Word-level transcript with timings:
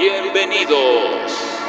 Bienvenidos 0.00 1.59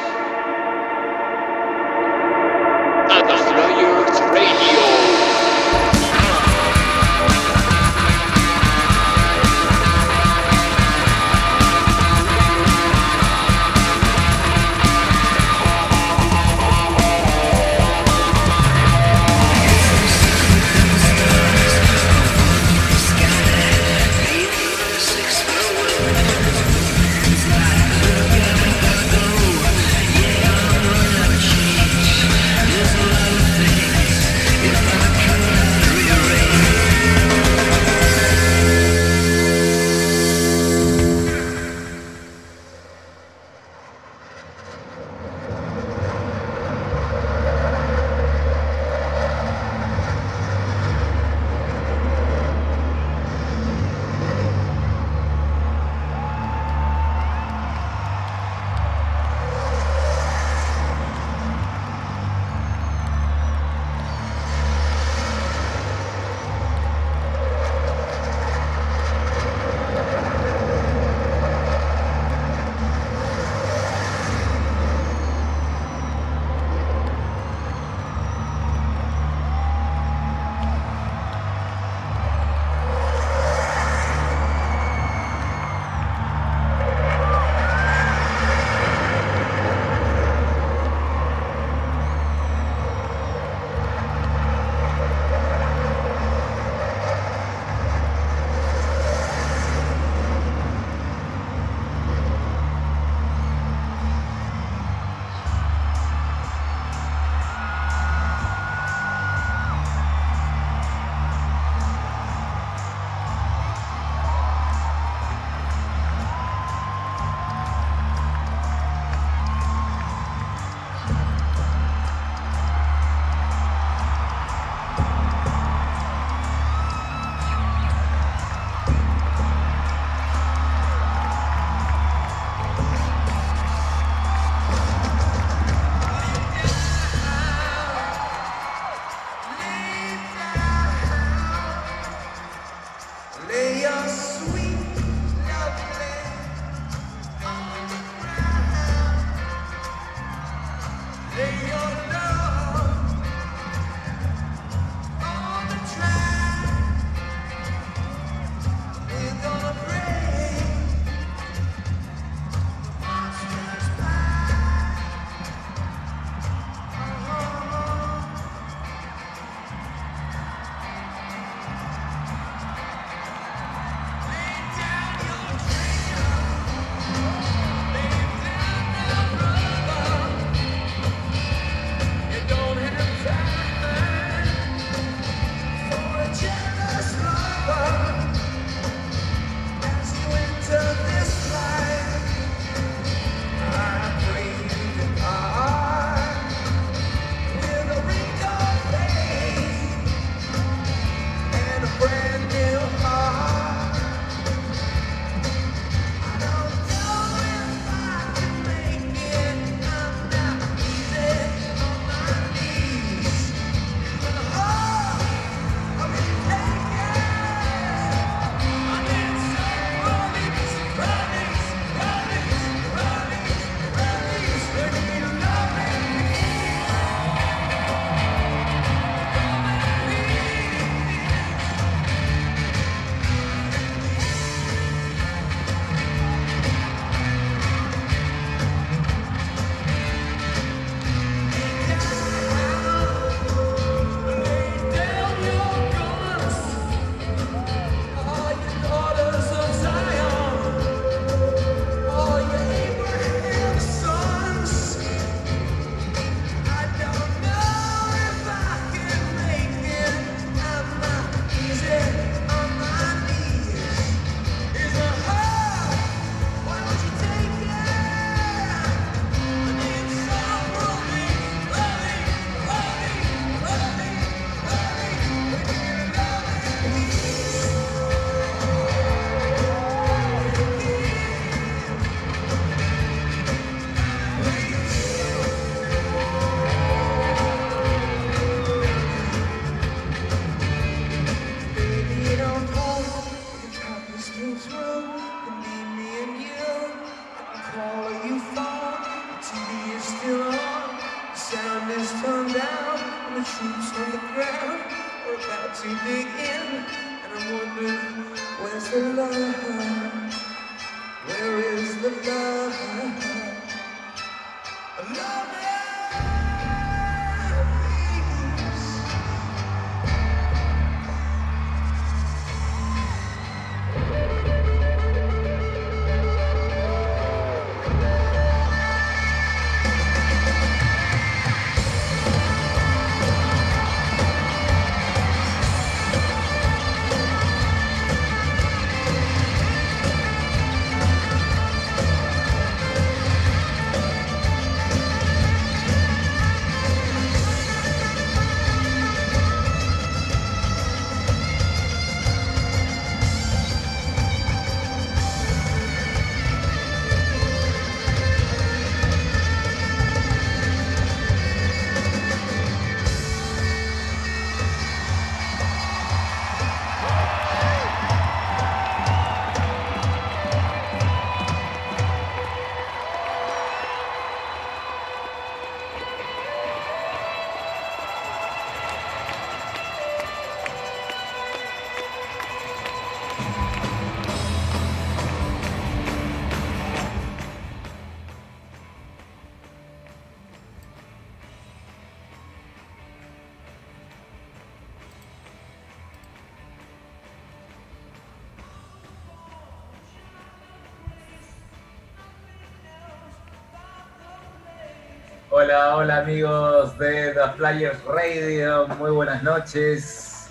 Hola, 405.74 406.18
amigos 406.18 406.98
de 406.98 407.32
The 407.32 407.52
Flyers 407.56 408.04
Radio, 408.04 408.86
muy 408.98 409.10
buenas 409.10 409.42
noches. 409.42 410.50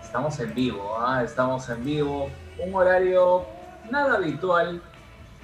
Estamos 0.00 0.38
en 0.38 0.54
vivo, 0.54 0.96
¿ah? 1.00 1.24
estamos 1.24 1.68
en 1.68 1.84
vivo. 1.84 2.30
Un 2.60 2.72
horario 2.72 3.44
nada 3.90 4.14
habitual. 4.14 4.80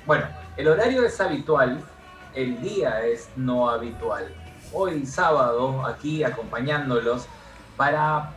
Bueno, 0.07 0.25
el 0.57 0.69
horario 0.69 1.05
es 1.05 1.21
habitual, 1.21 1.83
el 2.33 2.61
día 2.63 3.05
es 3.07 3.29
no 3.35 3.69
habitual. 3.69 4.33
Hoy 4.73 5.05
sábado, 5.05 5.85
aquí 5.85 6.23
acompañándolos 6.23 7.27
para 7.77 8.31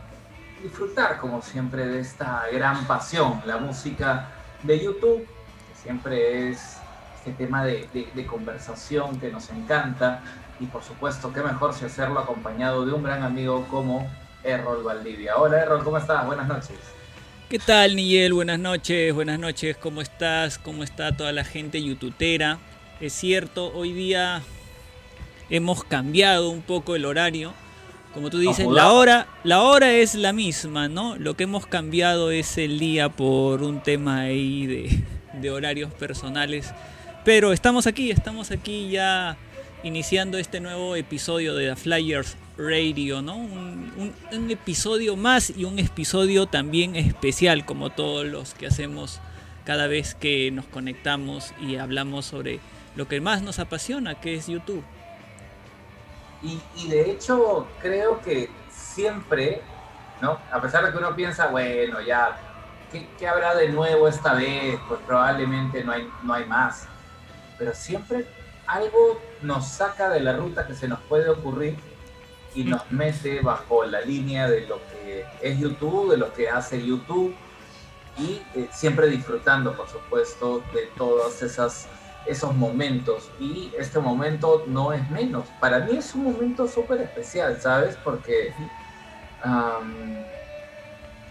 disfrutar 0.64 1.18
como 1.18 1.42
siempre 1.42 1.86
de 1.86 2.00
esta 2.00 2.42
gran 2.52 2.84
pasión, 2.88 3.40
la 3.46 3.58
música 3.58 4.30
de 4.64 4.82
YouTube, 4.82 5.20
que 5.20 5.74
siempre 5.80 6.50
es 6.50 6.81
este 7.24 7.32
tema 7.44 7.64
de, 7.64 7.88
de- 7.94 8.08
de 8.12 8.26
conversación 8.26 9.20
que 9.20 9.30
nos 9.30 9.48
encanta 9.50 10.22
y 10.58 10.66
por 10.66 10.82
supuesto, 10.82 11.32
qué 11.32 11.40
mejor 11.40 11.72
si 11.72 11.84
hacerlo 11.84 12.18
acompañado 12.18 12.84
de 12.84 12.92
un 12.92 13.02
gran 13.04 13.22
amigo 13.22 13.64
como 13.70 14.10
Errol 14.42 14.82
Valdivia. 14.82 15.36
Hola 15.36 15.60
Errol, 15.62 15.84
¿cómo 15.84 15.98
estás? 15.98 16.26
Buenas 16.26 16.48
noches. 16.48 16.76
¿Qué 17.48 17.60
tal, 17.60 17.94
Nigel? 17.94 18.32
Buenas 18.32 18.58
noches, 18.58 19.14
buenas 19.14 19.38
noches, 19.38 19.76
¿cómo 19.76 20.00
estás? 20.00 20.58
¿Cómo 20.58 20.82
está 20.82 21.16
toda 21.16 21.30
la 21.32 21.44
gente 21.44 21.80
youtubera? 21.82 22.58
Es 23.00 23.12
cierto, 23.12 23.72
hoy 23.72 23.92
día 23.92 24.42
hemos 25.48 25.84
cambiado 25.84 26.50
un 26.50 26.62
poco 26.62 26.96
el 26.96 27.04
horario. 27.04 27.52
Como 28.14 28.30
tú 28.30 28.38
dices, 28.40 28.66
la 28.66 28.92
hora, 28.92 29.26
la 29.44 29.62
hora 29.62 29.92
es 29.92 30.14
la 30.16 30.32
misma, 30.32 30.88
¿no? 30.88 31.16
Lo 31.16 31.34
que 31.34 31.44
hemos 31.44 31.66
cambiado 31.66 32.30
es 32.30 32.58
el 32.58 32.78
día 32.78 33.08
por 33.08 33.62
un 33.62 33.80
tema 33.82 34.22
ahí 34.22 34.66
de, 34.66 35.04
de 35.40 35.50
horarios 35.50 35.92
personales. 35.94 36.72
Pero 37.24 37.52
estamos 37.52 37.86
aquí, 37.86 38.10
estamos 38.10 38.50
aquí 38.50 38.90
ya 38.90 39.36
iniciando 39.84 40.38
este 40.38 40.58
nuevo 40.58 40.96
episodio 40.96 41.54
de 41.54 41.68
The 41.68 41.76
Flyers 41.76 42.36
Radio, 42.56 43.22
¿no? 43.22 43.36
Un, 43.36 44.50
episodio 44.50 45.16
más 45.16 45.50
y 45.50 45.64
un 45.64 45.78
episodio 45.78 46.46
también 46.46 46.96
especial, 46.96 47.64
como 47.64 47.90
todos 47.90 48.26
los 48.26 48.54
que 48.54 48.66
hacemos 48.66 49.20
cada 49.64 49.86
vez 49.86 50.16
que 50.16 50.50
nos 50.50 50.64
conectamos 50.64 51.54
y 51.60 51.76
hablamos 51.76 52.26
sobre 52.26 52.58
lo 52.96 53.06
que 53.06 53.20
más 53.20 53.40
nos 53.40 53.60
apasiona, 53.60 54.16
que 54.16 54.34
es 54.34 54.48
YouTube. 54.48 54.82
Y, 56.42 56.60
y 56.74 56.88
de 56.88 57.12
hecho, 57.12 57.68
creo 57.80 58.20
que 58.20 58.50
siempre, 58.68 59.62
¿no? 60.20 60.38
A 60.50 60.60
pesar 60.60 60.84
de 60.84 60.90
que 60.90 60.98
uno 60.98 61.14
piensa, 61.14 61.46
bueno, 61.46 62.00
ya, 62.00 62.36
¿qué, 62.90 63.06
qué 63.16 63.28
habrá 63.28 63.54
de 63.54 63.68
nuevo 63.68 64.08
esta 64.08 64.34
vez? 64.34 64.76
Pues 64.88 64.98
probablemente 65.06 65.84
no 65.84 65.92
hay, 65.92 66.08
no 66.24 66.34
hay 66.34 66.44
más. 66.46 66.88
Pero 67.62 67.76
siempre 67.76 68.26
algo 68.66 69.20
nos 69.40 69.68
saca 69.68 70.10
de 70.10 70.18
la 70.18 70.32
ruta 70.32 70.66
que 70.66 70.74
se 70.74 70.88
nos 70.88 70.98
puede 71.02 71.28
ocurrir 71.28 71.76
y 72.56 72.64
nos 72.64 72.90
mete 72.90 73.40
bajo 73.40 73.84
la 73.84 74.00
línea 74.00 74.50
de 74.50 74.66
lo 74.66 74.80
que 74.88 75.24
es 75.40 75.60
YouTube, 75.60 76.10
de 76.10 76.16
lo 76.16 76.32
que 76.32 76.48
hace 76.48 76.84
YouTube 76.84 77.32
y 78.18 78.42
eh, 78.56 78.68
siempre 78.72 79.06
disfrutando, 79.06 79.76
por 79.76 79.88
supuesto, 79.88 80.60
de 80.74 80.88
todas 80.96 81.40
esas 81.40 81.86
esos 82.26 82.52
momentos 82.52 83.30
y 83.38 83.70
este 83.78 84.00
momento 84.00 84.64
no 84.66 84.92
es 84.92 85.08
menos. 85.08 85.46
Para 85.60 85.78
mí 85.78 85.98
es 85.98 86.16
un 86.16 86.24
momento 86.24 86.66
súper 86.66 87.00
especial, 87.00 87.60
¿sabes? 87.60 87.96
Porque 88.02 88.52
am, 89.44 90.16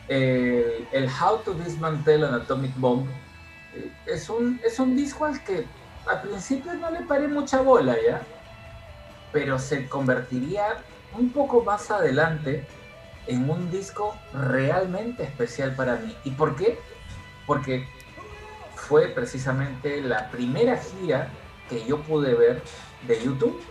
el, 0.08 0.88
el 0.94 1.10
How 1.10 1.40
to 1.44 1.54
Dismantle 1.56 2.26
an 2.26 2.36
Atomic 2.36 2.74
Bomb 2.78 3.10
eh, 3.76 3.92
es 4.06 4.30
un, 4.30 4.62
es 4.64 4.80
un 4.80 4.96
disco 4.96 5.26
al 5.26 5.44
que 5.44 5.66
al 6.06 6.22
principio 6.22 6.74
no 6.74 6.92
le 6.92 7.02
paré 7.02 7.28
mucha 7.28 7.62
bola, 7.62 7.96
¿ya? 8.06 8.22
Pero 9.32 9.60
se 9.60 9.88
convertiría 9.88 10.78
un 11.18 11.32
poco 11.32 11.64
más 11.64 11.92
adelante 11.92 12.66
en 13.28 13.50
un 13.50 13.70
disco 13.70 14.16
realmente 14.34 15.24
especial 15.24 15.76
para 15.76 15.96
mí. 15.98 16.16
¿Y 16.24 16.32
por 16.32 16.56
qué? 16.56 16.80
Porque 17.46 17.88
fue 18.76 19.08
precisamente 19.08 20.02
la 20.02 20.30
primera 20.32 20.78
gira 20.78 21.30
que 21.70 21.86
yo 21.86 22.02
pude 22.02 22.34
ver 22.34 22.62
de 23.08 23.24
YouTube, 23.24 23.62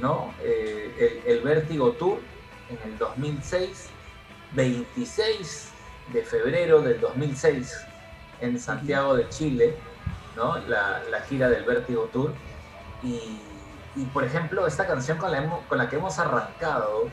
¿no? 0.00 0.32
Eh, 0.42 1.22
el, 1.26 1.32
el 1.36 1.42
Vértigo 1.42 1.92
Tour 1.92 2.20
en 2.70 2.90
el 2.90 2.98
2006, 2.98 3.88
26 4.52 5.68
de 6.12 6.22
febrero 6.22 6.80
del 6.80 7.00
2006 7.00 7.86
en 8.40 8.58
Santiago 8.58 9.16
de 9.16 9.28
Chile, 9.28 9.76
¿no? 10.40 10.56
La, 10.66 11.02
la 11.10 11.20
gira 11.20 11.48
del 11.50 11.64
Vértigo 11.64 12.08
Tour. 12.12 12.32
Y, 13.02 13.38
y, 13.94 14.04
por 14.06 14.24
ejemplo, 14.24 14.66
esta 14.66 14.86
canción 14.86 15.18
con 15.18 15.30
la, 15.30 15.42
hemo- 15.42 15.60
con 15.68 15.76
la 15.78 15.88
que 15.88 15.96
hemos 15.96 16.18
arrancado, 16.18 17.04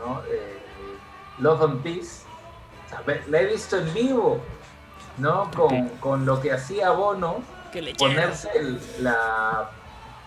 ¿no? 0.00 0.22
Eh, 0.28 0.60
Love 1.38 1.62
and 1.62 1.82
Peace, 1.82 2.22
o 2.86 2.88
sea, 2.88 3.00
ve- 3.06 3.22
la 3.28 3.40
he 3.40 3.46
visto 3.46 3.76
en 3.76 3.92
vivo, 3.92 4.40
¿no? 5.18 5.50
Con, 5.54 5.88
con 6.00 6.24
lo 6.24 6.40
que 6.40 6.52
hacía 6.52 6.90
Bono, 6.92 7.42
ponerse 7.98 8.48
el- 8.54 8.80
la, 9.00 9.68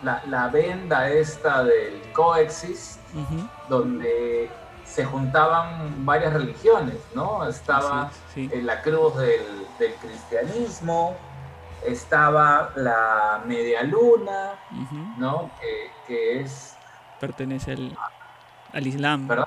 la, 0.04 0.22
la 0.27 0.48
venda 0.50 1.10
esta 1.10 1.63
del 1.63 2.01
Coexist, 2.13 3.00
donde 3.70 4.51
se 4.86 5.04
juntaban 5.06 6.06
varias 6.06 6.34
religiones, 6.34 6.98
¿no? 7.16 7.48
Estaba 7.48 8.10
sí. 8.34 8.50
en 8.54 8.66
la 8.66 8.82
cruz 8.82 9.16
del, 9.18 9.66
del 9.80 9.94
cristianismo, 9.96 11.16
estaba 11.81 12.74
la 12.75 13.43
media 13.46 13.84
luna, 13.84 14.63
¿no? 15.15 15.53
Que, 15.60 16.01
que 16.05 16.41
es 16.41 16.79
Pertenece 17.17 17.72
al, 17.72 17.98
al 18.74 18.88
Islam. 18.88 19.27
¿verdad? 19.27 19.46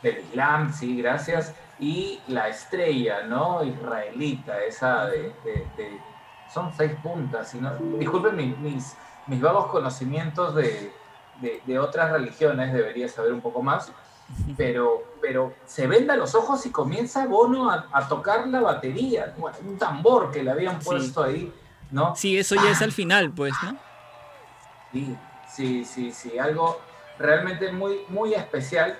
Del 0.00 0.18
Islam, 0.26 0.72
sí, 0.72 0.96
gracias. 0.98 1.56
Y 1.78 2.24
la 2.28 2.48
estrella, 2.48 3.24
¿no? 3.26 3.64
Israelita, 3.64 4.62
esa 4.64 5.06
de, 5.06 5.34
de- 5.42 5.72
de- 5.76 6.06
son 6.46 6.72
seis 6.74 6.94
puntas. 7.02 7.54
Y 7.54 7.60
no, 7.60 7.78
disculpen 7.98 8.36
mi- 8.36 8.56
mis, 8.56 8.98
mis 9.26 9.40
vagos 9.40 9.68
conocimientos 9.68 10.54
de, 10.54 10.96
de- 11.34 11.62
de 11.66 11.78
otras 11.78 12.12
religiones, 12.12 12.72
debería 12.72 13.08
saber 13.08 13.32
un 13.32 13.42
poco 13.42 13.62
más, 13.62 13.92
pero, 14.56 15.02
pero 15.20 15.54
se 15.66 15.86
venda 15.86 16.16
los 16.16 16.34
ojos 16.34 16.64
y 16.66 16.70
comienza 16.70 17.26
Bono 17.26 17.70
a, 17.70 17.86
a 17.92 18.08
tocar 18.08 18.46
la 18.48 18.60
batería, 18.60 19.34
un 19.64 19.78
tambor 19.78 20.30
que 20.30 20.42
le 20.42 20.50
habían 20.50 20.80
Sí. 20.80 20.88
puesto 20.88 21.22
ahí, 21.22 21.52
¿no? 21.90 22.14
Sí, 22.16 22.38
eso 22.38 22.54
ya 22.56 22.70
es 22.70 22.82
al 22.82 22.92
final, 22.92 23.30
pues, 23.32 23.54
¿no? 23.62 23.76
Sí, 24.92 25.16
sí, 25.54 25.84
sí, 25.84 26.12
sí, 26.12 26.38
algo 26.38 26.80
realmente 27.18 27.70
muy, 27.72 28.00
muy 28.08 28.34
especial. 28.34 28.98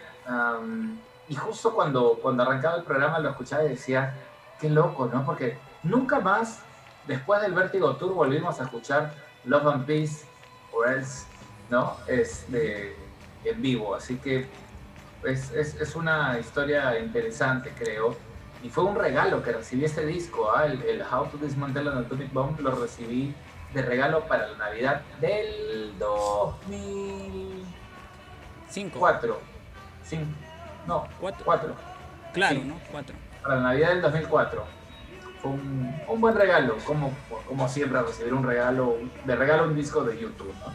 y 1.28 1.34
justo 1.34 1.74
cuando, 1.74 2.18
cuando 2.22 2.42
arrancaba 2.42 2.76
el 2.76 2.84
programa 2.84 3.18
lo 3.18 3.30
escuchaba 3.30 3.64
y 3.64 3.68
decía, 3.70 4.14
qué 4.60 4.68
loco, 4.70 5.10
¿no? 5.12 5.24
Porque 5.24 5.58
nunca 5.82 6.20
más, 6.20 6.60
después 7.06 7.40
del 7.42 7.52
Vértigo 7.52 7.96
Tour, 7.96 8.14
volvimos 8.14 8.60
a 8.60 8.64
escuchar 8.64 9.14
Love 9.44 9.66
and 9.66 9.86
Peace 9.86 10.24
or 10.72 10.88
Else, 10.88 11.26
¿no? 11.70 11.96
Este, 12.06 12.96
en 13.44 13.62
vivo. 13.62 13.94
Así 13.94 14.16
que 14.16 14.48
es, 15.24 15.50
es, 15.52 15.74
es 15.80 15.96
una 15.96 16.38
historia 16.38 16.98
interesante, 16.98 17.72
creo. 17.76 18.16
Y 18.62 18.68
fue 18.70 18.84
un 18.84 18.96
regalo 18.96 19.42
que 19.42 19.52
recibí 19.52 19.84
este 19.84 20.04
disco, 20.04 20.50
¿ah? 20.50 20.66
el, 20.66 20.82
el 20.82 21.02
How 21.02 21.26
to 21.26 21.36
Dismantle 21.38 21.90
an 21.90 21.98
Atomic 21.98 22.32
Bomb, 22.32 22.58
lo 22.60 22.72
recibí 22.72 23.34
de 23.72 23.82
regalo 23.82 24.26
para 24.26 24.48
la 24.48 24.58
Navidad 24.58 25.02
del 25.20 25.94
2004. 25.98 27.60
Cinco. 28.68 29.08
Cinco. 30.04 30.26
No, 30.86 31.06
Cuatro. 31.20 31.44
4. 31.44 31.74
Claro, 32.32 32.56
Sí. 32.56 32.64
¿no? 32.66 32.80
Cuatro. 32.90 33.14
Para 33.42 33.56
la 33.56 33.60
Navidad 33.62 33.88
del 33.90 34.02
2004. 34.02 34.64
Fue 35.40 35.50
un, 35.52 35.94
un 36.08 36.20
buen 36.20 36.34
regalo, 36.34 36.76
como, 36.84 37.12
como 37.46 37.68
siempre 37.68 38.02
recibir 38.02 38.34
un 38.34 38.44
regalo, 38.44 38.96
de 39.24 39.36
regalo 39.36 39.64
un 39.64 39.76
disco 39.76 40.02
de 40.02 40.18
YouTube, 40.18 40.52
¿no? 40.66 40.72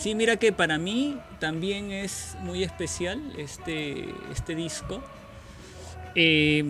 Sí, 0.00 0.14
mira 0.14 0.36
que 0.38 0.50
para 0.50 0.78
mí 0.78 1.18
también 1.40 1.90
es 1.92 2.34
muy 2.40 2.62
especial 2.62 3.20
este, 3.36 4.08
este 4.32 4.54
disco. 4.54 5.02
Eh, 6.14 6.64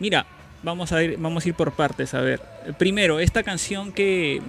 mira, 0.00 0.24
vamos 0.62 0.90
a, 0.92 1.02
ir, 1.02 1.16
vamos 1.18 1.44
a 1.44 1.48
ir 1.50 1.54
por 1.54 1.72
partes. 1.72 2.14
A 2.14 2.22
ver, 2.22 2.40
primero, 2.78 3.20
esta 3.20 3.42
canción 3.42 3.92
que, 3.92 4.40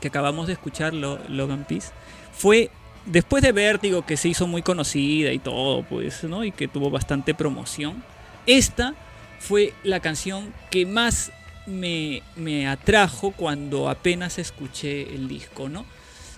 que 0.00 0.08
acabamos 0.08 0.48
de 0.48 0.52
escuchar, 0.52 0.92
Lo- 0.92 1.18
Logan 1.28 1.64
Peace, 1.66 1.92
fue 2.36 2.70
después 3.06 3.42
de 3.42 3.52
Vértigo, 3.52 4.04
que 4.04 4.18
se 4.18 4.28
hizo 4.28 4.46
muy 4.46 4.60
conocida 4.60 5.32
y 5.32 5.38
todo, 5.38 5.84
pues, 5.84 6.24
¿no? 6.24 6.44
Y 6.44 6.52
que 6.52 6.68
tuvo 6.68 6.90
bastante 6.90 7.32
promoción. 7.34 8.04
Esta 8.44 8.94
fue 9.40 9.72
la 9.82 10.00
canción 10.00 10.52
que 10.70 10.84
más 10.84 11.32
me, 11.66 12.22
me 12.36 12.68
atrajo 12.68 13.30
cuando 13.30 13.88
apenas 13.88 14.38
escuché 14.38 15.14
el 15.14 15.26
disco, 15.26 15.70
¿no? 15.70 15.86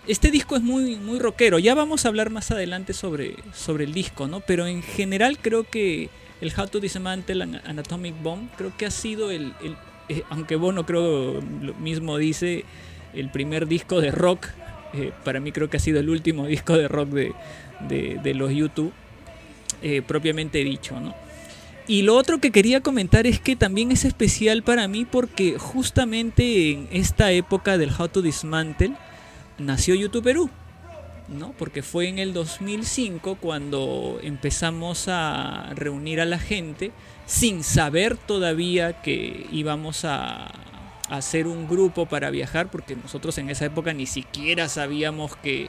Este 0.06 0.30
disco 0.30 0.56
es 0.56 0.62
muy, 0.62 0.96
muy 0.96 1.18
rockero. 1.18 1.58
Ya 1.58 1.74
vamos 1.74 2.04
a 2.04 2.08
hablar 2.08 2.30
más 2.30 2.50
adelante 2.50 2.92
sobre, 2.92 3.36
sobre 3.54 3.84
el 3.84 3.92
disco, 3.92 4.26
¿no? 4.28 4.40
Pero 4.40 4.66
en 4.66 4.82
general 4.82 5.38
creo 5.38 5.64
que 5.64 6.08
el 6.40 6.52
How 6.56 6.66
to 6.68 6.80
Dismantle 6.80 7.42
an 7.42 7.60
an 7.64 7.78
Atomic 7.78 8.20
Bomb 8.22 8.48
creo 8.56 8.72
que 8.76 8.86
ha 8.86 8.90
sido 8.90 9.30
el, 9.30 9.52
el- 9.62 9.76
eh, 10.08 10.22
aunque 10.30 10.56
Bono 10.56 10.86
creo 10.86 11.40
lo 11.60 11.74
mismo 11.74 12.16
dice, 12.16 12.64
el 13.14 13.30
primer 13.30 13.66
disco 13.68 14.00
de 14.00 14.10
rock. 14.10 14.46
eh, 14.94 15.12
para 15.22 15.38
mí 15.38 15.52
creo 15.52 15.70
que 15.70 15.76
ha 15.76 15.80
sido 15.80 16.00
el 16.00 16.08
último 16.08 16.46
disco 16.46 16.76
de 16.76 16.88
rock 16.88 17.10
de, 17.10 17.32
de- 17.88 18.18
de 18.20 18.34
los 18.34 18.50
YouTube, 18.52 18.92
eh, 19.82 20.02
propiamente 20.02 20.58
dicho, 20.64 20.98
¿no? 20.98 21.14
Y 21.86 22.02
lo 22.02 22.16
otro 22.16 22.38
que 22.40 22.50
quería 22.50 22.80
comentar 22.80 23.26
es 23.26 23.38
que 23.40 23.54
también 23.54 23.92
es 23.92 24.04
especial 24.04 24.62
para 24.64 24.88
mí 24.88 25.04
porque 25.04 25.58
justamente 25.58 26.70
en 26.72 26.88
esta 26.90 27.30
época 27.32 27.78
del 27.78 27.90
How 27.96 28.08
to 28.08 28.22
Dismantle, 28.22 28.94
nació 29.60 29.94
YouTube 29.94 30.24
Perú, 30.24 30.50
¿no? 31.28 31.52
Porque 31.52 31.82
fue 31.82 32.08
en 32.08 32.18
el 32.18 32.32
2005 32.32 33.36
cuando 33.36 34.18
empezamos 34.22 35.06
a 35.08 35.70
reunir 35.74 36.20
a 36.20 36.24
la 36.24 36.38
gente 36.38 36.92
sin 37.26 37.62
saber 37.62 38.16
todavía 38.16 39.02
que 39.02 39.46
íbamos 39.52 40.04
a, 40.04 40.52
hacer 41.10 41.48
un 41.48 41.68
grupo 41.68 42.06
para 42.06 42.30
viajar, 42.30 42.70
porque 42.70 42.94
nosotros 42.94 43.36
en 43.38 43.50
esa 43.50 43.64
época 43.64 43.92
ni 43.92 44.06
siquiera 44.06 44.68
sabíamos 44.68 45.34
que, 45.34 45.68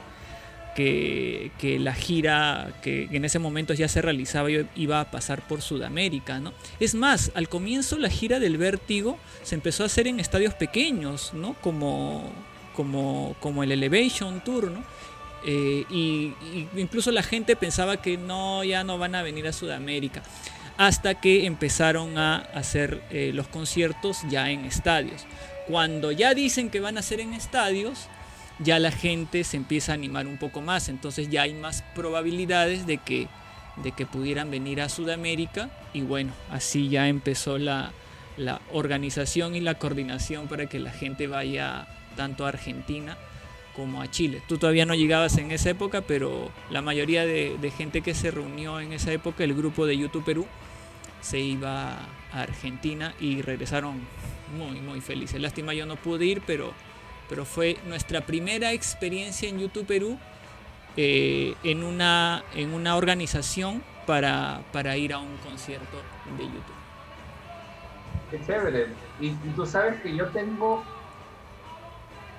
que, 0.76 1.52
que 1.58 1.80
la 1.80 1.96
gira 1.96 2.72
que 2.84 3.10
en 3.12 3.26
ese 3.26 3.40
momento 3.40 3.74
ya 3.74 3.88
se 3.88 4.04
realizaba 4.04 4.50
iba 4.76 5.02
a 5.02 5.10
pasar 5.10 5.42
por 5.48 5.64
Sudamérica, 5.64 6.40
¿no? 6.40 6.54
Es 6.80 6.94
más, 6.94 7.32
al 7.34 7.50
comienzo 7.50 7.98
la 7.98 8.10
gira 8.10 8.40
del 8.40 8.58
Vértigo 8.58 9.18
se 9.42 9.56
empezó 9.56 9.82
a 9.82 9.88
hacer 9.88 10.06
en 10.06 10.20
estadios 10.20 10.54
pequeños, 10.54 11.34
¿no? 11.34 11.56
Como, 11.56 12.32
como, 12.74 13.36
como 13.40 13.64
el 13.64 13.72
Elevation 13.72 14.44
Tour, 14.44 14.72
¿no? 14.72 14.84
Eh, 15.44 15.86
y, 15.90 16.34
incluso 16.76 17.12
la 17.12 17.24
gente 17.24 17.56
pensaba 17.56 18.02
que 18.02 18.18
no, 18.18 18.64
ya 18.64 18.84
no 18.84 18.98
van 18.98 19.16
a 19.16 19.24
venir 19.24 19.48
a 19.48 19.54
Sudamérica. 19.54 20.22
Hasta 20.78 21.16
que 21.20 21.46
empezaron 21.46 22.18
a 22.18 22.38
hacer 22.38 23.04
eh, 23.12 23.32
los 23.34 23.48
conciertos 23.48 24.20
ya 24.30 24.50
en 24.50 24.66
estadios. 24.66 25.26
Cuando 25.68 26.12
ya 26.12 26.34
dicen 26.34 26.70
que 26.70 26.80
van 26.80 26.98
a 26.98 27.02
ser 27.02 27.20
en 27.20 27.34
estadios, 27.34 28.08
ya 28.60 28.80
la 28.80 28.92
gente 28.92 29.44
se 29.44 29.58
empieza 29.58 29.92
a 29.92 29.96
animar 29.96 30.28
un 30.28 30.38
poco 30.38 30.62
más. 30.62 30.90
Entonces 30.90 31.30
ya 31.30 31.44
hay 31.44 31.54
más 31.54 31.84
probabilidades 31.96 32.88
de 32.88 32.98
que, 32.98 33.28
de 33.84 33.92
que 33.92 34.06
pudieran 34.06 34.50
venir 34.50 34.82
a 34.82 34.90
Sudamérica. 34.90 35.70
Y 35.94 36.02
bueno, 36.02 36.34
así 36.50 36.90
ya 36.90 37.08
empezó 37.08 37.58
la, 37.58 37.92
la 38.38 38.62
organización 38.72 39.56
y 39.56 39.60
la 39.60 39.76
coordinación 39.76 40.48
para 40.48 40.68
que 40.68 40.80
la 40.80 40.92
gente 40.92 41.28
vaya 41.28 41.88
tanto 42.16 42.46
a 42.46 42.50
Argentina 42.50 43.18
como 43.76 44.02
a 44.02 44.10
Chile. 44.10 44.42
Tú 44.48 44.58
todavía 44.58 44.86
no 44.86 44.96
llegabas 44.96 45.38
en 45.38 45.52
esa 45.52 45.70
época, 45.70 46.02
pero 46.02 46.52
la 46.70 46.82
mayoría 46.82 47.26
de, 47.26 47.58
de 47.60 47.72
gente 47.72 48.02
que 48.02 48.14
se 48.14 48.32
reunió 48.32 48.80
en 48.80 48.94
esa 48.94 49.12
época, 49.12 49.44
el 49.44 49.54
grupo 49.54 49.86
de 49.86 49.98
YouTube 49.98 50.26
Perú, 50.26 50.46
se 51.22 51.40
iba 51.40 52.00
a 52.34 52.42
Argentina 52.42 53.14
y 53.20 53.42
regresaron 53.42 54.02
muy, 54.58 54.82
muy 54.82 55.02
felices. 55.02 55.40
Lástima 55.40 55.74
yo 55.74 55.86
no 55.86 55.96
pude 55.96 56.26
ir, 56.26 56.42
pero, 56.46 56.74
pero 57.30 57.46
fue 57.46 57.78
nuestra 57.86 58.22
primera 58.22 58.74
experiencia 58.74 59.48
en 59.48 59.60
YouTube 59.60 59.86
Perú 59.86 60.18
eh, 60.98 61.56
en, 61.64 61.84
una, 61.84 62.44
en 62.56 62.74
una 62.74 62.96
organización 62.98 63.82
para, 64.06 64.62
para 64.74 64.98
ir 64.98 65.14
a 65.14 65.20
un 65.20 65.38
concierto 65.38 65.98
de 66.38 66.44
YouTube. 66.44 66.82
Qué 68.32 68.42
chévere. 68.46 68.88
Y, 69.22 69.28
y 69.28 69.54
tú 69.56 69.66
sabes 69.66 70.02
que 70.02 70.16
yo 70.16 70.28
tengo, 70.28 70.84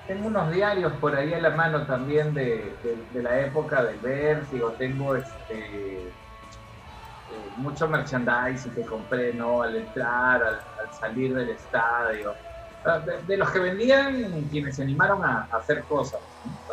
tengo 0.05 0.27
unos 0.27 0.51
diarios 0.51 0.93
por 0.99 1.15
ahí 1.15 1.33
a 1.33 1.39
la 1.41 1.51
mano 1.51 1.85
también 1.85 2.33
de, 2.33 2.79
de- 2.81 3.07
de 3.09 3.23
la 3.23 3.39
época 3.41 3.83
del 3.83 3.99
Vértigo. 3.99 4.75
Tengo 4.75 5.15
este, 5.15 6.17
eh, 7.27 7.53
mucho 7.55 7.87
merchandising 7.87 8.73
que 8.75 8.85
compré 8.85 9.33
¿no? 9.33 9.61
al 9.61 9.75
entrar, 9.75 10.43
al, 10.43 10.55
al 10.77 10.93
salir 10.93 11.33
del 11.33 11.49
estadio. 11.51 12.39
Ah, 12.83 12.99
De, 12.99 13.23
de 13.23 13.37
los 13.37 13.49
que 13.51 13.59
vendían 13.59 14.47
quienes 14.49 14.75
se 14.75 14.83
animaron 14.83 15.23
a, 15.23 15.47
a 15.51 15.57
hacer 15.57 15.85
cosas. 15.85 16.21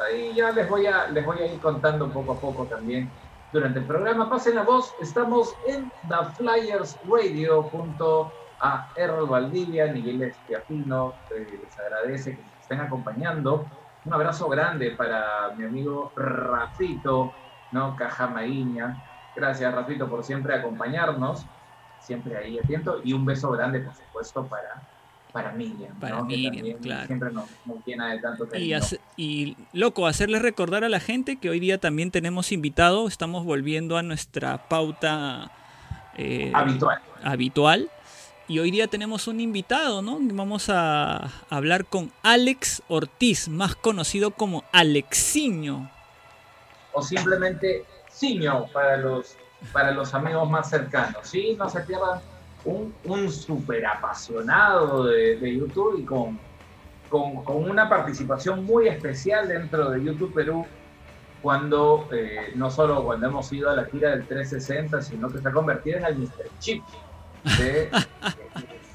Ahí 0.08 0.34
ya 0.34 0.50
les 0.52 0.68
voy, 0.68 0.87
a, 0.87 1.08
les 1.08 1.25
voy 1.25 1.38
a 1.40 1.46
ir 1.54 1.60
contando 1.60 2.12
poco 2.12 2.32
a 2.32 2.40
poco 2.40 2.66
también 2.68 3.16
durante 3.52 3.78
el 3.80 3.87
programa. 3.87 4.28
Pasen 4.28 4.56
la 4.56 4.64
voz, 4.64 4.96
estamos 5.00 5.60
en 5.66 5.92
The 6.02 6.34
Flyers 6.37 6.99
Radio 7.04 7.62
junto 7.64 8.34
a 8.60 8.90
Errol 8.96 9.28
Valdivia, 9.28 9.92
Miguel 9.92 10.22
Espiafino, 10.22 11.22
eh, 11.30 11.60
les 11.64 11.78
agradece 11.78 12.37
que 12.37 12.42
estén 12.71 12.81
acompañando. 12.87 13.67
Un 14.05 14.15
abrazo 14.15 14.49
grande 14.49 14.93
para 14.93 15.50
mi 15.57 15.65
amigo 15.65 16.12
Rafito, 16.17 17.33
¿no? 17.73 17.97
Cajamaíña. 17.97 19.03
Gracias, 19.35 19.75
Rafito, 19.75 20.09
por 20.09 20.23
siempre 20.25 20.55
acompañarnos, 20.55 21.45
siempre 22.00 22.37
ahí 22.37 22.59
atento. 22.59 23.00
Y 23.05 23.12
un 23.12 23.25
beso 23.27 23.50
grande, 23.50 23.81
por 23.81 23.95
supuesto, 23.95 24.47
para, 24.47 24.83
para 25.33 25.53
Miriam. 25.53 25.99
Para 25.99 26.19
¿no? 26.21 26.29
Que 26.29 26.37
Miriam, 26.37 26.55
también 26.55 26.79
claro. 26.79 27.07
Siempre 27.09 27.31
nos, 27.33 27.45
nos 27.67 27.85
llena 27.85 28.12
de 28.12 28.21
tanto 28.21 28.47
Y, 28.57 28.73
hace- 28.73 29.00
y, 29.17 29.57
loco, 29.73 30.07
hacerles 30.07 30.41
recordar 30.43 30.85
a 30.85 30.89
la 30.89 31.00
gente 31.00 31.37
que 31.39 31.50
hoy 31.50 31.59
día 31.61 31.79
también 31.79 32.11
tenemos 32.12 32.53
invitado, 32.53 33.07
estamos 33.09 33.45
volviendo 33.45 33.99
a 33.99 34.03
nuestra 34.03 34.69
pauta 34.69 35.50
eh, 36.17 36.53
Habitual. 36.55 37.00
habitual. 37.23 37.91
Y 38.50 38.59
hoy 38.59 38.73
día 38.73 38.88
tenemos 38.88 39.28
un 39.28 39.38
invitado, 39.38 40.02
¿no? 40.02 40.19
Vamos 40.21 40.71
a 40.71 41.30
hablar 41.50 41.85
con 41.85 42.11
Alex 42.25 42.83
Ortiz, 42.88 43.49
más 43.49 43.76
conocido 43.76 44.33
como 44.33 44.64
Alexiño. 44.73 45.88
o 46.92 47.00
simplemente 47.00 47.85
Siño 48.11 48.66
para 48.73 48.97
los, 48.97 49.37
para 49.73 49.92
los 49.92 50.14
amigos 50.14 50.50
más 50.50 50.69
cercanos. 50.69 51.28
Sí, 51.28 51.54
no 51.57 51.71
se 51.71 51.78
pierdan 51.83 52.19
un, 52.64 52.92
un 53.04 53.30
súper 53.30 53.87
apasionado 53.87 55.04
de, 55.04 55.38
YouTube 55.57 56.00
y 56.00 56.04
con, 56.04 56.37
con, 57.09 57.45
con 57.45 57.71
una 57.71 57.88
participación 57.88 58.64
muy 58.64 58.88
especial 58.88 59.47
dentro 59.47 59.90
de 59.90 60.02
YouTube 60.02 60.35
Perú 60.35 60.66
cuando 61.40 62.09
eh, 62.11 62.50
no 62.57 62.69
solo 62.69 63.04
cuando 63.04 63.28
hemos 63.28 63.52
ido 63.52 63.71
a 63.71 63.76
la 63.76 63.85
gira 63.85 64.11
del 64.11 64.26
360, 64.26 65.02
sino 65.02 65.30
que 65.30 65.38
se 65.38 65.49
ha 65.49 65.52
convertido 65.52 65.99
en 65.99 66.04
el 66.07 66.19
Mr. 66.19 66.50
Chip 66.59 66.83
de, 67.59 67.90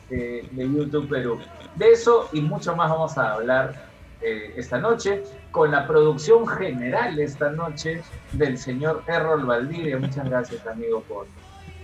eh, 0.09 0.47
de 0.51 0.63
YouTube 0.63 1.09
Perú. 1.09 1.39
De 1.75 1.91
eso 1.91 2.29
y 2.33 2.41
mucho 2.41 2.75
más 2.75 2.89
vamos 2.89 3.17
a 3.17 3.33
hablar 3.33 3.85
eh, 4.21 4.53
esta 4.55 4.77
noche 4.77 5.23
con 5.51 5.71
la 5.71 5.87
producción 5.87 6.47
general 6.47 7.19
esta 7.19 7.49
noche 7.49 8.01
del 8.31 8.57
señor 8.57 9.03
Errol 9.07 9.45
Valdivia. 9.45 9.97
Muchas 9.97 10.25
gracias, 10.29 10.65
amigo, 10.67 11.01
por, 11.01 11.27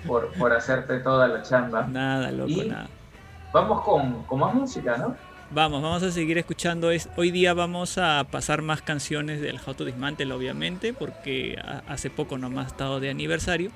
por, 0.05 0.31
por 0.33 0.53
hacerte 0.53 0.99
toda 0.99 1.27
la 1.27 1.41
chamba. 1.41 1.87
Nada, 1.87 2.31
loco, 2.31 2.49
Y- 2.49 2.69
nada. 2.69 2.87
Vamos 3.53 3.81
con, 3.83 4.23
con 4.23 4.39
más 4.39 4.53
música, 4.53 4.95
¿no? 4.97 5.15
Vamos, 5.53 5.81
vamos 5.81 6.01
a 6.03 6.11
seguir 6.11 6.37
escuchando. 6.37 6.91
Es, 6.91 7.09
hoy 7.17 7.29
día 7.31 7.53
vamos 7.53 7.97
a 7.97 8.25
pasar 8.31 8.61
más 8.61 8.81
canciones 8.81 9.41
del 9.41 9.59
How 9.65 9.73
to 9.73 9.83
Dismantle, 9.83 10.31
obviamente, 10.33 10.93
porque 10.93 11.57
hace 11.89 12.09
poco 12.09 12.37
nomás 12.37 12.67
ha 12.67 12.69
estado 12.69 12.99
de 13.01 13.09
aniversario. 13.09 13.69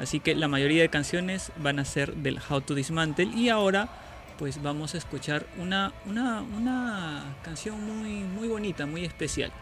Así 0.00 0.18
que 0.18 0.34
la 0.34 0.48
mayoría 0.48 0.80
de 0.80 0.88
canciones 0.88 1.52
van 1.58 1.78
a 1.78 1.84
ser 1.84 2.16
del 2.16 2.38
How 2.48 2.62
to 2.62 2.74
Dismantle. 2.74 3.26
Y 3.26 3.50
ahora, 3.50 3.90
pues 4.38 4.62
vamos 4.62 4.94
a 4.94 4.98
escuchar 4.98 5.46
una, 5.58 5.92
una, 6.06 6.40
una 6.40 7.36
canción 7.42 7.84
muy, 7.84 8.20
muy 8.20 8.48
bonita, 8.48 8.86
muy 8.86 9.04
especial. 9.04 9.52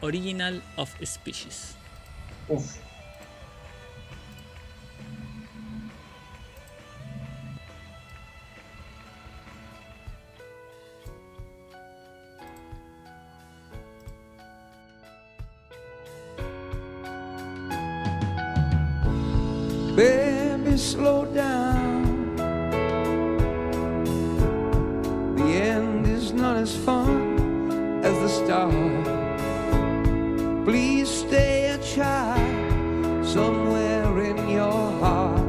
Original 0.00 0.62
of 0.76 0.90
Species. 1.00 1.76
Baby, 19.96 20.76
slow 20.76 21.24
down. 21.26 22.34
The 25.36 25.44
end 25.44 26.08
is 26.08 26.32
not 26.32 26.56
as 26.56 26.76
fun 26.76 28.02
as 28.02 28.18
the 28.18 28.28
start. 28.28 28.74
Please 30.64 31.08
stay 31.08 31.68
a 31.68 31.78
child 31.78 33.24
somewhere 33.24 34.24
in 34.24 34.48
your 34.48 34.90
heart. 34.98 35.43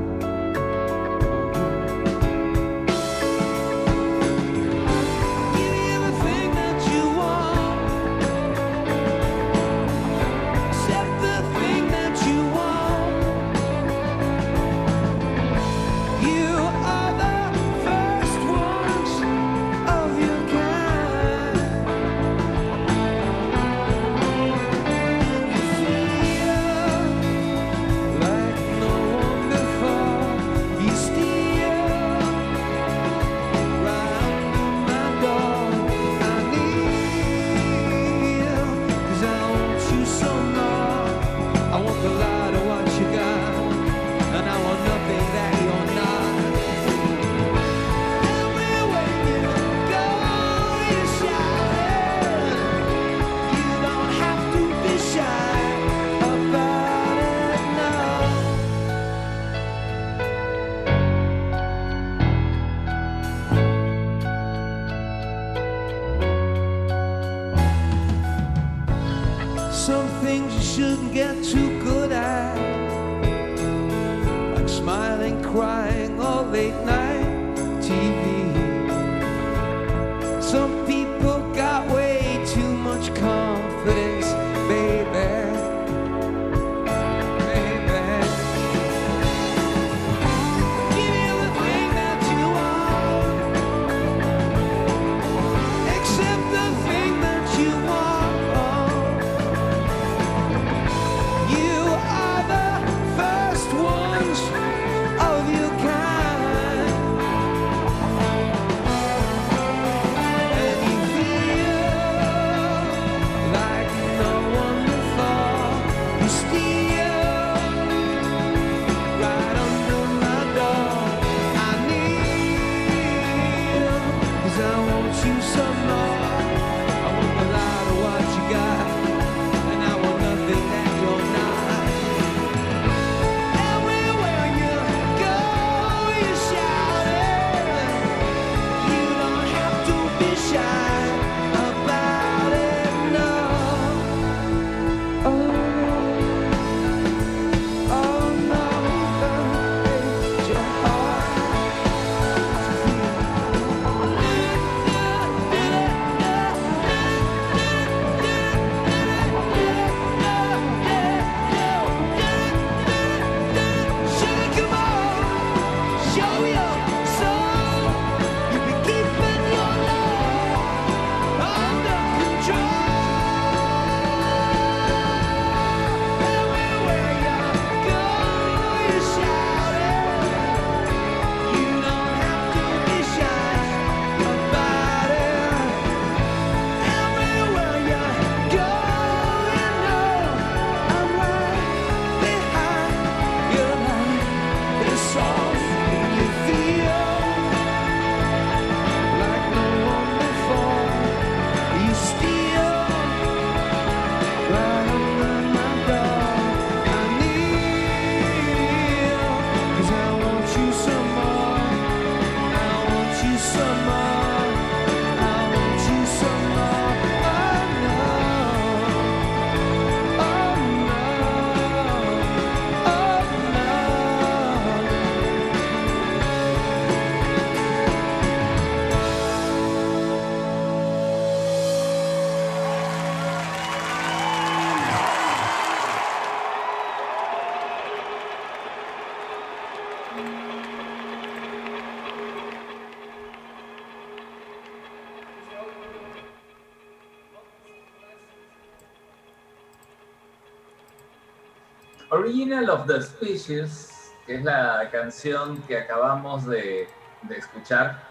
Original 252.26 252.70
of 252.72 252.88
the 252.88 253.02
Species, 253.02 254.12
que 254.26 254.36
es 254.36 254.44
la 254.44 254.90
canción 254.92 255.62
que 255.64 255.78
acabamos 255.78 256.46
de, 256.48 256.90
de 257.22 257.38
escuchar, 257.38 258.02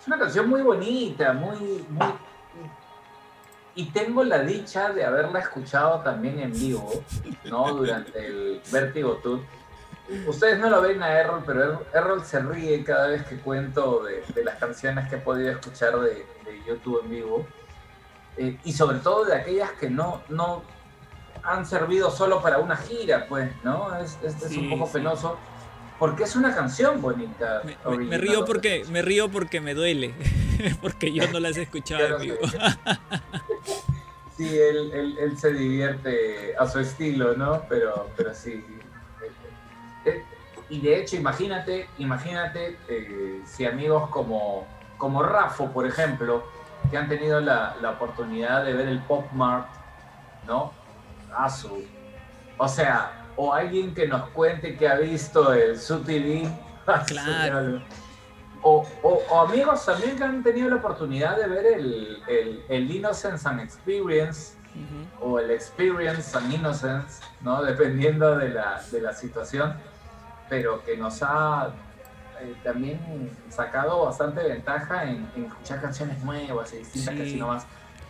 es 0.00 0.06
una 0.08 0.18
canción 0.18 0.48
muy 0.48 0.62
bonita, 0.62 1.32
muy, 1.32 1.86
muy... 1.88 2.12
Y 3.74 3.86
tengo 3.90 4.24
la 4.24 4.40
dicha 4.40 4.92
de 4.92 5.04
haberla 5.04 5.38
escuchado 5.38 6.00
también 6.00 6.40
en 6.40 6.52
vivo, 6.52 6.90
¿no? 7.44 7.72
Durante 7.72 8.26
el 8.26 8.60
Vertigo 8.70 9.12
Tour. 9.22 9.40
Ustedes 10.26 10.58
no 10.58 10.68
lo 10.68 10.82
ven 10.82 11.02
a 11.02 11.12
Errol, 11.12 11.42
pero 11.46 11.62
Er- 11.62 11.86
Errol 11.94 12.24
se 12.24 12.40
ríe 12.40 12.84
cada 12.84 13.06
vez 13.06 13.24
que 13.24 13.38
cuento 13.38 14.02
de, 14.02 14.24
de 14.34 14.44
las 14.44 14.56
canciones 14.56 15.08
que 15.08 15.14
he 15.14 15.18
podido 15.18 15.52
escuchar 15.52 15.98
de, 16.00 16.26
de 16.44 16.62
YouTube 16.66 17.00
en 17.04 17.10
vivo. 17.10 17.46
Eh, 18.36 18.58
y 18.64 18.72
sobre 18.72 18.98
todo 18.98 19.24
de 19.24 19.36
aquellas 19.36 19.70
que 19.72 19.88
no, 19.88 20.20
no 20.28 20.64
han 21.44 21.66
servido 21.66 22.10
solo 22.10 22.40
para 22.40 22.58
una 22.58 22.76
gira, 22.76 23.26
pues, 23.28 23.50
¿no? 23.64 23.94
Es, 23.96 24.18
es, 24.22 24.40
es 24.42 24.48
Sí, 24.50 24.58
un 24.58 24.70
poco 24.70 24.86
sí. 24.86 24.92
penoso. 24.94 25.38
Porque 25.98 26.24
es 26.24 26.34
una 26.36 26.54
canción 26.54 27.00
bonita. 27.00 27.62
Me, 27.64 27.70
me- 27.72 27.76
me 27.76 27.94
Original 27.96 28.20
río 28.20 28.44
porque 28.44 28.84
me 28.90 29.02
río 29.02 29.30
porque 29.30 29.60
me 29.60 29.74
duele, 29.74 30.14
porque 30.80 31.12
yo 31.12 31.28
no 31.30 31.38
las 31.40 31.56
he 31.56 31.62
escuchado 31.62 32.16
en 32.16 32.22
vivo. 32.22 32.36
Sí, 34.36 34.48
él, 34.58 34.90
él- 34.94 35.18
él 35.20 35.38
se 35.38 35.52
divierte 35.52 36.56
a 36.58 36.66
su 36.66 36.80
estilo, 36.80 37.36
¿no? 37.36 37.62
Pero, 37.68 38.08
pero 38.16 38.34
sí. 38.34 38.64
Eh, 39.22 39.30
eh, 40.06 40.24
Y 40.70 40.80
de 40.80 40.98
hecho, 41.00 41.16
imagínate, 41.16 41.86
imagínate 41.98 42.78
eh, 42.88 43.42
si 43.44 43.66
amigos 43.66 44.08
como, 44.08 44.66
como 44.96 45.22
Rafo, 45.22 45.70
por 45.70 45.86
ejemplo, 45.86 46.44
que 46.90 46.96
han 46.96 47.08
tenido 47.10 47.40
la, 47.40 47.76
la 47.82 47.90
oportunidad 47.90 48.64
de 48.64 48.72
ver 48.72 48.88
el 48.88 49.00
Pop 49.00 49.30
Mart, 49.32 49.68
¿no? 50.46 50.72
A 51.36 51.48
su. 51.50 51.84
O 52.58 52.68
sea, 52.68 53.26
o 53.36 53.52
alguien 53.52 53.94
que 53.94 54.06
nos 54.06 54.28
cuente 54.30 54.76
que 54.76 54.88
ha 54.88 54.96
visto 54.96 55.52
el 55.52 55.78
Su 55.78 56.00
TV. 56.00 56.48
Claro. 57.06 57.82
O, 58.64 58.86
o- 59.02 59.22
o 59.30 59.40
amigos 59.40 59.84
también 59.84 60.16
que 60.16 60.24
han 60.24 60.42
tenido 60.42 60.68
la 60.70 60.76
oportunidad 60.76 61.36
de 61.36 61.46
ver 61.48 61.66
el, 61.66 62.22
el, 62.28 62.64
el 62.68 62.90
Innocence 62.90 63.48
and 63.48 63.60
Experience 63.60 64.54
o 65.20 65.38
el 65.38 65.50
Experience 65.50 66.36
and 66.38 66.52
Innocence, 66.52 67.22
¿no? 67.40 67.62
Dependiendo 67.62 68.36
de 68.36 68.48
la, 68.50 68.80
de 68.90 69.00
la 69.00 69.12
situación, 69.12 69.74
pero 70.48 70.82
que 70.84 70.96
nos 70.96 71.22
ha 71.22 71.70
eh, 72.40 72.54
también 72.64 72.98
sacado 73.50 74.04
bastante 74.06 74.42
ventaja 74.42 75.04
en, 75.04 75.28
en 75.36 75.44
escuchar 75.46 75.80
canciones 75.80 76.22
nuevas 76.24 76.72
y 76.72 76.78
distintas 76.78 77.14
que 77.14 77.22
así 77.22 77.36
nomás 77.36 77.66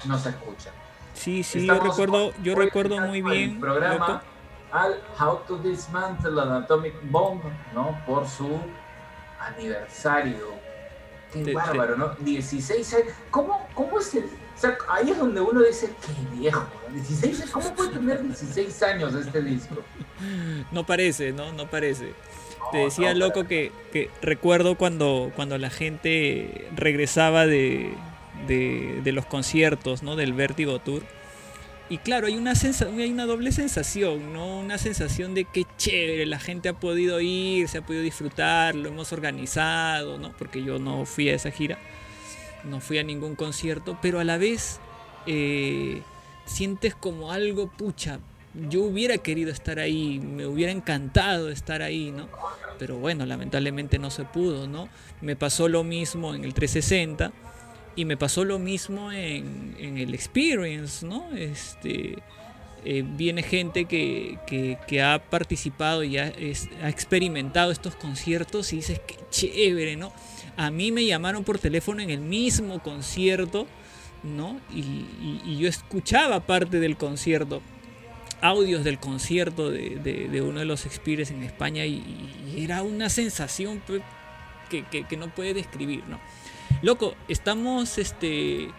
no 0.06 0.18
se 0.18 0.28
escuchan. 0.30 0.72
Sí, 1.14 1.42
sí, 1.42 1.66
yo 1.66 1.78
recuerdo, 1.78 2.32
yo 2.42 2.54
recuerdo 2.54 2.98
muy 3.00 3.20
dedicando 3.20 3.32
el 3.32 3.38
bien. 3.48 3.60
programa 3.60 4.08
loco. 4.08 4.20
al 4.72 5.00
How 5.20 5.40
to 5.46 5.58
Dismantle 5.58 6.40
an 6.40 6.52
Atomic 6.52 6.94
Bomb, 7.10 7.42
¿no? 7.74 8.00
Por 8.06 8.26
su 8.28 8.58
aniversario. 9.40 10.52
Qué 11.32 11.54
bárbaro, 11.54 11.96
¿no? 11.96 12.14
16 12.18 12.94
años. 12.94 13.06
¿Cómo, 13.30 13.66
¿Cómo 13.74 13.98
es 13.98 14.14
el.? 14.14 14.24
O 14.24 14.58
sea, 14.62 14.76
ahí 14.90 15.10
es 15.10 15.18
donde 15.18 15.40
uno 15.40 15.62
dice, 15.62 15.90
qué 16.06 16.36
viejo, 16.36 16.66
¿no? 16.88 16.94
16 16.94 17.40
años, 17.40 17.50
¿Cómo 17.50 17.74
puede 17.74 17.90
tener 17.90 18.22
16 18.22 18.82
años 18.82 19.14
este 19.14 19.42
disco? 19.42 19.76
No 20.70 20.86
parece, 20.86 21.32
¿no? 21.32 21.52
No 21.52 21.66
parece. 21.68 22.12
Te 22.70 22.78
decía, 22.78 23.12
no, 23.12 23.18
loco, 23.20 23.44
que, 23.48 23.72
que 23.92 24.08
recuerdo 24.20 24.76
cuando, 24.76 25.32
cuando 25.34 25.58
la 25.58 25.68
gente 25.68 26.68
regresaba 26.76 27.44
de, 27.44 27.92
de, 28.46 29.12
los 29.12 29.26
conciertos, 29.26 30.02
¿no? 30.02 30.16
Del 30.16 30.32
Vértigo 30.32 30.78
Tour. 30.78 31.02
Y 31.88 31.98
claro, 31.98 32.26
hay 32.26 32.36
una, 32.36 32.54
sensa- 32.54 32.88
hay 32.96 33.10
una 33.10 33.26
doble 33.26 33.52
sensación, 33.52 34.32
¿no? 34.32 34.60
Una 34.60 34.78
sensación 34.78 35.34
de 35.34 35.44
que 35.44 35.66
chévere, 35.76 36.24
la 36.26 36.38
gente 36.38 36.68
ha 36.68 36.72
podido 36.72 37.20
ir, 37.20 37.68
se 37.68 37.78
ha 37.78 37.82
podido 37.82 38.02
disfrutar, 38.02 38.74
lo 38.74 38.88
hemos 38.88 39.12
organizado, 39.12 40.18
¿no? 40.18 40.32
Porque 40.38 40.62
yo 40.62 40.78
no 40.78 41.04
fui 41.04 41.28
a 41.28 41.34
esa 41.34 41.50
gira, 41.50 41.78
no 42.64 42.80
fui 42.80 42.98
a 42.98 43.02
ningún 43.02 43.34
concierto, 43.34 43.98
pero 44.00 44.20
a 44.20 44.24
la 44.24 44.38
vez 44.38 44.80
eh, 45.26 46.02
sientes 46.46 46.94
como 46.94 47.30
algo, 47.30 47.68
pucha, 47.70 48.20
yo 48.68 48.82
hubiera 48.82 49.18
querido 49.18 49.50
estar 49.50 49.78
ahí, 49.78 50.18
me 50.18 50.46
hubiera 50.46 50.72
encantado 50.72 51.50
estar 51.50 51.82
ahí, 51.82 52.10
¿no? 52.10 52.28
Pero 52.78 52.96
bueno, 52.96 53.26
lamentablemente 53.26 53.98
no 53.98 54.10
se 54.10 54.24
pudo, 54.24 54.66
¿no? 54.66 54.88
Me 55.20 55.36
pasó 55.36 55.68
lo 55.68 55.84
mismo 55.84 56.34
en 56.34 56.44
el 56.44 56.54
360 56.54 57.32
y 57.96 58.04
me 58.04 58.16
pasó 58.16 58.44
lo 58.44 58.58
mismo 58.58 59.12
en, 59.12 59.74
el 59.78 60.14
Experience, 60.14 61.04
¿no? 61.06 61.30
Este, 61.36 62.18
eh, 62.84 63.04
viene 63.06 63.42
gente 63.42 63.84
que, 63.84 64.38
que- 64.46 65.02
ha 65.02 65.18
participado 65.30 66.02
y 66.02 66.18
ha, 66.18 66.28
experimentado 66.88 67.70
estos 67.70 67.94
conciertos 67.94 68.72
y 68.72 68.76
dices, 68.76 69.00
qué 69.06 69.16
chévere, 69.30 69.96
¿no? 69.96 70.12
A 70.56 70.70
mí 70.70 70.92
me 70.92 71.04
llamaron 71.04 71.44
por 71.44 71.58
teléfono 71.58 72.02
en 72.02 72.10
el 72.10 72.20
mismo 72.20 72.82
concierto, 72.82 73.66
¿no? 74.22 74.60
Y, 74.74 75.58
yo 75.58 75.68
escuchaba 75.68 76.40
parte 76.40 76.80
del 76.80 76.96
concierto, 76.96 77.62
audios 78.40 78.84
del 78.84 78.98
concierto 78.98 79.70
de, 79.70 79.96
de- 80.30 80.42
uno 80.42 80.58
de 80.60 80.64
los 80.66 80.86
Experience 80.86 81.32
en 81.32 81.42
España 81.42 81.86
y, 81.86 82.02
y 82.56 82.64
era 82.64 82.82
una 82.82 83.08
sensación 83.08 83.82
que, 84.70 84.84
que- 84.84 85.04
que 85.04 85.16
no 85.16 85.28
puede 85.28 85.54
describir, 85.54 86.02
¿no? 86.08 86.18
Loco, 86.82 87.14
estamos 87.28 87.96
este, 87.98 88.70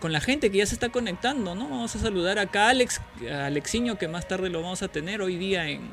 con 0.00 0.12
la 0.12 0.20
gente 0.20 0.50
que 0.50 0.58
ya 0.58 0.66
se 0.66 0.74
está 0.74 0.88
conectando, 0.88 1.54
¿no? 1.54 1.64
Vamos 1.68 1.94
a 1.94 1.98
saludar 1.98 2.38
acá 2.38 2.66
a 2.66 2.70
Alex, 2.70 3.00
Alexiño, 3.30 3.98
que 3.98 4.08
más 4.08 4.26
tarde 4.28 4.48
lo 4.48 4.62
vamos 4.62 4.82
a 4.82 4.88
tener 4.88 5.20
hoy 5.20 5.36
día 5.36 5.68
en, 5.68 5.90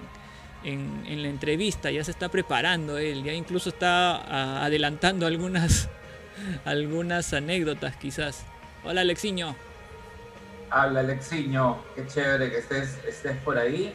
en- 0.64 1.22
la 1.22 1.28
entrevista. 1.28 1.92
Ya 1.92 2.04
se 2.04 2.12
está 2.12 2.30
preparando 2.30 2.98
él, 2.98 3.24
ya 3.24 3.34
incluso 3.34 3.70
está 3.70 4.64
adelantando 4.66 5.26
algunas, 5.28 5.90
algunas 6.66 7.34
anécdotas 7.34 7.98
quizás. 7.98 8.46
Hola 8.86 9.02
Alexiño. 9.02 9.56
Habla 10.70 11.02
Alexiño, 11.02 11.78
qué 11.96 12.08
chévere 12.08 12.50
que 12.50 12.60
estés, 12.60 12.98
estés 13.06 13.38
por 13.38 13.58
ahí. 13.58 13.94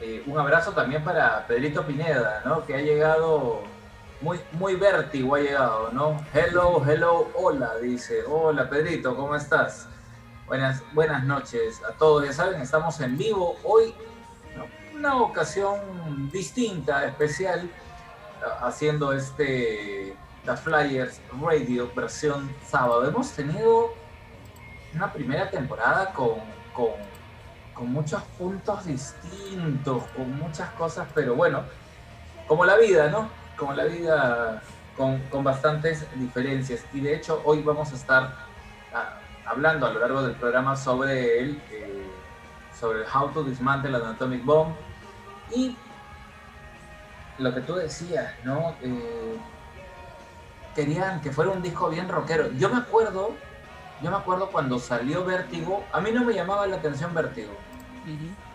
Eh, 0.00 0.22
un 0.26 0.38
abrazo 0.38 0.72
también 0.72 1.04
para 1.04 1.46
Pedrito 1.46 1.86
Pineda, 1.86 2.42
¿no? 2.44 2.66
Que 2.66 2.74
ha 2.74 2.80
llegado 2.80 3.62
muy, 4.22 4.40
muy 4.52 4.76
vértigo, 4.76 5.34
ha 5.34 5.40
llegado, 5.40 5.90
¿no? 5.92 6.24
Hello, 6.32 6.82
hello, 6.88 7.28
hola, 7.34 7.76
dice. 7.82 8.22
Hola 8.24 8.70
Pedrito, 8.70 9.16
¿cómo 9.16 9.34
estás? 9.34 9.88
Buenas, 10.46 10.82
buenas 10.92 11.24
noches 11.24 11.82
a 11.82 11.92
todos. 11.92 12.24
Ya 12.24 12.32
saben, 12.32 12.62
estamos 12.62 13.00
en 13.00 13.18
vivo 13.18 13.56
hoy, 13.64 13.92
una 14.94 15.16
ocasión 15.16 16.30
distinta, 16.30 17.04
especial, 17.04 17.68
haciendo 18.60 19.12
este 19.12 20.16
The 20.44 20.56
Flyers 20.56 21.20
Radio 21.40 21.90
versión 21.94 22.54
sábado. 22.64 23.04
Hemos 23.04 23.32
tenido 23.32 23.92
una 24.94 25.12
primera 25.12 25.50
temporada 25.50 26.12
con, 26.12 26.38
con, 26.72 26.92
con 27.74 27.92
muchos 27.92 28.22
puntos 28.38 28.84
distintos, 28.86 30.04
con 30.14 30.38
muchas 30.38 30.70
cosas, 30.74 31.08
pero 31.12 31.34
bueno, 31.34 31.64
como 32.46 32.64
la 32.64 32.76
vida, 32.76 33.08
¿no? 33.10 33.41
Como 33.62 33.74
la 33.74 33.84
vida 33.84 34.60
con, 34.96 35.20
con 35.28 35.44
bastantes 35.44 36.04
diferencias. 36.16 36.84
Y 36.92 36.98
de 36.98 37.14
hecho 37.14 37.40
hoy 37.44 37.62
vamos 37.62 37.92
a 37.92 37.94
estar 37.94 38.34
ah, 38.92 39.20
hablando 39.46 39.86
a 39.86 39.92
lo 39.92 40.00
largo 40.00 40.20
del 40.24 40.34
programa 40.34 40.74
sobre 40.74 41.38
el, 41.38 41.62
eh, 41.70 42.10
sobre 42.76 43.02
el 43.02 43.04
How 43.06 43.30
to 43.30 43.44
Dismantle 43.44 43.94
an 43.94 44.06
Atomic 44.06 44.44
Bomb 44.44 44.74
y 45.54 45.76
lo 47.38 47.54
que 47.54 47.60
tú 47.60 47.76
decías, 47.76 48.34
¿no? 48.42 48.74
Eh, 48.82 49.38
querían 50.74 51.20
que 51.20 51.30
fuera 51.30 51.52
un 51.52 51.62
disco 51.62 51.88
bien 51.88 52.08
rockero. 52.08 52.50
Yo 52.54 52.68
me 52.68 52.78
acuerdo, 52.78 53.36
yo 54.02 54.10
me 54.10 54.16
acuerdo 54.16 54.50
cuando 54.50 54.80
salió 54.80 55.24
Vértigo, 55.24 55.84
a 55.92 56.00
mí 56.00 56.10
no 56.10 56.24
me 56.24 56.34
llamaba 56.34 56.66
la 56.66 56.78
atención 56.78 57.14
Vértigo 57.14 57.52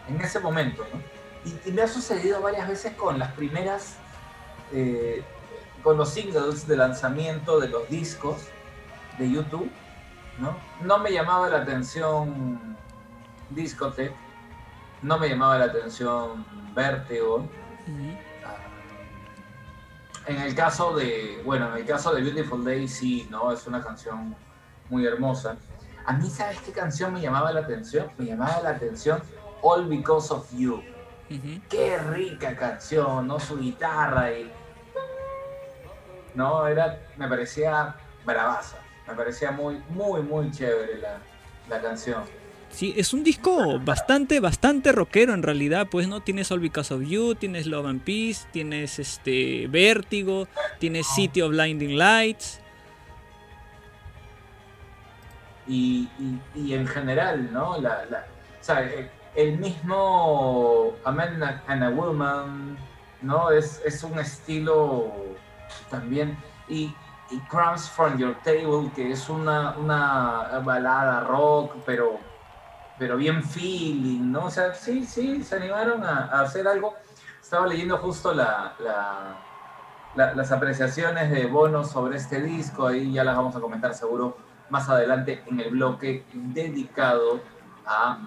en 0.10 0.20
ese 0.20 0.41
momento, 0.41 0.86
¿no? 0.93 1.00
Y, 1.50 1.70
y 1.70 1.72
me 1.72 1.84
ha 1.84 1.88
sucedido 1.88 2.41
varias 2.41 2.67
veces 2.67 2.93
con 2.96 3.17
las 3.17 3.32
primeras, 3.32 3.96
eh, 4.74 5.24
con 5.84 5.98
los 5.98 6.10
singles 6.10 6.68
de 6.68 6.78
lanzamiento 6.78 7.60
de 7.60 7.70
los 7.70 7.90
discos 7.90 8.48
de 9.18 9.32
YouTube, 9.32 9.70
¿no? 10.40 10.58
No 10.82 11.00
me 11.00 11.12
llamaba 11.12 11.50
la 11.50 11.58
atención 11.62 12.76
Discotech, 13.50 14.14
no 15.02 15.18
me 15.18 15.30
llamaba 15.30 15.58
la 15.58 15.66
atención 15.66 16.46
Vértigo. 16.76 17.48
Ah, 18.46 18.56
En 20.28 20.38
el 20.42 20.54
caso 20.54 20.96
de, 20.96 21.42
bueno, 21.46 21.70
en 21.72 21.78
el 21.78 21.86
caso 21.86 22.14
de 22.14 22.22
Beautiful 22.22 22.64
Day 22.66 22.88
sí, 22.88 23.28
¿no? 23.30 23.52
Es 23.52 23.66
una 23.68 23.82
canción 23.82 24.36
muy 24.90 25.06
hermosa. 25.06 25.58
A 26.06 26.14
mí, 26.14 26.30
¿sabes 26.30 26.60
qué 26.62 26.72
canción 26.72 27.14
me 27.14 27.22
llamaba 27.22 27.52
la 27.52 27.62
atención? 27.62 28.08
Me 28.18 28.26
llamaba 28.26 28.62
la 28.62 28.70
atención 28.72 29.22
All 29.62 29.88
Because 29.88 30.34
of 30.34 30.48
You. 30.54 30.82
Qué 31.70 31.98
rica 31.98 32.56
canción, 32.56 33.28
¿no? 33.28 33.40
Su 33.40 33.58
guitarra 33.58 34.32
y... 34.32 34.52
No, 36.38 36.67
era, 36.67 37.00
me 37.17 37.28
parecía 37.28 37.95
bravaza. 38.23 38.78
Me 39.08 39.15
parecía 39.15 39.50
muy, 39.52 39.82
muy, 39.89 40.21
muy 40.21 40.52
chévere 40.52 41.00
la, 41.00 41.17
la 41.67 41.82
canción. 41.82 42.23
Sí, 42.69 42.93
es 42.95 43.12
un 43.13 43.23
disco 43.23 43.80
bastante, 43.80 44.39
bastante 44.39 44.91
rockero 44.91 45.34
en 45.34 45.41
realidad, 45.41 45.88
pues 45.89 46.08
no 46.08 46.21
tienes 46.21 46.52
All 46.52 46.60
Because 46.60 46.93
of 46.93 47.02
You, 47.02 47.34
tienes 47.34 47.65
Love 47.65 47.88
and 47.88 48.02
Peace, 48.02 48.45
tienes 48.52 49.00
este 49.00 49.65
Vértigo, 49.67 50.47
tienes 50.78 51.08
City 51.08 51.41
of 51.41 51.50
Blinding 51.52 51.97
Lights. 51.97 52.60
Y, 55.67 56.08
y- 56.19 56.39
y 56.62 56.73
en 56.76 56.86
general, 56.88 57.52
¿no? 57.52 57.82
La, 57.82 58.06
la- 58.12 58.28
o 58.62 58.63
sea, 58.63 58.84
eh, 58.86 59.10
el 59.36 59.58
mismo 59.58 60.93
A 61.04 61.12
Man 61.12 61.41
and 61.67 61.84
a 61.84 61.89
Woman, 61.89 62.78
¿no? 63.21 63.50
Es, 63.52 63.82
es 63.86 64.04
un 64.04 64.19
estilo 64.19 65.12
también. 65.89 66.38
Y, 66.67 66.93
Crumbs 67.50 67.89
from 67.89 68.17
Your 68.17 68.36
Table, 68.41 68.89
que 68.95 69.12
es 69.12 69.28
una, 69.28 69.71
una 69.78 70.62
balada 70.63 71.21
rock, 71.26 71.76
pero, 71.86 72.19
pero 72.97 73.17
bien 73.17 73.43
feeling, 73.43 74.32
¿no? 74.32 74.45
O 74.45 74.50
sea, 74.50 74.73
sí, 74.73 75.06
sí, 75.06 75.43
se 75.43 75.58
animaron 75.58 76.06
a, 76.06 76.26
hacer 76.41 76.65
algo. 76.65 76.93
Estaba 77.41 77.67
leyendo 77.67 77.97
justo 77.97 78.34
la, 78.34 78.73
la- 78.80 79.36
la- 80.15 80.34
las 80.36 80.52
apreciaciones 80.54 81.30
de 81.30 81.47
Bono 81.47 81.84
sobre 81.84 82.15
este 82.17 82.41
disco, 82.41 82.88
ahí 82.88 83.12
ya 83.12 83.26
las 83.26 83.36
vamos 83.36 83.56
a 83.58 83.60
comentar 83.60 83.93
seguro 83.93 84.38
más 84.69 84.88
adelante 84.89 85.43
en 85.47 85.60
el 85.60 85.71
bloque 85.71 86.26
dedicado 86.34 87.41
a 87.86 88.19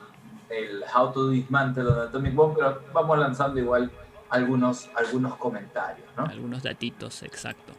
el 0.50 0.84
How 0.94 1.12
to 1.12 1.28
Dismantle 1.28 1.90
an 1.92 2.08
Atomic 2.08 2.34
Bomb, 2.34 2.54
pero 2.56 2.82
vamos 2.92 3.18
lanzando 3.18 3.60
igual 3.60 3.90
algunos, 4.30 4.88
algunos 4.96 5.36
comentarios, 5.36 6.06
¿no? 6.16 6.24
Algunos 6.24 6.62
datitos, 6.62 7.22
exacto. 7.22 7.72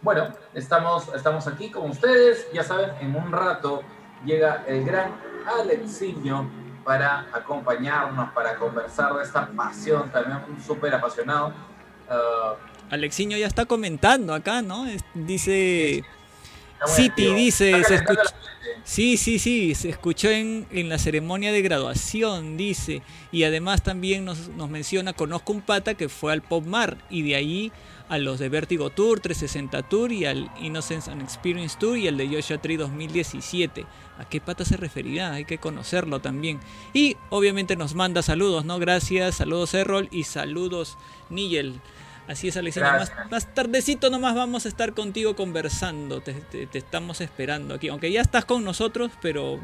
Bueno, 0.00 0.32
estamos, 0.54 1.08
estamos 1.14 1.46
aquí 1.46 1.70
con 1.70 1.90
ustedes. 1.90 2.48
Ya 2.52 2.64
saben, 2.64 2.90
en 3.00 3.14
un 3.14 3.30
rato 3.30 3.82
llega 4.24 4.64
el 4.66 4.84
gran 4.84 5.12
Alexiño 5.60 6.50
para 6.84 7.28
acompañarnos, 7.32 8.32
para 8.32 8.56
conversar 8.56 9.14
de 9.14 9.22
esta 9.22 9.46
pasión, 9.48 10.10
también 10.10 10.38
un 10.48 10.60
súper 10.60 10.94
apasionado. 10.94 11.52
Ah, 12.08 12.54
Alexiño 12.90 13.36
ya 13.36 13.46
está 13.46 13.64
comentando 13.64 14.34
acá, 14.34 14.62
¿no? 14.62 14.86
Dice... 15.14 16.04
City 16.86 17.08
activo. 17.08 17.34
dice, 17.34 17.84
se 17.84 17.94
mente. 17.96 18.14
Sí, 18.84 19.16
sí, 19.16 19.38
sí, 19.38 19.74
se 19.76 19.90
escuchó 19.90 20.28
en, 20.30 20.66
en 20.72 20.88
la 20.88 20.98
ceremonia 20.98 21.52
de 21.52 21.62
graduación, 21.62 22.56
dice. 22.56 23.02
Y 23.30 23.44
además 23.44 23.82
también 23.82 24.24
nos, 24.24 24.48
nos 24.48 24.70
menciona, 24.70 25.12
conozco 25.12 25.52
un 25.52 25.60
pata 25.60 25.94
que 25.94 26.08
fue 26.08 26.32
al 26.32 26.42
Pop 26.42 26.66
Mar 26.66 26.98
y 27.08 27.22
de 27.22 27.36
ahí 27.36 27.72
a 28.08 28.18
los 28.18 28.38
de 28.40 28.48
Vertigo 28.48 28.90
Tour, 28.90 29.20
360 29.20 29.82
Tour 29.84 30.12
y 30.12 30.24
al 30.24 30.50
Innocence 30.60 31.10
and 31.10 31.22
Experience 31.22 31.76
Tour 31.78 31.96
y 31.96 32.08
al 32.08 32.16
de 32.16 32.28
Joshua 32.28 32.58
Tree 32.58 32.76
2017. 32.76 33.86
¿A 34.18 34.24
qué 34.28 34.40
pata 34.40 34.64
se 34.64 34.76
referirá? 34.76 35.32
Hay 35.32 35.44
que 35.44 35.58
conocerlo 35.58 36.20
también. 36.20 36.60
Y 36.92 37.16
obviamente 37.30 37.76
nos 37.76 37.94
manda 37.94 38.20
saludos, 38.20 38.64
¿no? 38.64 38.78
Gracias, 38.78 39.36
saludos 39.36 39.74
Errol 39.74 40.08
y 40.10 40.24
saludos 40.24 40.98
Nigel. 41.30 41.80
Así 42.28 42.48
es, 42.48 42.56
Alexina. 42.56 42.92
Más, 42.92 43.12
más 43.30 43.46
tardecito 43.54 44.08
nomás 44.08 44.34
vamos 44.34 44.64
a 44.64 44.68
estar 44.68 44.92
contigo 44.94 45.34
conversando. 45.36 46.20
Te, 46.20 46.34
te- 46.34 46.66
te 46.66 46.78
estamos 46.78 47.20
esperando 47.20 47.74
aquí. 47.74 47.88
Aunque 47.88 48.10
ya 48.12 48.20
estás 48.20 48.44
con 48.44 48.64
nosotros, 48.64 49.10
pero 49.20 49.58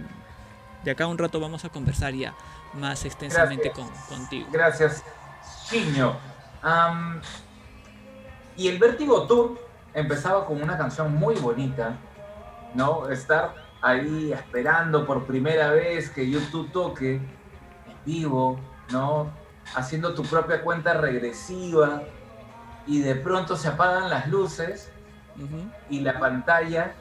de 0.84 0.90
acá 0.90 1.04
a 1.04 1.06
un 1.06 1.18
rato 1.18 1.38
vamos 1.40 1.64
a 1.64 1.68
conversar 1.68 2.14
ya 2.14 2.34
más 2.74 3.04
extensamente 3.04 3.70
con, 3.70 3.88
contigo. 4.08 4.48
Gracias, 4.52 5.02
Chiño. 5.68 6.16
Y 8.56 8.68
el 8.68 8.78
Vértigo 8.78 9.26
Tour 9.26 9.58
empezaba 9.94 10.44
con 10.44 10.60
una 10.62 10.76
canción 10.76 11.14
muy 11.14 11.36
bonita, 11.36 11.96
¿no? 12.74 13.08
Estar 13.08 13.54
ahí 13.80 14.32
esperando 14.32 15.06
por 15.06 15.26
primera 15.26 15.70
vez 15.70 16.10
que 16.10 16.28
YouTube 16.28 16.72
toque 16.72 17.14
en 17.14 17.28
vivo, 18.04 18.58
¿no? 18.90 19.30
Haciendo 19.76 20.14
tu 20.14 20.22
propia 20.24 20.62
cuenta 20.62 20.94
regresiva 20.94 22.02
y 22.88 23.00
de 23.02 23.14
pronto 23.14 23.56
se 23.56 23.68
apagan 23.68 24.08
las 24.10 24.26
luces 24.28 24.90
y 25.88 26.00
la 26.00 26.18
pantalla, 26.18 26.92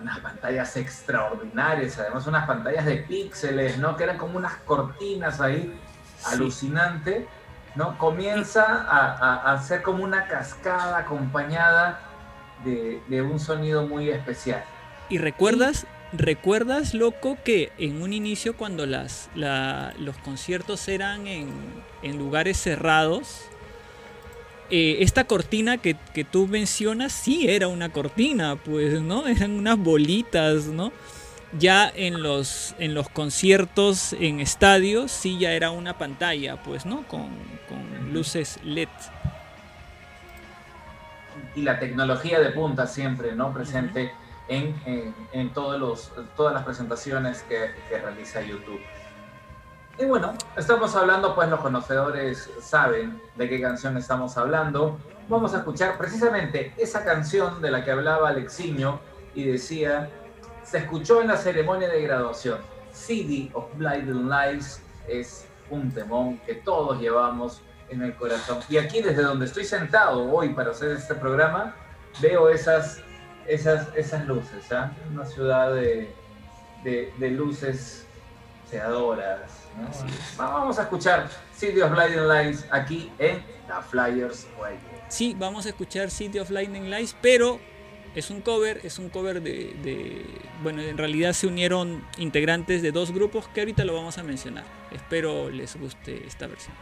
unas 0.00 0.18
pantallas 0.18 0.76
extraordinarias, 0.76 1.98
además 1.98 2.26
unas 2.26 2.46
pantallas 2.46 2.84
de 2.84 2.96
píxeles, 2.96 3.78
¿no? 3.78 3.96
Que 3.96 4.04
eran 4.04 4.18
como 4.18 4.36
unas 4.36 4.56
cortinas 4.66 5.40
ahí, 5.40 5.80
Sí. 6.18 6.34
alucinante, 6.34 7.26
¿no? 7.74 7.96
Comienza 7.98 8.64
a, 8.64 9.12
a, 9.46 9.52
a 9.52 9.62
ser 9.62 9.82
como 9.82 10.04
una 10.04 10.26
cascada 10.26 10.98
acompañada 10.98 12.00
de, 12.64 13.02
de 13.08 13.22
un 13.22 13.38
sonido 13.40 13.86
muy 13.86 14.10
especial. 14.10 14.64
¿Y 15.08 15.18
recuerdas, 15.18 15.86
recuerdas, 16.12 16.94
loco, 16.94 17.36
que 17.44 17.72
en 17.78 18.00
un 18.02 18.12
inicio 18.12 18.56
cuando 18.56 18.86
las, 18.86 19.28
la- 19.34 19.92
los 19.98 20.16
conciertos 20.18 20.88
eran 20.88 21.26
en, 21.26 21.50
en 22.02 22.16
lugares 22.18 22.56
cerrados, 22.58 23.48
eh, 24.76 25.04
esta 25.04 25.22
cortina 25.22 25.78
que, 25.78 25.94
que 26.12 26.24
tú 26.24 26.48
mencionas 26.48 27.12
sí 27.12 27.48
era 27.48 27.68
una 27.68 27.90
cortina, 27.90 28.56
pues, 28.56 29.00
¿no? 29.00 29.24
Eran 29.28 29.52
unas 29.52 29.78
bolitas, 29.78 30.64
¿no? 30.64 30.90
Ya 31.56 31.88
en 31.94 32.24
los, 32.24 32.74
en 32.80 32.92
los 32.92 33.08
conciertos 33.08 34.14
en 34.14 34.40
estadios 34.40 35.12
sí 35.12 35.38
ya 35.38 35.52
era 35.52 35.70
una 35.70 35.96
pantalla, 35.96 36.60
pues, 36.60 36.86
¿no? 36.86 37.06
Con, 37.06 37.28
con 37.68 38.12
luces 38.12 38.58
LED. 38.64 38.88
Y 41.54 41.62
la 41.62 41.78
tecnología 41.78 42.40
de 42.40 42.50
punta 42.50 42.88
siempre, 42.88 43.36
¿no? 43.36 43.54
Presente 43.54 44.10
en, 44.48 44.74
en, 44.86 45.14
en 45.30 45.52
todos 45.52 45.78
los, 45.78 46.10
todas 46.36 46.52
las 46.52 46.64
presentaciones 46.64 47.42
que, 47.42 47.76
que 47.88 47.98
realiza 47.98 48.42
YouTube. 48.42 48.80
Y 49.96 50.06
bueno, 50.06 50.34
estamos 50.56 50.96
hablando, 50.96 51.36
pues 51.36 51.48
los 51.48 51.60
conocedores 51.60 52.50
saben 52.60 53.22
de 53.36 53.48
qué 53.48 53.60
canción 53.60 53.96
estamos 53.96 54.36
hablando. 54.36 54.98
Vamos 55.28 55.54
a 55.54 55.58
escuchar 55.58 55.96
precisamente 55.96 56.74
esa 56.76 57.04
canción 57.04 57.62
de 57.62 57.70
la 57.70 57.84
que 57.84 57.92
hablaba 57.92 58.30
Alexiño 58.30 58.98
y 59.36 59.44
decía, 59.44 60.10
se 60.64 60.78
escuchó 60.78 61.20
en 61.20 61.28
la 61.28 61.36
ceremonia 61.36 61.88
de 61.88 62.02
graduación. 62.02 62.58
City 62.92 63.52
of 63.54 63.66
Blinding 63.76 64.28
Lights 64.28 64.82
es 65.06 65.46
un 65.70 65.92
temón 65.92 66.38
que 66.38 66.54
todos 66.54 67.00
llevamos 67.00 67.62
en 67.88 68.02
el 68.02 68.16
corazón. 68.16 68.58
Y 68.68 68.78
aquí 68.78 69.00
desde 69.00 69.22
donde 69.22 69.46
estoy 69.46 69.64
sentado 69.64 70.28
hoy 70.28 70.54
para 70.54 70.72
hacer 70.72 70.90
este 70.90 71.14
programa, 71.14 71.76
veo 72.20 72.48
esas, 72.48 73.00
esas, 73.46 73.86
esas 73.94 74.26
luces, 74.26 74.72
¿ah? 74.72 74.90
Una 75.12 75.24
ciudad 75.24 75.72
de, 75.72 76.12
de, 76.82 77.12
de 77.16 77.30
luces 77.30 78.06
seadoras. 78.68 79.63
Vamos 80.36 80.78
a 80.78 80.82
escuchar 80.82 81.28
City 81.56 81.80
of 81.80 81.90
Blinding 81.92 82.28
Lights 82.28 82.66
aquí 82.70 83.10
en 83.18 83.38
The 83.66 83.82
Flyers 83.90 84.46
Radio. 84.58 84.78
Sí, 85.08 85.34
vamos 85.38 85.66
a 85.66 85.70
escuchar 85.70 86.10
City 86.10 86.38
of 86.38 86.50
Lightning 86.50 86.90
Lights, 86.90 87.16
pero 87.20 87.60
es 88.14 88.30
un 88.30 88.40
cover, 88.40 88.80
es 88.84 88.98
un 88.98 89.08
cover 89.10 89.42
de- 89.42 90.24
Bueno, 90.62 90.82
en 90.82 90.96
realidad 90.96 91.32
se 91.32 91.46
unieron 91.46 92.04
integrantes 92.18 92.80
de 92.82 92.92
dos 92.92 93.12
grupos 93.12 93.48
que 93.48 93.60
ahorita 93.60 93.84
lo 93.84 93.94
vamos 93.94 94.18
a 94.18 94.22
mencionar. 94.22 94.64
Espero 94.92 95.50
les 95.50 95.76
guste 95.76 96.26
esta 96.26 96.46
versión. 96.46 96.74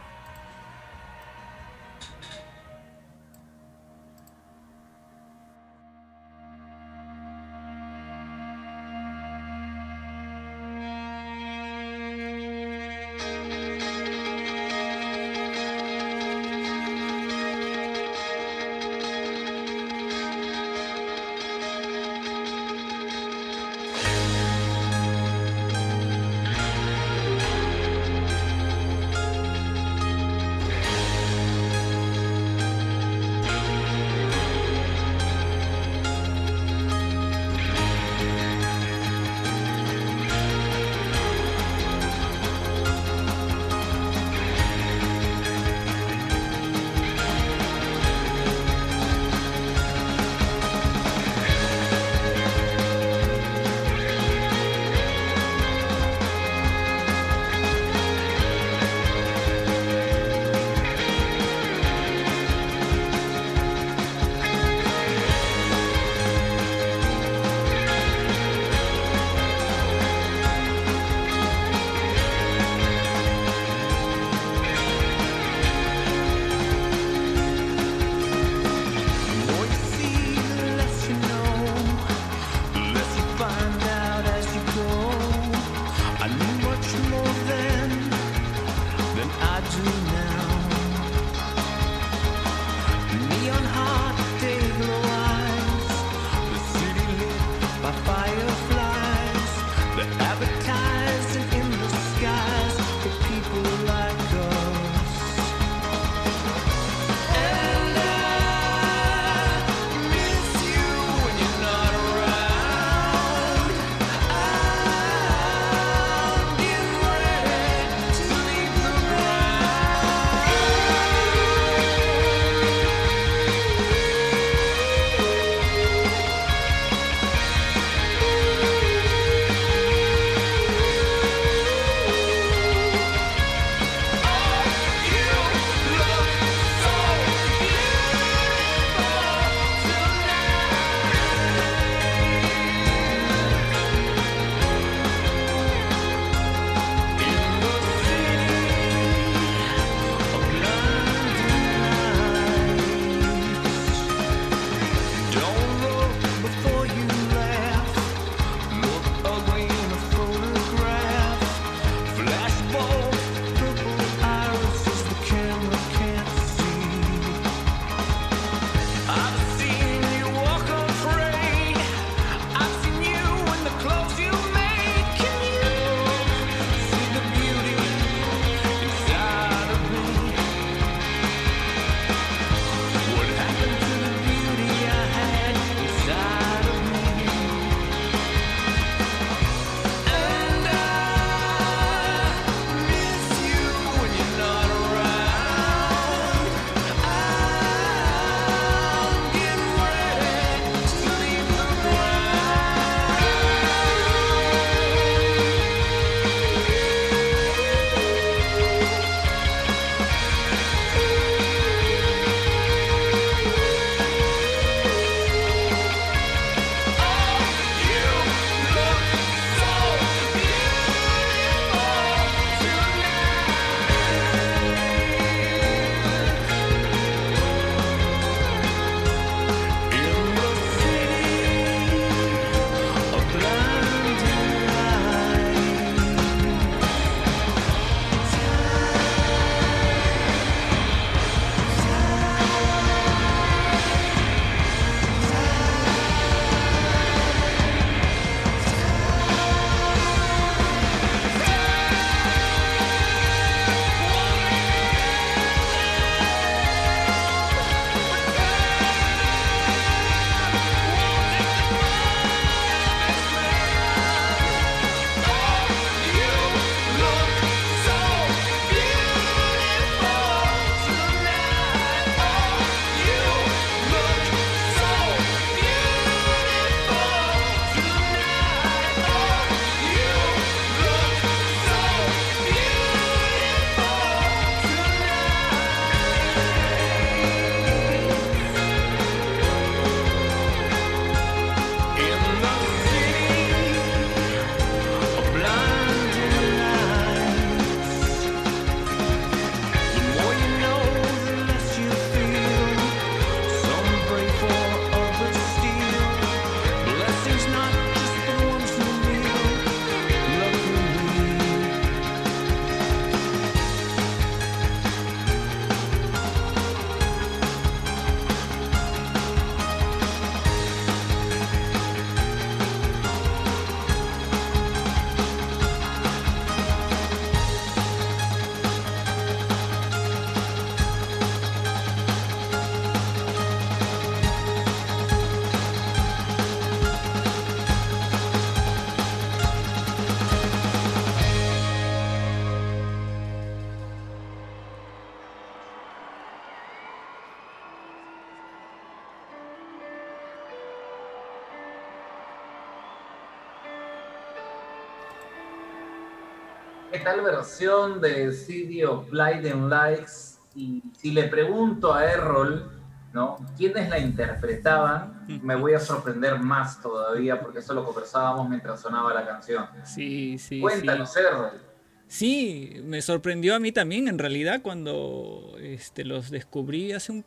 Tal 357.03 357.21
versión 357.21 358.01
de 358.01 358.31
City 358.33 358.83
of 358.83 359.11
Lights? 359.11 360.39
Y 360.55 360.83
si 360.97 361.11
le 361.11 361.23
pregunto 361.23 361.93
a 361.93 362.05
Errol, 362.05 362.71
¿no? 363.13 363.37
¿Quiénes 363.57 363.89
la 363.89 363.99
interpretaban? 363.99 365.25
Me 365.43 365.55
voy 365.55 365.73
a 365.73 365.79
sorprender 365.79 366.39
más 366.39 366.81
todavía 366.81 367.39
porque 367.39 367.59
eso 367.59 367.73
lo 367.73 367.85
conversábamos 367.85 368.49
mientras 368.49 368.81
sonaba 368.81 369.13
la 369.13 369.25
canción. 369.25 369.65
Sí, 369.83 370.37
sí. 370.37 370.59
Cuéntanos, 370.59 371.13
sí. 371.13 371.19
Errol. 371.19 371.61
Sí, 372.07 372.81
me 372.83 373.01
sorprendió 373.01 373.55
a 373.55 373.59
mí 373.59 373.71
también 373.71 374.07
en 374.07 374.19
realidad 374.19 374.61
cuando 374.61 375.55
este, 375.59 376.03
los 376.03 376.29
descubrí 376.29 376.91
hace 376.91 377.11
un, 377.11 377.25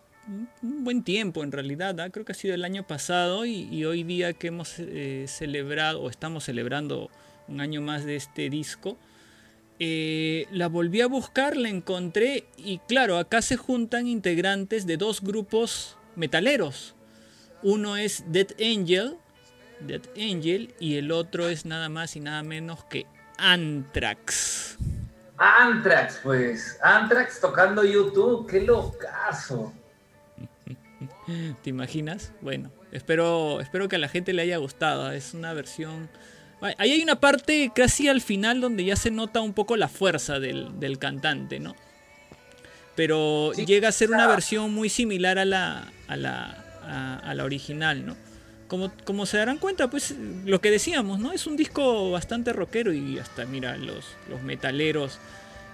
un 0.62 0.84
buen 0.84 1.02
tiempo 1.02 1.42
en 1.42 1.50
realidad, 1.50 1.98
¿ah? 1.98 2.10
creo 2.10 2.24
que 2.24 2.30
ha 2.32 2.36
sido 2.36 2.54
el 2.54 2.64
año 2.64 2.86
pasado 2.86 3.44
y, 3.46 3.68
y 3.72 3.84
hoy 3.84 4.04
día 4.04 4.32
que 4.32 4.48
hemos 4.48 4.76
eh, 4.78 5.24
celebrado 5.26 6.02
o 6.02 6.10
estamos 6.10 6.44
celebrando 6.44 7.10
un 7.48 7.60
año 7.60 7.80
más 7.80 8.04
de 8.04 8.16
este 8.16 8.50
disco, 8.50 8.96
eh, 9.78 10.46
la 10.50 10.68
volví 10.68 11.00
a 11.00 11.06
buscar, 11.06 11.56
la 11.56 11.68
encontré 11.68 12.46
y 12.56 12.78
claro, 12.78 13.18
acá 13.18 13.42
se 13.42 13.56
juntan 13.56 14.06
integrantes 14.06 14.86
de 14.86 14.96
dos 14.96 15.20
grupos 15.20 15.98
metaleros. 16.14 16.94
Uno 17.62 17.96
es 17.96 18.24
Dead 18.28 18.48
Angel, 18.60 19.16
Dead 19.80 20.02
Angel 20.16 20.74
y 20.80 20.96
el 20.96 21.12
otro 21.12 21.48
es 21.48 21.66
nada 21.66 21.88
más 21.88 22.16
y 22.16 22.20
nada 22.20 22.42
menos 22.42 22.84
que 22.84 23.06
Anthrax. 23.38 24.78
Anthrax, 25.36 26.20
pues. 26.22 26.78
Anthrax 26.82 27.40
tocando 27.40 27.84
YouTube, 27.84 28.48
qué 28.48 28.62
locazo. 28.62 29.74
¿Te 31.62 31.70
imaginas? 31.70 32.32
Bueno, 32.40 32.70
espero, 32.92 33.60
espero 33.60 33.88
que 33.88 33.96
a 33.96 33.98
la 33.98 34.08
gente 34.08 34.32
le 34.32 34.42
haya 34.42 34.56
gustado. 34.56 35.12
Es 35.12 35.34
una 35.34 35.52
versión. 35.52 36.08
Ahí 36.60 36.92
hay 36.92 37.02
una 37.02 37.20
parte 37.20 37.70
casi 37.74 38.08
al 38.08 38.20
final 38.20 38.60
donde 38.60 38.84
ya 38.84 38.96
se 38.96 39.10
nota 39.10 39.40
un 39.40 39.52
poco 39.52 39.76
la 39.76 39.88
fuerza 39.88 40.40
del, 40.40 40.80
del 40.80 40.98
cantante, 40.98 41.60
¿no? 41.60 41.76
Pero 42.94 43.52
Sí, 43.54 43.66
llega 43.66 43.88
a 43.88 43.92
ser 43.92 44.10
una 44.10 44.26
versión 44.26 44.72
muy 44.72 44.88
similar 44.88 45.38
a 45.38 45.44
la, 45.44 45.92
a 46.08 46.16
la, 46.16 46.64
a, 46.82 47.18
a 47.18 47.34
la 47.34 47.44
original, 47.44 48.06
¿no? 48.06 48.16
Como, 48.68 48.90
como 49.04 49.26
se 49.26 49.36
darán 49.36 49.58
cuenta, 49.58 49.88
pues 49.90 50.14
lo 50.44 50.60
que 50.60 50.70
decíamos, 50.70 51.20
¿no? 51.20 51.32
Es 51.32 51.46
un 51.46 51.56
disco 51.56 52.10
bastante 52.10 52.52
rockero 52.52 52.92
y 52.92 53.18
hasta, 53.18 53.44
mira, 53.44 53.76
los, 53.76 54.16
los 54.28 54.42
metaleros 54.42 55.18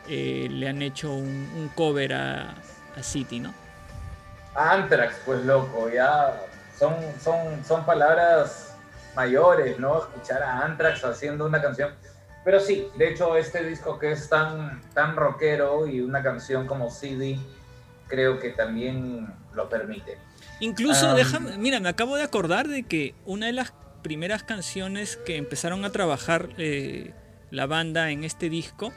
eh, 0.09 0.49
le 0.51 0.69
han 0.69 0.83
hecho 0.83 1.15
un, 1.15 1.49
un 1.57 1.69
cover 1.75 2.13
a, 2.13 2.55
a 2.97 3.03
City, 3.03 3.41
¿no? 3.41 3.55
Anthrax, 4.55 5.15
pues 5.25 5.45
loco, 5.47 5.89
ya 5.91 6.43
son, 6.79 6.95
son, 7.23 7.65
son 7.65 7.87
palabras 7.87 8.72
mayores, 9.15 9.79
¿no? 9.79 9.99
Escuchar 9.99 10.43
a 10.43 10.65
Anthrax 10.65 11.05
haciendo 11.05 11.47
una 11.47 11.61
canción. 11.61 11.91
Pero 12.45 12.61
sí, 12.61 12.89
de 12.97 13.11
hecho, 13.11 13.37
este 13.37 13.65
disco 13.65 13.99
que 13.99 14.13
es 14.13 14.29
tan, 14.29 14.81
tan 14.95 15.17
rockero 15.17 15.87
y 15.87 16.01
una 16.01 16.23
canción 16.23 16.67
como 16.67 16.91
CD, 16.91 17.39
creo 18.09 18.39
que 18.41 18.51
también 18.51 19.33
lo 19.55 19.69
permite. 19.69 20.19
Incluso, 20.61 21.11
Am. 21.11 21.17
déjame, 21.17 21.59
mira, 21.59 21.79
me 21.81 21.89
acabo 21.89 22.17
de 22.17 22.25
acordar 22.25 22.69
de 22.69 22.83
que 22.83 23.15
una 23.25 23.47
de 23.47 23.53
las 23.53 23.73
primeras 24.03 24.43
canciones 24.43 25.17
que 25.17 25.37
empezaron 25.37 25.85
a 25.85 25.91
trabajar 25.91 26.49
eh, 26.59 27.13
la 27.51 27.67
banda 27.67 28.11
en 28.11 28.25
este 28.25 28.49
disco, 28.49 28.93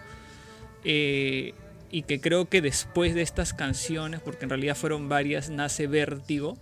eh, 0.83 1.53
y 1.91 2.03
que 2.03 2.19
creo 2.19 2.49
que 2.49 2.61
después 2.61 3.13
de 3.15 3.21
estas 3.21 3.53
canciones, 3.53 4.21
porque 4.21 4.45
en 4.45 4.49
realidad 4.49 4.75
fueron 4.75 5.07
varias, 5.07 5.49
nace 5.49 5.87
Vértigo, 5.87 6.57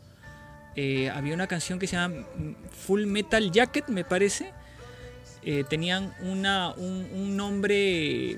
eh, 0.75 1.09
había 1.09 1.33
una 1.33 1.47
canción 1.47 1.79
que 1.79 1.87
se 1.87 1.95
llama 1.95 2.25
Full 2.85 3.05
Metal 3.05 3.51
Jacket, 3.51 3.87
me 3.87 4.03
parece. 4.03 4.51
Eh, 5.43 5.63
tenían 5.69 6.13
una, 6.21 6.69
un, 6.71 7.35
nombre 7.35 8.37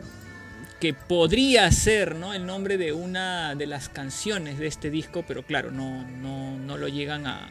que 0.79 0.93
podría 0.93 1.71
ser 1.71 2.15
¿no? 2.15 2.33
el 2.33 2.45
nombre 2.45 2.77
de 2.77 2.93
una 2.93 3.53
de 3.55 3.67
las 3.67 3.89
canciones 3.89 4.57
de 4.57 4.67
este 4.67 4.89
disco, 4.89 5.23
pero 5.27 5.43
claro, 5.43 5.69
no, 5.71 6.03
no, 6.03 6.57
no 6.57 6.77
lo 6.77 6.88
llegan 6.88 7.27
a, 7.27 7.47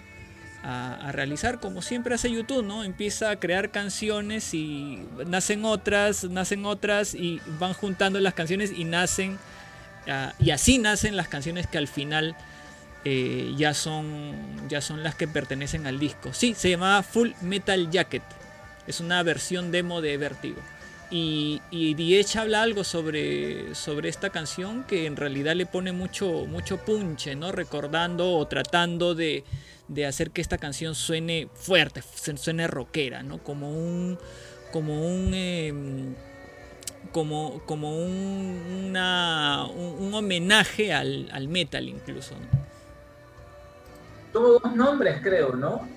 a- 0.65 1.09
a 1.09 1.13
realizar 1.13 1.61
como 1.61 1.83
siempre 1.83 2.15
hace 2.17 2.31
YouTube, 2.33 2.65
¿no? 2.65 2.83
Empieza 2.85 3.31
a 3.31 3.37
crear 3.39 3.71
canciones 3.71 4.53
y 4.55 5.07
nacen 5.27 5.65
otras, 5.65 6.25
nacen 6.25 6.67
otras 6.67 7.15
y 7.15 7.41
van 7.61 7.75
juntando 7.75 8.19
las 8.19 8.35
canciones 8.35 8.73
y 8.77 8.85
nacen, 8.85 9.39
ah, 10.09 10.33
y 10.41 10.51
así 10.51 10.79
nacen 10.79 11.17
las 11.17 11.29
canciones 11.29 11.67
que 11.69 11.79
al 11.79 11.87
final 11.89 12.35
eh, 13.05 13.53
ya, 13.57 13.75
son, 13.75 14.35
ya 14.69 14.81
son 14.81 15.03
las 15.03 15.15
que 15.15 15.29
pertenecen 15.29 15.87
al 15.87 15.99
disco. 15.99 16.33
Sí, 16.33 16.55
se 16.55 16.71
llamaba 16.71 17.03
Full 17.03 17.31
Metal 17.43 17.91
Jacket, 17.91 18.23
es 18.87 19.01
una 19.01 19.23
versión 19.23 19.71
demo 19.71 20.01
de 20.01 20.17
Vertigo. 20.17 20.61
Y, 21.11 21.61
y 21.71 21.95
habla 22.39 22.63
algo 22.63 22.83
sobre, 22.83 23.75
sobre 23.75 24.09
esta 24.09 24.31
canción 24.31 24.85
que 24.85 25.07
en 25.07 25.17
realidad 25.17 25.55
le 25.55 25.67
pone 25.67 25.93
mucho, 25.93 26.47
mucho 26.47 26.79
punche, 26.79 27.37
¿no? 27.37 27.53
Recordando 27.53 28.33
o 28.37 28.47
tratando 28.49 29.15
de, 29.15 29.45
de 29.87 30.07
hacer 30.07 30.31
que 30.31 30.41
esta 30.41 30.59
canción 30.59 30.95
suene 30.95 31.49
fuerte, 31.55 32.03
su- 32.03 32.37
suene 32.37 32.67
rockera, 32.67 33.23
¿no? 33.23 33.39
Como 33.39 33.71
un. 33.71 34.19
como 34.73 35.07
un. 35.07 35.35
em, 35.35 36.15
como, 37.13 37.63
como 37.67 37.97
un, 37.97 38.97
un, 38.97 40.15
homenaje 40.15 40.93
al, 40.93 41.29
al 41.33 41.49
metal 41.49 41.89
incluso. 41.89 42.35
Tuvo 44.35 44.59
dos 44.59 44.75
nombres, 44.77 45.21
creo, 45.23 45.55
¿no? 45.55 45.89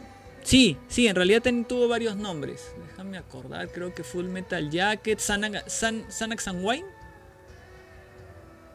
Sí, 0.43 0.77
sí, 0.87 1.07
en 1.07 1.15
realidad 1.15 1.41
ten- 1.41 1.65
tuvo 1.65 1.89
varios 1.89 2.15
nombres. 2.15 2.71
Déjame 2.87 3.17
acordar, 3.17 3.67
creo 3.69 3.93
que 3.93 4.03
Full 4.03 4.25
Metal 4.27 4.69
Jacket, 4.69 5.19
Xanax 5.19 5.63
San, 5.73 6.05
and 6.21 6.63
Wine. 6.65 6.85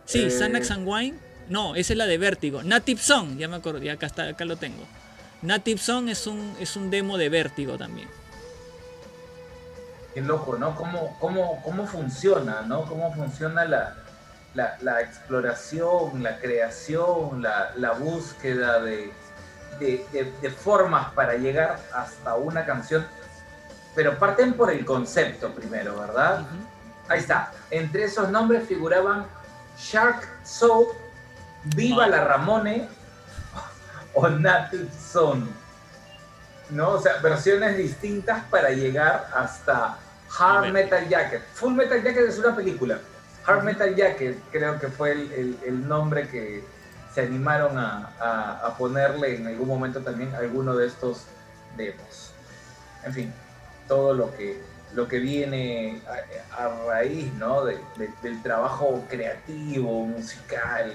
Sí, 0.04 0.18
Eh. 0.28 0.38
And 0.70 0.86
Wine. 0.86 1.18
No, 1.48 1.74
esa 1.76 1.92
es 1.92 1.96
la 1.96 2.06
de 2.06 2.18
Vértigo. 2.18 2.62
Native 2.62 3.00
Song, 3.00 3.38
ya 3.38 3.48
me 3.48 3.56
acuerdo, 3.56 3.78
ya 3.80 3.92
acá, 3.94 4.06
está, 4.06 4.28
acá 4.28 4.44
lo 4.44 4.56
tengo. 4.56 4.84
Native 5.42 5.78
Song 5.80 6.08
es 6.08 6.26
un, 6.26 6.54
es 6.60 6.76
un 6.76 6.90
demo 6.90 7.16
de 7.16 7.28
Vértigo 7.28 7.78
también. 7.78 8.08
Qué 10.14 10.20
loco, 10.20 10.56
¿no? 10.58 10.74
¿Cómo, 10.76 11.16
cómo, 11.20 11.62
cómo 11.62 11.86
funciona, 11.86 12.62
¿no? 12.62 12.84
¿Cómo 12.84 13.14
funciona 13.14 13.64
la, 13.64 13.96
la, 14.54 14.76
la 14.82 15.00
exploración, 15.00 16.22
la 16.22 16.38
creación, 16.38 17.40
la, 17.42 17.72
la 17.76 17.92
búsqueda 17.92 18.80
de, 18.80 19.10
de, 19.78 20.06
de- 20.12 20.32
de 20.40 20.50
formas 20.50 21.12
para 21.12 21.34
llegar 21.34 21.80
hasta 21.94 22.34
una 22.34 22.64
canción? 22.64 23.06
Pero 23.94 24.18
parten 24.18 24.54
por 24.54 24.70
el 24.70 24.84
concepto 24.84 25.50
primero, 25.52 25.98
¿verdad? 26.00 26.46
Ahí 27.08 27.18
está. 27.20 27.52
Entre 27.70 28.04
esos 28.04 28.30
nombres 28.30 28.66
figuraban 28.66 29.26
Shark 29.78 30.26
Soul, 30.44 30.86
Viva 31.76 32.06
la 32.08 32.24
Ramone 32.24 32.88
o 34.14 34.28
Native 34.28 34.88
Son. 35.12 35.48
¿No? 36.70 36.90
O 36.90 37.00
sea, 37.00 37.18
versiones 37.18 37.76
distintas 37.76 38.42
para 38.44 38.70
llegar 38.70 39.28
hasta 39.34 39.98
Hard. 40.38 40.72
Metal 40.72 41.06
Jacket. 41.08 41.42
Full 41.54 41.74
Metal 41.74 42.02
Jacket 42.02 42.28
es 42.28 42.38
una 42.38 42.56
película. 42.56 42.98
Hard 43.46 43.62
Metal 43.64 43.94
Jacket 43.94 44.38
creo 44.50 44.78
que 44.80 44.88
fue 44.88 45.12
el, 45.12 45.32
el- 45.32 45.58
el 45.66 45.86
nombre 45.88 46.28
que 46.28 46.64
se 47.14 47.20
animaron 47.22 47.78
a, 47.78 48.10
a- 48.64 48.74
ponerle 48.78 49.36
en 49.36 49.46
algún 49.46 49.68
momento 49.68 50.00
también 50.00 50.34
alguno 50.34 50.74
de 50.74 50.86
estos 50.86 51.26
demos. 51.76 52.32
En 53.04 53.12
fin, 53.12 53.32
todo 53.86 54.14
lo 54.14 54.34
que, 54.34 54.62
lo 54.94 55.06
que 55.08 55.18
viene 55.18 56.00
a, 56.56 56.68
raíz 56.86 57.32
¿no? 57.34 57.64
de- 57.64 57.78
del 58.22 58.42
trabajo 58.42 59.02
creativo, 59.08 60.06
musical, 60.06 60.92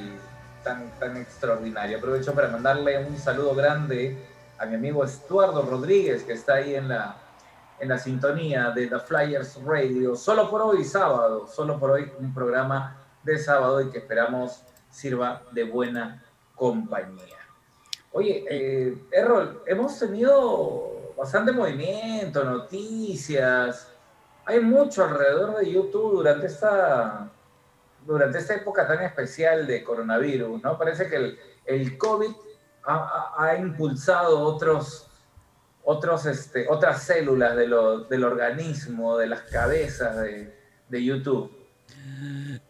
tan, 0.64 0.90
tan 1.00 1.18
extraordinario. 1.18 1.98
Aprovecho 1.98 2.34
para 2.34 2.48
mandarle 2.50 3.06
un 3.06 3.18
saludo 3.18 3.54
grande 3.56 4.18
a 4.58 4.66
mi 4.66 4.76
amigo 4.76 5.04
Estuardo 5.04 5.62
Rodríguez, 5.62 6.24
que 6.24 6.34
está 6.34 6.56
ahí 6.56 6.74
en 6.76 6.88
la, 6.88 7.16
en 7.80 7.90
la 7.90 8.00
sintonía 8.00 8.72
de 8.72 8.88
The 8.88 9.00
Flyers 9.00 9.60
Radio. 9.64 10.16
Solo 10.16 10.50
por 10.50 10.62
hoy, 10.64 10.84
sábado, 10.84 11.48
solo 11.48 11.80
por 11.80 11.92
hoy, 11.92 12.12
un 12.20 12.34
programa 12.34 12.98
de 13.24 13.38
sábado 13.38 13.82
y 13.82 13.90
que 13.92 14.00
esperamos 14.00 14.62
sirva 14.98 15.44
de 15.52 15.64
buena 15.64 16.24
compañía. 16.56 17.38
Oye, 18.12 18.46
eh, 18.50 18.98
Errol, 19.12 19.62
hemos 19.68 20.00
tenido 20.00 21.14
bastante 21.16 21.52
movimiento, 21.52 22.44
noticias. 22.44 23.92
Hay 24.46 24.60
mucho 24.60 25.04
alrededor 25.04 25.58
de 25.58 25.72
YouTube 25.72 26.14
durante 26.16 26.48
esta, 26.48 27.30
durante 28.06 28.40
esta 28.40 28.56
época 28.56 28.88
tan 28.88 29.04
especial 29.04 29.68
de 29.68 29.84
coronavirus, 29.84 30.64
¿no? 30.64 30.78
Parece 30.78 31.08
que 31.08 31.16
el, 31.18 31.40
el 31.66 31.98
COVID 31.98 32.32
ha, 32.86 32.96
ha- 32.96 33.44
ha 33.44 33.58
impulsado 33.58 34.40
otros, 34.40 35.08
otros, 35.84 36.26
este, 36.26 36.66
otras 36.70 37.04
células 37.04 37.56
de 37.56 37.68
lo- 37.68 38.00
del 38.06 38.24
organismo, 38.24 39.16
de 39.18 39.28
las 39.28 39.42
cabezas 39.42 40.18
de, 40.18 40.58
de 40.90 41.04
YouTube. 41.04 41.52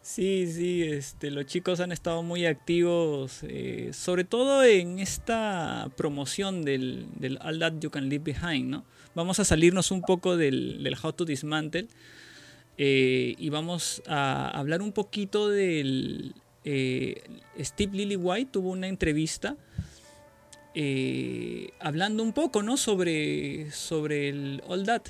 Sí, 0.02 0.48
sí, 0.48 0.84
este, 0.84 1.32
los 1.32 1.46
chicos 1.46 1.80
han 1.80 1.92
estado 1.92 2.24
muy 2.24 2.46
activos, 2.46 3.40
eh, 3.44 3.92
sobre 3.94 4.24
todo 4.24 4.64
en 4.64 5.00
esta 5.00 5.90
promoción 5.96 6.64
del, 6.64 7.08
del 7.16 7.38
All 7.42 7.60
That 7.60 7.74
You 7.80 7.90
Can 7.90 8.10
Leave 8.10 8.34
Behind, 8.34 8.70
¿no? 8.70 8.86
Vamos 9.16 9.40
a 9.40 9.46
salirnos 9.46 9.92
un 9.92 10.02
poco 10.02 10.38
del, 10.38 10.84
del 10.84 10.96
How 11.02 11.14
to 11.14 11.26
Dismantle 11.26 11.88
eh, 12.78 13.36
y 13.38 13.50
vamos 13.50 14.02
a 14.08 14.50
hablar 14.50 14.82
un 14.82 14.92
poquito 14.92 15.50
del... 15.50 16.34
eh, 16.64 17.22
Steve 17.60 17.96
Lillywhite 17.96 18.52
tuvo 18.52 18.72
una 18.72 18.88
entrevista 18.88 19.56
hablando 21.80 22.22
un 22.22 22.34
poco, 22.34 22.62
¿no? 22.62 22.78
Sobre, 22.78 23.72
sobre 23.72 24.30
el 24.30 24.62
All 24.68 24.84
That. 24.84 25.08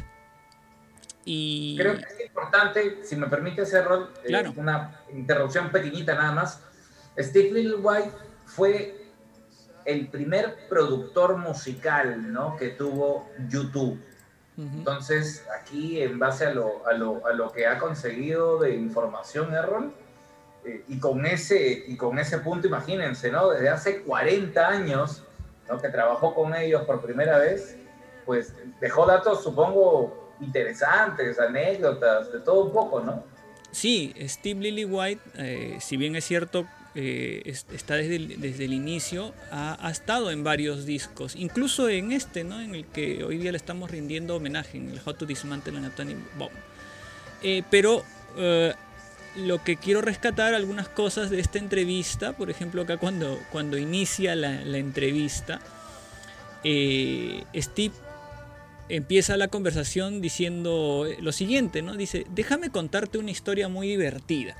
Y... 1.29 1.75
Creo 1.77 1.97
que 1.97 2.03
es 2.03 2.25
importante, 2.25 2.99
si 3.03 3.17
me 3.17 3.27
permite 3.27 3.63
hacer 3.63 3.83
rol, 3.83 4.13
eh, 4.23 4.27
Claro. 4.27 4.53
una 4.55 5.01
interrupción 5.11 5.69
pequeñita 5.71 6.15
nada 6.15 6.31
más. 6.31 6.61
Steve 7.19 7.51
Lillywhite 7.51 8.11
fue 8.45 8.95
el 9.83 10.07
primer 10.07 10.69
productor 10.69 11.35
musical 11.35 12.31
¿no? 12.31 12.55
que 12.55 12.69
tuvo 12.69 13.29
YouTube. 13.49 14.01
Entonces, 14.57 15.45
aquí, 15.59 16.01
en 16.01 16.17
base 16.17 16.47
a 16.47 16.53
lo, 16.53 16.87
a 16.87 16.93
lo, 16.93 17.27
a 17.27 17.33
lo 17.33 17.51
que 17.51 17.67
ha 17.67 17.77
conseguido 17.77 18.57
de 18.57 18.73
información 18.75 19.53
Errol, 19.53 19.93
eh, 20.65 20.83
y, 20.87 20.99
con 20.99 21.25
ese, 21.25 21.83
y 21.87 21.95
con 21.95 22.17
ese 22.17 22.39
punto, 22.39 22.67
imagínense, 22.67 23.29
¿no? 23.29 23.49
Desde 23.49 23.69
hace 23.69 24.01
40 24.01 24.67
años 24.67 25.23
¿no? 25.69 25.77
que 25.79 25.89
trabajó 25.89 26.33
con 26.33 26.55
ellos 26.55 26.83
por 26.85 27.01
primera 27.01 27.37
vez, 27.37 27.77
pues 28.25 28.55
dejó 28.81 29.05
datos, 29.05 29.43
supongo, 29.43 30.26
interesantes, 30.41 31.39
anécdotas, 31.39 32.31
de 32.31 32.39
todo 32.39 32.65
un 32.65 32.73
poco, 32.73 33.01
¿no? 33.01 33.23
Sí, 33.71 34.13
Steve 34.21 34.61
Lillywhite, 34.61 35.21
eh, 35.37 35.77
si 35.79 35.97
bien 35.97 36.15
es 36.15 36.25
cierto, 36.25 36.65
eh, 36.95 37.43
es- 37.45 37.65
está 37.73 37.95
desde 37.95 38.15
el, 38.15 38.41
desde 38.41 38.65
el 38.65 38.73
inicio, 38.73 39.33
ha, 39.51 39.89
estado 39.91 40.31
en 40.31 40.43
varios 40.43 40.85
discos, 40.85 41.35
incluso 41.35 41.89
en 41.89 42.11
este, 42.11 42.43
¿no? 42.43 42.59
En 42.59 42.73
el 42.73 42.85
que 42.85 43.23
hoy 43.23 43.37
día 43.37 43.51
le 43.51 43.57
estamos 43.57 43.91
rindiendo 43.91 44.35
homenaje, 44.35 44.77
en 44.77 44.89
el 44.89 44.99
How 45.05 45.13
to 45.13 45.25
Dismantle 45.25 45.77
an 45.77 45.85
Atomic 45.85 46.17
Bomb. 46.37 46.51
Eh, 47.43 47.61
pero 47.69 48.03
eh, 48.37 48.73
lo 49.35 49.63
que 49.63 49.77
quiero 49.77 50.01
rescatar 50.01 50.55
algunas 50.55 50.89
cosas 50.89 51.29
de 51.29 51.39
esta 51.39 51.59
entrevista, 51.59 52.33
por 52.33 52.49
ejemplo, 52.49 52.81
acá 52.81 52.97
cuando, 52.97 53.39
cuando 53.51 53.77
inicia 53.77 54.35
la, 54.35 54.65
la 54.65 54.77
entrevista, 54.79 55.59
eh, 56.63 57.43
Steve 57.55 57.93
empieza 58.89 59.37
la 59.37 59.47
conversación 59.47 60.21
diciendo 60.21 61.05
lo 61.19 61.31
siguiente, 61.31 61.81
¿no? 61.81 61.95
Dice, 61.95 62.25
déjame 62.33 62.69
contarte 62.69 63.17
una 63.17 63.31
historia 63.31 63.67
muy 63.67 63.87
divertida. 63.89 64.55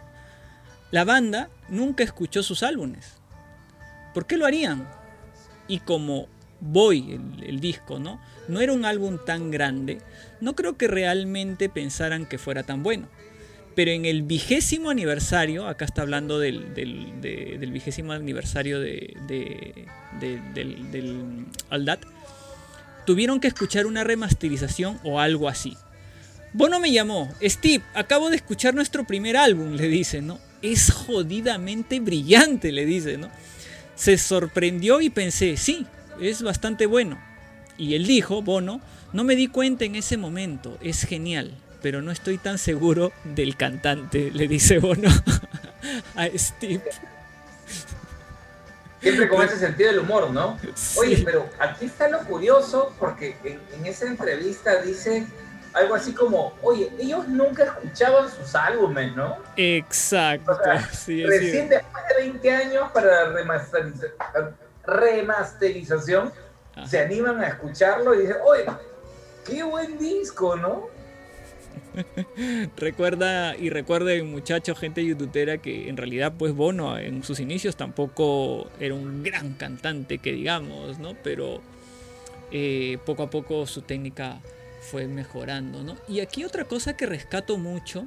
La 0.91 1.03
banda 1.03 1.49
nunca 1.69 2.03
escuchó 2.03 2.43
sus 2.43 2.63
álbumes. 2.63 3.13
¿Por 4.13 4.25
qué 4.25 4.37
lo 4.37 4.45
harían? 4.45 4.87
Y 5.67 5.79
como 5.79 6.27
Boy, 6.59 7.19
el, 7.45 7.59
disco, 7.59 7.99
¿no? 7.99 8.19
No 8.47 8.61
era 8.61 8.73
un 8.73 8.83
álbum 8.85 9.19
tan 9.23 9.51
grande, 9.51 9.99
no 10.41 10.55
creo 10.55 10.75
que 10.75 10.87
realmente 10.87 11.69
pensaran 11.69 12.25
que 12.25 12.37
fuera 12.39 12.63
tan 12.63 12.81
bueno. 12.81 13.07
Pero 13.75 13.91
en 13.91 14.05
el 14.05 14.23
vigésimo 14.23 14.89
aniversario, 14.89 15.67
acá 15.67 15.85
está 15.85 16.01
hablando 16.01 16.39
del, 16.39 16.73
del- 16.73 17.21
de- 17.21 17.57
del 17.59 17.71
vigésimo 17.71 18.11
aniversario 18.13 18.79
de, 18.79 19.15
de- 19.27 19.85
de- 20.19 20.41
del, 20.55 20.89
tuvieron 23.07 23.39
que 23.39 23.47
escuchar 23.47 23.85
una 23.85 24.03
remasterización 24.03 24.99
o 25.05 25.21
algo 25.21 25.47
así. 25.47 25.77
Bono 26.51 26.77
me 26.81 26.91
llamó, 26.91 27.33
Steve, 27.41 27.81
acabo 27.93 28.29
de 28.29 28.35
escuchar 28.35 28.75
nuestro 28.75 29.05
primer 29.07 29.37
álbum, 29.37 29.75
le 29.75 29.87
dice, 29.87 30.21
¿no? 30.21 30.39
Es 30.61 30.91
jodidamente 30.91 32.01
brillante, 32.01 32.73
le 32.73 32.85
dice, 32.85 33.17
¿no? 33.17 33.29
Se 33.95 34.17
sorprendió 34.17 34.99
y 34.99 35.09
pensé, 35.09 35.55
sí, 35.55 35.87
es 36.19 36.41
bastante 36.41 36.85
bueno. 36.85 37.17
Y 37.77 37.95
él 37.95 38.05
dijo, 38.05 38.41
Bono, 38.41 38.81
no 39.13 39.23
me 39.23 39.37
di 39.37 39.47
cuenta 39.47 39.85
en 39.85 39.95
ese 39.95 40.17
momento, 40.17 40.77
es 40.81 41.03
genial, 41.03 41.53
pero 41.81 42.01
no 42.01 42.11
estoy 42.11 42.37
tan 42.37 42.57
seguro 42.57 43.13
del 43.23 43.55
cantante, 43.55 44.31
le 44.33 44.49
dice 44.49 44.79
Bono 44.79 45.09
a 46.15 46.27
Steve. 46.35 46.83
Siempre 49.01 49.27
con 49.29 49.41
ese 49.43 49.57
sentido 49.59 49.89
del 49.91 49.99
humor, 49.99 50.31
¿no? 50.31 50.57
Oye, 50.97 51.17
Sí. 51.17 51.23
pero 51.23 51.47
aquí 51.59 51.85
está 51.85 52.07
lo 52.09 52.19
curioso, 52.21 52.93
porque 52.99 53.37
en, 53.43 53.59
en 53.73 53.85
esa 53.85 54.05
entrevista 54.07 54.81
dice 54.81 55.27
algo 55.73 55.93
así 55.93 56.13
como, 56.13 56.53
oye, 56.63 56.91
ellos 56.99 57.27
nunca 57.27 57.65
escuchaban 57.65 58.29
sus 58.31 58.55
álbumes, 58.55 59.15
¿no? 59.15 59.37
Exacto, 59.55 60.51
O 60.53 60.63
sea, 60.63 60.89
sí, 60.91 61.23
Recién 61.23 61.69
después 61.69 62.03
de 62.09 62.23
20 62.23 62.51
años 62.51 62.91
para 62.91 63.05
la 63.29 63.29
remasteriza- 63.43 64.11
remasterización, 64.83 66.31
se 66.87 66.99
animan 66.99 67.41
a 67.43 67.47
escucharlo 67.49 68.13
y 68.15 68.19
dicen, 68.21 68.37
oye, 68.45 68.65
qué 69.45 69.63
buen 69.63 69.97
disco, 69.97 70.55
¿no? 70.55 70.89
Recuerda 72.77 73.55
y 73.57 73.69
recuerden 73.69 74.31
muchachos, 74.31 74.77
gente 74.77 75.05
youtubera 75.05 75.57
que 75.57 75.89
en 75.89 75.97
realidad 75.97 76.33
pues 76.37 76.53
Bono 76.53 76.97
en 76.97 77.23
sus 77.23 77.39
inicios 77.39 77.75
tampoco 77.75 78.69
era 78.79 78.93
un 78.93 79.23
gran 79.23 79.53
cantante 79.53 80.17
que 80.17 80.31
digamos, 80.31 80.99
¿no? 80.99 81.15
Pero 81.23 81.61
eh, 82.51 82.97
poco 83.05 83.23
a 83.23 83.29
poco 83.29 83.65
su 83.67 83.81
técnica 83.81 84.39
fue 84.81 85.07
mejorando, 85.07 85.83
¿no? 85.83 85.97
Y 86.07 86.19
aquí 86.21 86.43
otra 86.43 86.65
cosa 86.65 86.95
que 86.95 87.05
rescato 87.05 87.57
mucho 87.57 88.05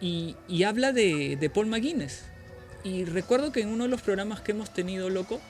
y, 0.00 0.36
habla 0.64 0.92
de, 0.92 1.36
de 1.36 1.50
Paul 1.50 1.66
McGuinness. 1.66 2.24
Y 2.84 3.04
recuerdo 3.04 3.50
que 3.50 3.62
en 3.62 3.68
uno 3.68 3.84
de 3.84 3.90
los 3.90 4.02
programas 4.02 4.40
que 4.40 4.52
hemos 4.52 4.72
tenido, 4.72 5.10
loco, 5.10 5.40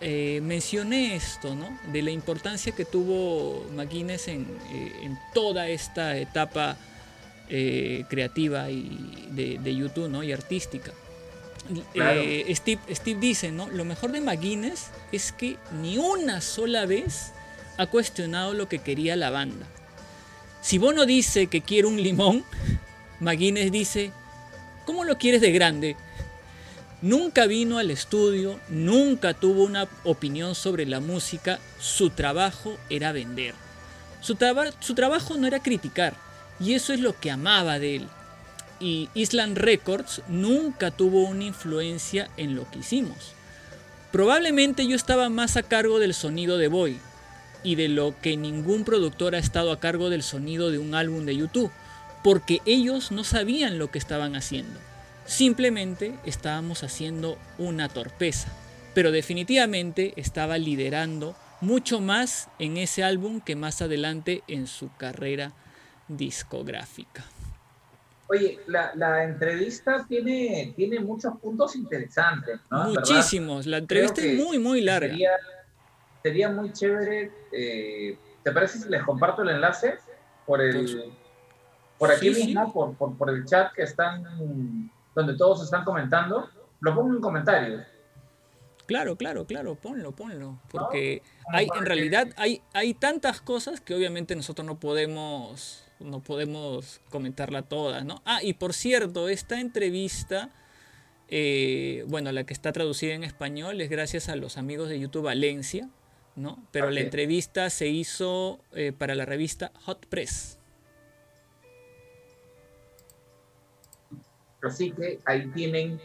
eh, 0.00 0.40
mencioné 0.42 1.14
esto, 1.14 1.54
¿no? 1.54 1.78
De 1.92 2.00
la 2.00 2.10
importancia 2.10 2.72
que 2.72 2.86
tuvo 2.86 3.66
McGuinness 3.74 4.28
en, 4.28 4.46
eh, 4.72 4.92
en 5.02 5.18
toda 5.34 5.68
esta 5.68 6.16
etapa 6.16 6.78
eh, 7.50 8.04
creativa 8.08 8.70
y 8.70 9.28
de, 9.30 9.58
de 9.58 9.74
YouTube, 9.74 10.08
¿no? 10.08 10.22
Y 10.22 10.32
artística. 10.32 10.92
Claro. 11.92 12.22
Steve, 12.48 12.80
Steve 12.90 13.20
dice, 13.20 13.52
¿no? 13.52 13.68
Lo 13.68 13.84
mejor 13.84 14.12
de 14.12 14.22
McGuinness 14.22 14.86
es 15.12 15.32
que 15.32 15.56
ni 15.80 15.98
una 15.98 16.40
sola 16.40 16.86
vez 16.86 17.32
ha 17.76 17.86
cuestionado 17.86 18.54
lo 18.54 18.68
que 18.68 18.78
quería 18.78 19.16
la 19.16 19.28
banda. 19.28 19.66
Si 20.62 20.78
Bono 20.78 21.04
dice 21.04 21.46
que 21.48 21.60
quiere 21.60 21.86
un 21.86 22.02
limón, 22.02 22.44
McGuinness 23.20 23.70
dice, 23.70 24.12
¿cómo 24.86 25.04
lo 25.04 25.18
quieres 25.18 25.42
de 25.42 25.52
grande? 25.52 25.96
Nunca 27.02 27.46
vino 27.46 27.78
al 27.78 27.90
estudio, 27.90 28.60
nunca 28.68 29.32
tuvo 29.32 29.64
una 29.64 29.88
opinión 30.04 30.54
sobre 30.54 30.84
la 30.84 31.00
música, 31.00 31.58
su 31.78 32.10
trabajo 32.10 32.76
era 32.90 33.12
vender. 33.12 33.54
Su, 34.20 34.34
traba- 34.34 34.72
su 34.80 34.94
trabajo 34.94 35.36
no 35.36 35.46
era 35.46 35.62
criticar, 35.62 36.14
y 36.58 36.74
eso 36.74 36.92
es 36.92 37.00
lo 37.00 37.18
que 37.18 37.30
amaba 37.30 37.78
de 37.78 37.96
él. 37.96 38.08
Y 38.80 39.08
Island 39.14 39.56
Records 39.56 40.20
nunca 40.28 40.90
tuvo 40.90 41.24
una 41.24 41.44
influencia 41.44 42.28
en 42.36 42.54
lo 42.54 42.70
que 42.70 42.80
hicimos. 42.80 43.32
Probablemente 44.12 44.86
yo 44.86 44.94
estaba 44.94 45.30
más 45.30 45.56
a 45.56 45.62
cargo 45.62 46.00
del 46.00 46.12
sonido 46.12 46.58
de 46.58 46.68
Boy, 46.68 46.98
y 47.62 47.76
de 47.76 47.88
lo 47.88 48.14
que 48.20 48.36
ningún 48.36 48.84
productor 48.84 49.34
ha 49.34 49.38
estado 49.38 49.72
a 49.72 49.80
cargo 49.80 50.10
del 50.10 50.22
sonido 50.22 50.70
de 50.70 50.78
un 50.78 50.94
álbum 50.94 51.24
de 51.24 51.36
YouTube, 51.36 51.70
porque 52.22 52.60
ellos 52.66 53.10
no 53.10 53.24
sabían 53.24 53.78
lo 53.78 53.90
que 53.90 53.98
estaban 53.98 54.36
haciendo. 54.36 54.78
Simplemente 55.30 56.12
estábamos 56.26 56.82
haciendo 56.82 57.38
una 57.56 57.88
torpeza, 57.88 58.48
pero 58.94 59.12
definitivamente 59.12 60.12
estaba 60.16 60.58
liderando 60.58 61.36
mucho 61.60 62.00
más 62.00 62.48
en 62.58 62.76
ese 62.76 63.04
álbum 63.04 63.40
que 63.40 63.54
más 63.54 63.80
adelante 63.80 64.42
en 64.48 64.66
su 64.66 64.90
carrera 64.96 65.52
discográfica. 66.08 67.22
Oye, 68.26 68.58
la, 68.66 68.90
la 68.96 69.22
entrevista 69.22 70.04
tiene, 70.08 70.72
tiene 70.74 70.98
muchos 70.98 71.38
puntos 71.38 71.76
interesantes, 71.76 72.58
¿no? 72.68 72.88
Verdad, 72.88 72.94
Muchísimos, 73.00 73.66
la 73.66 73.78
entrevista 73.78 74.20
es 74.22 74.36
muy 74.36 74.58
muy 74.58 74.80
larga. 74.80 75.10
Sería, 75.10 75.30
sería 76.24 76.48
muy 76.48 76.72
chévere. 76.72 77.30
eh, 77.52 78.18
¿Te 78.42 78.50
parece 78.50 78.78
si 78.80 78.88
les 78.88 79.04
comparto 79.04 79.42
el 79.42 79.50
enlace? 79.50 79.94
Por 80.44 80.60
el. 80.60 81.12
Por 81.98 82.10
aquí 82.10 82.34
Sí, 82.34 82.34
sí. 82.34 82.46
mismo, 82.48 82.72
Por, 82.72 82.96
por, 82.96 83.16
por 83.16 83.30
el 83.30 83.44
chat 83.44 83.72
que 83.74 83.82
están. 83.82 84.90
Donde 85.14 85.36
todos 85.36 85.62
están 85.62 85.84
comentando. 85.84 86.48
Lo 86.80 86.94
pongo 86.94 87.14
en 87.14 87.20
comentarios. 87.20 87.82
Claro, 88.90 89.14
claro, 89.14 89.46
claro, 89.46 89.76
ponlo, 89.76 90.10
ponlo. 90.10 90.58
Porque 90.68 91.22
hay, 91.52 91.68
en 91.78 91.86
realidad 91.86 92.28
hay, 92.36 92.60
hay 92.72 92.92
tantas 92.92 93.40
cosas 93.40 93.80
que 93.80 93.94
obviamente 93.94 94.34
nosotros 94.34 94.66
no 94.66 94.80
podemos, 94.80 95.84
no 96.00 96.20
podemos 96.20 97.00
comentarla 97.08 97.62
todas, 97.62 98.04
¿no? 98.04 98.20
Ah, 98.24 98.40
y 98.42 98.54
por 98.54 98.72
cierto, 98.74 99.28
esta 99.28 99.60
entrevista, 99.60 100.50
eh, 101.28 102.04
bueno, 102.08 102.32
la 102.32 102.42
que 102.42 102.52
está 102.52 102.72
traducida 102.72 103.14
en 103.14 103.22
español 103.22 103.80
es 103.80 103.90
gracias 103.90 104.28
a 104.28 104.34
los 104.34 104.58
amigos 104.58 104.88
de 104.88 104.98
YouTube 104.98 105.22
Valencia, 105.22 105.88
¿no? 106.34 106.58
Pero 106.72 106.90
la 106.90 106.98
entrevista 106.98 107.70
se 107.70 107.86
hizo 107.86 108.58
eh, 108.72 108.90
para 108.90 109.14
la 109.14 109.24
revista 109.24 109.70
Hot 109.84 110.04
Press. 110.06 110.59
Así 114.62 114.92
que 114.92 115.20
ahí 115.24 115.46
tienen 115.48 116.00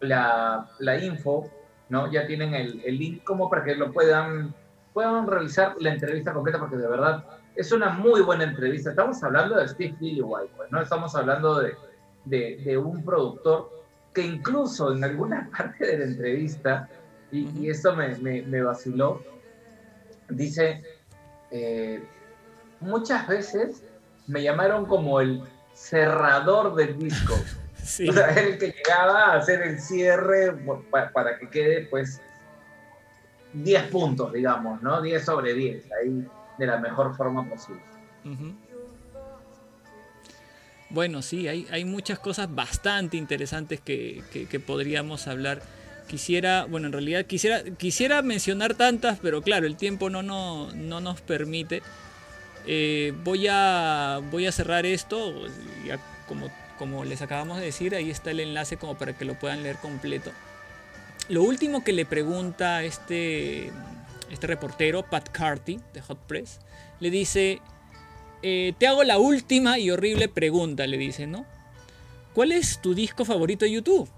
la, 0.00 0.68
la 0.78 0.98
info, 1.04 1.50
¿no? 1.88 2.10
Ya 2.10 2.26
tienen 2.26 2.54
el, 2.54 2.80
el 2.84 2.98
link 2.98 3.24
como 3.24 3.50
para 3.50 3.64
que 3.64 3.74
lo 3.74 3.92
puedan, 3.92 4.54
puedan 4.92 5.26
realizar 5.26 5.74
la 5.80 5.92
entrevista 5.92 6.32
completa, 6.32 6.58
porque 6.58 6.76
de 6.76 6.88
verdad 6.88 7.24
es 7.56 7.72
una 7.72 7.90
muy 7.90 8.20
buena 8.22 8.44
entrevista. 8.44 8.90
Estamos 8.90 9.22
hablando 9.22 9.56
de 9.56 9.68
Steve 9.68 9.96
Lillywhite, 10.00 10.52
pues, 10.56 10.70
¿no? 10.70 10.80
Estamos 10.80 11.14
hablando 11.16 11.60
de, 11.60 11.74
de, 12.24 12.56
de 12.64 12.78
un 12.78 13.04
productor 13.04 13.70
que 14.14 14.22
incluso 14.22 14.92
en 14.92 15.02
alguna 15.04 15.50
parte 15.56 15.86
de 15.86 15.98
la 15.98 16.04
entrevista, 16.04 16.88
y, 17.30 17.48
y 17.58 17.70
esto 17.70 17.94
me, 17.94 18.16
me, 18.18 18.42
me 18.42 18.62
vaciló, 18.62 19.22
dice, 20.30 20.82
eh, 21.50 22.02
muchas 22.80 23.26
veces 23.26 23.82
me 24.26 24.42
llamaron 24.42 24.86
como 24.86 25.20
el 25.20 25.42
cerrador 25.72 26.74
del 26.74 26.98
disco. 26.98 27.34
Sí. 27.88 28.08
O 28.08 28.12
sea, 28.12 28.30
era 28.30 28.40
el 28.48 28.58
que 28.58 28.66
llegaba 28.72 29.32
a 29.32 29.36
hacer 29.38 29.62
el 29.62 29.80
cierre 29.80 30.52
pa- 30.90 31.10
para 31.10 31.38
que 31.38 31.48
quede, 31.48 31.86
pues, 31.86 32.20
10 33.54 33.84
puntos, 33.84 34.32
digamos, 34.32 34.82
¿no? 34.82 35.00
10 35.00 35.24
sobre 35.24 35.54
10, 35.54 35.84
ahí 35.92 36.24
de 36.58 36.66
la 36.66 36.76
mejor 36.78 37.16
forma 37.16 37.48
posible. 37.48 37.80
Bueno, 40.90 41.20
sí, 41.22 41.48
hay, 41.48 41.66
hay 41.70 41.84
muchas 41.84 42.18
cosas 42.18 42.54
bastante 42.54 43.16
interesantes 43.16 43.80
que, 43.80 44.22
que- 44.32 44.46
que 44.46 44.60
podríamos 44.60 45.26
hablar. 45.28 45.60
Quisiera, 46.06 46.64
bueno, 46.64 46.86
en 46.86 46.92
realidad 46.94 47.26
quisiera, 47.26 47.62
quisiera 47.62 48.22
mencionar 48.22 48.74
tantas, 48.74 49.18
pero 49.20 49.42
claro, 49.42 49.66
el 49.66 49.76
tiempo 49.76 50.08
no, 50.08 50.22
no, 50.22 50.72
no 50.72 51.00
nos 51.00 51.20
permite. 51.20 51.82
Eh, 52.66 53.12
voy, 53.24 53.46
a, 53.50 54.20
voy 54.30 54.46
a 54.46 54.52
cerrar 54.52 54.86
esto, 54.86 55.46
ya 55.86 55.98
como, 56.26 56.48
como 56.78 57.04
les 57.04 57.22
acabamos 57.22 57.58
de 57.58 57.64
decir, 57.64 57.94
ahí 57.94 58.10
está 58.10 58.30
el 58.30 58.40
enlace 58.40 58.76
como 58.76 58.96
para 58.96 59.16
que 59.16 59.24
lo 59.24 59.38
puedan 59.38 59.62
leer 59.62 59.76
completo. 59.76 60.32
Lo 61.28 61.42
último 61.42 61.84
que 61.84 61.92
le 61.92 62.06
pregunta 62.06 62.82
este, 62.84 63.70
este 64.30 64.46
reportero, 64.46 65.02
Pat 65.02 65.28
Carty, 65.30 65.80
de 65.92 66.00
Hot 66.00 66.18
Press, 66.26 66.60
le 67.00 67.10
dice, 67.10 67.60
eh, 68.42 68.72
te 68.78 68.86
hago 68.86 69.04
la 69.04 69.18
última 69.18 69.78
y 69.78 69.90
horrible 69.90 70.28
pregunta, 70.28 70.86
le 70.86 70.96
dice, 70.96 71.26
¿no? 71.26 71.44
¿Cuál 72.32 72.52
es 72.52 72.80
tu 72.80 72.94
disco 72.94 73.24
favorito 73.24 73.64
de 73.64 73.72
YouTube? 73.72 74.08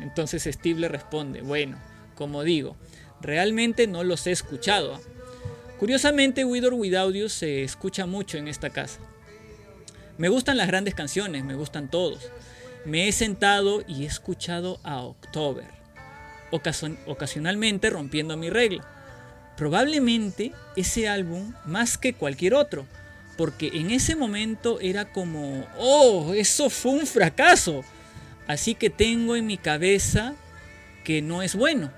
Entonces 0.00 0.44
Steve 0.44 0.80
le 0.80 0.88
responde, 0.88 1.40
bueno, 1.40 1.78
como 2.14 2.42
digo, 2.42 2.76
realmente 3.20 3.86
no 3.86 4.04
los 4.04 4.26
he 4.26 4.32
escuchado. 4.32 5.00
Curiosamente, 5.78 6.44
With 6.44 6.66
or 6.66 6.74
Without 6.74 7.14
You 7.14 7.28
se 7.28 7.62
escucha 7.62 8.06
mucho 8.06 8.36
en 8.36 8.48
esta 8.48 8.70
casa. 8.70 8.98
Me 10.18 10.28
gustan 10.28 10.56
las 10.56 10.66
grandes 10.66 10.94
canciones, 10.94 11.44
me 11.44 11.54
gustan 11.54 11.88
todos. 11.88 12.30
Me 12.84 13.08
he 13.08 13.12
sentado 13.12 13.82
y 13.86 14.02
he 14.04 14.06
escuchado 14.06 14.80
a 14.82 15.02
October, 15.02 15.66
ocasion- 16.50 16.98
ocasionalmente 17.06 17.88
rompiendo 17.90 18.36
mi 18.36 18.50
regla. 18.50 18.84
Probablemente 19.56 20.52
ese 20.76 21.08
álbum 21.08 21.54
más 21.64 21.98
que 21.98 22.14
cualquier 22.14 22.54
otro, 22.54 22.86
porque 23.36 23.70
en 23.74 23.90
ese 23.90 24.16
momento 24.16 24.80
era 24.80 25.12
como, 25.12 25.66
oh, 25.76 26.32
eso 26.34 26.70
fue 26.70 26.92
un 26.92 27.06
fracaso. 27.06 27.84
Así 28.46 28.74
que 28.74 28.90
tengo 28.90 29.36
en 29.36 29.46
mi 29.46 29.58
cabeza 29.58 30.34
que 31.04 31.22
no 31.22 31.42
es 31.42 31.54
bueno. 31.54 31.92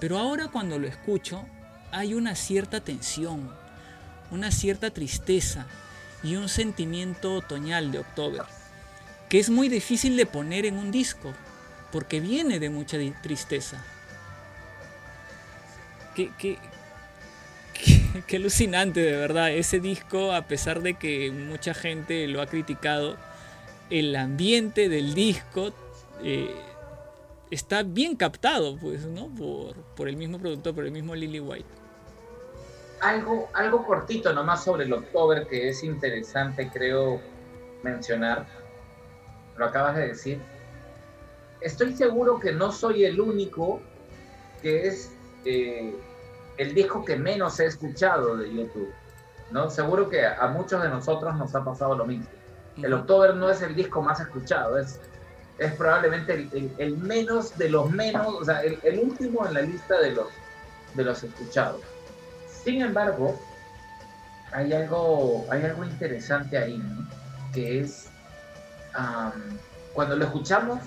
Pero 0.00 0.18
ahora 0.18 0.48
cuando 0.48 0.78
lo 0.78 0.86
escucho, 0.86 1.44
hay 1.92 2.14
una 2.14 2.34
cierta 2.36 2.80
tensión, 2.80 3.50
una 4.30 4.50
cierta 4.50 4.90
tristeza 4.90 5.66
y 6.22 6.36
un 6.36 6.48
sentimiento 6.48 7.34
otoñal 7.34 7.92
de 7.92 7.98
October, 8.00 8.42
que 9.28 9.38
es 9.38 9.50
muy 9.50 9.68
difícil 9.68 10.16
de 10.16 10.26
poner 10.26 10.66
en 10.66 10.76
un 10.76 10.90
disco, 10.90 11.32
porque 11.92 12.20
viene 12.20 12.58
de 12.60 12.70
mucha 12.70 12.98
tristeza. 13.22 13.82
Qué, 16.14 16.30
qué- 16.38 16.58
qué- 17.74 18.22
qué 18.26 18.36
alucinante, 18.36 19.00
de 19.00 19.16
verdad. 19.16 19.50
Ese 19.52 19.80
disco, 19.80 20.32
a 20.32 20.42
pesar 20.46 20.82
de 20.82 20.94
que 20.94 21.30
mucha 21.30 21.74
gente 21.74 22.26
lo 22.28 22.42
ha 22.42 22.46
criticado, 22.46 23.16
el 23.90 24.14
ambiente 24.16 24.88
del 24.88 25.14
disco 25.14 25.72
eh, 26.22 26.54
está 27.50 27.82
bien 27.82 28.16
captado, 28.16 28.76
pues, 28.76 29.06
¿no? 29.06 29.28
Por, 29.34 29.74
por 29.96 30.08
el 30.08 30.16
mismo 30.16 30.38
productor, 30.38 30.74
por 30.74 30.84
el 30.84 30.92
mismo 30.92 31.14
Lily 31.14 31.40
White. 31.40 31.79
Algo, 33.00 33.48
algo 33.54 33.84
cortito 33.86 34.32
nomás 34.32 34.64
sobre 34.64 34.84
el 34.84 34.92
October 34.92 35.46
que 35.46 35.68
es 35.70 35.82
interesante, 35.82 36.70
creo, 36.70 37.20
mencionar. 37.82 38.46
Lo 39.56 39.66
acabas 39.66 39.96
de 39.96 40.08
decir. 40.08 40.40
Estoy 41.60 41.94
seguro 41.94 42.38
que 42.38 42.52
no 42.52 42.72
soy 42.72 43.04
el 43.04 43.20
único 43.20 43.80
que 44.62 44.86
es 44.86 45.12
eh, 45.44 45.94
el 46.58 46.74
disco 46.74 47.04
que 47.04 47.16
menos 47.16 47.58
he 47.60 47.66
escuchado 47.66 48.36
de 48.36 48.52
YouTube. 48.54 48.92
¿no? 49.50 49.68
Seguro 49.70 50.08
que 50.08 50.24
a 50.26 50.46
muchos 50.48 50.82
de 50.82 50.88
nosotros 50.88 51.34
nos 51.36 51.54
ha 51.54 51.64
pasado 51.64 51.96
lo 51.96 52.04
mismo. 52.06 52.26
El 52.76 52.92
October 52.94 53.34
no 53.34 53.50
es 53.50 53.60
el 53.62 53.74
disco 53.74 54.00
más 54.00 54.20
escuchado, 54.20 54.78
es, 54.78 55.00
es 55.58 55.72
probablemente 55.74 56.34
el, 56.34 56.48
el- 56.52 56.72
el 56.78 56.96
menos 56.98 57.56
de 57.58 57.68
los 57.68 57.90
menos, 57.90 58.26
o 58.28 58.44
sea, 58.44 58.62
el, 58.62 58.78
el 58.84 59.00
último 59.00 59.44
en 59.46 59.54
la 59.54 59.62
lista 59.62 59.98
de 60.00 60.12
los, 60.12 60.28
de 60.94 61.04
los 61.04 61.22
escuchados. 61.24 61.80
Sin 62.64 62.82
embargo, 62.82 63.38
hay 64.52 64.72
algo, 64.72 65.46
hay 65.50 65.64
algo 65.64 65.84
interesante 65.84 66.58
ahí, 66.58 66.78
¿no? 66.78 67.06
que 67.52 67.80
es 67.80 68.06
cuando 69.94 70.16
lo 70.16 70.24
escuchamos, 70.24 70.80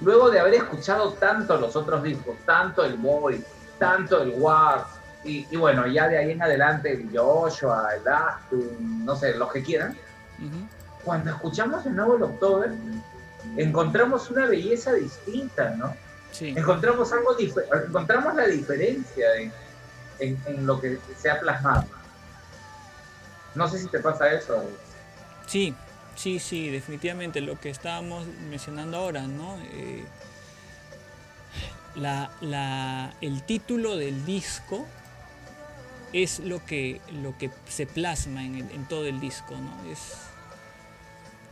luego 0.00 0.30
de 0.30 0.38
haber 0.40 0.54
escuchado 0.54 1.12
tanto 1.14 1.56
los 1.58 1.74
otros 1.76 2.02
discos, 2.02 2.36
tanto 2.46 2.84
el 2.84 2.94
Boy, 2.96 3.44
tanto 3.78 4.22
el 4.22 4.30
War, 4.38 4.84
y, 5.24 5.46
y 5.50 5.56
bueno, 5.56 5.86
ya 5.86 6.08
de 6.08 6.18
ahí 6.18 6.30
en 6.32 6.42
adelante 6.42 6.92
el 6.92 7.08
Joshua, 7.16 7.90
el 7.96 8.06
Aston, 8.08 9.04
no 9.04 9.14
sé, 9.16 9.34
los 9.34 9.52
que 9.52 9.62
quieran, 9.62 9.96
cuando 11.04 11.30
escuchamos 11.30 11.84
de 11.84 11.90
nuevo 11.90 12.16
el 12.16 12.22
October, 12.24 12.70
encontramos 13.56 14.30
una 14.30 14.46
belleza 14.46 14.92
distinta, 14.94 15.70
¿no? 15.70 15.94
Sí. 16.32 16.54
Encontramos 16.56 17.12
algo 17.12 17.36
dife- 17.36 17.64
encontramos 17.86 18.34
la 18.36 18.46
diferencia 18.46 19.34
en, 19.36 19.52
en- 20.22 20.66
lo 20.66 20.80
que 20.80 20.98
se 21.20 21.30
ha 21.30 21.40
plasmado. 21.40 21.84
No 23.54 23.68
sé 23.68 23.78
si 23.78 23.88
te 23.88 23.98
pasa 23.98 24.32
eso. 24.32 24.64
Sí, 25.46 25.74
sí, 26.16 26.38
sí, 26.38 26.70
definitivamente 26.70 27.40
lo 27.40 27.58
que 27.60 27.70
estábamos 27.70 28.26
mencionando 28.48 28.96
ahora, 28.98 29.22
¿no? 29.22 29.58
Eh, 29.72 30.04
la, 31.96 32.30
la- 32.40 33.12
el 33.20 33.42
título 33.42 33.96
del 33.96 34.24
disco 34.24 34.86
es 36.12 36.40
lo 36.40 36.64
que, 36.64 37.00
lo 37.22 37.36
que 37.38 37.50
se 37.68 37.86
plasma 37.86 38.44
en, 38.44 38.56
en 38.70 38.86
todo 38.88 39.06
el 39.06 39.20
disco, 39.20 39.54
¿no? 39.56 39.90
Es, 39.90 40.14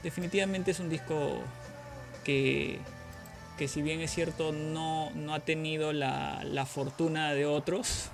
definitivamente 0.02 0.70
es 0.70 0.80
un 0.80 0.88
disco 0.88 1.42
que, 2.24 2.78
que 3.58 3.68
si 3.68 3.82
bien 3.82 4.00
es 4.00 4.10
cierto 4.10 4.52
no, 4.52 5.10
no 5.14 5.34
ha 5.34 5.40
tenido 5.40 5.92
la, 5.92 6.42
la 6.44 6.64
fortuna 6.66 7.32
de 7.32 7.44
otros, 7.46 8.08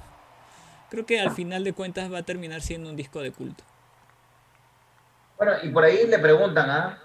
creo 0.91 1.07
que 1.07 1.21
al 1.21 1.31
final 1.31 1.65
de 1.65 1.73
cuentas 1.73 2.13
va 2.13 2.19
a 2.19 2.23
terminar 2.23 2.61
siendo 2.61 2.89
un 2.91 2.97
disco 2.97 3.21
de 3.21 3.33
culto. 3.33 3.65
Bueno, 5.37 5.53
y 5.63 5.69
por 5.71 5.85
ahí 5.85 6.07
le 6.07 6.19
preguntan, 6.19 6.71
¿ah? 6.71 6.99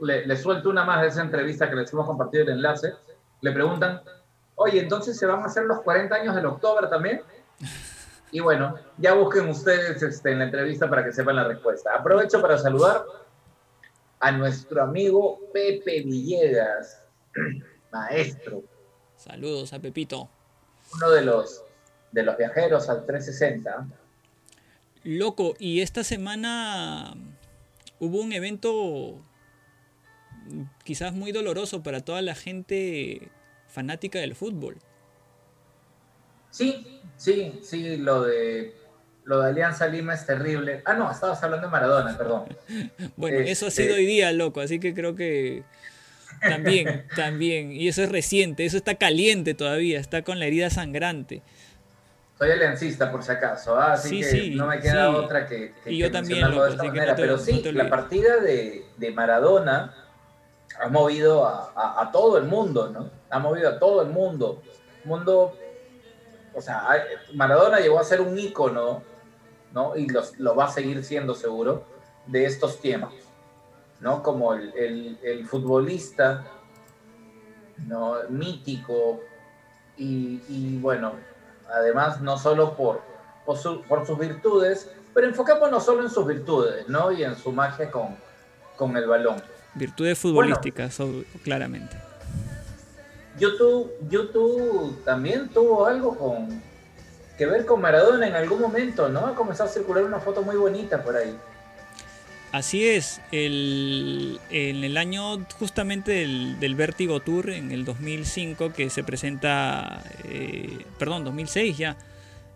Le, 0.00 0.26
le 0.26 0.36
suelto 0.36 0.70
una 0.70 0.84
más 0.84 1.02
de 1.02 1.08
esa 1.08 1.22
entrevista 1.22 1.68
que 1.68 1.76
les 1.76 1.92
hemos 1.92 2.06
compartido 2.06 2.44
el 2.44 2.50
enlace. 2.50 2.94
Le 3.40 3.52
preguntan, 3.52 4.02
oye, 4.56 4.80
entonces 4.80 5.18
se 5.18 5.26
van 5.26 5.40
a 5.42 5.46
hacer 5.46 5.64
los 5.64 5.80
40 5.82 6.14
años 6.14 6.34
del 6.34 6.46
October 6.46 6.88
también. 6.88 7.22
Y 8.32 8.38
bueno, 8.38 8.76
ya 8.98 9.14
busquen 9.14 9.48
ustedes 9.48 10.00
este, 10.02 10.30
en 10.30 10.38
la 10.38 10.44
entrevista 10.44 10.88
para 10.88 11.04
que 11.04 11.12
sepan 11.12 11.34
la 11.34 11.42
respuesta. 11.48 11.96
Aprovecho 11.96 12.40
para 12.40 12.56
saludar 12.58 13.02
a 14.20 14.30
nuestro 14.30 14.84
amigo 14.84 15.40
Pepe 15.52 16.02
Villegas, 16.02 17.02
maestro, 17.92 18.62
Saludos 19.16 19.72
a 19.72 19.80
Pepito. 19.80 20.28
uno 20.94 21.10
de 21.10 21.22
los, 21.22 21.64
de 22.12 22.22
los 22.22 22.36
viajeros 22.36 22.88
al 22.88 23.06
360. 23.06 23.86
Loco, 25.04 25.54
y 25.58 25.80
esta 25.80 26.04
semana 26.04 27.14
hubo 27.98 28.20
un 28.20 28.32
evento 28.32 29.22
quizás 30.84 31.12
muy 31.14 31.32
doloroso 31.32 31.82
para 31.82 32.00
toda 32.00 32.20
la 32.22 32.34
gente 32.34 33.28
fanática 33.68 34.18
del 34.18 34.34
fútbol. 34.34 34.76
Sí, 36.50 37.00
sí, 37.16 37.60
sí, 37.62 37.96
lo 37.96 38.22
de, 38.24 38.74
lo 39.24 39.40
de 39.40 39.50
Alianza 39.50 39.86
Lima 39.86 40.14
es 40.14 40.26
terrible. 40.26 40.82
Ah, 40.84 40.94
no, 40.94 41.10
estabas 41.10 41.42
hablando 41.44 41.68
de 41.68 41.70
Maradona, 41.72 42.18
perdón. 42.18 42.44
Bueno, 43.16 43.38
eso 43.38 43.66
ha 43.66 43.68
Este- 43.68 43.84
sido 43.84 43.94
hoy 43.94 44.04
día, 44.06 44.32
loco, 44.32 44.60
así 44.60 44.80
que 44.80 44.92
creo 44.92 45.14
que 45.14 45.62
también, 46.40 47.06
también. 47.16 47.72
Y 47.72 47.86
eso 47.88 48.02
es 48.02 48.10
reciente, 48.10 48.64
eso 48.64 48.76
está 48.76 48.96
caliente 48.96 49.54
todavía, 49.54 50.00
está 50.00 50.22
con 50.22 50.38
la 50.40 50.46
herida 50.46 50.70
sangrante. 50.70 51.42
Soy 52.40 52.52
aliancista, 52.52 53.12
por 53.12 53.22
si 53.22 53.32
acaso, 53.32 53.76
¿ah? 53.76 53.92
así 53.92 54.08
Sí, 54.08 54.18
que 54.20 54.24
sí, 54.24 54.54
no 54.54 54.66
me 54.66 54.80
queda 54.80 55.10
sí. 55.10 55.14
otra 55.14 55.46
que, 55.46 55.74
que- 55.84 55.92
Y 55.92 55.98
yo 55.98 56.06
que 56.06 56.10
también, 56.10 56.40
loco, 56.50 56.64
de 56.64 56.70
esta 56.70 56.84
manera. 56.84 57.06
no 57.10 57.14
te- 57.16 57.22
Pero 57.22 57.36
sí, 57.38 57.62
la 57.72 57.90
partida 57.90 58.36
de, 58.38 58.86
de 58.96 59.10
Maradona 59.10 59.94
ha 60.80 60.88
movido 60.88 61.46
a, 61.46 61.70
a- 61.76 62.00
a 62.00 62.10
todo 62.10 62.38
el 62.38 62.44
mundo, 62.44 62.88
¿no? 62.88 63.10
Ha 63.28 63.38
movido 63.40 63.68
a 63.68 63.78
todo 63.78 64.00
el 64.00 64.08
mundo. 64.08 64.62
Mundo, 65.04 65.54
o 66.54 66.60
sea, 66.62 66.88
Maradona 67.34 67.78
llegó 67.78 68.00
a 68.00 68.04
ser 68.04 68.22
un 68.22 68.38
ícono 68.38 69.02
¿no? 69.72 69.94
Y 69.96 70.08
los, 70.08 70.36
lo 70.38 70.56
va 70.56 70.64
a 70.64 70.68
seguir 70.70 71.04
siendo 71.04 71.34
seguro, 71.34 71.84
de 72.26 72.46
estos 72.46 72.80
tiempos, 72.80 73.12
¿no? 74.00 74.22
Como 74.22 74.54
el, 74.54 74.72
el- 74.74 75.18
el 75.22 75.46
futbolista, 75.46 76.44
¿no? 77.86 78.16
Mítico 78.30 79.20
y, 79.98 80.40
y, 80.48 80.78
bueno, 80.78 81.12
además 81.74 82.20
no 82.20 82.38
solo 82.38 82.74
por, 82.76 83.00
por, 83.44 83.56
su- 83.58 83.82
por 83.82 84.06
sus 84.06 84.18
virtudes, 84.18 84.90
pero 85.14 85.26
enfocémonos 85.26 85.84
solo 85.84 86.02
en 86.02 86.10
sus 86.10 86.26
virtudes, 86.26 86.88
¿no? 86.88 87.10
Y 87.12 87.24
en 87.24 87.36
su 87.36 87.52
magia 87.52 87.90
con, 87.90 88.16
con 88.76 88.96
el 88.96 89.06
balón. 89.06 89.42
Virtudes 89.74 90.18
futbolísticas, 90.18 90.98
claramente. 91.44 91.96
YouTube, 93.38 93.90
YouTube 94.08 95.02
también 95.04 95.48
tuvo 95.48 95.86
algo 95.86 96.16
con 96.16 96.62
que 97.38 97.46
ver 97.46 97.64
con 97.64 97.80
Maradona 97.80 98.26
en 98.28 98.34
algún 98.34 98.60
momento, 98.60 99.08
¿no? 99.08 99.26
Ha 99.26 99.34
comenzado 99.34 99.70
a 99.70 99.72
circular 99.72 100.04
una 100.04 100.20
foto 100.20 100.42
muy 100.42 100.56
bonita 100.56 101.02
por 101.02 101.16
ahí. 101.16 101.38
Así 102.52 102.84
es, 102.84 103.20
el, 103.30 104.40
en 104.50 104.82
el 104.82 104.96
año 104.96 105.46
justamente 105.58 106.10
del, 106.10 106.58
del 106.58 106.74
Vértigo 106.74 107.20
Tour, 107.20 107.50
en 107.50 107.70
el 107.70 107.84
2005, 107.84 108.72
que 108.72 108.90
se 108.90 109.04
presenta, 109.04 110.02
eh, 110.24 110.84
perdón, 110.98 111.22
2006 111.24 111.78
ya, 111.78 111.96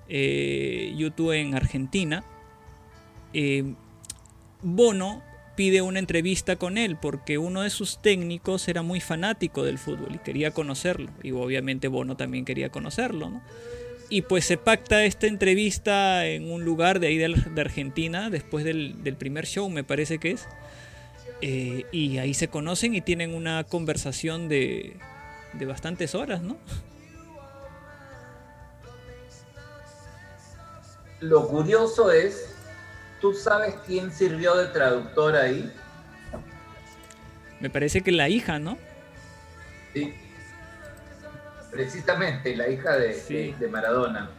eh, 0.08 0.92
YouTube 0.96 1.32
en 1.32 1.54
Argentina, 1.54 2.24
eh, 3.32 3.74
Bono 4.62 5.22
pide 5.56 5.80
una 5.80 6.00
entrevista 6.00 6.56
con 6.56 6.76
él 6.76 6.96
porque 7.00 7.38
uno 7.38 7.62
de 7.62 7.70
sus 7.70 7.98
técnicos 7.98 8.66
era 8.66 8.82
muy 8.82 9.00
fanático 9.00 9.62
del 9.62 9.78
fútbol 9.78 10.16
y 10.16 10.18
quería 10.18 10.50
conocerlo. 10.50 11.10
Y 11.22 11.30
obviamente 11.30 11.86
Bono 11.86 12.16
también 12.16 12.44
quería 12.44 12.70
conocerlo, 12.70 13.30
¿no? 13.30 13.42
Y 14.08 14.22
pues 14.22 14.44
se 14.44 14.56
pacta 14.56 15.04
esta 15.04 15.26
entrevista 15.26 16.26
en 16.26 16.50
un 16.50 16.64
lugar 16.64 17.00
de 17.00 17.06
ahí 17.08 17.18
de, 17.18 17.60
Argentina, 17.60 18.30
después 18.30 18.64
del, 18.64 19.02
del 19.02 19.16
primer 19.16 19.46
show, 19.46 19.68
me 19.70 19.84
parece 19.84 20.18
que 20.18 20.32
es. 20.32 20.46
Eh, 21.40 21.84
y 21.92 22.18
ahí 22.18 22.32
se 22.32 22.48
conocen 22.48 22.94
y 22.94 23.00
tienen 23.00 23.34
una 23.34 23.64
conversación 23.64 24.48
de, 24.48 24.96
de 25.52 25.66
bastantes 25.66 26.14
horas, 26.14 26.42
¿no? 26.42 26.56
Lo 31.20 31.48
curioso 31.48 32.10
es, 32.10 32.54
¿tú 33.20 33.34
sabes 33.34 33.74
quién 33.86 34.12
sirvió 34.12 34.56
de 34.56 34.66
traductor 34.66 35.36
ahí? 35.36 35.72
Me 37.60 37.70
parece 37.70 38.02
que 38.02 38.12
la 38.12 38.28
hija, 38.28 38.58
¿no? 38.58 38.76
Sí. 39.92 40.12
Precisamente 41.74 42.56
la 42.56 42.68
hija 42.68 42.92
de, 42.96 43.14
Sí. 43.14 43.34
de- 43.34 43.54
de 43.58 43.68
Maradona. 43.68 44.30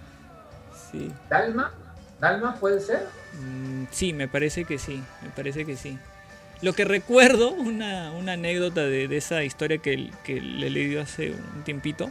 Sí. 0.91 1.11
¿Dalma? 1.29 1.71
¿Dalma 2.19 2.55
puede 2.55 2.79
ser? 2.79 3.05
Mm, 3.39 3.85
sí, 3.91 4.13
me 4.13 4.27
parece 4.27 4.65
que 4.65 4.77
sí, 4.79 5.03
me 5.21 5.29
parece 5.29 5.65
que 5.65 5.75
sí. 5.75 5.97
Lo 6.61 6.73
que 6.73 6.85
recuerdo, 6.85 7.51
una, 7.51 8.11
una 8.13 8.33
anécdota 8.33 8.83
de, 8.83 9.07
de 9.09 9.17
esa 9.17 9.43
historia 9.43 9.77
que, 9.79 10.09
que 10.23 10.39
le 10.41 10.69
leí 10.69 10.95
hace 10.97 11.31
un 11.31 11.63
tiempito, 11.63 12.09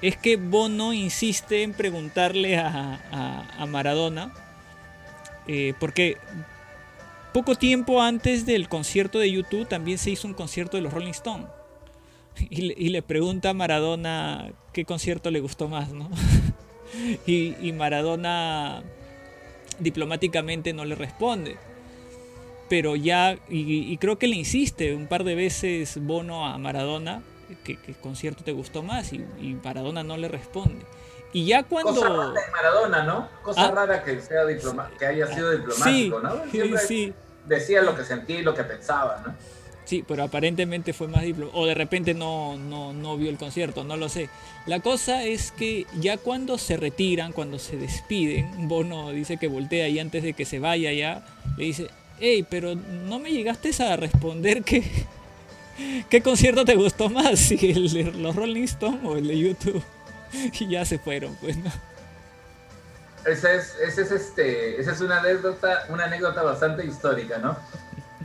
es 0.00 0.16
que 0.16 0.36
Bono 0.36 0.92
insiste 0.92 1.62
en 1.62 1.72
preguntarle 1.74 2.56
a, 2.58 2.98
a- 3.12 3.44
a 3.58 3.66
Maradona, 3.66 4.32
eh, 5.46 5.74
porque 5.78 6.16
poco 7.34 7.54
tiempo 7.56 8.00
antes 8.00 8.46
del 8.46 8.68
concierto 8.68 9.18
de 9.18 9.30
YouTube 9.30 9.68
también 9.68 9.98
se 9.98 10.10
hizo 10.10 10.26
un 10.26 10.34
concierto 10.34 10.76
de 10.78 10.82
los 10.82 10.92
Rolling 10.92 11.10
Stones. 11.10 11.46
Y 12.50 12.62
le, 12.62 12.74
y 12.76 12.88
le 12.90 13.02
pregunta 13.02 13.50
a 13.50 13.54
Maradona 13.54 14.50
qué 14.72 14.84
concierto 14.84 15.30
le 15.30 15.40
gustó 15.40 15.68
más, 15.68 15.90
¿no? 15.92 16.10
y, 17.26 17.54
y 17.60 17.72
Maradona 17.72 18.82
diplomáticamente 19.78 20.72
no 20.72 20.84
le 20.84 20.94
responde. 20.94 21.56
Pero 22.68 22.96
ya, 22.96 23.36
y, 23.48 23.92
y 23.92 23.96
creo 23.98 24.18
que 24.18 24.26
le 24.26 24.36
insiste 24.36 24.94
un 24.94 25.06
par 25.06 25.24
de 25.24 25.34
veces 25.34 25.98
Bono 26.02 26.46
a 26.46 26.56
Maradona, 26.58 27.22
que, 27.62 27.76
que 27.76 27.92
concierto 27.94 28.42
te 28.42 28.52
gustó 28.52 28.82
más, 28.82 29.12
y, 29.12 29.24
y 29.40 29.56
Maradona 29.62 30.02
no 30.02 30.16
le 30.16 30.28
responde. 30.28 30.84
Y 31.32 31.46
ya 31.46 31.62
Cosa 31.64 31.82
cuando... 31.82 32.02
rara 32.02 32.28
de 32.40 32.50
Maradona, 32.52 33.02
¿no? 33.04 33.28
Cosa 33.42 33.66
Ah. 33.66 33.70
rara 33.70 34.02
que, 34.04 34.20
sea 34.20 34.44
diploma- 34.44 34.90
que 34.98 35.04
haya 35.06 35.26
sido 35.26 35.52
Sí, 35.52 35.58
diplomático, 35.58 36.20
¿no? 36.20 36.44
Sí, 36.44 36.50
Siempre 36.52 36.78
sí. 36.80 37.12
decía 37.46 37.82
lo 37.82 37.94
que 37.96 38.04
sentía 38.04 38.38
y 38.38 38.42
lo 38.42 38.54
que 38.54 38.64
pensaba, 38.64 39.22
¿no? 39.26 39.34
Sí, 39.84 40.04
pero 40.06 40.22
aparentemente 40.22 40.92
fue 40.92 41.08
más 41.08 41.22
diplomático. 41.22 41.60
O 41.60 41.66
de 41.66 41.74
repente 41.74 42.14
no, 42.14 42.56
no, 42.56 42.92
no 42.92 43.16
vio 43.16 43.30
el 43.30 43.36
concierto, 43.36 43.84
no 43.84 43.96
lo 43.96 44.08
sé. 44.08 44.30
La 44.66 44.80
cosa 44.80 45.24
es 45.24 45.52
que 45.52 45.86
ya 46.00 46.16
cuando 46.16 46.56
se 46.56 46.76
retiran, 46.76 47.32
cuando 47.32 47.58
se 47.58 47.76
despiden, 47.76 48.68
Bono 48.68 49.10
dice 49.10 49.36
que 49.36 49.48
voltea 49.48 49.88
y 49.88 49.98
antes 49.98 50.22
de 50.22 50.32
que 50.32 50.46
se 50.46 50.58
vaya 50.58 50.92
ya, 50.92 51.24
le 51.58 51.64
dice, 51.64 51.88
hey, 52.18 52.46
pero 52.48 52.74
no 52.74 53.18
me 53.18 53.30
llegaste 53.30 53.70
a 53.82 53.96
responder 53.96 54.62
que... 54.62 54.82
¿Qué 56.08 56.22
concierto 56.22 56.64
te 56.64 56.76
gustó 56.76 57.10
más? 57.10 57.38
Si 57.38 57.54
el 57.70 57.92
de 57.92 58.04
los 58.12 58.36
Rolling 58.36 58.62
Stones 58.62 59.00
o 59.04 59.16
el 59.16 59.28
de 59.28 59.38
YouTube. 59.38 59.82
Y 60.58 60.68
ya 60.68 60.84
se 60.84 60.98
fueron, 60.98 61.36
pues, 61.36 61.56
¿no? 61.56 61.70
Esa 63.24 63.54
es, 63.54 63.76
ese 63.86 64.02
es 64.02 64.10
este, 64.10 64.80
esa 64.80 64.92
es 64.92 65.00
una 65.00 65.20
anécdota, 65.20 65.86
una 65.88 66.04
anécdota 66.04 66.42
bastante 66.42 66.84
histórica, 66.84 67.38
¿no? 67.38 67.56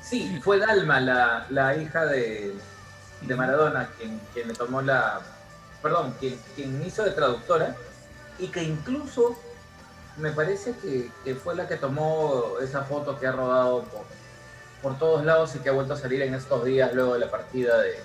Sí, 0.04 0.40
fue 0.44 0.60
Dalma, 0.60 1.00
la, 1.00 1.46
la 1.50 1.76
hija 1.76 2.06
de, 2.06 2.54
de 3.22 3.36
Maradona, 3.36 3.90
quien, 3.98 4.20
quien 4.34 4.48
le 4.48 4.54
tomó 4.54 4.82
la. 4.82 5.20
Perdón, 5.82 6.14
quien, 6.20 6.38
quien 6.56 6.82
hizo 6.86 7.04
de 7.04 7.12
traductora 7.12 7.76
y 8.38 8.48
que 8.48 8.64
incluso 8.64 9.38
me 10.18 10.32
parece 10.32 10.74
que, 10.82 11.10
que 11.24 11.36
fue 11.36 11.56
la 11.56 11.68
que 11.68 11.76
tomó 11.78 12.56
esa 12.62 12.84
foto 12.84 13.18
que 13.20 13.28
ha 13.28 13.32
rodado 13.32 13.84
por, 13.84 14.06
por 14.82 15.00
todos 15.00 15.24
lados 15.26 15.56
y 15.56 15.60
que 15.60 15.70
ha 15.70 15.72
vuelto 15.72 15.94
a 15.94 15.98
salir 15.98 16.22
en 16.22 16.34
estos 16.34 16.66
días 16.66 16.94
luego 16.94 17.14
de 17.14 17.20
la 17.20 17.32
partida 17.32 17.80
de, 17.80 17.96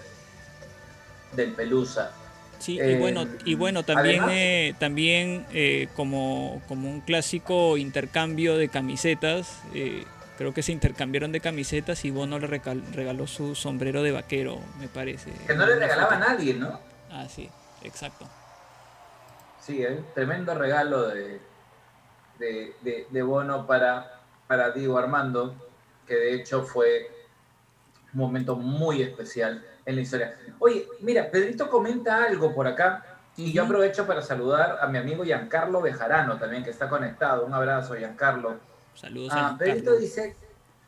del 1.33 1.53
Pelusa. 1.53 2.13
Sí, 2.61 2.77
y 2.77 2.81
Eh, 2.81 2.99
bueno, 2.99 3.27
y 3.45 3.55
bueno 3.55 3.83
también, 3.83 4.21
además- 4.23 4.31
eh, 4.37 4.75
también 4.79 5.47
eh, 5.53 5.89
como, 5.97 6.63
como 6.69 6.89
un 6.89 7.01
clásico 7.01 7.77
intercambio 7.77 8.57
de 8.57 8.69
camisetas, 8.69 9.59
eh, 9.75 10.05
creo 10.37 10.53
que 10.55 10.63
se 10.63 10.73
intercambiaron 10.73 11.33
de 11.33 11.41
camisetas 11.41 12.05
y 12.05 12.11
Bono 12.11 12.39
le 12.39 12.47
regaló 12.47 13.27
su 13.27 13.55
sombrero 13.55 14.03
de 14.03 14.13
vaquero, 14.13 14.59
me 14.79 14.89
parece. 14.89 15.33
Que 15.47 15.55
no 15.55 15.67
le 15.67 15.77
regalaba 15.77 16.17
a 16.17 16.19
nadie, 16.19 16.55
¿no? 16.55 16.81
Ah, 17.11 17.27
sí, 17.29 17.49
exacto. 17.83 18.27
Sí, 19.61 19.83
¿eh? 19.83 20.05
tremendo 20.15 20.55
regalo 20.55 21.09
de, 21.09 21.41
de, 22.39 22.77
de- 22.83 23.07
de 23.09 23.23
Bono 23.23 23.67
para, 23.67 24.21
para 24.47 24.71
Diego 24.73 24.99
Armando, 24.99 25.55
que 26.07 26.15
de 26.15 26.35
hecho 26.35 26.63
fue 26.65 27.11
un 28.13 28.21
momento 28.21 28.57
muy 28.57 29.03
especial 29.03 29.65
en 29.87 29.97
la 29.97 30.03
historia. 30.03 30.35
Oye, 30.59 30.87
mira, 31.01 31.31
Pedrito 31.31 31.69
comenta 31.71 32.25
algo 32.25 32.55
por 32.55 32.67
acá 32.67 33.05
y 33.37 33.53
yo 33.53 33.65
aprovecho 33.65 34.07
para 34.07 34.23
saludar 34.23 34.79
a 34.81 34.87
mi 34.87 34.99
amigo 34.99 35.25
Giancarlo 35.25 35.81
Bejarano 35.81 36.39
también, 36.39 36.63
que 36.63 36.71
está 36.71 36.89
conectado. 36.89 37.45
Un 37.47 37.55
abrazo, 37.55 37.95
Giancarlo. 37.97 38.59
Saludos 38.95 39.33
a 39.33 39.49
Ah, 39.49 39.57
Pedrito 39.59 39.77
Giancarlo. 39.93 40.01
dice, 40.01 40.37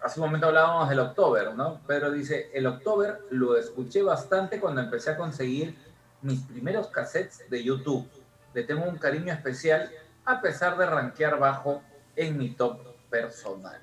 hace 0.03 0.21
un 0.21 0.27
momento 0.27 0.47
hablábamos 0.49 0.89
del 0.89 1.01
October, 1.01 1.55
¿no? 1.55 1.81
Pedro 1.87 2.11
dice, 2.13 2.51
el 2.55 2.67
October 2.67 3.21
lo 3.31 3.57
escuché 3.57 4.03
bastante 4.03 4.61
cuando 4.61 4.81
empecé 4.81 5.11
a 5.11 5.17
conseguir 5.17 5.77
mis 6.23 6.41
primeros 6.43 6.89
cassettes 6.89 7.49
de 7.51 7.63
YouTube. 7.63 8.09
Le 8.55 8.63
tengo 8.65 8.85
un 8.85 8.97
cariño 8.99 9.33
especial 9.33 9.91
a 10.25 10.41
pesar 10.41 10.77
de 10.79 10.87
rankear 10.87 11.39
bajo 11.39 11.83
en 12.17 12.39
mi 12.39 12.51
top 12.51 12.81
personal. 13.11 13.81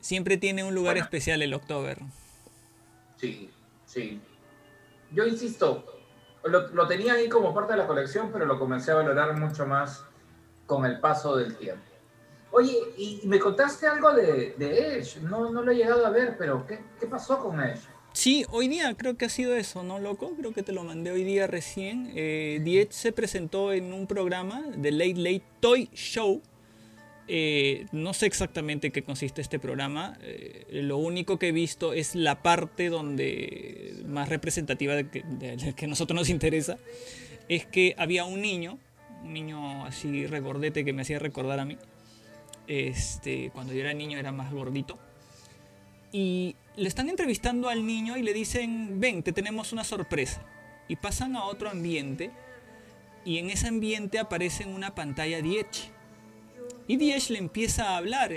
Siempre 0.00 0.36
tiene 0.36 0.64
un 0.64 0.74
lugar 0.74 0.94
Bueno. 0.94 1.04
especial 1.04 1.42
el 1.42 1.54
October. 1.54 1.98
Sí, 3.16 3.50
sí. 3.86 4.20
Yo 5.12 5.26
insisto, 5.26 5.84
lo, 6.44 6.68
lo 6.68 6.86
tenía 6.86 7.14
ahí 7.14 7.28
como 7.28 7.54
parte 7.54 7.72
de 7.72 7.78
la 7.78 7.86
colección, 7.86 8.30
pero 8.32 8.44
lo 8.46 8.58
comencé 8.58 8.90
a 8.90 8.94
valorar 8.96 9.34
mucho 9.36 9.66
más 9.66 10.04
con 10.66 10.84
el 10.86 11.00
paso 11.00 11.36
del 11.36 11.56
tiempo. 11.56 11.82
Oye, 12.58 12.76
y 12.96 13.20
me 13.24 13.38
contaste 13.38 13.86
algo 13.86 14.12
de, 14.12 14.54
de 14.58 14.98
Edge, 14.98 15.20
no, 15.22 15.50
no 15.52 15.62
lo 15.62 15.70
he 15.72 15.76
llegado 15.76 16.04
a 16.04 16.10
ver, 16.10 16.36
pero 16.38 16.66
¿qué, 16.66 16.80
qué 16.98 17.06
pasó 17.06 17.38
con 17.38 17.60
Edge? 17.60 17.80
Sí, 18.12 18.44
hoy 18.50 18.66
día 18.66 18.94
creo 18.96 19.16
que 19.16 19.26
ha 19.26 19.28
sido 19.28 19.54
eso, 19.56 19.84
¿no, 19.84 20.00
loco? 20.00 20.32
Creo 20.36 20.52
que 20.52 20.62
te 20.64 20.72
lo 20.72 20.82
mandé 20.82 21.12
hoy 21.12 21.22
día 21.22 21.46
recién. 21.46 22.10
Eh, 22.16 22.60
The 22.64 22.80
Edge 22.80 22.92
se 22.92 23.12
presentó 23.12 23.72
en 23.72 23.92
un 23.92 24.06
programa 24.08 24.62
de 24.76 24.90
Late 24.90 25.14
Late 25.14 25.42
Toy 25.60 25.88
Show. 25.94 26.42
Eh, 27.30 27.86
no 27.92 28.14
sé 28.14 28.26
exactamente 28.26 28.90
qué 28.90 29.02
consiste 29.02 29.40
este 29.42 29.58
programa. 29.58 30.16
eh, 30.22 30.66
lo 30.70 30.96
único 30.96 31.38
que 31.38 31.48
he 31.48 31.52
visto 31.52 31.92
es 31.92 32.14
la 32.16 32.42
parte 32.42 32.88
donde 32.88 34.02
más 34.06 34.28
representativa 34.30 34.94
de 34.96 35.08
que, 35.10 35.22
de- 35.24 35.56
de 35.56 35.72
que 35.74 35.86
nosotros 35.86 36.16
nos 36.18 36.28
interesa. 36.30 36.76
Es 37.48 37.66
que 37.66 37.94
había 37.98 38.24
un 38.24 38.40
niño, 38.40 38.78
un 39.22 39.32
niño 39.34 39.84
así 39.84 40.26
regordete 40.26 40.84
que 40.84 40.92
me 40.92 41.02
hacía 41.02 41.18
recordar 41.18 41.60
a 41.60 41.64
mí. 41.66 41.76
Este, 42.68 43.50
cuando 43.52 43.72
yo 43.72 43.80
era 43.80 43.92
niño 43.94 44.18
era 44.18 44.30
más 44.30 44.52
gordito. 44.52 44.96
Y 46.12 46.54
le 46.76 46.88
están 46.88 47.08
entrevistando 47.08 47.68
al 47.68 47.84
niño 47.84 48.16
y 48.16 48.22
le 48.22 48.32
dicen, 48.32 49.00
ven, 49.00 49.24
te 49.24 49.32
tenemos 49.32 49.72
una 49.72 49.82
sorpresa. 49.82 50.42
Y 50.86 50.96
pasan 50.96 51.34
a 51.34 51.44
otro 51.44 51.68
ambiente 51.68 52.30
y 53.24 53.38
en 53.38 53.50
ese 53.50 53.68
ambiente 53.68 54.18
aparece 54.18 54.64
una 54.64 54.94
pantalla 54.94 55.42
10. 55.42 55.66
Y 56.86 56.96
Diez 56.96 57.28
le 57.28 57.38
empieza 57.38 57.90
a 57.90 57.96
hablar. 57.98 58.32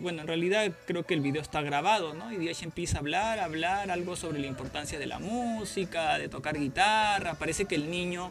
Bueno, 0.00 0.20
en 0.20 0.28
realidad 0.28 0.72
creo 0.86 1.04
que 1.04 1.14
el 1.14 1.20
video 1.20 1.42
está 1.42 1.62
grabado, 1.62 2.14
¿no? 2.14 2.32
Y 2.32 2.36
Diez 2.36 2.62
empieza 2.62 2.98
a 2.98 3.00
hablar, 3.00 3.40
a 3.40 3.44
hablar 3.44 3.90
algo 3.90 4.14
sobre 4.14 4.38
la 4.38 4.46
importancia 4.46 5.00
de 5.00 5.06
la 5.08 5.18
música, 5.18 6.16
de 6.16 6.28
tocar 6.28 6.56
guitarra. 6.56 7.34
Parece 7.34 7.64
que 7.64 7.74
el 7.74 7.90
niño, 7.90 8.30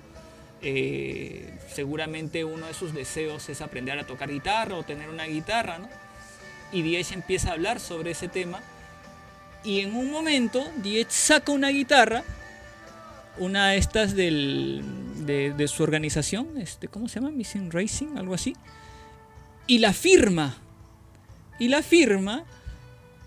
eh, 0.62 1.58
seguramente 1.74 2.44
uno 2.44 2.68
de 2.68 2.74
sus 2.74 2.94
deseos 2.94 3.50
es 3.50 3.62
aprender 3.62 3.98
a 4.00 4.06
tocar 4.06 4.30
guitarra 4.30 4.76
o 4.76 4.84
tener 4.84 5.10
una 5.10 5.26
guitarra, 5.26 5.80
¿no? 5.80 5.90
Y 6.72 6.82
Diez 6.82 7.12
empieza 7.12 7.50
a 7.50 7.54
hablar 7.54 7.80
sobre 7.80 8.12
ese 8.12 8.28
tema. 8.28 8.62
Y 9.64 9.82
en 9.82 9.96
un 9.96 10.12
momento, 10.12 10.68
Diez 10.78 11.08
saca 11.10 11.52
una 11.52 11.70
guitarra, 11.70 12.24
una 13.38 13.70
de 13.70 13.78
estas 13.78 14.16
del, 14.16 14.84
de, 15.26 15.68
su 15.68 15.84
organización, 15.84 16.58
este, 16.58 16.88
¿cómo 16.88 17.08
se 17.08 17.20
llama? 17.20 17.32
Missing 17.32 17.72
Racing, 17.72 18.18
algo 18.18 18.34
así 18.34 18.56
y 19.68 19.80
la 19.80 19.94
firma. 19.94 20.56
Y 21.60 21.70
la 21.70 21.82
firma. 21.82 22.44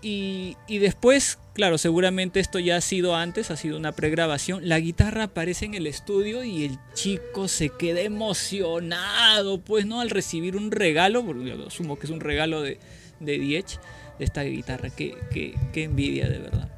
Y, 0.01 0.55
y, 0.67 0.77
después, 0.77 1.39
claro, 1.53 1.77
seguramente 1.77 2.39
esto 2.39 2.59
ya 2.59 2.77
ha 2.77 2.81
sido 2.81 3.15
antes, 3.15 3.51
ha 3.51 3.57
sido 3.57 3.77
una 3.77 3.91
pregrabación. 3.91 4.67
La 4.67 4.79
guitarra 4.79 5.25
aparece 5.25 5.65
en 5.65 5.73
el 5.73 5.87
estudio 5.87 6.43
y 6.43 6.63
el 6.63 6.79
chico 6.93 7.49
se 7.49 7.69
queda 7.69 7.99
emocionado, 7.99 9.59
pues, 9.59 9.85
¿no? 9.85 9.99
Al 9.99 10.09
recibir 10.09 10.55
un 10.55 10.71
regalo, 10.71 11.25
porque 11.25 11.45
yo 11.45 11.67
asumo 11.67 11.99
que 11.99 12.05
es 12.05 12.11
un 12.11 12.21
regalo 12.21 12.61
de, 12.61 12.79
de 13.19 13.39
Diech, 13.39 13.79
de 14.19 14.25
esta 14.25 14.43
guitarra. 14.43 14.89
Qué, 14.89 15.17
qué, 15.31 15.55
qué 15.73 15.83
envidia, 15.83 16.29
de 16.29 16.39
verdad. 16.39 16.69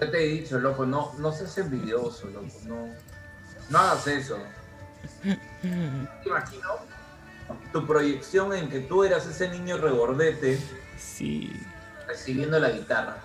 Ya 0.00 0.10
te 0.10 0.24
he 0.24 0.40
dicho, 0.40 0.58
loco, 0.58 0.86
no, 0.86 1.12
no 1.18 1.30
seas 1.30 1.56
envidioso, 1.58 2.26
loco, 2.28 2.48
no. 2.66 2.88
No 3.68 3.78
hagas 3.78 4.06
eso. 4.08 4.38
Imagino 6.26 6.99
tu 7.72 7.86
proyección 7.86 8.52
en 8.54 8.68
que 8.68 8.80
tú 8.80 9.04
eras 9.04 9.26
ese 9.26 9.48
niño 9.48 9.76
regordete. 9.76 10.58
Sí. 10.98 11.52
Recibiendo 12.06 12.58
la 12.58 12.70
guitarra. 12.70 13.16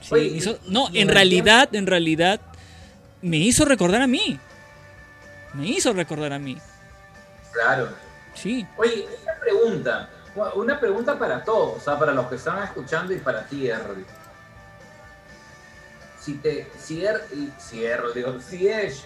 Sí, 0.00 0.14
Oye, 0.14 0.24
hizo, 0.24 0.58
no, 0.68 0.88
en 0.92 1.08
realidad, 1.08 1.68
tiempo? 1.68 1.78
en 1.78 1.86
realidad, 1.86 2.40
me 3.20 3.36
hizo 3.36 3.64
recordar 3.64 4.02
a 4.02 4.06
mí. 4.06 4.38
Me 5.54 5.68
hizo 5.68 5.92
recordar 5.92 6.32
a 6.32 6.38
mí. 6.38 6.58
Claro. 7.52 7.88
Sí. 8.34 8.66
Oye, 8.76 9.06
una 9.22 9.34
pregunta. 9.40 10.10
Una 10.54 10.80
pregunta 10.80 11.18
para 11.18 11.44
todos, 11.44 11.76
o 11.76 11.80
sea, 11.80 11.98
para 11.98 12.12
los 12.12 12.26
que 12.26 12.36
están 12.36 12.62
escuchando 12.62 13.12
y 13.12 13.18
para 13.18 13.46
ti, 13.46 13.68
Errol 13.68 14.06
si 16.22 16.34
te 16.34 16.68
si 16.78 17.04
er, 17.04 17.20
si 17.58 17.84
digo, 18.14 18.40
si 18.40 18.70
Ash 18.70 19.00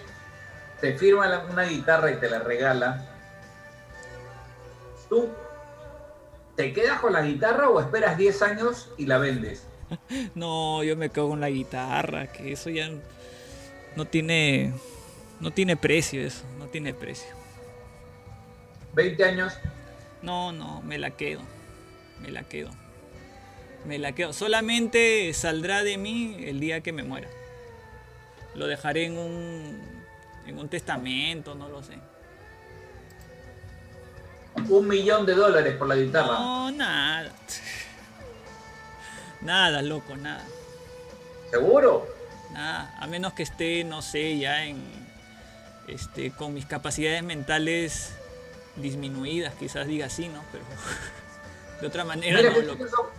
te 0.79 0.95
firma 0.95 1.27
la, 1.27 1.45
una 1.51 1.63
guitarra 1.63 2.11
y 2.11 2.17
te 2.17 2.29
la 2.29 2.39
regala, 2.39 3.03
tú 5.09 5.29
te 6.55 6.73
quedas 6.73 6.99
con 6.99 7.13
la 7.13 7.21
guitarra 7.21 7.69
o 7.69 7.79
esperas 7.79 8.17
10 8.17 8.41
años 8.41 8.89
y 8.97 9.05
la 9.05 9.17
vendes? 9.17 9.65
No, 10.35 10.83
yo 10.83 10.97
me 10.97 11.09
quedo 11.09 11.29
con 11.29 11.39
la 11.39 11.49
guitarra, 11.49 12.27
que 12.27 12.51
eso 12.51 12.69
ya 12.69 12.89
no 13.95 14.05
tiene 14.05 14.73
no 15.39 15.51
tiene 15.51 15.77
precio 15.77 16.21
eso, 16.21 16.43
no 16.59 16.67
tiene 16.67 16.93
precio. 16.93 17.29
20 18.93 19.23
años. 19.23 19.53
No, 20.21 20.51
no, 20.51 20.81
me 20.81 20.97
la 20.97 21.11
quedo. 21.11 21.41
Me 22.21 22.31
la 22.31 22.43
quedo 22.43 22.71
me 23.87 23.97
la 23.97 24.13
quedo. 24.13 24.33
Solamente 24.33 25.33
saldrá 25.33 25.83
de 25.83 25.97
mí 25.97 26.37
el 26.41 26.59
día 26.59 26.81
que 26.81 26.91
me 26.91 27.03
muera. 27.03 27.29
Lo 28.53 28.67
dejaré 28.67 29.05
en 29.05 29.17
un, 29.17 29.81
en 30.45 30.59
un 30.59 30.69
testamento, 30.69 31.55
no 31.55 31.69
lo 31.69 31.81
sé. 31.81 31.93
Un 34.69 34.87
millón 34.87 35.25
de 35.25 35.35
dólares 35.35 35.75
por 35.75 35.87
la 35.87 35.95
guitarra. 35.95 36.39
No, 36.39 36.71
nada. 36.71 37.31
Nada, 39.41 39.81
loco, 39.81 40.15
nada. 40.15 40.43
¿Seguro? 41.49 42.07
Nada, 42.51 42.93
a 42.99 43.07
menos 43.07 43.33
que 43.33 43.43
esté, 43.43 43.83
no 43.83 44.01
sé, 44.01 44.37
ya 44.37 44.65
en. 44.65 45.07
Este, 45.87 46.31
con 46.31 46.53
mis 46.53 46.65
capacidades 46.65 47.23
mentales 47.23 48.13
disminuidas, 48.75 49.53
quizás 49.55 49.87
diga 49.87 50.07
así, 50.07 50.27
¿no? 50.27 50.43
Pero 50.51 50.65
de 51.81 51.87
otra 51.87 52.03
manera 52.03 52.39
Mira, 52.41 52.51
no, 52.51 52.61
loco. 52.61 52.85
Eso 52.85 53.11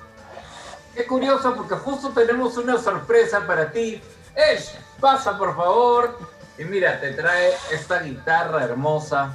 Qué 0.98 1.06
curioso 1.06 1.54
porque 1.54 1.76
justo 1.76 2.10
tenemos 2.10 2.56
una 2.56 2.76
sorpresa 2.76 3.46
para 3.46 3.70
ti. 3.70 4.02
Esh, 4.34 4.74
pasa 5.00 5.38
por 5.38 5.54
favor. 5.54 6.18
Y 6.58 6.64
mira, 6.64 7.00
te 7.00 7.12
trae 7.12 7.52
esta 7.70 8.00
guitarra 8.00 8.64
hermosa. 8.64 9.32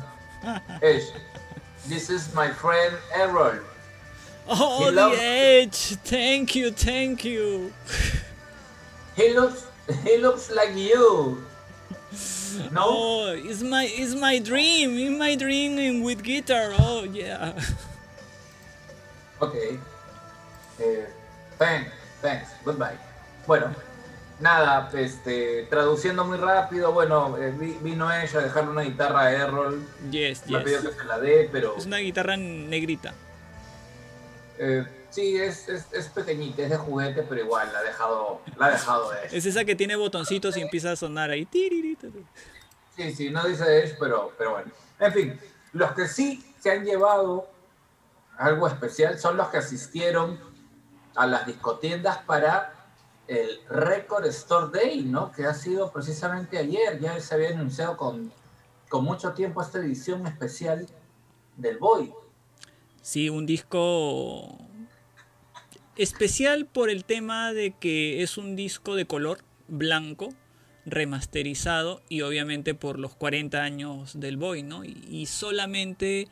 Esh, 0.82 1.14
this 1.88 2.10
is 2.10 2.34
my 2.34 2.52
friend 2.52 2.96
Errol. 3.14 3.60
Oh, 4.48 4.92
the 4.92 5.16
Edge. 5.20 5.96
Thank 6.04 6.56
you, 6.56 6.72
thank 6.72 7.24
you. 7.26 7.74
He 9.16 9.32
looks, 9.36 9.68
he 10.04 10.18
looks 10.18 10.50
like 10.52 10.76
you. 10.76 11.44
No, 12.72 12.86
oh, 12.86 13.34
it's 13.34 13.64
my, 13.64 13.90
it's 13.90 14.14
my 14.14 14.38
dream. 14.38 14.94
It's 14.98 15.18
my 15.18 15.36
dream 15.36 16.04
with 16.04 16.22
guitar. 16.24 16.74
Oh, 16.78 17.04
yeah. 17.04 17.60
Okay. 19.42 19.80
Eh, 20.80 21.06
Thanks, 21.58 21.92
thanks, 22.22 22.50
goodbye. 22.64 22.98
Bueno, 23.48 23.74
nada, 24.40 24.90
este, 24.94 25.68
traduciendo 25.70 26.26
muy 26.26 26.38
rápido, 26.38 26.92
bueno, 26.92 27.38
eh, 27.38 27.52
vino 27.82 28.12
ella 28.12 28.40
a 28.40 28.44
dejarle 28.44 28.72
una 28.72 28.82
guitarra 28.82 29.22
a 29.22 29.32
Errol. 29.32 29.86
Yes, 30.12 30.46
Me 30.48 30.58
yes. 30.58 30.64
pidió 30.64 30.82
que 30.82 31.00
se 31.00 31.06
la 31.06 31.20
dé, 31.20 31.50
pero. 31.52 31.76
Es 31.78 31.86
una 31.86 31.98
guitarra 31.98 32.38
negrita. 32.38 33.14
Eh, 34.58 34.86
sí, 35.10 35.38
es, 35.38 35.68
es, 35.70 35.86
es, 35.92 36.08
pequeñita, 36.08 36.64
es 36.64 36.70
de 36.70 36.78
juguete, 36.78 37.24
pero 37.24 37.42
igual 37.42 37.72
la 37.74 37.80
ha 37.80 37.84
dejado, 37.84 38.42
la 38.58 38.68
ha 38.68 38.72
dejado 38.72 39.12
Ash. 39.12 39.34
Es 39.34 39.46
esa 39.46 39.66
que 39.66 39.76
tiene 39.76 39.96
botoncitos 39.96 40.56
y 40.58 40.62
empieza 40.62 40.92
a 40.92 40.96
sonar 40.96 41.32
ahí. 41.32 41.48
Sí, 42.96 43.14
sí, 43.14 43.30
no 43.30 43.44
dice 43.48 43.64
Ash, 43.64 43.94
pero, 44.00 44.32
pero 44.38 44.52
bueno. 44.52 44.72
En 45.00 45.12
fin, 45.12 45.40
los 45.74 45.92
que 45.94 46.08
sí 46.08 46.54
se 46.60 46.72
han 46.72 46.86
llevado 46.86 47.50
algo 48.38 48.68
especial 48.68 49.20
son 49.20 49.38
los 49.38 49.48
que 49.50 49.58
asistieron 49.58 50.40
a 51.16 51.28
las 51.28 51.46
discotiendas 51.46 52.20
para 52.20 52.83
el 53.28 53.60
Record 53.70 54.26
Store 54.28 54.68
Day, 54.72 55.04
¿no? 55.04 55.32
Que 55.32 55.46
ha 55.46 55.54
sido 55.54 55.92
precisamente 55.92 56.58
ayer, 56.58 57.00
ya 57.00 57.20
se 57.20 57.36
había 57.36 57.50
anunciado 57.50 57.98
con, 57.98 58.32
con 58.90 59.06
mucho 59.06 59.32
tiempo 59.34 59.62
esta 59.62 59.80
edición 59.80 60.28
especial 60.28 60.88
del 61.58 61.78
Boy. 61.78 62.12
Sí, 63.02 63.30
un 63.30 63.46
disco 63.46 64.58
especial 65.96 66.66
por 66.66 66.90
el 66.90 67.06
tema 67.06 67.54
de 67.54 67.72
que 67.72 68.24
es 68.24 68.38
un 68.38 68.56
disco 68.56 68.96
de 68.96 69.06
color 69.06 69.40
blanco, 69.68 70.30
remasterizado 70.86 72.02
y 72.10 72.22
obviamente 72.22 72.74
por 72.74 73.00
los 73.00 73.16
40 73.16 73.62
años 73.64 74.20
del 74.20 74.38
Boy, 74.38 74.64
¿no? 74.64 74.84
Y, 74.84 75.26
solamente 75.28 76.28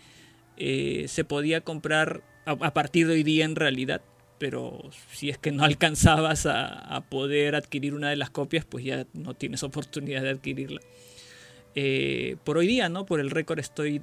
eh, 0.57 1.05
se 1.07 1.23
podía 1.23 1.61
comprar 1.61 2.21
a 2.45 2.73
partir 2.73 3.07
de 3.07 3.13
hoy 3.13 3.23
día 3.23 3.45
en 3.45 3.55
realidad 3.55 4.01
pero 4.41 4.79
si 5.11 5.29
es 5.29 5.37
que 5.37 5.51
no 5.51 5.63
alcanzabas 5.71 6.47
a, 6.47 7.03
poder 7.09 7.55
adquirir 7.55 7.93
una 7.93 8.09
de 8.09 8.15
las 8.15 8.31
copias, 8.31 8.65
pues 8.65 8.83
ya 8.83 9.05
no 9.13 9.35
tienes 9.35 9.61
oportunidad 9.61 10.23
de 10.23 10.31
adquirirla. 10.31 10.81
Eh, 11.75 12.37
por 12.43 12.57
hoy 12.57 12.65
día, 12.65 12.89
¿no? 12.89 13.05
Por 13.05 13.19
el 13.19 13.29
Record 13.29 13.59
Store 13.59 14.01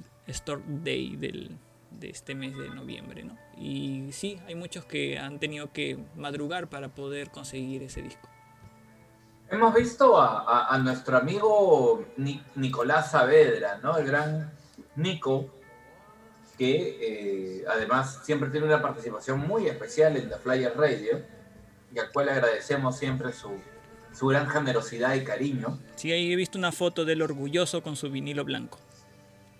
Day 0.65 1.17
del, 1.17 1.57
de 1.91 2.09
este 2.09 2.35
mes 2.35 2.57
de 2.57 2.69
noviembre, 2.69 3.23
¿no? 3.23 3.37
Y 3.57 4.13
sí, 4.13 4.39
hay 4.47 4.55
muchos 4.55 4.85
que 4.85 5.19
han 5.19 5.39
tenido 5.39 5.73
que 5.73 5.99
madrugar 6.15 6.69
para 6.69 6.87
poder 6.87 7.31
conseguir 7.31 7.83
ese 7.83 8.01
disco. 8.01 8.29
Hemos 9.51 9.73
visto 9.73 10.21
a, 10.21 10.77
nuestro 10.81 11.17
amigo 11.17 12.05
Ni, 12.15 12.41
Nicolás 12.55 13.11
Saavedra, 13.11 13.79
¿no? 13.83 13.97
El 13.97 14.05
gran 14.05 14.53
Nico, 14.95 15.49
que 16.59 17.61
eh, 17.61 17.63
además 17.69 18.19
siempre 18.23 18.49
tiene 18.49 18.67
una 18.67 18.81
participación 18.81 19.39
muy 19.47 19.67
especial 19.67 20.15
en 20.17 20.29
The 20.29 20.35
Flyer 20.35 20.73
Radio, 20.77 21.21
y 21.95 21.97
al 21.97 22.11
cual 22.11 22.29
agradecemos 22.29 22.97
siempre 22.97 23.31
su, 23.33 23.49
su 24.13 24.27
gran 24.27 24.47
generosidad 24.49 25.15
y 25.15 25.23
cariño. 25.23 25.79
Sí, 25.95 26.11
ahí 26.11 26.31
he 26.31 26.35
visto 26.35 26.57
una 26.57 26.71
foto 26.73 27.05
del 27.05 27.21
orgulloso 27.21 27.81
con 27.81 27.95
su 27.95 28.11
vinilo 28.11 28.43
blanco. 28.43 28.77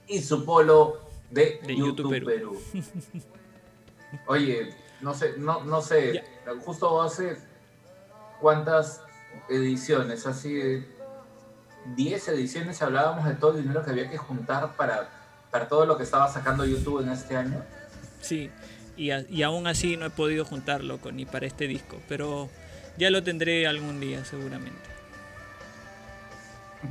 Y 0.07 0.21
su 0.21 0.43
polo 0.45 0.99
de, 1.31 1.61
de 1.65 1.75
YouTube, 1.75 2.11
YouTube 2.13 2.25
Perú. 2.25 2.61
Perú. 2.73 2.83
Oye, 4.27 4.75
no 5.01 5.13
sé, 5.13 5.35
no, 5.37 5.63
no 5.63 5.81
sé, 5.81 6.13
Ya. 6.13 6.23
justo 6.65 7.01
hace 7.01 7.37
cuántas 8.41 9.01
ediciones, 9.47 10.25
así 10.27 10.83
10 11.95 12.27
ediciones 12.27 12.81
hablábamos 12.81 13.25
de 13.25 13.35
todo 13.35 13.51
el 13.57 13.61
dinero 13.63 13.83
que 13.85 13.91
había 13.91 14.09
que 14.09 14.17
juntar 14.17 14.75
para, 14.75 15.09
para 15.51 15.67
todo 15.67 15.85
lo 15.85 15.97
que 15.97 16.03
estaba 16.03 16.31
sacando 16.31 16.65
YouTube 16.65 17.01
en 17.03 17.09
este 17.09 17.35
año. 17.37 17.63
Sí, 18.21 18.49
y, 18.97 19.11
a- 19.11 19.25
y 19.29 19.43
aún 19.43 19.67
así 19.67 19.97
no 19.97 20.05
he 20.05 20.09
podido 20.09 20.45
juntarlo 20.45 20.99
con, 20.99 21.15
ni 21.15 21.25
para 21.25 21.45
este 21.47 21.67
disco, 21.67 21.99
pero 22.07 22.49
ya 22.97 23.09
lo 23.09 23.23
tendré 23.23 23.67
algún 23.67 23.99
día 23.99 24.23
seguramente. 24.25 24.77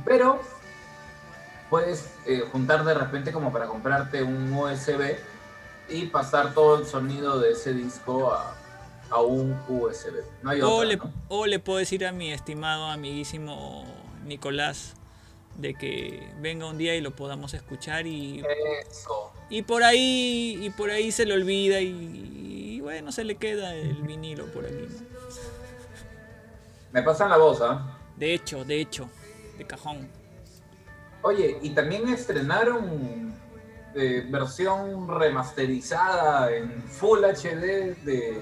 Pero 0.05 0.41
puedes 1.69 2.09
eh, 2.25 2.43
juntar 2.51 2.83
de 2.83 2.93
repente 2.93 3.31
como 3.31 3.51
para 3.51 3.67
comprarte 3.67 4.23
un 4.23 4.51
USB 4.53 5.17
y 5.89 6.05
pasar 6.07 6.53
todo 6.53 6.79
el 6.79 6.85
sonido 6.85 7.39
de 7.39 7.51
ese 7.51 7.73
disco 7.73 8.31
a, 8.33 8.55
a 9.09 9.21
un 9.21 9.53
USB. 9.67 10.23
No 10.43 10.51
hay 10.51 10.61
O 10.61 10.69
otra, 10.75 10.87
le, 10.89 10.97
¿no? 10.97 11.11
o 11.29 11.45
le 11.47 11.59
puedo 11.59 11.79
decir 11.79 12.05
a 12.05 12.11
mi 12.11 12.31
estimado 12.31 12.85
amiguísimo 12.85 13.85
Nicolás 14.25 14.93
de 15.59 15.75
que 15.75 16.31
venga 16.39 16.65
un 16.65 16.77
día 16.77 16.95
y 16.95 17.01
lo 17.01 17.11
podamos 17.11 17.53
escuchar 17.53 18.07
y, 18.07 18.43
Eso. 18.89 19.31
y 19.49 19.61
por 19.61 19.83
ahí 19.83 20.59
y 20.61 20.69
por 20.71 20.89
ahí 20.89 21.11
se 21.11 21.25
le 21.25 21.33
olvida 21.33 21.81
y, 21.81 22.75
y 22.77 22.81
bueno 22.81 23.11
se 23.11 23.23
le 23.23 23.35
queda 23.35 23.75
el 23.75 24.01
vinilo 24.03 24.45
por 24.47 24.65
aquí 24.65 24.87
¿no? 24.89 25.09
Me 26.91 27.03
pasan 27.03 27.29
la 27.29 27.37
voz, 27.37 27.61
¿ah? 27.61 27.99
de 28.15 28.33
hecho 28.33 28.63
de 28.65 28.81
hecho 28.81 29.09
de 29.57 29.65
cajón 29.65 30.09
Oye, 31.21 31.59
y 31.61 31.71
también 31.71 32.07
estrenaron 32.07 33.35
eh, 33.93 34.25
versión 34.29 35.07
remasterizada 35.07 36.51
en 36.51 36.83
Full 36.83 37.19
HD 37.25 37.95
de, 38.05 38.41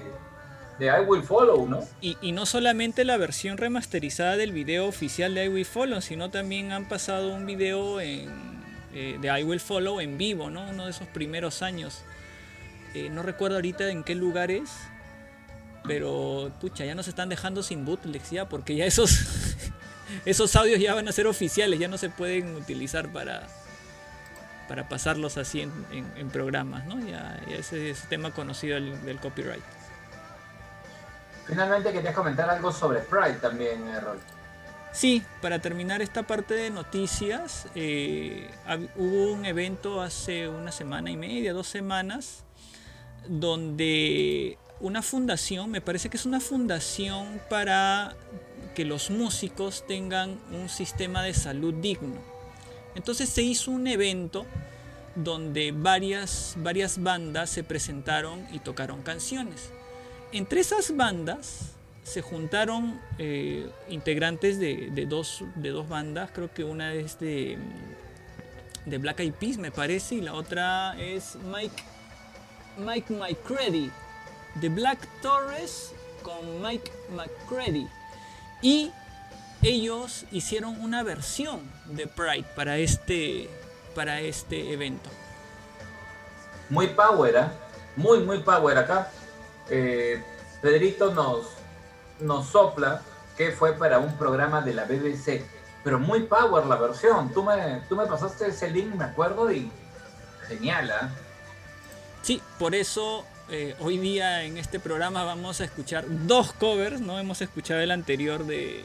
de 0.78 0.86
I 0.86 1.04
Will 1.06 1.22
Follow, 1.22 1.68
¿no? 1.68 1.80
y, 2.00 2.16
y 2.20 2.32
no 2.32 2.46
solamente 2.46 3.04
la 3.04 3.16
versión 3.16 3.56
remasterizada 3.58 4.36
del 4.36 4.52
video 4.52 4.86
oficial 4.86 5.34
de 5.34 5.44
I 5.46 5.48
Will 5.48 5.64
Follow 5.66 6.00
sino 6.00 6.30
también 6.30 6.70
han 6.72 6.86
pasado 6.88 7.34
un 7.34 7.46
video 7.46 8.00
en, 8.00 8.28
eh, 8.94 9.18
de 9.20 9.40
I 9.40 9.42
Will 9.44 9.60
Follow 9.60 10.00
en 10.00 10.18
vivo 10.18 10.50
no 10.50 10.68
uno 10.70 10.84
de 10.84 10.90
esos 10.90 11.06
primeros 11.08 11.62
años. 11.62 12.02
Eh, 12.94 13.10
no 13.10 13.22
recuerdo 13.22 13.56
ahorita 13.56 13.90
en 13.90 14.02
qué 14.04 14.14
lugar 14.14 14.50
es 14.50 14.70
pero 15.86 16.50
pucha 16.60 16.84
ya 16.84 16.94
nos 16.94 17.08
están 17.08 17.28
dejando 17.28 17.62
sin 17.62 17.84
bootlegs 17.84 18.30
ya 18.30 18.48
porque 18.48 18.74
ya 18.76 18.84
esos 18.84 19.10
esos 20.24 20.54
audios 20.56 20.80
ya 20.80 20.94
van 20.94 21.08
a 21.08 21.12
ser 21.12 21.26
oficiales 21.26 21.78
ya 21.78 21.88
no 21.88 21.98
se 21.98 22.08
pueden 22.10 22.54
utilizar 22.56 23.10
para 23.12 23.46
para 24.68 24.88
pasarlos 24.88 25.38
así 25.38 25.62
en, 25.62 25.72
en- 25.92 26.12
en 26.16 26.28
programas 26.30 26.86
no 26.86 26.98
ya, 27.06 27.40
ya 27.48 27.56
ese 27.56 27.90
es 27.90 28.00
tema 28.08 28.32
conocido 28.32 28.74
del, 28.74 29.02
del 29.04 29.18
copyright 29.18 29.62
Finalmente 31.48 31.92
querías 31.92 32.14
comentar 32.14 32.48
algo 32.50 32.70
sobre 32.70 33.00
Pride 33.00 33.38
también, 33.40 33.88
eh, 33.88 34.00
Roy. 34.00 34.18
Sí, 34.92 35.22
para 35.40 35.58
terminar 35.58 36.02
esta 36.02 36.24
parte 36.24 36.54
de 36.54 36.70
noticias, 36.70 37.66
eh, 37.74 38.50
hubo 38.96 39.32
un 39.32 39.44
evento 39.44 40.02
hace 40.02 40.48
una 40.48 40.72
semana 40.72 41.10
y 41.10 41.16
media, 41.16 41.52
dos 41.52 41.68
semanas, 41.68 42.44
donde 43.26 44.58
una 44.80 45.02
fundación, 45.02 45.70
me 45.70 45.80
parece 45.80 46.10
que 46.10 46.16
es 46.16 46.26
una 46.26 46.40
fundación 46.40 47.40
para 47.48 48.14
que 48.74 48.84
los 48.84 49.10
músicos 49.10 49.86
tengan 49.86 50.38
un 50.52 50.68
sistema 50.68 51.22
de 51.22 51.34
salud 51.34 51.74
digno. 51.74 52.16
Entonces 52.94 53.28
se 53.28 53.42
hizo 53.42 53.70
un 53.70 53.86
evento 53.86 54.46
donde 55.14 55.72
varias, 55.72 56.54
varias 56.58 57.02
bandas 57.02 57.50
se 57.50 57.64
presentaron 57.64 58.46
y 58.52 58.58
tocaron 58.58 59.02
canciones. 59.02 59.70
Entre 60.32 60.60
esas 60.60 60.94
bandas 60.94 61.72
se 62.02 62.22
juntaron 62.22 63.00
eh, 63.18 63.70
integrantes 63.88 64.58
de, 64.58 64.90
de 64.90 65.06
dos, 65.06 65.44
de 65.56 65.70
dos 65.70 65.88
bandas, 65.88 66.30
creo 66.34 66.52
que 66.52 66.64
una 66.64 66.94
es 66.94 67.18
de, 67.18 67.58
de 68.84 68.98
Black 68.98 69.20
Eyed 69.20 69.34
Peas 69.34 69.58
me 69.58 69.70
parece 69.70 70.16
y 70.16 70.20
la 70.20 70.34
otra 70.34 70.98
es 70.98 71.36
Mike, 71.36 71.82
Mike 72.78 73.12
McCready, 73.14 73.90
de 74.54 74.68
Black 74.68 75.06
Torres 75.22 75.92
con 76.22 76.62
Mike 76.62 76.90
McCready. 77.10 77.86
Y 78.62 78.90
ellos 79.62 80.24
hicieron 80.30 80.80
una 80.80 81.02
versión 81.02 81.60
de 81.86 82.06
Pride 82.06 82.46
para 82.54 82.78
este, 82.78 83.48
para 83.94 84.20
este 84.20 84.72
evento. 84.72 85.10
Muy 86.68 86.88
power, 86.88 87.36
¿ah? 87.38 87.52
Muy, 87.96 88.20
muy 88.20 88.38
power 88.40 88.76
acá. 88.78 89.10
Eh, 89.70 90.22
Pedrito 90.60 91.12
nos, 91.14 91.46
nos 92.20 92.46
sopla 92.46 93.02
que 93.36 93.52
fue 93.52 93.72
para 93.74 93.98
un 93.98 94.16
programa 94.18 94.60
de 94.60 94.74
la 94.74 94.84
BBC. 94.84 95.44
Pero 95.84 95.98
muy 96.00 96.24
power 96.24 96.66
la 96.66 96.76
versión. 96.76 97.32
Tú 97.32 97.44
me, 97.44 97.82
tú 97.88 97.96
me 97.96 98.06
pasaste 98.06 98.48
ese 98.48 98.68
link, 98.70 98.94
me 98.94 99.04
acuerdo, 99.04 99.50
y 99.50 99.70
genial, 100.48 100.90
¿ah? 100.90 101.10
Sí, 102.22 102.42
por 102.58 102.74
eso 102.74 103.24
eh, 103.48 103.76
hoy 103.78 103.96
día 103.96 104.42
en 104.42 104.58
este 104.58 104.80
programa 104.80 105.22
vamos 105.24 105.60
a 105.60 105.64
escuchar 105.64 106.04
dos 106.26 106.52
covers, 106.52 107.00
¿no? 107.00 107.18
Hemos 107.18 107.40
escuchado 107.40 107.80
el 107.80 107.92
anterior 107.92 108.44
de, 108.44 108.84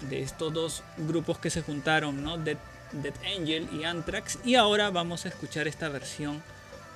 de, 0.00 0.08
de 0.08 0.22
estos 0.22 0.52
dos 0.52 0.82
grupos 0.96 1.38
que 1.38 1.50
se 1.50 1.62
juntaron, 1.62 2.22
¿no? 2.24 2.38
Dead, 2.38 2.56
Dead 2.92 3.14
Angel 3.36 3.68
y 3.70 3.84
Anthrax. 3.84 4.38
Y 4.44 4.54
ahora 4.54 4.90
vamos 4.90 5.26
a 5.26 5.28
escuchar 5.28 5.68
esta 5.68 5.90
versión 5.90 6.42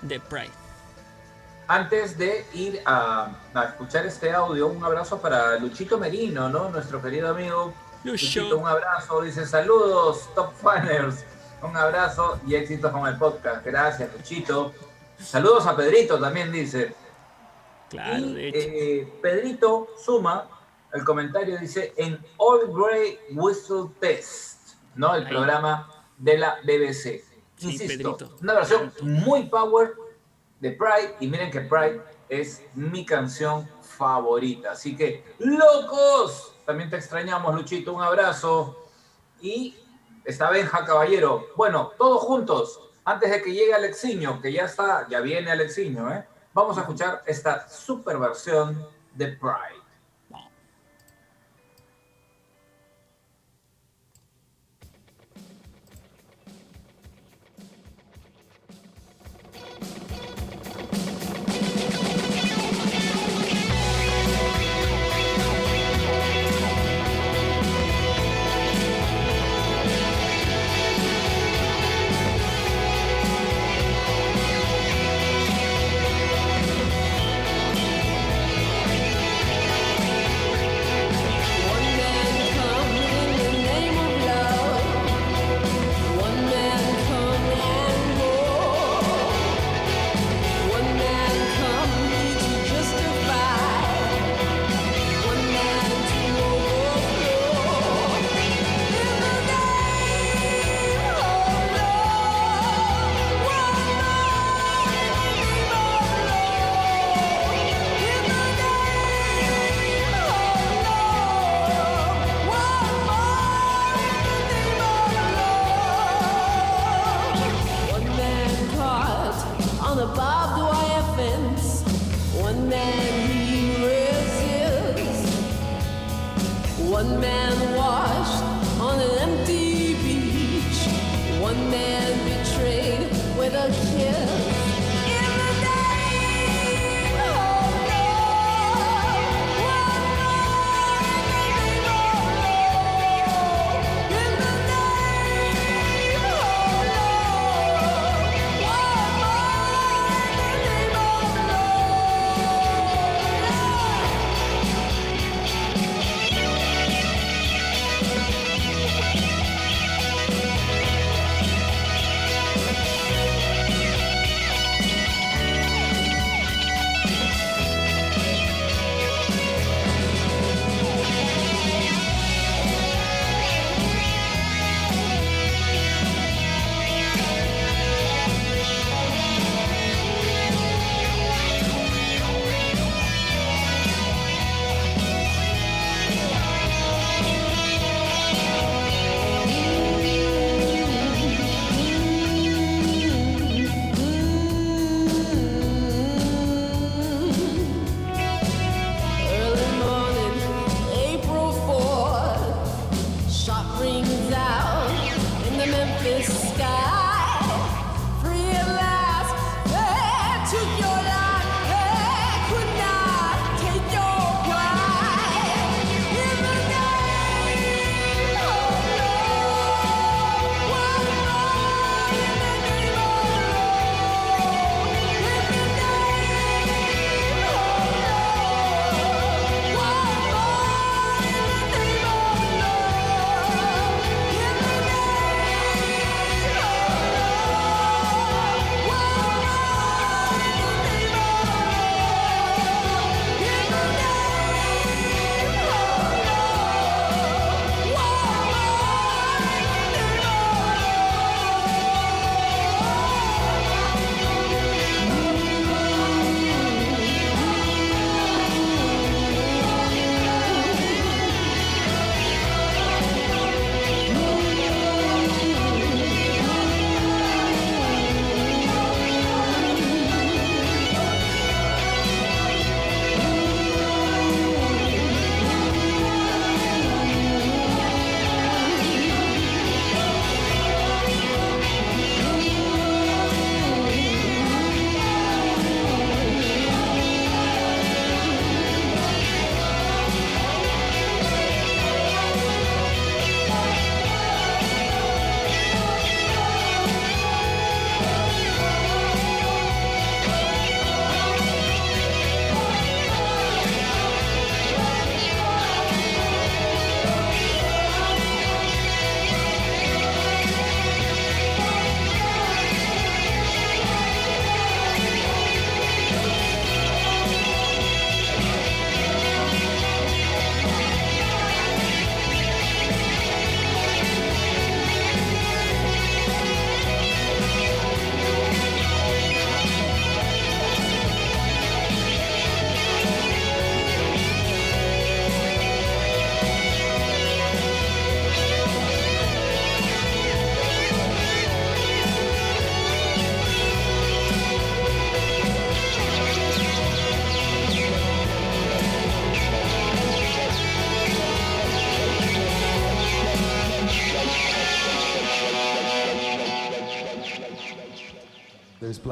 de 0.00 0.18
Pride. 0.20 0.61
Antes 1.68 2.18
de 2.18 2.44
ir 2.54 2.82
a, 2.84 3.34
a 3.54 3.64
escuchar 3.64 4.04
este 4.06 4.32
audio, 4.32 4.66
un 4.66 4.84
abrazo 4.84 5.18
para 5.20 5.56
Luchito 5.58 5.98
Merino, 5.98 6.48
¿no? 6.48 6.68
Nuestro 6.70 7.00
querido 7.00 7.28
amigo. 7.28 7.72
Luchito, 8.04 8.58
un 8.58 8.66
abrazo. 8.66 9.22
Dice 9.22 9.46
saludos, 9.46 10.28
top 10.34 10.52
fanners. 10.54 11.24
Un 11.62 11.76
abrazo 11.76 12.40
y 12.46 12.56
éxitos 12.56 12.90
con 12.90 13.06
el 13.06 13.16
podcast. 13.16 13.64
Gracias, 13.64 14.12
Luchito. 14.12 14.72
Saludos 15.18 15.66
a 15.66 15.76
Pedrito 15.76 16.18
también, 16.18 16.50
dice. 16.50 16.94
Claro, 17.88 18.18
y, 18.18 18.32
de 18.34 18.48
hecho. 18.48 18.58
eh, 18.58 19.12
Pedrito 19.22 19.86
suma 20.04 20.48
el 20.92 21.04
comentario, 21.04 21.56
dice, 21.58 21.94
en 21.96 22.18
All 22.38 22.72
Grey 22.72 23.18
Whistle 23.34 23.90
Test, 24.00 24.74
¿no? 24.96 25.14
El 25.14 25.24
Ahí. 25.26 25.32
programa 25.32 25.88
de 26.18 26.38
la 26.38 26.56
BBC. 26.64 27.22
Insisto, 27.60 28.18
una 28.42 28.54
versión 28.54 28.92
muy 29.02 29.44
power 29.44 29.92
de 30.62 30.70
Pride, 30.70 31.16
y 31.18 31.26
miren 31.26 31.50
que 31.50 31.60
Pride 31.62 32.00
es 32.28 32.62
mi 32.74 33.04
canción 33.04 33.68
favorita. 33.80 34.70
Así 34.70 34.96
que, 34.96 35.24
locos, 35.40 36.54
también 36.64 36.88
te 36.88 36.96
extrañamos, 36.96 37.52
Luchito, 37.52 37.92
un 37.92 38.00
abrazo. 38.00 38.86
Y 39.40 39.76
esta 40.24 40.50
Benja 40.50 40.84
Caballero, 40.84 41.48
bueno, 41.56 41.90
todos 41.98 42.22
juntos, 42.22 42.80
antes 43.04 43.32
de 43.32 43.42
que 43.42 43.52
llegue 43.52 43.74
Alexiño, 43.74 44.40
que 44.40 44.52
ya 44.52 44.66
está, 44.66 45.08
ya 45.08 45.20
viene 45.20 45.50
Alexiño, 45.50 46.08
¿eh? 46.12 46.24
Vamos 46.54 46.78
a 46.78 46.82
escuchar 46.82 47.22
esta 47.26 47.68
super 47.68 48.18
versión 48.18 48.86
de 49.14 49.28
Pride. 49.32 49.81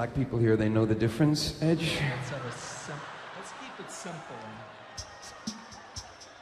Black 0.01 0.15
people 0.15 0.39
here, 0.39 0.57
they 0.57 0.71
know 0.71 0.87
the 0.87 0.95
difference, 0.95 1.61
Edge? 1.61 2.01
Let's 2.01 2.31
have 2.31 2.47
a 2.47 2.53
sim- 2.53 3.07
let's 3.37 3.53
keep 3.61 3.85
it 3.85 3.91
simple. 3.93 4.41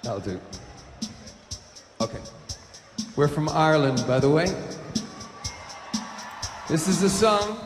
That'll 0.05 0.21
do. 0.21 0.41
Okay. 2.01 2.21
We're 3.17 3.27
from 3.27 3.49
Ireland, 3.49 4.05
by 4.07 4.21
the 4.21 4.31
way. 4.31 4.47
This 6.69 6.87
is 6.87 7.03
a 7.03 7.11
song 7.11 7.59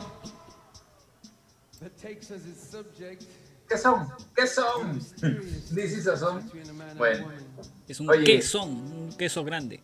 that 1.79 1.95
takes 2.01 2.31
as 2.31 2.43
its 2.47 2.67
subject 2.67 3.25
¿Qué 3.69 3.77
son? 3.77 4.07
¿Qué 4.35 4.47
son? 4.47 4.99
This 5.75 5.93
is 5.93 6.07
a 6.07 6.17
song. 6.17 6.41
between 6.41 6.69
a 6.71 6.73
man 6.73 6.89
and 6.89 6.97
a 6.97 6.97
Bueno. 6.97 7.27
Es 7.87 7.99
un 7.99 8.09
Oye. 8.09 8.23
quesón, 8.23 8.69
un 8.69 9.13
queso 9.15 9.43
grande. 9.43 9.79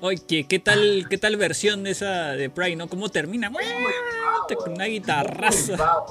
Oye, 0.00 0.46
¿qué 0.48 0.58
tal, 0.58 1.06
qué 1.10 1.18
tal 1.18 1.36
versión 1.36 1.84
de 1.84 1.90
esa 1.90 2.32
de 2.32 2.48
Pride, 2.48 2.76
no? 2.76 2.88
¿Cómo 2.88 3.10
termina? 3.10 3.52
Con 4.56 4.72
una 4.72 4.84
guitarraza. 4.84 6.04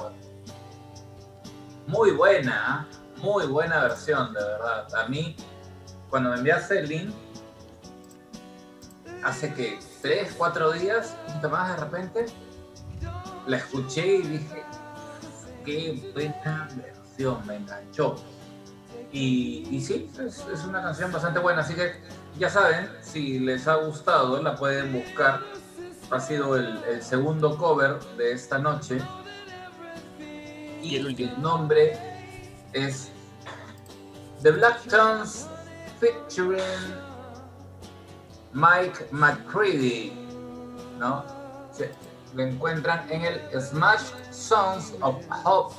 Muy 1.86 2.12
buena, 2.12 2.88
muy 3.18 3.46
buena 3.46 3.82
versión, 3.82 4.32
de 4.32 4.40
verdad. 4.40 4.94
A 4.94 5.08
mí, 5.08 5.36
cuando 6.10 6.30
me 6.30 6.36
enviaste 6.36 6.78
el 6.78 6.88
link, 6.88 7.14
hace 9.24 9.52
que 9.54 9.78
3, 10.00 10.34
4 10.36 10.72
días, 10.72 11.16
un 11.42 11.50
más 11.50 11.76
de 11.76 11.84
repente, 11.84 12.26
la 13.46 13.56
escuché 13.56 14.16
y 14.16 14.22
dije, 14.22 14.64
qué 15.64 16.12
buena 16.14 16.68
versión, 16.76 17.46
me 17.46 17.56
enganchó. 17.56 18.16
Y, 19.12 19.68
y 19.70 19.80
sí, 19.80 20.10
es, 20.18 20.46
es 20.52 20.64
una 20.64 20.82
canción 20.82 21.12
bastante 21.12 21.38
buena, 21.38 21.60
así 21.60 21.74
que 21.74 22.00
ya 22.38 22.48
saben, 22.48 22.90
si 23.02 23.38
les 23.40 23.68
ha 23.68 23.74
gustado, 23.74 24.42
la 24.42 24.56
pueden 24.56 24.92
buscar. 24.92 25.40
Ha 26.12 26.20
sido 26.20 26.56
el, 26.56 26.76
el 26.84 27.02
segundo 27.02 27.56
cover 27.56 27.98
de 28.18 28.32
esta 28.32 28.58
noche. 28.58 29.00
Y 30.82 30.96
el 30.96 31.06
último. 31.06 31.36
nombre 31.38 31.98
es 32.74 33.10
The 34.42 34.50
Black 34.50 34.82
Tones 34.88 35.46
featuring 35.98 36.60
Mike 38.52 39.06
McCready, 39.10 40.12
¿no? 40.98 41.24
Se 41.72 41.90
lo 42.34 42.42
encuentran 42.42 43.10
en 43.10 43.22
el 43.22 43.60
Smash 43.60 44.10
Songs 44.30 44.92
of 45.00 45.16
Hope 45.44 45.74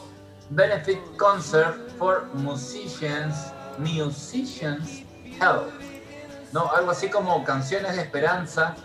Benefit 0.50 1.00
Concert 1.18 1.78
for 2.00 2.28
Musicians, 2.34 3.54
Musicians 3.78 5.04
Health, 5.40 5.74
¿no? 6.52 6.72
Algo 6.72 6.92
así 6.92 7.10
como 7.10 7.44
canciones 7.44 7.96
de 7.96 8.02
esperanza, 8.02 8.76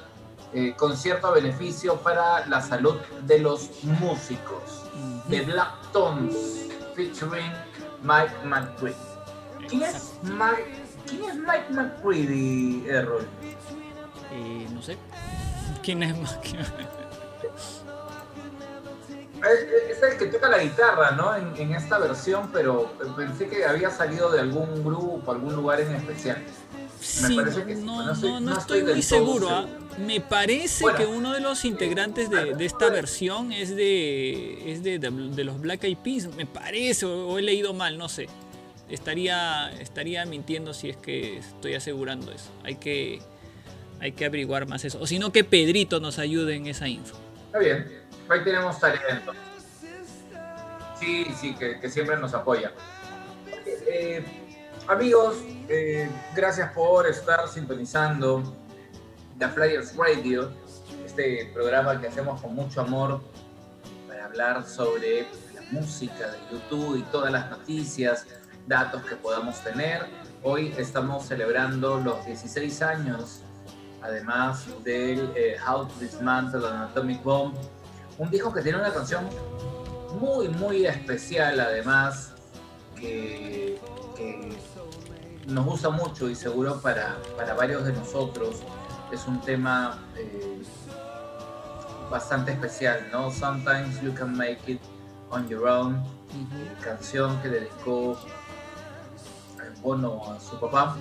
eh, 0.52 0.74
concierto 0.76 1.26
a 1.26 1.32
beneficio 1.32 1.96
para 1.96 2.46
la 2.46 2.60
salud 2.60 2.96
de 3.22 3.38
los 3.38 3.84
músicos. 3.84 4.84
The 5.28 5.42
Black 5.42 5.92
Tones 5.92 6.68
featuring 6.94 7.52
Mike 8.02 8.32
McCready. 8.44 8.96
¿Quién 9.68 9.82
es 9.82 10.14
Mike, 10.22 10.82
¿quién 11.06 11.24
es 11.24 11.36
Mike 11.36 11.66
McCready, 11.70 12.84
Errol? 12.88 13.26
Eh, 14.32 14.66
no 14.72 14.82
sé. 14.82 14.96
¿Quién 15.82 16.02
es 16.02 16.18
más? 16.18 16.38
¿Quién- 19.40 19.90
Es, 19.90 20.02
el 20.02 20.18
que 20.18 20.26
toca 20.26 20.48
la 20.48 20.58
guitarra, 20.62 21.12
¿no? 21.12 21.34
En, 21.36 21.56
en 21.56 21.74
esta 21.74 21.98
versión, 21.98 22.50
pero 22.52 22.92
pensé 23.16 23.48
que 23.48 23.64
había 23.64 23.90
salido 23.90 24.30
de 24.30 24.40
algún 24.40 24.84
grupo, 24.84 25.30
algún 25.32 25.54
lugar 25.56 25.80
en 25.80 25.94
especial. 25.94 26.42
Sí, 27.00 27.36
parece 27.36 27.64
que 27.64 27.76
sí, 27.76 27.82
no, 27.82 27.96
pero 27.98 28.06
no 28.06 28.12
estoy- 28.12 28.40
no, 28.40 28.58
estoy 28.58 28.78
estoy 28.78 28.92
muy 28.94 29.02
seguro. 29.02 29.48
¿ah? 29.50 29.66
Me 29.98 30.20
parece 30.20 30.82
Bueno. 30.82 30.98
que 30.98 31.06
uno 31.06 31.32
de 31.32 31.40
los 31.40 31.64
integrantes 31.64 32.28
de, 32.30 32.54
de 32.54 32.64
esta 32.64 32.88
versión 32.90 33.52
es 33.52 33.74
de 33.74 34.72
es 34.72 34.82
de, 34.82 34.98
de- 34.98 35.10
de 35.10 35.44
los 35.44 35.60
Black 35.60 35.84
Eyed 35.84 35.96
Peas. 35.98 36.28
Me 36.36 36.46
parece, 36.46 37.06
o, 37.06 37.28
o 37.28 37.38
he 37.38 37.42
leído 37.42 37.72
mal, 37.74 37.98
no 37.98 38.08
sé. 38.08 38.28
Estaría, 38.88 39.70
estaría 39.80 40.24
mintiendo 40.24 40.72
si 40.72 40.88
es 40.90 40.96
que 40.96 41.38
estoy 41.38 41.74
asegurando 41.74 42.32
eso. 42.32 42.50
Hay 42.64 42.76
que, 42.76 43.20
hay 44.00 44.12
que 44.12 44.24
averiguar 44.24 44.66
más 44.66 44.84
eso. 44.84 44.98
O 45.00 45.06
si 45.06 45.18
no, 45.18 45.30
que 45.30 45.44
Pedrito 45.44 46.00
nos 46.00 46.18
ayude 46.18 46.54
en 46.54 46.66
esa 46.66 46.88
info. 46.88 47.16
Está 47.46 47.58
bien, 47.58 47.86
ahí 48.28 48.44
tenemos 48.44 48.76
entonces. 49.08 49.42
Sí, 50.98 51.26
sí, 51.36 51.54
que, 51.54 51.78
que 51.80 51.90
siempre 51.90 52.16
nos 52.16 52.34
apoya. 52.34 52.72
Eh, 53.86 54.24
amigos, 54.88 55.36
eh, 55.68 56.10
gracias 56.34 56.72
por 56.72 57.06
estar 57.06 57.48
sintonizando 57.48 58.42
The 59.38 59.48
Flyers 59.48 59.96
Radio, 59.96 60.50
este 61.06 61.50
programa 61.54 62.00
que 62.00 62.08
hacemos 62.08 62.40
con 62.40 62.54
mucho 62.54 62.80
amor 62.80 63.20
para 64.08 64.24
hablar 64.24 64.66
sobre 64.66 65.22
la 65.54 65.62
música 65.70 66.30
de 66.30 66.38
YouTube 66.50 66.98
y 66.98 67.02
todas 67.12 67.30
las 67.30 67.50
noticias, 67.50 68.26
datos 68.66 69.02
que 69.04 69.16
podamos 69.16 69.62
tener. 69.62 70.06
Hoy 70.42 70.74
estamos 70.76 71.26
celebrando 71.26 72.00
los 72.00 72.24
16 72.26 72.82
años, 72.82 73.42
además 74.02 74.66
del 74.84 75.32
eh, 75.36 75.56
How 75.66 75.86
to 75.86 75.94
Dismantle 76.00 76.66
an 76.66 76.82
Atomic 76.82 77.22
Bomb, 77.22 77.54
un 78.18 78.30
disco 78.30 78.52
que 78.52 78.62
tiene 78.62 78.78
una 78.78 78.92
canción 78.92 79.28
muy, 80.20 80.48
muy 80.48 80.86
especial, 80.86 81.60
además, 81.60 82.32
que, 82.96 83.78
que 84.16 84.58
nos 85.46 85.64
gusta 85.64 85.90
mucho 85.90 86.28
y 86.28 86.34
seguro 86.34 86.80
para, 86.80 87.16
para 87.36 87.54
varios 87.54 87.84
de 87.84 87.92
nosotros. 87.92 88.62
Es 89.12 89.26
un 89.26 89.40
tema 89.40 89.98
eh, 90.16 90.62
bastante 92.10 92.52
especial, 92.52 93.08
¿no? 93.12 93.30
Sometimes 93.30 94.00
you 94.02 94.12
can 94.12 94.36
make 94.36 94.60
it 94.66 94.80
on 95.30 95.48
your 95.48 95.68
own, 95.68 96.02
canción 96.82 97.40
que 97.40 97.48
dedicó 97.48 98.18
eh, 99.62 99.72
Bono 99.80 100.20
a 100.32 100.40
su 100.40 100.58
papá. 100.58 100.96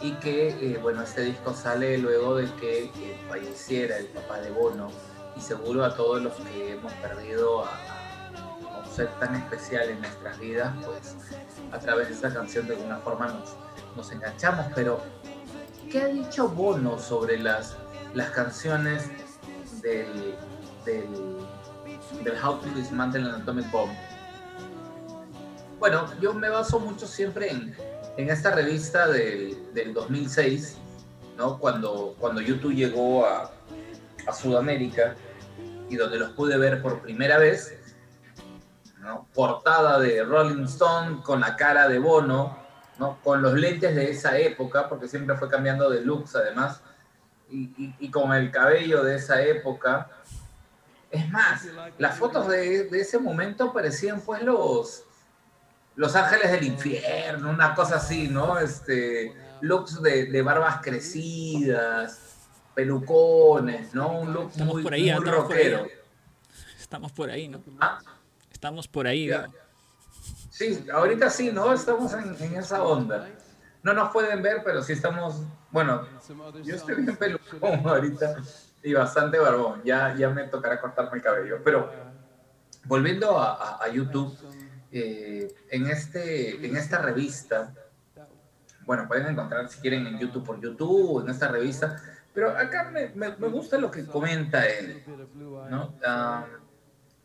Y 0.00 0.12
que, 0.12 0.48
eh, 0.48 0.78
bueno, 0.80 1.02
este 1.02 1.22
disco 1.22 1.54
sale 1.54 1.98
luego 1.98 2.36
de 2.36 2.52
que 2.56 2.90
falleciera 3.28 3.96
el 3.96 4.06
papá 4.06 4.40
de 4.40 4.50
Bono 4.50 4.90
y 5.36 5.40
seguro 5.40 5.84
a 5.84 5.94
todos 5.94 6.22
los 6.22 6.32
que 6.34 6.72
hemos 6.72 6.92
perdido 6.94 7.64
a, 7.64 7.70
un 8.78 8.90
ser 8.94 9.08
tan 9.20 9.34
especial 9.34 9.90
en 9.90 10.00
nuestras 10.00 10.38
vidas, 10.38 10.72
pues 10.84 11.14
a 11.72 11.78
través 11.78 12.08
de 12.08 12.14
esta 12.14 12.32
canción 12.32 12.66
de 12.66 12.76
alguna 12.76 12.96
forma 12.98 13.28
nos, 13.28 13.54
nos 13.94 14.10
enganchamos, 14.12 14.66
pero 14.74 15.00
¿qué 15.90 16.02
ha 16.02 16.06
dicho 16.08 16.48
Bono 16.48 16.98
sobre 16.98 17.38
las, 17.38 17.76
las 18.14 18.30
canciones 18.30 19.04
del, 19.82 20.34
del, 20.84 21.36
del 22.24 22.44
How 22.44 22.58
to 22.60 22.68
Dismantle 22.74 23.22
an 23.22 23.42
Atomic 23.42 23.70
Bomb? 23.70 23.92
Bueno, 25.78 26.06
yo 26.20 26.32
me 26.32 26.48
baso 26.48 26.80
mucho 26.80 27.06
siempre 27.06 27.50
en, 27.50 27.76
en 28.16 28.30
esta 28.30 28.50
revista 28.52 29.08
del, 29.08 29.74
del 29.74 29.92
2006, 29.92 30.78
¿no? 31.36 31.58
cuando, 31.58 32.16
cuando 32.18 32.40
YouTube 32.40 32.74
llegó 32.74 33.26
a, 33.26 33.50
a 34.26 34.32
Sudamérica 34.32 35.14
y 35.88 35.96
donde 35.96 36.18
los 36.18 36.30
pude 36.30 36.56
ver 36.58 36.82
por 36.82 37.00
primera 37.00 37.38
vez, 37.38 37.78
portada 39.34 39.98
de 40.00 40.24
Rolling 40.24 40.64
Stone 40.64 41.22
con 41.22 41.40
la 41.40 41.54
cara 41.56 41.88
de 41.88 41.98
Bono, 41.98 42.58
¿no? 42.98 43.18
con 43.22 43.40
los 43.42 43.54
lentes 43.54 43.94
de 43.94 44.10
esa 44.10 44.36
época, 44.38 44.88
porque 44.88 45.06
siempre 45.06 45.36
fue 45.36 45.48
cambiando 45.48 45.88
de 45.90 46.00
looks 46.00 46.34
además, 46.34 46.80
y, 47.48 47.64
y- 47.84 47.94
y 48.00 48.10
con 48.10 48.32
el 48.32 48.50
cabello 48.50 49.04
de 49.04 49.16
esa 49.16 49.40
época. 49.42 50.08
Es 51.10 51.30
más, 51.30 51.62
las 51.98 52.16
fotos 52.18 52.48
de, 52.48 52.84
de 52.84 53.00
ese 53.00 53.18
momento 53.20 53.72
parecían 53.72 54.20
pues 54.20 54.42
los, 54.42 55.04
los 55.94 56.16
ángeles 56.16 56.50
del 56.50 56.64
infierno, 56.64 57.50
una 57.50 57.74
cosa 57.76 57.96
así, 57.96 58.26
¿no? 58.26 58.58
Este, 58.58 59.32
looks 59.60 60.02
de 60.02 60.42
barbas 60.42 60.80
crecidas, 60.82 62.25
pelucones, 62.76 63.94
¿no? 63.94 64.20
Un 64.20 64.32
look 64.32 64.50
Estamos 64.50 64.74
muy, 64.74 64.82
por 64.84 64.92
ahí, 64.94 65.02
muy 65.02 65.10
estamos 65.10 65.44
por 65.46 65.56
ahí. 65.56 65.68
rockero. 65.72 65.86
Estamos 66.78 67.12
por 67.12 67.30
ahí, 67.30 67.48
¿no? 67.48 67.62
Ah, 67.80 67.98
Estamos 68.52 68.86
por 68.86 69.06
ahí. 69.06 69.26
Ya. 69.26 69.42
digo. 69.46 69.54
Sí, 70.50 70.86
ahorita 70.92 71.30
sí, 71.30 71.50
¿no? 71.52 71.72
Estamos 71.72 72.12
en, 72.12 72.36
en 72.40 72.56
esa 72.56 72.82
onda. 72.82 73.28
No 73.82 73.92
nos 73.94 74.10
pueden 74.12 74.42
ver, 74.42 74.62
pero 74.64 74.82
sí 74.82 74.92
estamos, 74.92 75.42
bueno, 75.70 76.06
yo 76.64 76.76
estoy 76.76 76.96
bien 76.96 77.16
pelucón 77.16 77.86
ahorita 77.86 78.36
y 78.82 78.92
bastante 78.94 79.38
barbón. 79.38 79.82
Ya, 79.84 80.14
ya 80.14 80.28
me 80.30 80.44
tocará 80.44 80.80
cortarme 80.80 81.16
el 81.18 81.22
cabello. 81.22 81.58
Pero 81.64 81.90
volviendo 82.84 83.38
a, 83.38 83.54
a- 83.54 83.84
a 83.84 83.88
YouTube, 83.88 84.36
eh, 84.92 85.54
en, 85.70 85.86
este, 85.86 86.64
en 86.66 86.76
esta 86.76 86.98
revista, 86.98 87.72
bueno, 88.86 89.06
pueden 89.08 89.26
encontrar 89.26 89.68
si 89.68 89.80
quieren 89.80 90.06
en 90.06 90.18
YouTube 90.18 90.44
por 90.44 90.60
YouTube, 90.60 91.22
en 91.24 91.30
esta 91.30 91.48
revista, 91.48 92.02
pero 92.36 92.56
acá 92.56 92.90
me, 92.92 93.08
me- 93.14 93.34
me 93.36 93.48
gusta 93.48 93.78
lo 93.78 93.90
que 93.90 94.04
comenta 94.06 94.64
él, 94.68 95.02
¿no? 95.70 95.98
Ah, 96.06 96.46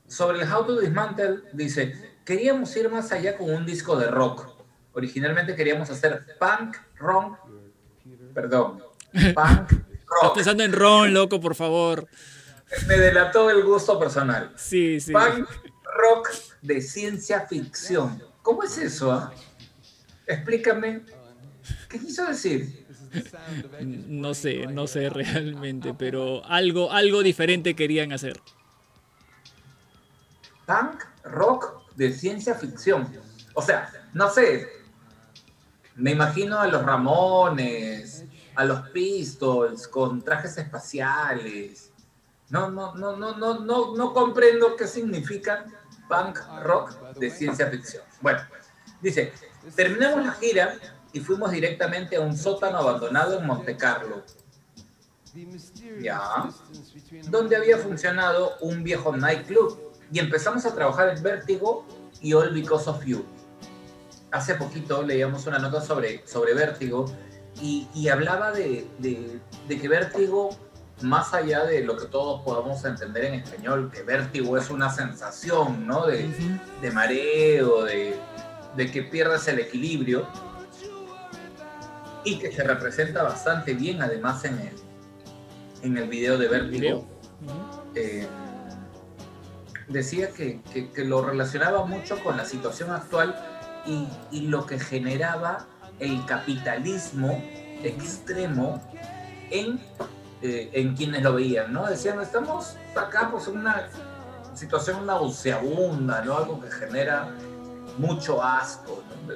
sobre 0.07 0.41
el 0.41 0.51
How 0.51 0.65
to 0.65 0.79
Dismantle, 0.79 1.41
dice, 1.53 2.15
queríamos 2.25 2.75
ir 2.77 2.89
más 2.89 3.11
allá 3.11 3.37
con 3.37 3.49
un 3.53 3.65
disco 3.65 3.95
de 3.97 4.07
rock. 4.07 4.47
Originalmente 4.93 5.55
queríamos 5.55 5.89
hacer 5.89 6.25
punk, 6.39 6.77
rock, 6.97 7.37
perdón, 8.33 8.79
punk, 9.35 9.71
Estás 9.71 10.23
rock. 10.23 10.35
pensando 10.35 10.63
en 10.63 10.73
Ron, 10.73 11.13
loco, 11.13 11.39
por 11.39 11.55
favor. 11.55 12.07
Me 12.87 12.97
delató 12.97 13.49
el 13.49 13.63
gusto 13.63 13.99
personal. 13.99 14.53
Sí, 14.55 14.99
sí. 15.01 15.11
Punk 15.11 15.47
rock 15.83 16.29
de 16.61 16.79
ciencia 16.81 17.41
ficción. 17.41 18.23
¿Cómo 18.41 18.63
es 18.63 18.77
eso? 18.77 19.11
ah? 19.11 19.33
Explícame. 20.25 21.01
¿Qué 21.89 21.99
quiso 21.99 22.25
decir? 22.25 22.80
No 23.81 24.33
sé, 24.33 24.67
no 24.67 24.87
sé 24.87 25.09
realmente, 25.09 25.93
pero 25.97 26.45
algo, 26.45 26.91
algo 26.91 27.23
diferente 27.23 27.75
querían 27.75 28.13
hacer. 28.13 28.39
Punk 30.65 31.03
rock 31.23 31.81
de 31.95 32.13
ciencia 32.13 32.55
ficción. 32.55 33.11
O 33.53 33.61
sea, 33.61 33.91
no 34.13 34.29
sé. 34.29 34.67
Me 35.95 36.11
imagino 36.11 36.59
a 36.59 36.67
los 36.67 36.83
Ramones, 36.83 38.25
a 38.55 38.65
los 38.65 38.89
Pistols 38.89 39.87
con 39.87 40.21
trajes 40.21 40.57
espaciales. 40.57 41.91
No, 42.49 42.69
no, 42.69 42.95
no, 42.95 43.15
no, 43.17 43.37
no, 43.37 43.59
no, 43.59 43.95
no 43.95 44.13
comprendo 44.13 44.75
qué 44.75 44.87
significa 44.87 45.65
punk 46.07 46.39
rock 46.61 46.91
de 47.17 47.29
ciencia 47.29 47.67
ficción. 47.67 48.03
Bueno, 48.21 48.39
dice, 49.01 49.31
terminamos 49.75 50.25
la 50.25 50.33
gira 50.33 50.75
y 51.13 51.19
fuimos 51.19 51.51
directamente 51.51 52.15
a 52.15 52.21
un 52.21 52.35
sótano 52.37 52.77
abandonado 52.77 53.37
en 53.39 53.45
Monte 53.45 53.75
Carlo, 53.77 54.23
Ya. 56.01 56.49
donde 57.29 57.55
había 57.55 57.77
funcionado 57.77 58.53
un 58.61 58.83
viejo 58.83 59.15
nightclub 59.15 59.79
y 60.11 60.19
empezamos 60.19 60.65
a 60.65 60.73
trabajar 60.75 61.09
en 61.15 61.23
Vértigo 61.23 61.85
y 62.21 62.33
All 62.33 62.53
Because 62.53 62.89
of 62.89 63.03
You. 63.05 63.23
Hace 64.31 64.55
poquito 64.55 65.01
leíamos 65.03 65.45
una 65.47 65.59
nota 65.59 65.81
sobre, 65.81 66.25
sobre 66.27 66.53
Vértigo 66.53 67.05
y, 67.61 67.87
y 67.93 68.07
hablaba 68.09 68.51
de, 68.51 68.87
de- 68.99 69.39
de 69.67 69.79
que 69.79 69.87
Vértigo, 69.87 70.49
más 71.01 71.33
allá 71.33 71.63
de 71.65 71.83
lo 71.83 71.97
que 71.97 72.05
todos 72.07 72.41
podamos 72.43 72.83
entender 72.85 73.25
en 73.25 73.33
español, 73.35 73.89
que 73.93 74.03
Vértigo 74.03 74.57
es 74.57 74.69
una 74.69 74.89
sensación, 74.93 75.85
¿no? 75.87 76.05
De, 76.07 76.27
de 76.81 76.91
mareo, 76.91 77.83
de, 77.83 78.15
de 78.75 78.91
que 78.91 79.03
pierdes 79.03 79.47
el 79.47 79.59
equilibrio 79.59 80.27
y 82.23 82.37
que 82.39 82.51
se 82.51 82.63
representa 82.63 83.23
bastante 83.23 83.73
bien 83.73 84.01
además 84.01 84.43
en 84.45 84.59
el, 84.59 84.75
en 85.83 85.97
el 85.97 86.07
video 86.09 86.37
de 86.37 86.47
Vértigo. 86.47 86.71
Video. 86.79 87.05
Eh, 87.95 88.27
decía 89.87 90.29
que, 90.29 90.61
que- 90.73 90.91
que 90.91 91.03
lo 91.03 91.21
relacionaba 91.23 91.85
mucho 91.85 92.21
con 92.23 92.37
la 92.37 92.45
situación 92.45 92.91
actual 92.91 93.35
y, 93.85 94.07
y 94.31 94.41
lo 94.47 94.65
que 94.65 94.79
generaba 94.79 95.65
el 95.99 96.23
capitalismo 96.25 97.43
extremo 97.83 98.81
en, 99.49 99.79
eh, 100.41 100.69
en 100.73 100.95
quienes 100.95 101.23
lo 101.23 101.33
veían, 101.33 101.73
¿no? 101.73 101.85
Decían, 101.87 102.21
estamos 102.21 102.77
acá 102.95 103.29
pues 103.31 103.47
en 103.47 103.57
una 103.57 103.87
situación 104.53 105.05
nauseabunda, 105.05 106.21
¿no? 106.23 106.37
Algo 106.37 106.61
que 106.61 106.69
genera 106.71 107.29
mucho 107.97 108.41
asco, 108.43 109.01
¿no? 109.27 109.33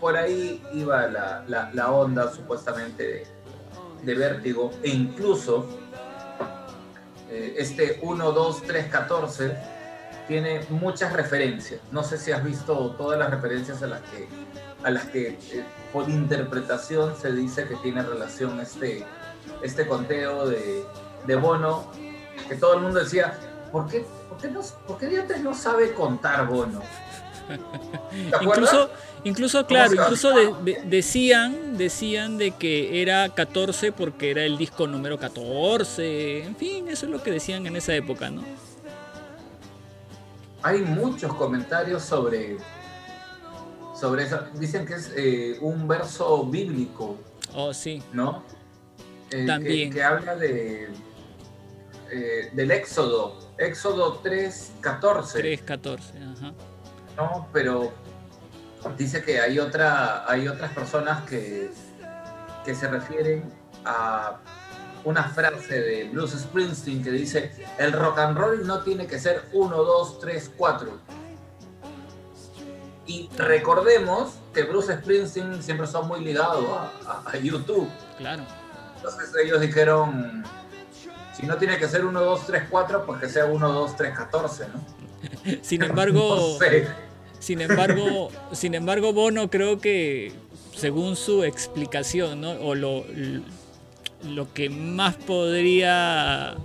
Por 0.00 0.16
ahí 0.16 0.62
iba 0.72 1.06
la, 1.06 1.44
la- 1.72 1.90
onda 1.90 2.30
supuestamente 2.30 3.26
de, 4.02 4.14
vértigo 4.14 4.70
e 4.82 4.90
incluso 4.90 5.66
eh, 7.30 7.54
este 7.58 7.98
1, 8.02 8.32
2, 8.32 8.62
3, 8.66 8.86
14 8.88 9.56
tiene 10.28 10.60
muchas 10.70 11.12
referencias. 11.12 11.80
No 11.92 12.02
sé 12.02 12.18
si 12.18 12.32
has 12.32 12.44
visto 12.44 12.90
todas 12.98 13.18
las 13.18 13.30
referencias 13.30 13.82
a 13.82 13.86
las 13.86 14.00
que, 14.02 14.28
a 14.84 14.90
las 14.90 15.04
que 15.06 15.28
eh, 15.52 15.64
por 15.92 16.08
interpretación 16.08 17.16
se 17.16 17.32
dice 17.32 17.66
que 17.66 17.76
tiene 17.76 18.02
relación 18.02 18.60
este, 18.60 19.04
este 19.62 19.86
conteo 19.86 20.46
de, 20.48 20.84
de 21.26 21.36
Bono, 21.36 21.90
que 22.48 22.54
todo 22.56 22.74
el 22.74 22.80
mundo 22.80 23.00
decía, 23.00 23.34
¿por 23.72 23.86
qué, 23.88 24.04
por 24.28 24.38
qué, 24.38 24.50
no, 24.50 24.60
por 24.86 24.98
qué 24.98 25.24
no 25.42 25.54
sabe 25.54 25.94
contar 25.94 26.46
Bono? 26.46 26.80
Incluso, 28.42 28.90
incluso 29.24 29.66
claro, 29.66 29.94
incluso 29.94 30.30
de- 30.30 30.54
de- 30.72 30.82
decían, 30.86 31.76
decían 31.76 32.38
de 32.38 32.52
que 32.52 33.02
era 33.02 33.28
14 33.28 33.92
porque 33.92 34.30
era 34.30 34.44
el 34.44 34.56
disco 34.58 34.86
número 34.86 35.18
14. 35.18 36.42
En 36.44 36.56
fin, 36.56 36.88
eso 36.88 37.06
es 37.06 37.12
lo 37.12 37.22
que 37.22 37.30
decían 37.30 37.66
en 37.66 37.76
esa 37.76 37.94
época, 37.94 38.30
¿no? 38.30 38.42
Hay 40.62 40.80
muchos 40.82 41.32
comentarios 41.34 42.02
sobre, 42.02 42.56
sobre 43.98 44.24
eso. 44.24 44.40
Dicen 44.54 44.84
que 44.86 44.94
es 44.94 45.12
eh, 45.16 45.58
un 45.60 45.86
verso 45.86 46.44
bíblico, 46.44 47.16
Oh, 47.54 47.72
sí. 47.72 48.02
¿no? 48.12 48.42
Eh, 49.30 49.46
También. 49.46 49.92
Que, 49.92 50.02
habla 50.02 50.34
de, 50.36 50.88
eh, 52.10 52.50
del 52.52 52.70
Éxodo, 52.70 53.38
Éxodo 53.58 54.20
3, 54.22 54.72
14, 54.80 55.38
3, 55.38 55.62
14. 55.62 56.12
Ajá. 56.18 56.52
¿No? 57.16 57.48
Pero 57.52 57.92
dice 58.96 59.22
que 59.22 59.40
hay, 59.40 59.58
otra, 59.58 60.30
hay 60.30 60.46
otras 60.48 60.72
personas 60.72 61.22
que, 61.28 61.70
que 62.64 62.74
se 62.74 62.88
refieren 62.88 63.52
a 63.84 64.36
una 65.04 65.24
frase 65.24 65.80
de 65.80 66.04
Bruce 66.12 66.38
Springsteen 66.38 67.02
que 67.02 67.10
dice, 67.10 67.52
el 67.78 67.92
rock 67.92 68.18
and 68.18 68.36
roll 68.36 68.66
no 68.66 68.80
tiene 68.80 69.06
que 69.06 69.18
ser 69.18 69.44
1, 69.52 69.76
2, 69.76 70.18
3, 70.20 70.50
4. 70.56 70.90
Y 73.06 73.30
recordemos 73.36 74.34
que 74.52 74.64
Bruce 74.64 74.96
Springsteen 74.96 75.62
siempre 75.62 75.86
está 75.86 76.00
muy 76.00 76.24
ligado 76.24 76.74
a, 76.76 76.92
a- 77.08 77.30
a 77.30 77.36
YouTube. 77.36 77.88
Claro. 78.18 78.42
Entonces 78.96 79.30
ellos 79.44 79.60
dijeron, 79.60 80.42
si 81.36 81.46
no 81.46 81.56
tiene 81.56 81.78
que 81.78 81.86
ser 81.86 82.04
1, 82.04 82.20
2, 82.20 82.46
3, 82.46 82.64
4, 82.68 83.06
pues 83.06 83.20
que 83.20 83.28
sea 83.28 83.44
1, 83.46 83.72
2, 83.72 83.96
3, 83.96 84.16
14, 84.16 84.66
¿no? 84.68 84.84
Sin 85.62 85.82
embargo, 85.84 86.36
No 86.58 86.58
sé. 86.66 86.88
Sin 87.46 87.60
embargo, 87.60 88.28
sin 88.50 88.74
embargo, 88.74 89.12
Bono 89.12 89.48
creo 89.48 89.78
que 89.78 90.32
según 90.74 91.14
su 91.14 91.44
explicación, 91.44 92.40
¿no? 92.40 92.50
O 92.54 92.74
lo, 92.74 93.04
lo 94.28 94.52
que 94.52 94.68
más 94.68 95.14
podría 95.14 96.56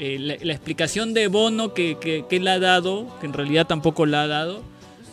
eh, 0.00 0.18
la, 0.18 0.52
explicación 0.52 1.14
de 1.14 1.28
Bono 1.28 1.72
que, 1.72 1.98
que, 2.00 2.24
que 2.28 2.38
él 2.38 2.48
ha 2.48 2.58
dado, 2.58 3.06
que 3.20 3.26
en 3.26 3.32
realidad 3.32 3.68
tampoco 3.68 4.06
la 4.06 4.22
ha 4.22 4.26
dado, 4.26 4.64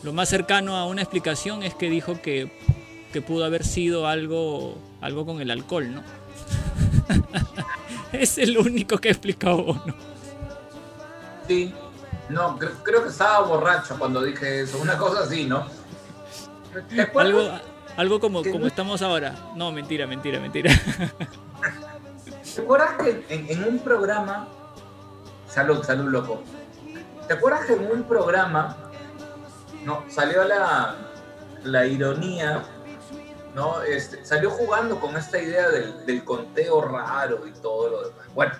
lo 0.02 0.12
más 0.12 0.28
cercano 0.28 0.76
a 0.76 0.88
una 0.88 1.04
explicación 1.04 1.62
es 1.62 1.76
que 1.76 1.88
dijo 1.88 2.20
que, 2.20 2.52
que 3.14 3.22
pudo 3.22 3.46
haber 3.46 3.64
sido 3.64 4.08
algo, 4.08 4.76
algo 5.02 5.24
con 5.24 5.40
el 5.40 5.52
alcohol, 5.52 5.94
¿no? 5.94 6.04
es 8.12 8.40
el 8.40 8.58
único 8.58 8.98
que 8.98 9.10
ha 9.10 9.12
explicado 9.12 9.66
Bono. 9.66 9.96
Sí, 11.48 11.72
no, 12.30 12.58
cre- 12.60 12.72
creo 12.84 13.04
que 13.04 13.10
estaba 13.10 13.42
borracho 13.42 13.98
cuando 14.00 14.22
dije 14.22 14.62
eso, 14.62 14.78
una 14.80 14.98
cosa 14.98 15.22
así, 15.24 15.46
¿no? 15.46 15.66
Algo, 17.16 17.50
algo 17.98 18.20
como, 18.20 18.44
como 18.44 18.60
no- 18.60 18.68
estamos 18.68 19.02
ahora. 19.02 19.36
No, 19.56 19.72
mentira, 19.72 20.06
mentira, 20.08 20.40
mentira. 20.40 20.72
¿Te 22.56 22.62
acuerdas 22.62 22.92
que 23.02 23.26
en, 23.30 23.50
en 23.50 23.64
un 23.68 23.80
programa, 23.80 24.48
salud, 25.48 25.84
salud 25.84 26.10
loco, 26.10 26.42
¿te 27.28 27.34
acuerdas 27.34 27.66
que 27.66 27.74
en 27.74 27.92
un 27.92 28.04
programa, 28.04 28.78
no, 29.84 30.04
salió 30.10 30.44
la, 30.46 30.96
la 31.64 31.86
ironía, 31.86 32.64
¿no? 33.54 33.82
Este, 33.84 34.26
salió 34.26 34.50
jugando 34.52 35.00
con 35.00 35.16
esta 35.18 35.38
idea 35.42 35.70
del, 35.70 36.06
del 36.06 36.24
conteo 36.24 36.82
raro 36.82 37.46
y 37.48 37.52
todo 37.62 37.90
lo 37.90 38.10
demás. 38.10 38.26
Bueno, 38.34 38.54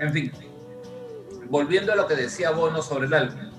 en 0.00 0.12
fin, 0.12 0.32
volviendo 1.48 1.92
a 1.92 1.96
lo 1.96 2.06
que 2.06 2.14
decía 2.14 2.50
Bono 2.50 2.82
sobre 2.82 3.06
el 3.06 3.14
álbum, 3.14 3.50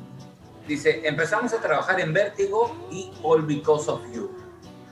dice, 0.67 1.07
empezamos 1.07 1.53
a 1.53 1.61
trabajar 1.61 1.99
en 1.99 2.13
Vértigo 2.13 2.87
y 2.91 3.11
All 3.23 3.43
Because 3.43 3.89
of 3.89 4.01
You. 4.13 4.35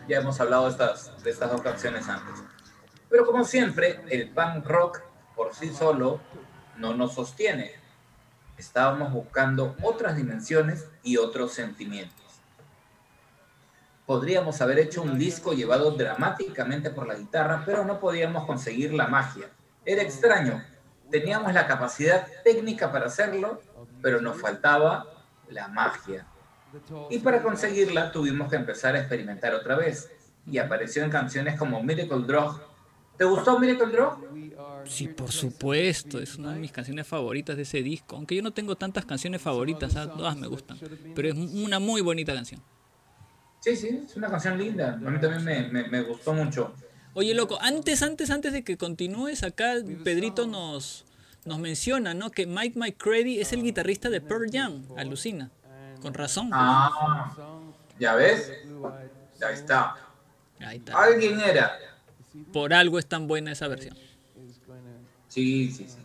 Ya 0.08 0.18
hemos 0.18 0.40
hablado 0.40 0.66
de 0.66 0.72
estas, 0.72 1.24
de 1.24 1.30
estas 1.30 1.52
dos 1.52 1.62
canciones 1.62 2.08
antes. 2.08 2.44
Pero 3.10 3.26
como 3.26 3.44
siempre, 3.44 4.02
el 4.10 4.30
punk 4.30 4.66
rock 4.66 5.02
por 5.36 5.54
sí 5.54 5.70
solo 5.74 6.20
no 6.78 6.94
nos 6.94 7.14
sostiene. 7.14 7.72
Estábamos 8.58 9.12
buscando 9.12 9.76
otras 9.84 10.16
dimensiones 10.16 10.88
y 11.04 11.18
otros 11.18 11.54
sentimientos. 11.54 12.26
Podríamos 14.06 14.62
haber 14.62 14.80
hecho 14.80 15.02
un 15.02 15.20
disco 15.20 15.54
llevado 15.54 15.92
dramáticamente 15.92 16.90
por 16.90 17.08
la 17.08 17.16
guitarra, 17.16 17.64
pero 17.66 17.84
no 17.84 18.00
podíamos 18.00 18.46
conseguir 18.46 18.94
la 18.94 19.08
magia. 19.08 19.50
Era 19.86 20.02
extraño. 20.02 20.64
Teníamos 21.12 21.54
la 21.54 21.68
capacidad 21.68 22.28
técnica 22.44 22.92
para 22.92 23.06
hacerlo, 23.06 23.62
pero 24.02 24.22
nos 24.22 24.40
faltaba 24.40 25.06
la 25.50 25.68
magia. 25.68 26.26
Y 27.10 27.20
para 27.20 27.42
conseguirla 27.42 28.12
tuvimos 28.12 28.50
que 28.50 28.56
empezar 28.58 28.96
a 28.96 29.00
experimentar 29.00 29.54
otra 29.54 29.76
vez. 29.76 30.12
Y 30.46 30.58
apareció 30.60 31.04
en 31.04 31.10
canciones 31.10 31.58
como 31.58 31.82
Miracle 31.84 32.26
Drug. 32.26 32.60
¿Te 33.18 33.26
gustó 33.26 33.60
Miracle 33.60 33.88
Drug? 33.88 34.28
Sí, 34.86 35.08
por 35.08 35.32
supuesto, 35.32 36.20
es 36.20 36.38
una 36.38 36.54
de 36.54 36.60
mis 36.60 36.72
canciones 36.72 37.06
favoritas 37.08 37.56
de 37.58 37.64
ese 37.64 37.82
disco. 37.84 38.16
Aunque 38.16 38.36
yo 38.36 38.42
no 38.44 38.52
tengo 38.52 38.76
tantas 38.76 39.06
canciones 39.06 39.42
favoritas, 39.42 39.94
¿sabes? 39.94 40.14
todas 40.16 40.38
me 40.38 40.48
gustan. 40.48 40.78
Pero 41.16 41.28
es 41.30 41.36
una 41.36 41.80
muy 41.80 42.02
bonita 42.02 42.34
canción. 42.34 42.62
Sí, 43.60 43.76
sí, 43.76 44.04
es 44.06 44.16
una 44.16 44.30
canción 44.30 44.58
linda. 44.58 44.94
A 44.94 45.10
mí 45.10 45.20
también 45.20 45.44
me, 45.44 45.68
me- 45.70 45.88
me 45.90 46.02
gustó 46.04 46.34
mucho. 46.34 46.74
Oye, 47.18 47.34
loco, 47.34 47.58
antes, 47.62 48.04
antes, 48.04 48.30
antes 48.30 48.54
de 48.54 48.64
que 48.64 48.78
continúes, 48.78 49.42
acá 49.42 49.74
Pedrito 50.04 50.46
nos, 50.46 51.04
nos 51.46 51.58
menciona, 51.58 52.14
¿no? 52.14 52.30
Que 52.30 52.46
Mike 52.46 52.78
McCready 52.78 53.40
es 53.40 53.54
el 53.54 53.64
guitarrista 53.64 54.12
de 54.12 54.22
Pearl 54.22 54.52
Jam. 54.52 54.84
Alucina. 54.96 55.50
Con 56.00 56.14
razón. 56.14 56.52
Ah, 56.54 57.34
ya 57.98 58.14
ves, 58.14 58.52
ya 59.40 59.50
está. 59.50 59.96
Ahí 60.60 60.78
está. 60.78 60.96
Alguien 60.96 61.40
era. 61.40 61.80
Por 62.54 62.72
algo 62.72 63.00
es 63.00 63.08
tan 63.08 63.28
buena 63.28 63.54
esa 63.54 63.68
versión. 63.68 63.98
Sí, 65.28 65.72
sí, 65.72 65.88
sí. 65.90 65.98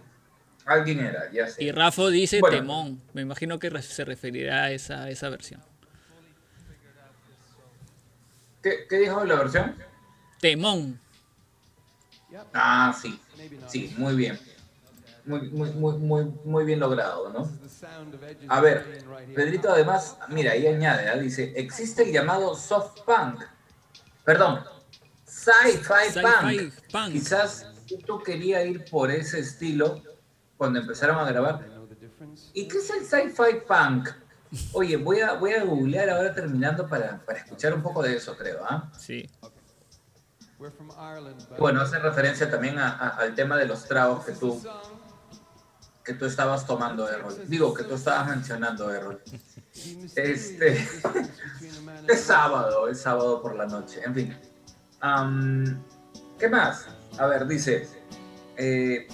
Alguien 0.64 1.01
era, 1.01 1.30
ya 1.30 1.47
sé. 1.47 1.62
Y 1.62 1.72
Rafa 1.72 2.09
dice 2.09 2.40
Bueno. 2.40 2.56
temón. 2.56 3.02
Me 3.12 3.20
imagino 3.20 3.59
que 3.59 3.82
se 3.82 4.06
referirá 4.06 4.64
a 4.64 4.70
esa, 4.70 5.02
a 5.02 5.10
esa 5.10 5.28
versión. 5.28 5.60
¿Qué, 8.62 8.86
qué 8.89 8.97
dijo 8.97 9.22
la 9.26 9.34
versión? 9.34 9.91
Temón. 10.43 10.98
Ah, 12.52 12.93
sí. 13.01 13.19
Sí, 13.69 13.94
muy 13.97 14.16
bien. 14.16 14.39
Muy, 15.24 15.48
muy, 15.51 15.70
muy, 15.70 16.24
muy, 16.44 16.64
bien 16.64 16.81
logrado, 16.81 17.32
¿no? 17.32 17.48
A 18.48 18.60
ver, 18.60 19.05
Pedrito 19.36 19.70
además, 19.70 20.16
mira, 20.31 20.51
ahí 20.51 20.66
añade, 20.66 21.09
¿ah? 21.09 21.16
dice, 21.16 21.52
existe 21.55 22.02
el 22.02 22.12
llamado 22.12 22.56
soft 22.56 23.02
punk. 23.02 23.44
Perdón, 24.24 24.64
sci-fi 25.24 26.20
punk. 26.20 26.74
punk. 26.90 27.12
Quizás 27.12 27.69
tú 28.05 28.20
quería 28.20 28.64
ir 28.64 28.85
por 28.90 29.12
ese 29.12 29.39
estilo 29.39 30.02
cuando 30.56 30.81
empezaron 30.81 31.19
a 31.19 31.24
grabar. 31.24 31.64
¿Y 32.52 32.66
qué 32.66 32.78
es 32.78 32.90
el 32.90 33.05
sci-fi 33.05 33.60
punk? 33.69 34.09
Oye, 34.73 34.97
voy 34.97 35.20
a, 35.20 35.35
voy 35.35 35.52
a 35.52 35.62
googlear 35.62 36.10
ahora 36.10 36.35
terminando 36.35 36.89
para, 36.89 37.24
para 37.24 37.39
escuchar 37.39 37.74
un 37.74 37.82
poco 37.82 38.02
de 38.02 38.16
eso, 38.16 38.36
creo, 38.36 38.64
¿ah? 38.64 38.90
Sí. 38.98 39.31
Bueno, 41.59 41.80
hace 41.80 41.98
referencia 41.98 42.51
también 42.51 42.78
a- 42.78 42.90
a- 42.90 43.09
al 43.16 43.34
tema 43.34 43.56
de 43.56 43.66
los 43.66 43.84
tragos 43.86 44.24
que 44.24 44.32
tú, 44.32 44.62
que 46.05 46.14
tú 46.14 46.24
estabas 46.26 46.66
tomando, 46.66 47.09
Errol. 47.09 47.34
Digo, 47.47 47.72
que 47.74 47.84
tú 47.84 47.94
estabas 47.94 48.28
mencionando, 48.28 48.90
Errol. 48.93 49.22
Este, 50.16 50.89
es 52.09 52.20
sábado, 52.20 52.89
es 52.89 53.01
sábado 53.01 53.40
por 53.40 53.55
la 53.56 53.66
noche, 53.66 54.01
en 54.05 54.14
fin. 54.14 54.36
Am, 55.01 55.82
¿Qué 56.39 56.48
más? 56.48 56.86
A 57.18 57.26
ver, 57.26 57.47
dice, 57.47 57.89
eh, 58.56 59.06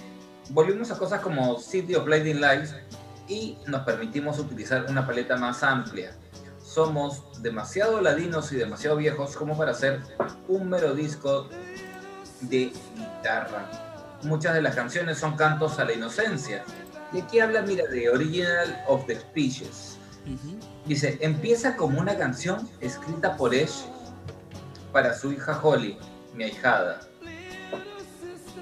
volvimos 0.51 0.91
a 0.91 0.99
cosas 0.99 1.21
como 1.21 1.59
City 1.59 1.95
of 1.95 2.05
Blinding 2.05 2.41
Lights 2.41 2.75
y 3.29 3.59
nos 3.67 3.83
permitimos 3.83 4.39
utilizar 4.39 4.87
una 4.89 5.07
paleta 5.07 5.37
más 5.37 5.63
amplia. 5.63 6.17
Somos 6.69 7.23
demasiado 7.41 8.03
ladinos 8.03 8.53
y 8.53 8.57
demasiado 8.57 8.97
viejos 8.97 9.35
como 9.35 9.57
para 9.57 9.71
hacer 9.71 10.03
un 10.49 10.69
mero 10.69 10.95
disco 10.95 11.49
de 12.43 12.71
guitarra. 12.95 14.19
Muchas 14.23 14.53
de 14.53 14.61
las 14.61 14.75
canciones 14.75 15.17
son 15.17 15.35
cantos 15.35 15.79
a 15.79 15.87
la 15.87 15.95
inocencia. 15.95 16.65
Y 17.11 17.21
aquí 17.21 17.41
habla, 17.41 17.63
mira, 17.63 17.87
de 17.87 18.11
Original 18.11 18.85
of 18.87 19.07
the 19.07 19.19
Species. 19.19 19.97
Ujú. 20.27 20.59
Dice, 20.85 21.17
empieza 21.23 21.75
como 21.75 22.01
una 22.01 22.19
canción 22.19 22.69
escrita 22.81 23.35
por 23.39 23.55
Ash 23.55 23.85
para 24.93 25.15
su 25.15 25.33
hija 25.33 25.59
Holly, 25.63 25.97
mi 26.35 26.45
ahijada. 26.45 27.01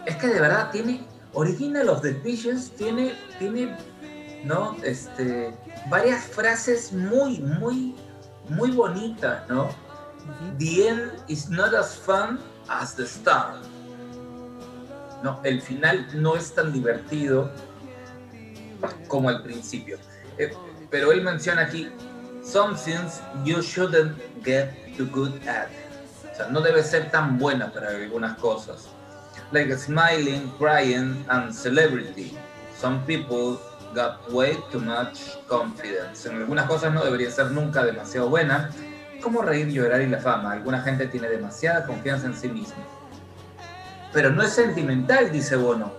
Es 0.05 0.15
que 0.15 0.28
de 0.28 0.39
verdad 0.39 0.70
tiene, 0.70 1.05
Original 1.33 1.89
of 1.89 2.03
the 2.03 2.12
Species 2.12 2.70
tiene, 2.77 3.16
tiene, 3.41 3.77
¿no? 4.44 4.76
Este, 4.82 5.54
varias 5.88 6.24
frases 6.24 6.92
muy, 6.92 7.40
muy, 7.40 7.94
muy 8.48 8.70
bonitas, 8.70 9.48
¿no? 9.48 9.68
The 10.58 10.88
end 10.88 11.12
is 11.28 11.48
not 11.48 11.74
as 11.74 11.96
fun 11.96 12.40
as 12.68 12.94
the 12.94 13.06
start. 13.06 13.64
No, 15.22 15.40
el 15.44 15.60
final 15.60 16.06
no 16.14 16.36
es 16.36 16.52
tan 16.52 16.72
divertido 16.72 17.50
como 19.08 19.30
el 19.30 19.42
principio. 19.42 19.98
Eh, 20.38 20.52
pero 20.90 21.12
él 21.12 21.22
menciona 21.22 21.62
aquí, 21.62 21.90
some 22.44 22.76
things 22.76 23.20
you 23.44 23.60
shouldn't 23.62 24.16
get 24.44 24.70
too 24.96 25.06
good 25.06 25.32
at. 25.48 25.68
O 26.32 26.36
sea, 26.36 26.48
no 26.48 26.60
debe 26.60 26.82
ser 26.82 27.10
tan 27.10 27.38
buena 27.38 27.72
para 27.72 27.88
algunas 27.88 28.36
cosas. 28.38 28.88
Like 29.52 29.74
smiling, 29.76 30.50
crying, 30.58 31.24
and 31.28 31.52
celebrity. 31.52 32.36
Some 32.78 33.00
people 33.06 33.58
got 33.97 34.31
way 34.31 34.59
too 34.70 34.78
much 34.78 35.18
confidence. 35.48 36.28
En 36.28 36.36
algunas 36.36 36.66
cosas 36.66 36.93
no 36.93 37.02
debería 37.02 37.31
ser 37.31 37.51
nunca 37.51 37.82
demasiado 37.82 38.28
buena, 38.28 38.70
como 39.23 39.43
reír, 39.43 39.68
llorar 39.68 40.02
y 40.02 40.06
la 40.06 40.18
fama. 40.18 40.52
Alguna 40.52 40.82
gente 40.82 41.06
tiene 41.06 41.28
demasiada 41.28 41.86
confianza 41.86 42.27
en 42.27 42.36
sí 42.36 42.48
misma. 42.48 42.77
Pero 44.12 44.31
no 44.31 44.43
es 44.43 44.52
sentimental, 44.52 45.32
dice 45.32 45.56
Bono. 45.56 45.93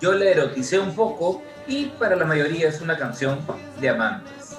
Yo 0.00 0.12
le 0.12 0.32
eroticé 0.32 0.80
un 0.80 0.94
poco 0.94 1.42
y 1.66 1.86
para 1.86 2.16
la 2.16 2.24
mayoría 2.24 2.68
es 2.68 2.80
una 2.80 2.98
canción 2.98 3.38
de 3.80 3.88
amantes. 3.88 4.56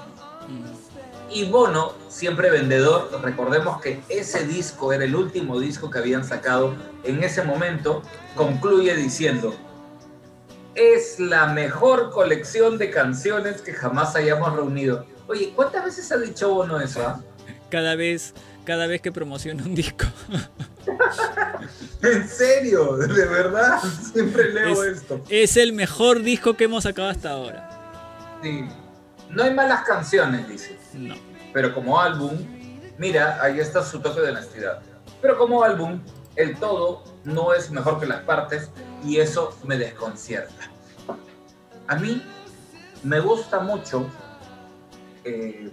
Y 1.30 1.50
Bono, 1.50 1.94
siempre 2.08 2.50
vendedor, 2.50 3.10
recordemos 3.22 3.82
que 3.82 4.02
ese 4.08 4.46
disco 4.46 4.94
era 4.94 5.04
el 5.04 5.16
último 5.16 5.60
disco 5.60 5.90
que 5.90 6.00
habían 6.00 6.24
sacado 6.24 6.76
en 7.04 7.24
ese 7.24 7.44
momento, 7.44 8.04
concluye 8.36 8.96
diciendo, 8.96 9.54
es 10.76 11.20
la 11.20 11.48
mejor 11.48 12.10
colección 12.12 12.78
de 12.78 12.90
canciones 12.90 13.62
que 13.62 13.74
jamás 13.74 14.16
hayamos 14.16 14.54
reunido. 14.56 15.06
Oye, 15.28 15.54
¿cuántas 15.56 15.86
veces 15.86 16.12
ha 16.12 16.18
dicho 16.18 16.54
Bono 16.54 16.80
eso? 16.80 17.06
ah? 17.08 17.22
Cada 17.70 17.96
vez, 17.96 18.34
cada 18.66 18.88
vez 18.88 19.02
que 19.02 19.12
promociona 19.12 19.64
un 19.64 19.76
disco. 19.76 20.06
En 22.02 22.28
serio, 22.28 22.98
de 22.98 23.26
verdad, 23.26 23.80
siempre 24.12 24.52
leo 24.54 24.84
Es- 24.84 24.98
esto. 24.98 25.22
Es 25.30 25.56
el 25.58 25.72
mejor 25.74 26.22
disco 26.22 26.56
que 26.56 26.66
hemos 26.66 26.84
sacado 26.84 27.08
hasta 27.10 27.32
ahora. 27.32 27.70
Sí. 28.44 28.66
No 29.30 29.44
hay 29.44 29.54
malas 29.54 29.84
canciones, 29.86 30.48
dice. 30.50 30.78
No. 30.94 31.16
Pero 31.54 31.74
como 31.74 32.00
álbum, 32.00 32.34
mira, 32.98 33.42
ahí 33.42 33.60
está 33.60 33.84
su 33.84 34.00
toque 34.02 34.20
de 34.22 34.32
honestidad. 34.32 34.82
Pero 35.22 35.38
como 35.38 35.64
álbum, 35.64 36.02
el 36.36 36.58
todo 36.58 37.04
no 37.26 37.54
es 37.54 37.72
mejor 37.72 38.00
que 38.00 38.06
las 38.06 38.22
partes 38.22 38.70
y 39.04 39.18
eso 39.20 39.56
me 39.64 39.78
desconcierta. 39.78 40.70
A 41.88 41.96
mí 41.96 42.22
me 43.04 43.20
gusta 43.20 43.60
mucho 43.60 44.08
eh, 45.24 45.72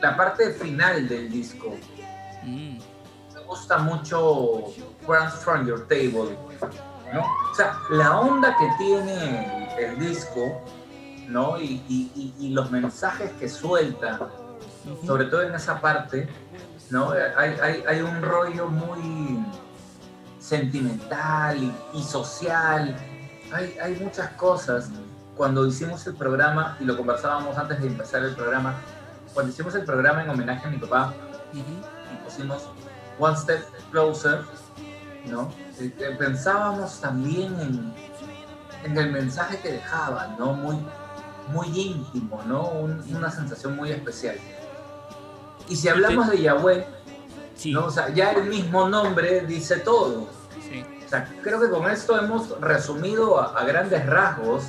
la 0.00 0.16
parte 0.16 0.50
final 0.52 1.08
del 1.08 1.30
disco. 1.30 1.74
Mm. 2.42 2.78
Me 3.34 3.40
gusta 3.46 3.78
mucho 3.78 4.66
Friends 5.06 5.34
from 5.44 5.66
Your 5.66 5.86
Table. 5.88 6.38
¿no? 7.12 7.20
O 7.22 7.54
sea, 7.56 7.76
la 7.90 8.20
onda 8.20 8.56
que 8.56 8.68
tiene 8.78 9.74
el, 9.78 9.84
el 9.84 9.98
disco, 9.98 10.62
¿no? 11.26 11.58
Y, 11.60 11.82
y- 11.88 12.12
y- 12.14 12.34
y 12.46 12.48
los 12.50 12.70
mensajes 12.70 13.32
que 13.32 13.48
suelta, 13.48 14.28
sobre 15.04 15.24
todo 15.24 15.42
en 15.42 15.52
esa 15.54 15.80
parte, 15.80 16.28
¿no? 16.90 17.10
Hay, 17.36 17.56
hay- 17.60 17.84
hay 17.88 18.00
un 18.00 18.22
rollo 18.22 18.68
muy 18.68 19.44
sentimental 20.50 21.56
y, 21.62 21.72
y 21.98 22.02
social. 22.02 22.96
Hay, 23.52 23.76
hay 23.82 23.94
muchas 24.00 24.30
cosas. 24.32 24.88
Cuando 25.36 25.66
hicimos 25.66 26.06
el 26.06 26.14
programa, 26.16 26.76
y 26.80 26.84
lo 26.84 26.96
conversábamos 26.96 27.56
antes 27.56 27.80
de 27.80 27.86
empezar 27.86 28.22
el 28.24 28.34
programa, 28.34 28.74
cuando 29.32 29.52
hicimos 29.52 29.74
el 29.74 29.84
programa 29.84 30.22
en 30.24 30.30
homenaje 30.30 30.66
a 30.66 30.70
mi 30.70 30.76
papá, 30.76 31.14
y 31.52 31.62
pusimos 32.24 32.68
One 33.18 33.36
Step 33.36 33.62
Closer, 33.90 34.40
¿no? 35.26 35.50
Eh, 35.78 36.16
Pensábamos 36.18 37.00
también 37.00 37.58
en, 37.60 37.94
en 38.84 38.98
el 38.98 39.12
mensaje 39.12 39.58
que 39.60 39.72
dejaba, 39.72 40.34
¿no? 40.38 40.52
Muy, 40.52 40.76
muy 41.52 41.68
íntimo, 41.80 42.42
¿no? 42.46 42.64
Un- 42.68 43.02
una 43.16 43.30
sensación 43.30 43.76
muy 43.76 43.90
especial. 43.92 44.36
Y 45.68 45.76
si 45.76 45.88
hablamos 45.88 46.28
de 46.28 46.42
Yahweh, 46.42 46.86
Sí, 47.54 47.72
¿no? 47.72 47.86
O 47.86 47.90
sea, 47.90 48.08
ya 48.08 48.32
el 48.32 48.44
mismo 48.44 48.88
nombre 48.88 49.42
dice 49.46 49.76
todo. 49.80 50.28
Creo 51.42 51.60
que 51.60 51.70
con 51.70 51.90
esto 51.90 52.18
hemos 52.18 52.60
resumido 52.60 53.40
a, 53.40 53.64
grandes 53.64 54.04
rasgos 54.06 54.64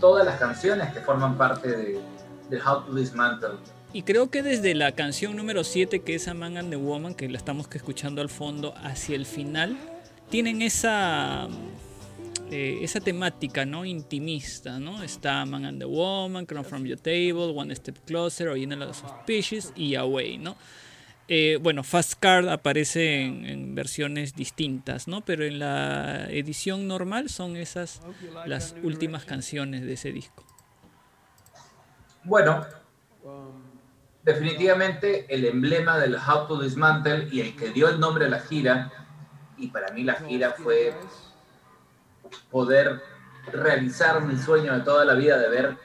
todas 0.00 0.24
las 0.24 0.38
canciones 0.38 0.92
que 0.92 1.00
forman 1.00 1.36
parte 1.36 1.68
de, 1.68 2.62
How 2.64 2.84
to 2.84 2.94
Dismantle. 2.94 3.56
Y 3.92 4.02
creo 4.02 4.30
que 4.30 4.42
desde 4.42 4.74
la 4.74 4.92
canción 4.92 5.36
número 5.36 5.64
7, 5.64 6.00
que 6.00 6.14
es 6.14 6.28
A 6.28 6.34
Man 6.34 6.56
and 6.56 6.70
the 6.70 6.76
Woman, 6.76 7.14
que 7.14 7.28
la 7.28 7.38
estamos 7.38 7.68
escuchando 7.72 8.20
al 8.20 8.28
fondo, 8.28 8.74
hacia 8.82 9.16
el 9.16 9.26
final, 9.26 9.78
tienen 10.30 10.62
esa, 10.62 11.48
eh, 12.50 12.78
esa 12.82 13.00
temática 13.00 13.64
¿no? 13.64 13.84
intimista. 13.84 14.78
¿no? 14.78 15.02
Está 15.02 15.44
Man 15.46 15.64
and 15.64 15.78
the 15.78 15.86
Woman, 15.86 16.46
Come 16.46 16.64
From 16.64 16.84
Your 16.84 16.98
Table, 16.98 17.52
One 17.54 17.74
Step 17.74 17.98
Closer, 18.06 18.48
Original 18.48 18.82
of 18.82 18.96
Species 19.22 19.72
y 19.74 19.94
Away. 19.94 20.38
¿no? 20.38 20.56
Eh, 21.30 21.58
bueno, 21.60 21.84
Fastcard 21.84 22.48
aparece 22.48 23.20
en, 23.20 23.74
versiones 23.74 24.34
distintas, 24.34 25.06
¿no? 25.06 25.20
Pero 25.20 25.44
en 25.44 25.58
la 25.58 26.24
edición 26.30 26.88
normal 26.88 27.28
son 27.28 27.56
esas 27.56 28.00
las 28.46 28.74
últimas 28.82 29.26
canciones 29.26 29.82
de 29.82 29.92
ese 29.92 30.10
disco. 30.10 30.46
Bueno, 32.24 32.64
definitivamente 34.22 35.26
el 35.28 35.44
emblema 35.44 35.98
del 35.98 36.14
How 36.14 36.46
to 36.48 36.62
Dismantle 36.62 37.28
y 37.30 37.42
el 37.42 37.54
que 37.54 37.72
dio 37.72 37.90
el 37.90 38.00
nombre 38.00 38.24
a 38.24 38.28
la 38.30 38.40
gira, 38.40 38.90
y 39.58 39.66
para 39.68 39.92
mí 39.92 40.04
la 40.04 40.14
gira 40.14 40.52
fue 40.52 40.94
poder 42.50 43.02
realizar 43.52 44.22
mi 44.22 44.38
sueño 44.38 44.72
de 44.72 44.80
toda 44.80 45.04
la 45.04 45.12
vida 45.12 45.38
de 45.38 45.48
ver 45.50 45.76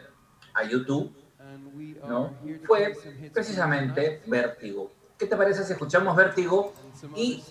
a 0.53 0.63
YouTube, 0.63 1.13
¿no? 2.07 2.33
Fue 2.65 2.93
precisamente 3.33 4.21
Vértigo 4.25 5.02
¿Qué 5.18 5.27
te 5.27 5.35
parece 5.35 5.64
si 5.64 5.73
escuchamos 5.73 6.15
Vértigo 6.15 6.73
y 7.15 7.44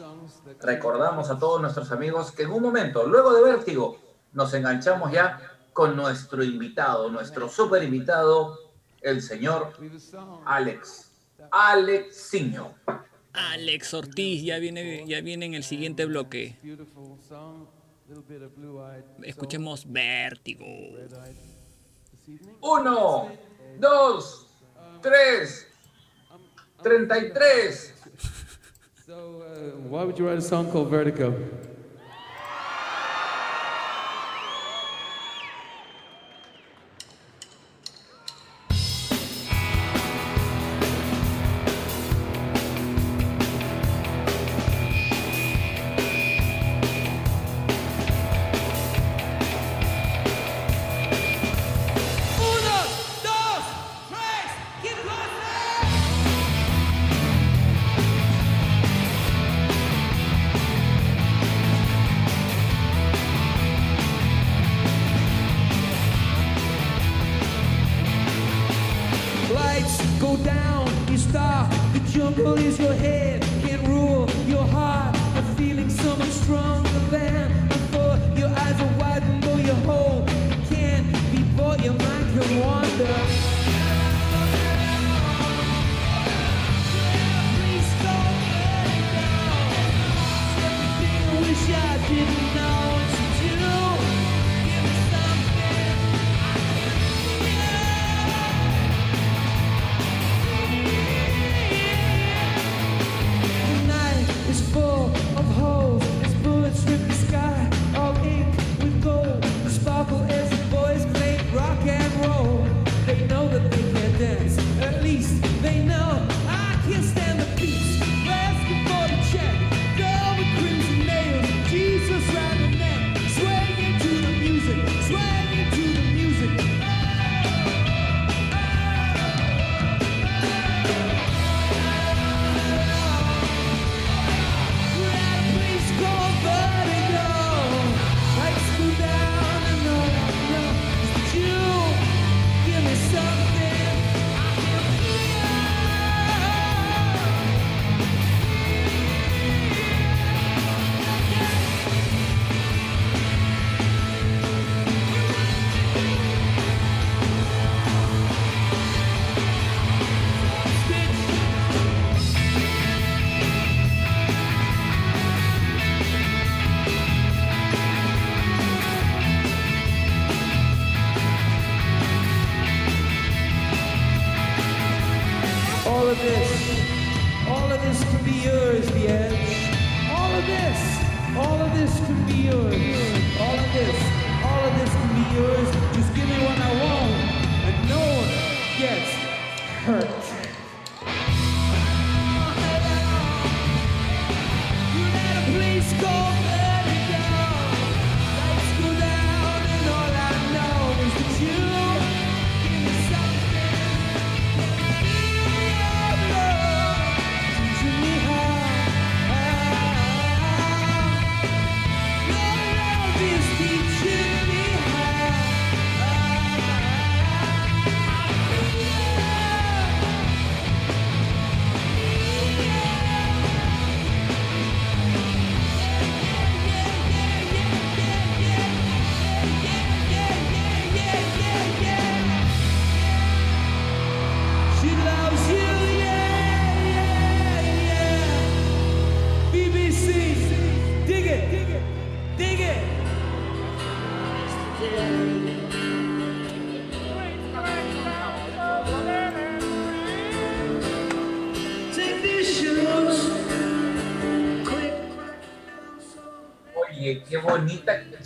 recordamos 0.60 1.30
a 1.30 1.38
todos 1.38 1.60
nuestros 1.60 1.90
amigos 1.92 2.32
que 2.32 2.42
en 2.42 2.50
un 2.50 2.62
momento, 2.62 3.06
luego 3.06 3.32
de 3.32 3.42
Vértigo, 3.42 3.98
nos 4.32 4.52
enganchamos 4.54 5.12
ya 5.12 5.40
con 5.72 5.96
nuestro 5.96 6.42
invitado, 6.42 7.10
nuestro 7.10 7.48
super 7.48 7.82
invitado, 7.82 8.58
el 9.00 9.22
señor 9.22 9.72
Alex, 10.44 11.10
Alex 11.50 11.50
Alexiño. 11.50 12.74
Alex 13.32 13.94
Ortiz 13.94 14.42
ya 14.42 14.58
viene, 14.58 15.04
ya 15.06 15.20
viene 15.22 15.46
en 15.46 15.54
el 15.54 15.64
siguiente 15.64 16.04
bloque. 16.04 16.58
Escuchemos 19.22 19.90
Vértigo. 19.90 20.66
Uno, 22.60 23.30
dos, 23.78 24.46
tres. 25.00 25.71
33. 26.82 27.92
So, 29.06 29.42
uh, 29.42 29.78
why 29.88 30.04
would 30.04 30.18
you 30.18 30.26
write 30.28 30.38
a 30.38 30.42
song 30.42 30.70
called 30.70 30.88
Vertigo? 30.88 31.34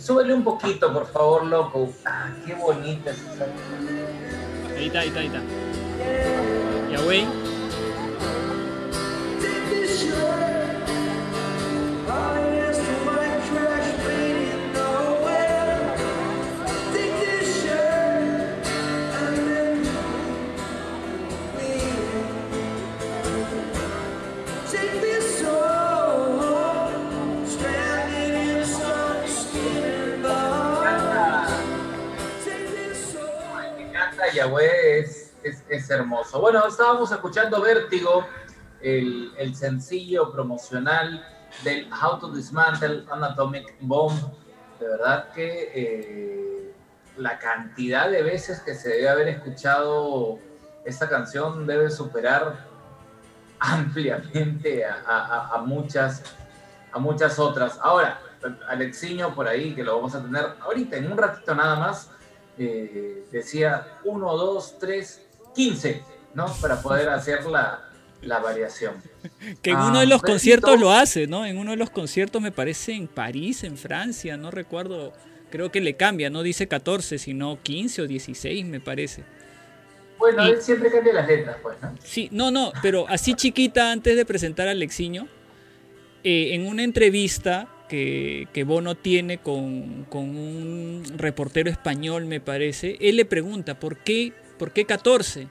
Súbele 0.07 0.33
un 0.33 0.41
poquito, 0.41 0.93
por 0.93 1.05
favor, 1.05 1.43
loco. 1.43 1.89
Ah, 2.05 2.29
qué 2.45 2.55
bonita 2.55 3.11
es 3.11 3.17
esa. 3.17 3.43
Ahí 4.77 4.85
está, 4.85 4.99
ahí 5.01 5.07
está, 5.09 5.19
ahí 5.19 5.25
está. 5.27 5.41
Yahweh. 6.93 7.36
Bueno, 36.09 36.65
estábamos 36.65 37.11
escuchando 37.11 37.61
Vértigo, 37.61 38.25
el, 38.81 39.53
sencillo 39.55 40.31
promocional 40.31 41.25
del 41.65 41.89
How 41.91 42.19
to 42.19 42.31
Dismantle 42.31 43.05
an 43.11 43.25
Atomic 43.25 43.75
Bomb. 43.81 44.17
De 44.79 44.87
verdad 44.87 45.31
que 45.33 45.71
eh, 45.75 46.73
la 47.17 47.37
cantidad 47.39 48.09
de 48.09 48.23
veces 48.23 48.61
que 48.61 48.73
se 48.75 48.89
debe 48.89 49.09
haber 49.09 49.27
escuchado 49.27 50.39
esta 50.85 51.09
canción 51.09 51.67
debe 51.67 51.89
superar 51.89 52.65
ampliamente 53.59 54.85
a 54.85 55.61
muchas, 55.65 56.23
a 56.93 56.99
muchas 56.99 57.37
otras. 57.37 57.79
Ahora, 57.81 58.21
Alexiño 58.69 59.35
por 59.35 59.47
ahí, 59.47 59.75
que 59.75 59.83
lo 59.83 59.97
vamos 59.97 60.15
a 60.15 60.21
tener 60.21 60.45
ahorita 60.61 60.95
en 60.95 61.11
un 61.11 61.17
ratito 61.17 61.53
nada 61.53 61.75
más, 61.75 62.11
eh, 62.57 63.27
decía 63.31 63.99
1, 64.05 64.37
2, 64.37 64.77
3, 64.79 65.26
15, 65.57 66.01
¿no? 66.35 66.45
Para 66.61 66.81
poder 66.81 67.09
hacer 67.09 67.45
la, 67.45 67.81
la 68.21 68.39
variación. 68.39 68.93
Que 69.61 69.71
en 69.71 69.77
Ah, 69.77 69.87
uno 69.89 69.99
de 69.99 70.05
los 70.05 70.21
conciertos 70.21 70.79
lo 70.79 70.91
hace, 70.91 71.27
¿no? 71.27 71.45
En 71.45 71.57
uno 71.57 71.71
de 71.71 71.77
los 71.77 71.89
conciertos 71.89 72.41
me 72.41 72.51
parece 72.51 72.93
en 72.93 73.07
París, 73.07 73.63
en 73.63 73.77
Francia, 73.77 74.37
no 74.37 74.51
recuerdo. 74.51 75.11
Creo 75.49 75.71
que 75.71 75.81
le 75.81 75.95
cambia, 75.95 76.29
no 76.29 76.43
dice 76.43 76.67
14, 76.67 77.17
sino 77.17 77.59
15 77.63 78.01
o 78.03 78.07
16, 78.07 78.65
me 78.65 78.79
parece. 78.79 79.23
Bueno, 80.19 80.47
Y- 80.47 80.51
él 80.51 80.61
siempre 80.61 80.91
cambia 80.91 81.13
las 81.13 81.27
letras, 81.27 81.57
pues, 81.61 81.77
¿no? 81.81 81.95
Sí, 82.03 82.27
no, 82.31 82.51
no, 82.51 82.71
pero 82.81 83.07
así 83.07 83.33
chiquita 83.33 83.91
antes 83.91 84.15
de 84.15 84.25
presentar 84.25 84.67
a 84.67 84.71
Alexiño, 84.71 85.27
eh, 86.23 86.49
en 86.53 86.65
una 86.67 86.83
entrevista 86.83 87.67
que, 87.87 88.47
que 88.51 88.63
Bono 88.65 88.95
tiene 88.95 89.37
con, 89.37 90.05
con 90.09 90.23
un 90.35 91.03
reportero 91.17 91.69
español, 91.69 92.25
me 92.25 92.41
parece, 92.41 92.97
él 92.99 93.15
le 93.15 93.25
pregunta, 93.25 93.79
¿por 93.79 93.97
qué, 93.97 94.33
por 94.57 94.71
qué 94.71 94.85
14? 94.85 95.47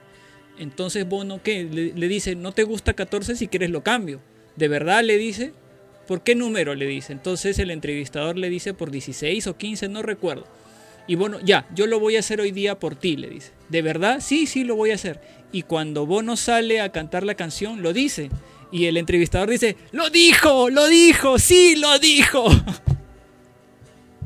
Entonces 0.59 1.07
Bono, 1.07 1.41
¿qué? 1.43 1.63
Le, 1.63 2.07
dice, 2.07 2.35
¿no 2.35 2.51
te 2.51 2.63
gusta 2.63 2.93
14? 2.93 3.35
Si 3.35 3.47
quieres 3.47 3.69
lo 3.69 3.83
cambio. 3.83 4.19
¿De 4.55 4.67
verdad? 4.67 5.03
Le 5.03 5.17
dice. 5.17 5.53
¿Por 6.07 6.21
qué 6.21 6.35
número? 6.35 6.73
Le 6.73 6.85
dice. 6.85 7.13
Entonces 7.13 7.59
el 7.59 7.69
entrevistador 7.69 8.37
le 8.37 8.49
dice 8.49 8.73
por 8.73 8.91
16 8.91 9.47
o 9.47 9.57
15, 9.57 9.89
no 9.89 10.01
recuerdo. 10.01 10.45
Y 11.05 11.15
Bono, 11.15 11.39
ya, 11.39 11.67
yo 11.73 11.87
lo 11.87 11.99
voy 11.99 12.17
a 12.17 12.19
hacer 12.19 12.41
hoy 12.41 12.51
día 12.51 12.79
por 12.79 12.95
ti, 12.95 13.15
le 13.15 13.29
dice. 13.29 13.51
¿De 13.69 13.81
verdad? 13.81 14.19
Sí, 14.19 14.45
sí, 14.45 14.63
lo 14.63 14.75
voy 14.75 14.91
a 14.91 14.95
hacer. 14.95 15.21
Y 15.51 15.63
cuando 15.63 16.05
Bono 16.05 16.35
sale 16.35 16.81
a 16.81 16.91
cantar 16.91 17.23
la 17.23 17.35
canción, 17.35 17.81
lo 17.81 17.93
dice. 17.93 18.29
Y 18.71 18.85
el 18.85 18.97
entrevistador 18.97 19.49
dice, 19.49 19.77
lo 19.91 20.09
dijo, 20.09 20.69
lo 20.69 20.87
dijo, 20.87 21.39
sí, 21.39 21.75
lo 21.77 21.99
dijo. 21.99 22.45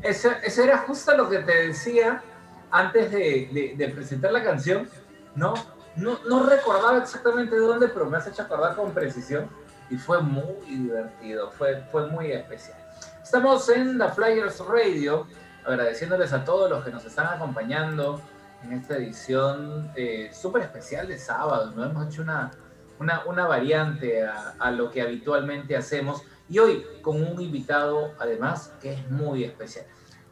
Eso, 0.02 0.30
eso 0.44 0.64
era 0.64 0.78
justo 0.78 1.16
lo 1.16 1.30
que 1.30 1.38
te 1.38 1.68
decía 1.68 2.24
antes 2.72 3.10
de, 3.12 3.48
de- 3.52 3.74
de 3.76 3.88
presentar 3.92 4.32
la 4.32 4.42
canción, 4.42 4.88
¿no? 5.36 5.54
¿no? 5.96 6.18
No 6.28 6.46
recordaba 6.46 6.98
exactamente 6.98 7.54
de 7.54 7.60
dónde, 7.60 7.88
pero 7.88 8.06
me 8.06 8.16
has 8.16 8.26
hecho 8.26 8.42
acordar 8.42 8.74
con 8.74 8.92
precisión 8.92 9.48
y 9.90 9.96
fue 9.96 10.20
muy 10.22 10.54
divertido, 10.66 11.50
fue, 11.50 11.82
fue 11.92 12.06
muy 12.08 12.32
especial. 12.32 12.78
Estamos 13.22 13.68
en 13.68 13.98
The 13.98 14.08
Flyers 14.08 14.58
Radio, 14.60 15.26
agradeciéndoles 15.66 16.32
a 16.32 16.44
todos 16.44 16.70
los 16.70 16.82
que 16.84 16.90
nos 16.90 17.04
están 17.04 17.26
acompañando 17.26 18.20
en 18.64 18.72
esta 18.72 18.96
edición 18.96 19.90
eh, 19.96 20.30
súper 20.32 20.62
especial 20.62 21.08
de 21.08 21.18
sábado, 21.18 21.72
¿no? 21.76 21.84
Hemos 21.84 22.06
hecho 22.06 22.22
una, 22.22 22.50
una, 22.98 23.22
una 23.26 23.46
variante 23.46 24.24
a, 24.24 24.54
a 24.58 24.70
lo 24.70 24.90
que 24.90 25.02
habitualmente 25.02 25.76
hacemos 25.76 26.22
y 26.48 26.58
hoy 26.58 26.84
con 27.02 27.22
un 27.22 27.40
invitado 27.40 28.12
además 28.18 28.72
que 28.80 28.94
es 28.94 29.10
muy 29.10 29.44
especial. 29.44 29.84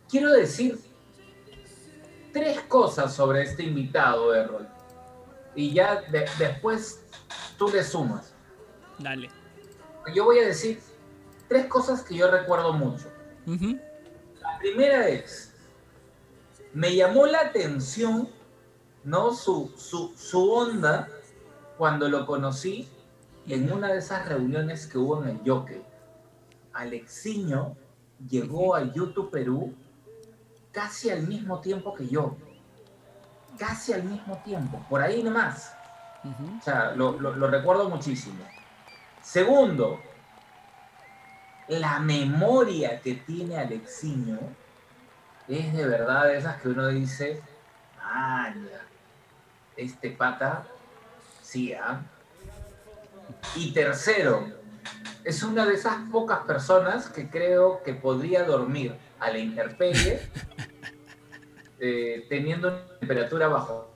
Quiero 0.09 0.33
decir 0.33 0.79
tres 2.33 2.61
cosas 2.63 3.15
sobre 3.15 3.43
este 3.43 3.63
invitado, 3.65 4.35
Errol, 4.35 4.69
y 5.55 5.73
ya 5.75 6.03
de- 6.03 6.27
después 6.39 7.03
tú 7.59 7.69
le 7.69 7.83
sumas. 7.85 8.33
Dale. 8.99 9.31
Yo 10.15 10.25
voy 10.25 10.39
a 10.39 10.47
decir 10.47 10.81
tres 11.49 11.67
cosas 11.67 12.03
que 12.03 12.15
yo 12.17 12.31
recuerdo 12.31 12.73
mucho. 12.73 13.07
La 14.41 14.59
primera 14.59 15.09
es, 15.09 15.53
me 16.73 16.95
llamó 16.95 17.27
la 17.27 17.41
atención, 17.41 18.29
¿no? 19.05 19.33
Su, 19.35 19.73
su, 19.77 20.13
su 20.17 20.53
onda 20.53 21.09
cuando 21.79 22.09
lo 22.09 22.27
conocí 22.27 22.89
en 23.49 23.73
una 23.73 23.89
de 23.89 23.99
esas 23.99 24.29
reuniones 24.29 24.87
que 24.87 24.99
hubo 24.99 25.23
en 25.23 25.29
el 25.31 25.43
Yoke. 25.43 25.83
Alexiño 26.73 27.77
llegó 28.29 28.75
a 28.77 28.83
YouTube 28.93 29.31
Perú 29.31 29.75
casi 30.73 31.11
al 31.11 31.23
mismo 31.23 31.61
tiempo 31.61 31.95
que 31.95 32.07
yo. 32.07 32.37
Casi 33.59 33.93
al 33.93 34.05
mismo 34.05 34.39
tiempo, 34.39 34.85
por 34.89 35.03
ahí 35.03 35.23
nomás. 35.23 35.73
Ujú. 36.25 36.59
O 36.59 36.63
sea, 36.63 36.93
lo, 36.93 37.13
lo- 37.21 37.35
lo 37.35 37.49
recuerdo 37.49 37.89
muchísimo. 37.89 38.45
Segundo, 39.23 40.01
la 41.69 41.99
memoria 42.01 43.01
que 43.01 43.15
tiene 43.15 43.59
Alexiño 43.59 44.39
es 45.49 45.73
de 45.73 45.87
verdad 45.87 46.25
de 46.27 46.39
esas 46.39 46.61
que 46.61 46.69
uno 46.69 46.89
dice, 46.89 47.43
vaya, 47.99 48.81
este 49.77 50.11
pata, 50.11 50.65
sí, 51.43 51.73
¿ah?". 51.75 52.01
Y 53.57 53.73
tercero, 53.73 54.47
es 55.25 55.43
una 55.43 55.67
de 55.67 55.75
esas 55.75 55.97
pocas 56.11 56.41
personas 56.41 57.09
que 57.09 57.29
creo 57.29 57.83
que 57.83 57.95
podría 57.95 58.45
dormir 58.45 58.97
a 59.21 59.31
la 59.31 59.39
intemperie 59.39 60.21
eh, 61.81 62.27
teniendo 62.29 62.69
una 62.69 62.99
temperatura 62.99 63.49
bajo 63.49 63.91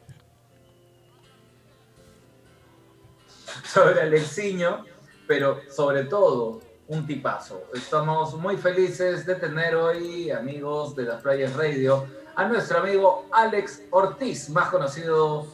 sobre 3.64 4.02
Alexiño, 4.02 4.84
pero 5.26 5.60
sobre 5.70 6.04
todo 6.04 6.60
un 6.86 7.06
tipazo. 7.06 7.64
Estamos 7.74 8.34
muy 8.34 8.56
felices 8.56 9.26
de 9.26 9.34
tener 9.34 9.74
hoy, 9.74 10.30
amigos 10.30 10.94
de 10.94 11.04
las 11.04 11.22
Playas 11.22 11.56
Radio, 11.56 12.06
a 12.36 12.46
nuestro 12.46 12.78
amigo 12.78 13.26
Alex 13.32 13.82
Ortiz, 13.90 14.50
más 14.50 14.68
conocido 14.68 15.46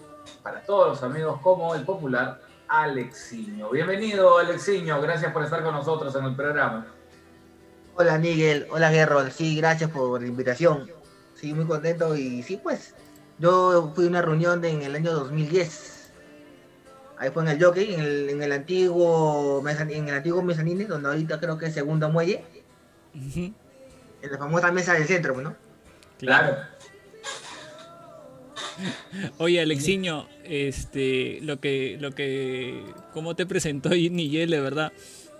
para 0.42 0.62
todos 0.62 0.88
los 0.88 1.02
amigos 1.02 1.40
como 1.40 1.74
el 1.74 1.84
popular 1.84 2.40
Alexiño. 2.68 3.70
Bienvenido, 3.70 4.38
Alexiño, 4.38 5.00
gracias 5.00 5.32
por 5.32 5.44
estar 5.44 5.62
con 5.62 5.74
nosotros 5.74 6.14
en 6.14 6.24
el 6.24 6.34
programa. 6.34 6.86
Hola 8.00 8.16
Nigel, 8.16 8.66
hola 8.70 8.88
Gerrol, 8.88 9.30
sí, 9.30 9.56
gracias 9.56 9.90
por 9.90 10.22
la 10.22 10.26
invitación. 10.26 10.90
Sí, 11.34 11.52
muy 11.52 11.66
contento 11.66 12.16
y 12.16 12.42
sí, 12.42 12.56
pues, 12.56 12.94
yo 13.38 13.92
fui 13.94 14.06
a 14.06 14.08
una 14.08 14.22
reunión 14.22 14.62
de- 14.62 14.70
en 14.70 14.80
el 14.80 14.94
año 14.94 15.12
2010. 15.12 16.10
Ahí 17.18 17.28
fue 17.28 17.42
en 17.42 17.50
el 17.50 17.62
Jockey, 17.62 17.92
en 17.92 18.00
el, 18.00 18.30
en 18.30 18.42
el 18.42 18.52
antiguo 18.52 19.62
en 19.68 20.08
el 20.08 20.14
antiguo 20.14 20.40
mezanine, 20.40 20.86
donde 20.86 21.10
ahorita 21.10 21.38
creo 21.40 21.58
que 21.58 21.66
es 21.66 21.74
segundo 21.74 22.08
muelle, 22.08 22.42
Ujú. 23.14 23.52
en 24.22 24.32
la 24.32 24.38
famosa 24.38 24.72
mesa 24.72 24.94
del 24.94 25.04
centro, 25.06 25.38
¿no? 25.38 25.54
Claro. 26.18 26.56
Oye, 29.36 29.60
Alexiño, 29.60 30.26
este, 30.44 31.40
lo 31.42 31.60
que, 31.60 31.98
lo 32.00 32.12
que, 32.12 32.82
como 33.12 33.36
te 33.36 33.44
presentó 33.44 33.90
Nigel, 33.90 34.48
de 34.48 34.60
verdad, 34.62 34.90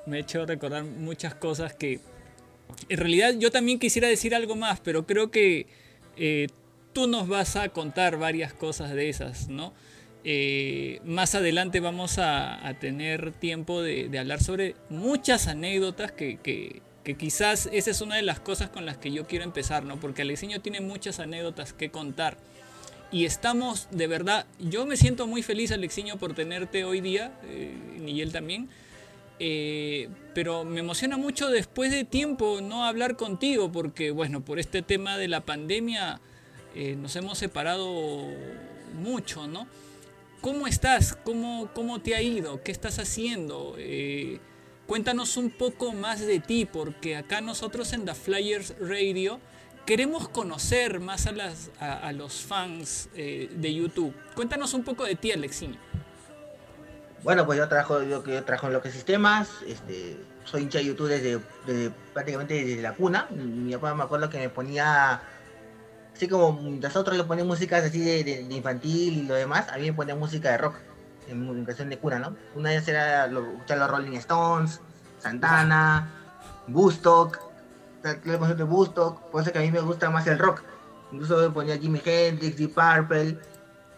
me 0.05 0.19
ha 0.19 0.20
hecho 0.20 0.45
recordar 0.45 0.85
muchas 0.85 1.35
cosas 1.35 1.73
que, 1.73 2.01
en 2.88 2.98
realidad, 2.98 3.34
yo 3.38 3.51
también 3.51 3.78
quisiera 3.78 4.09
decir 4.09 4.34
algo 4.34 4.56
más, 4.56 4.80
pero 4.80 5.06
creo 5.06 5.30
que 5.30 5.66
eh, 6.16 6.48
tú 6.92 7.06
nos 7.06 7.28
vas 7.28 7.56
a 7.56 7.68
contar 7.70 8.18
varias 8.18 8.52
cosas 8.52 8.92
de 8.92 9.09
esas, 9.09 9.48
¿no? 9.48 9.72
Eh, 10.22 11.01
más 11.05 11.34
adelante 11.34 11.80
vamos 11.80 12.18
a, 12.18 12.74
tener 12.78 13.32
tiempo 13.32 13.80
de, 13.82 14.10
hablar 14.18 14.42
sobre 14.42 14.76
muchas 14.90 15.48
anécdotas 15.48 16.12
que 16.12 16.80
quizás 17.18 17.68
esa 17.72 17.90
es 17.90 18.01
una 18.02 18.16
de 18.16 18.22
las 18.22 18.38
cosas 18.38 18.68
con 18.68 18.86
las 18.86 18.98
que 18.98 19.10
yo 19.10 19.26
quiero 19.26 19.44
empezar, 19.44 19.84
¿no? 19.84 19.98
Porque 19.98 20.22
Alexiño 20.22 20.60
tiene 20.60 20.80
muchas 20.80 21.20
anécdotas 21.20 21.72
que 21.72 21.90
contar. 21.90 22.36
Y 23.12 23.24
estamos, 23.24 23.88
de 23.90 24.06
verdad, 24.06 24.47
yo 24.60 24.86
me 24.86 24.97
siento 24.97 25.26
muy 25.26 25.42
feliz, 25.42 25.72
Alexiño, 25.72 26.16
por 26.16 26.34
tenerte 26.34 26.84
hoy 26.84 27.01
día, 27.01 27.32
eh, 27.44 27.74
y 28.06 28.20
él 28.20 28.32
también. 28.32 28.68
Eh, 29.43 30.11
pero 30.35 30.65
me 30.65 30.81
emociona 30.81 31.17
mucho 31.17 31.49
después 31.49 31.91
de 31.91 32.05
tiempo 32.05 32.61
no 32.61 32.85
hablar 32.85 33.17
contigo, 33.17 33.73
porque, 33.73 34.11
bueno, 34.11 34.45
por 34.45 34.59
este 34.61 34.83
tema 34.83 35.17
de 35.17 35.29
la 35.29 35.41
pandemia 35.41 36.21
eh, 36.75 36.95
nos 36.95 37.17
hemos 37.17 37.39
separado 37.39 38.29
mucho, 38.95 39.47
¿no? 39.47 39.67
¿Cómo 40.43 40.67
estás? 40.67 41.17
¿Cómo, 41.25 41.71
¿Cómo 41.75 42.01
te 42.01 42.15
ha 42.15 42.23
ido? 42.23 42.62
¿Qué 42.62 42.71
estás 42.71 42.99
haciendo? 42.99 43.77
Eh, 43.79 44.41
cuéntanos 44.87 45.39
un 45.39 45.51
poco 45.51 45.93
más 45.95 46.21
de 46.21 46.41
ti, 46.41 46.67
porque 46.67 47.17
acá 47.17 47.41
nosotros 47.41 47.95
en 47.95 48.05
The 48.05 48.15
Flyers 48.15 48.75
Radio 48.79 49.41
queremos 49.87 50.29
conocer 50.29 51.01
más 51.01 51.27
a, 51.27 51.33
las, 51.33 51.71
a, 51.81 51.95
a 51.95 52.12
los 52.12 52.43
fans 52.43 53.09
eh, 53.15 53.49
de 53.57 53.75
YouTube. 53.75 54.15
Cuéntanos 54.35 54.75
un 54.75 54.85
poco 54.85 55.05
de 55.05 55.15
ti, 55.15 55.33
Alexiño. 55.33 55.79
Bueno, 57.22 57.44
pues 57.47 57.59
yo 57.59 57.68
trabajo, 57.68 58.02
yo, 58.02 58.24
yo 58.24 58.44
trabajo 58.44 58.68
en 58.68 58.72
lo 58.72 58.82
que 58.82 58.90
sistemas, 58.90 59.48
este, 59.66 60.18
soy 60.44 60.62
hincha 60.62 60.78
de 60.78 60.86
YouTube 60.86 61.09
desde, 61.09 61.40
prácticamente 62.14 62.55
desde 62.64 62.82
la 62.82 62.94
cuna. 62.94 63.26
Mi 63.30 63.72
papá 63.74 63.94
me 63.94 64.02
acuerdo 64.05 64.30
que 64.30 64.38
me 64.38 64.48
ponía 64.48 65.20
Así 66.20 66.28
como 66.28 66.60
nosotros 66.70 67.16
le 67.16 67.24
ponen 67.24 67.47
músicas 67.47 67.82
así 67.82 67.98
de, 67.98 68.22
de- 68.22 68.44
de 68.44 68.55
infantil 68.55 69.18
y 69.20 69.22
lo 69.22 69.32
demás, 69.34 69.68
a 69.70 69.78
mí 69.78 69.84
me 69.86 69.94
ponen 69.94 70.18
música 70.18 70.51
de 70.51 70.59
rock, 70.59 70.74
en, 71.28 71.64
canción 71.64 71.88
de 71.88 71.97
cuna, 71.98 72.18
¿no? 72.18 72.36
Una 72.55 72.68
vez 72.68 72.86
era 72.88 73.26
lo, 73.26 73.40
escuchar 73.52 73.78
los 73.78 73.90
Rolling 73.90 74.16
Stones, 74.18 74.80
Santana, 75.18 76.10
Woodstock, 76.68 77.38
el 78.05 78.56
de 78.56 78.64
Woodstock, 78.64 79.30
por 79.30 79.40
eso 79.40 79.51
que 79.51 79.60
a 79.60 79.62
mí 79.62 79.70
me 79.70 79.80
gusta 79.80 80.10
más 80.10 80.26
el 80.26 80.38
rock. 80.38 80.60
Incluso 81.10 81.51
ponía 81.55 81.78
Jimi 81.78 82.02
Hendrix, 82.05 82.56
Deep 82.59 82.74
Purple, 82.74 83.38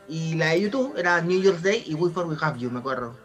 y 0.08 0.34
la 0.34 0.48
de 0.50 0.60
YouTube 0.62 0.94
era 0.96 1.20
New 1.20 1.40
Year's 1.40 1.62
Day 1.62 1.84
y 1.86 1.94
We 1.94 2.10
For 2.10 2.26
We 2.26 2.36
Have 2.40 2.58
You, 2.58 2.70
me 2.70 2.80
acuerdo. 2.80 3.16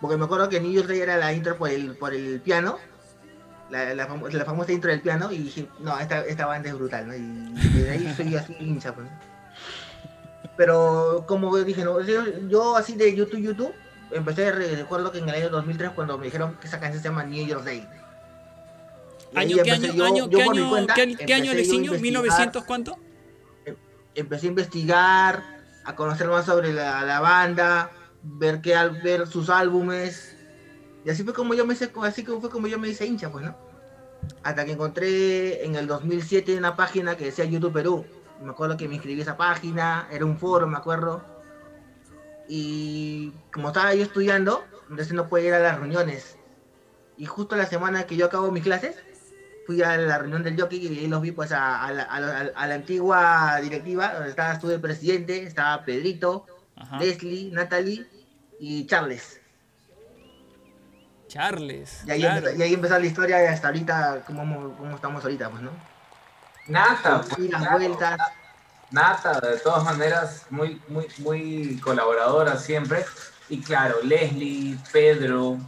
Porque 0.00 0.16
me 0.16 0.24
acuerdo 0.24 0.48
que 0.48 0.60
New 0.60 0.72
Year's 0.72 0.88
Day 0.88 1.00
era 1.00 1.16
la 1.16 1.32
intro 1.32 1.56
por 1.56 1.70
el, 1.70 1.96
por 1.96 2.14
el 2.14 2.40
piano, 2.40 2.78
la, 3.70 3.94
la, 3.94 4.08
famo- 4.08 4.28
la 4.30 4.44
famosa 4.44 4.72
intro 4.72 4.90
del 4.90 5.00
piano, 5.00 5.30
y 5.32 5.38
dije, 5.38 5.68
no, 5.80 5.98
esta, 5.98 6.20
esta 6.24 6.46
banda 6.46 6.68
es 6.68 6.74
brutal, 6.74 7.06
¿no? 7.08 7.14
Y 7.14 7.52
desde 7.74 7.90
ahí 7.90 8.14
soy 8.16 8.34
así 8.36 8.56
hincha, 8.60 8.94
pues. 8.94 9.06
Pero 10.56 11.24
como 11.28 11.56
dije, 11.58 11.84
no, 11.84 12.00
yo, 12.00 12.22
yo 12.48 12.76
así 12.76 12.94
de 12.94 13.14
YouTube, 13.14 13.40
YouTube, 13.40 13.72
empecé, 14.10 14.50
re- 14.52 14.76
recuerdo 14.76 15.12
que 15.12 15.18
en 15.18 15.28
el 15.28 15.34
año 15.34 15.50
2003 15.50 15.90
cuando 15.90 16.18
me 16.18 16.24
dijeron 16.26 16.56
que 16.60 16.66
esa 16.66 16.80
canción 16.80 17.02
se 17.02 17.08
llama 17.08 17.24
New 17.24 17.46
Year's 17.46 17.64
Day. 17.64 17.86
¿Año, 19.34 19.58
qué 19.62 19.70
año, 19.72 19.92
yo- 19.92 20.04
año, 20.04 20.28
yo 20.30 20.38
qué 20.38 20.42
año, 20.44 20.68
cuenta, 20.70 20.94
qué, 20.94 21.14
qué 21.16 21.34
año, 21.34 21.50
empecé 21.52 21.72
yo 21.82 21.92
a 21.92 21.92
Alexinho? 21.92 21.94
investigar, 21.94 22.52
¿1900 22.52 22.64
cuánto? 22.64 22.96
Empecé 24.14 24.46
a 24.46 24.48
investigar, 24.48 25.57
a 25.88 25.96
conocer 25.96 26.28
más 26.28 26.44
sobre 26.44 26.72
la, 26.72 27.02
la 27.04 27.18
banda, 27.20 27.90
ver, 28.22 28.60
al- 28.76 29.00
ver 29.02 29.26
sus 29.26 29.48
álbumes. 29.48 30.36
Y 31.04 31.10
así 31.10 31.24
fue 31.24 31.32
como 31.32 31.54
yo 31.54 31.64
me 31.64 31.72
hice, 31.72 31.90
así 32.02 32.22
que 32.24 32.32
fue 32.32 32.50
como 32.50 32.66
yo 32.66 32.78
me 32.78 32.88
hice 32.88 33.06
hincha, 33.06 33.30
pues, 33.32 33.46
¿no? 33.46 33.56
Hasta 34.42 34.66
que 34.66 34.72
encontré 34.72 35.64
en 35.64 35.76
el 35.76 35.86
2007 35.86 36.56
una 36.58 36.76
página 36.76 37.16
que 37.16 37.24
decía 37.26 37.46
YouTube 37.46 37.72
Perú. 37.72 38.04
Me 38.42 38.50
acuerdo 38.50 38.76
que 38.76 38.86
me 38.86 38.94
inscribí 38.96 39.20
a 39.20 39.22
esa 39.22 39.36
página, 39.38 40.06
era 40.10 40.26
un 40.26 40.36
foro, 40.38 40.66
me 40.66 40.76
acuerdo. 40.76 41.22
Y 42.48 43.32
como 43.52 43.68
estaba 43.68 43.94
yo 43.94 44.02
estudiando, 44.02 44.64
entonces 44.90 45.12
no 45.14 45.28
podía 45.28 45.48
ir 45.48 45.54
a 45.54 45.58
las 45.60 45.78
reuniones. 45.78 46.36
Y 47.16 47.24
justo 47.26 47.56
la 47.56 47.66
semana 47.66 48.04
que 48.04 48.16
yo 48.16 48.26
acabo 48.26 48.50
mis 48.50 48.62
clases, 48.62 48.96
fui 49.68 49.82
a 49.82 49.98
la 49.98 50.16
reunión 50.16 50.42
del 50.42 50.58
jockey 50.58 50.78
y 50.86 50.98
ahí 51.00 51.06
los 51.08 51.20
vi 51.20 51.30
pues 51.32 51.52
a, 51.52 51.84
a 51.84 51.92
la, 51.92 52.04
a 52.04 52.20
la- 52.20 52.52
a 52.56 52.66
la 52.66 52.74
antigua 52.74 53.60
directiva, 53.60 54.14
donde 54.14 54.30
estaba, 54.30 54.54
estuve 54.54 54.72
el 54.76 54.80
presidente, 54.80 55.42
estaba 55.42 55.84
Pedrito, 55.84 56.46
Ajá. 56.74 56.98
Leslie, 56.98 57.50
Natalie 57.52 58.06
y 58.58 58.86
Charles. 58.86 59.38
Charles. 61.28 62.02
Y 62.06 62.10
ahí, 62.12 62.20
claro. 62.20 62.38
empezó, 62.38 62.58
y 62.58 62.62
ahí 62.62 62.72
empezó 62.72 62.98
la 62.98 63.04
historia 63.04 63.36
de 63.36 63.48
hasta 63.48 63.68
ahorita, 63.68 64.22
cómo, 64.26 64.74
cómo 64.78 64.94
estamos 64.96 65.22
ahorita, 65.22 65.50
pues, 65.50 65.62
¿no? 65.62 65.70
Nata, 66.68 67.20
Y 67.26 67.34
pues, 67.34 67.50
las 67.50 67.60
claro, 67.60 67.78
vueltas. 67.78 68.18
Nata, 68.90 69.38
de 69.40 69.58
todas 69.58 69.84
maneras, 69.84 70.46
muy, 70.48 70.80
muy, 70.88 71.06
muy 71.18 71.78
colaboradora 71.80 72.56
siempre. 72.56 73.04
Y 73.50 73.60
claro, 73.60 73.96
Leslie, 74.02 74.78
Pedro, 74.90 75.58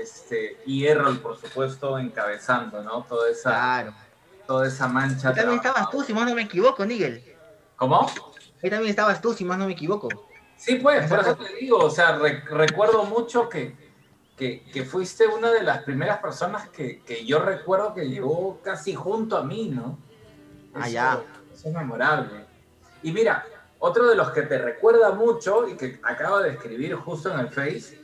este, 0.00 0.58
y 0.66 0.86
Errol, 0.86 1.18
por 1.20 1.36
supuesto, 1.36 1.98
encabezando, 1.98 2.82
¿no? 2.82 3.04
Toda 3.04 3.30
esa, 3.30 3.50
Claro. 3.50 3.94
toda 4.46 4.66
esa 4.66 4.88
mancha. 4.88 5.28
Ahí 5.30 5.34
también 5.34 5.56
estabas 5.58 5.90
tú, 5.90 6.02
si 6.02 6.12
más 6.12 6.28
no 6.28 6.34
me 6.34 6.42
equivoco, 6.42 6.84
Nigel. 6.84 7.22
¿Cómo? 7.76 8.06
Ahí 8.62 8.70
también 8.70 8.90
estabas 8.90 9.20
tú, 9.20 9.32
si 9.34 9.44
más 9.44 9.58
no 9.58 9.66
me 9.66 9.72
equivoco. 9.72 10.08
Sí, 10.56 10.76
pues, 10.76 11.08
por 11.08 11.20
eso 11.20 11.36
te 11.36 11.54
digo, 11.56 11.78
o 11.78 11.90
sea, 11.90 12.16
re- 12.16 12.42
recuerdo 12.48 13.04
mucho 13.04 13.48
que, 13.48 13.76
que, 14.36 14.64
que 14.72 14.84
fuiste 14.84 15.26
una 15.26 15.50
de 15.50 15.62
las 15.62 15.82
primeras 15.82 16.18
personas 16.18 16.68
que, 16.70 17.00
que 17.02 17.24
yo 17.26 17.40
recuerdo 17.40 17.92
que 17.92 18.08
llegó 18.08 18.60
casi 18.62 18.94
junto 18.94 19.36
a 19.36 19.42
mí, 19.44 19.68
¿no? 19.68 19.98
Ah, 20.74 20.80
Eso- 20.80 20.90
ya. 20.90 21.20
Eso 21.52 21.68
es 21.68 21.74
memorable. 21.74 22.46
Y 23.02 23.12
mira, 23.12 23.44
otro 23.78 24.08
de 24.08 24.16
los 24.16 24.30
que 24.30 24.42
te 24.42 24.58
recuerda 24.58 25.12
mucho 25.12 25.68
y 25.68 25.76
que 25.76 26.00
acaba 26.02 26.42
de 26.42 26.50
escribir 26.54 26.94
justo 26.94 27.32
en 27.32 27.40
el 27.40 27.48
Face 27.50 28.00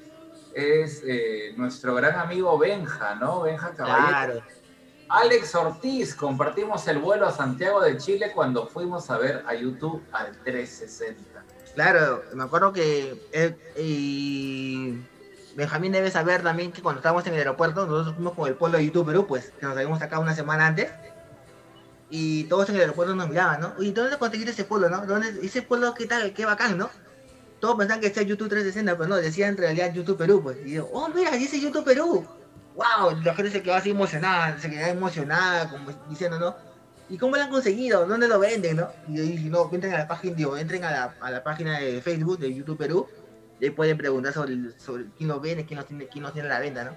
es 0.54 1.02
eh, 1.06 1.52
nuestro 1.56 1.94
gran 1.94 2.18
amigo 2.18 2.58
Benja, 2.58 3.14
¿no? 3.16 3.42
Benja 3.42 3.72
Caballero. 3.72 4.08
Claro. 4.08 4.42
Alex 5.08 5.54
Ortiz, 5.56 6.14
compartimos 6.14 6.86
el 6.86 6.98
vuelo 6.98 7.26
a 7.26 7.32
Santiago 7.32 7.80
de 7.80 7.96
Chile 7.96 8.30
cuando 8.32 8.68
fuimos 8.68 9.10
a 9.10 9.18
ver 9.18 9.42
a 9.46 9.54
YouTube 9.54 10.02
al 10.12 10.36
360. 10.44 11.44
Claro, 11.74 12.22
me 12.34 12.44
acuerdo 12.44 12.72
que 12.72 13.20
eh, 13.32 13.56
y 13.76 15.00
Benjamín 15.56 15.92
debe 15.92 16.10
saber 16.10 16.42
también 16.42 16.70
que 16.70 16.80
cuando 16.80 17.00
estábamos 17.00 17.26
en 17.26 17.32
el 17.34 17.40
aeropuerto, 17.40 17.86
nosotros 17.86 18.14
fuimos 18.14 18.34
con 18.34 18.48
el 18.48 18.54
pueblo 18.54 18.78
de 18.78 18.86
YouTube 18.86 19.06
Perú, 19.06 19.26
pues, 19.26 19.52
que 19.58 19.66
nos 19.66 19.74
habíamos 19.76 19.98
sacado 19.98 20.22
una 20.22 20.34
semana 20.34 20.68
antes. 20.68 20.90
Y 22.08 22.44
todos 22.44 22.68
en 22.68 22.76
el 22.76 22.82
aeropuerto 22.82 23.14
nos 23.14 23.28
miraban, 23.28 23.60
¿no? 23.60 23.74
Oye, 23.78 23.92
¿dónde 23.92 24.16
conseguiste 24.16 24.52
ese 24.52 24.64
pueblo, 24.64 24.88
no? 24.88 25.06
¿Dónde, 25.06 25.34
ese 25.42 25.62
pueblo, 25.62 25.94
qué 25.94 26.06
tal, 26.06 26.32
qué 26.32 26.44
bacán, 26.44 26.78
¿no? 26.78 26.90
Todos 27.60 27.76
pensaban 27.76 28.00
que 28.00 28.08
decía 28.08 28.22
YouTube 28.22 28.48
360, 28.48 28.96
pero 28.96 29.08
no, 29.08 29.16
decía 29.16 29.48
en 29.48 29.56
realidad 29.56 29.92
YouTube 29.92 30.16
Perú, 30.16 30.42
pues. 30.42 30.58
Y 30.64 30.72
yo, 30.72 30.88
oh, 30.92 31.08
mira, 31.08 31.32
dice 31.32 31.60
YouTube 31.60 31.84
Perú. 31.84 32.26
¡Wow! 32.74 33.20
La 33.22 33.34
gente 33.34 33.50
se 33.50 33.62
quedó 33.62 33.74
así 33.74 33.90
emocionada, 33.90 34.58
se 34.58 34.70
quedó 34.70 34.86
emocionada, 34.86 35.68
como 35.68 35.90
diciendo, 36.08 36.38
¿no? 36.38 36.56
¿Y 37.10 37.18
cómo 37.18 37.36
lo 37.36 37.42
han 37.42 37.50
conseguido? 37.50 38.06
¿Dónde 38.06 38.28
lo 38.28 38.38
venden, 38.38 38.76
no? 38.76 38.88
Y 39.08 39.16
yo 39.16 39.22
dije, 39.24 39.50
no, 39.50 39.68
entren 39.72 39.92
a 39.92 39.98
la 39.98 40.08
página, 40.08 40.36
digo, 40.36 40.56
entren 40.56 40.84
a 40.84 40.90
la, 40.90 41.14
a 41.20 41.30
la 41.30 41.42
página 41.42 41.78
de 41.78 42.00
Facebook 42.00 42.38
de 42.38 42.54
YouTube 42.54 42.78
Perú, 42.78 43.08
y 43.58 43.64
ahí 43.66 43.70
pueden 43.70 43.98
preguntar 43.98 44.32
sobre, 44.32 44.56
sobre 44.78 45.06
quién 45.18 45.28
lo 45.28 45.40
vende, 45.40 45.66
quién 45.66 45.78
lo 45.80 45.84
tiene, 45.84 46.06
quién 46.06 46.22
lo 46.22 46.32
tiene 46.32 46.48
a 46.48 46.52
la 46.52 46.60
venta, 46.60 46.84
¿no? 46.84 46.92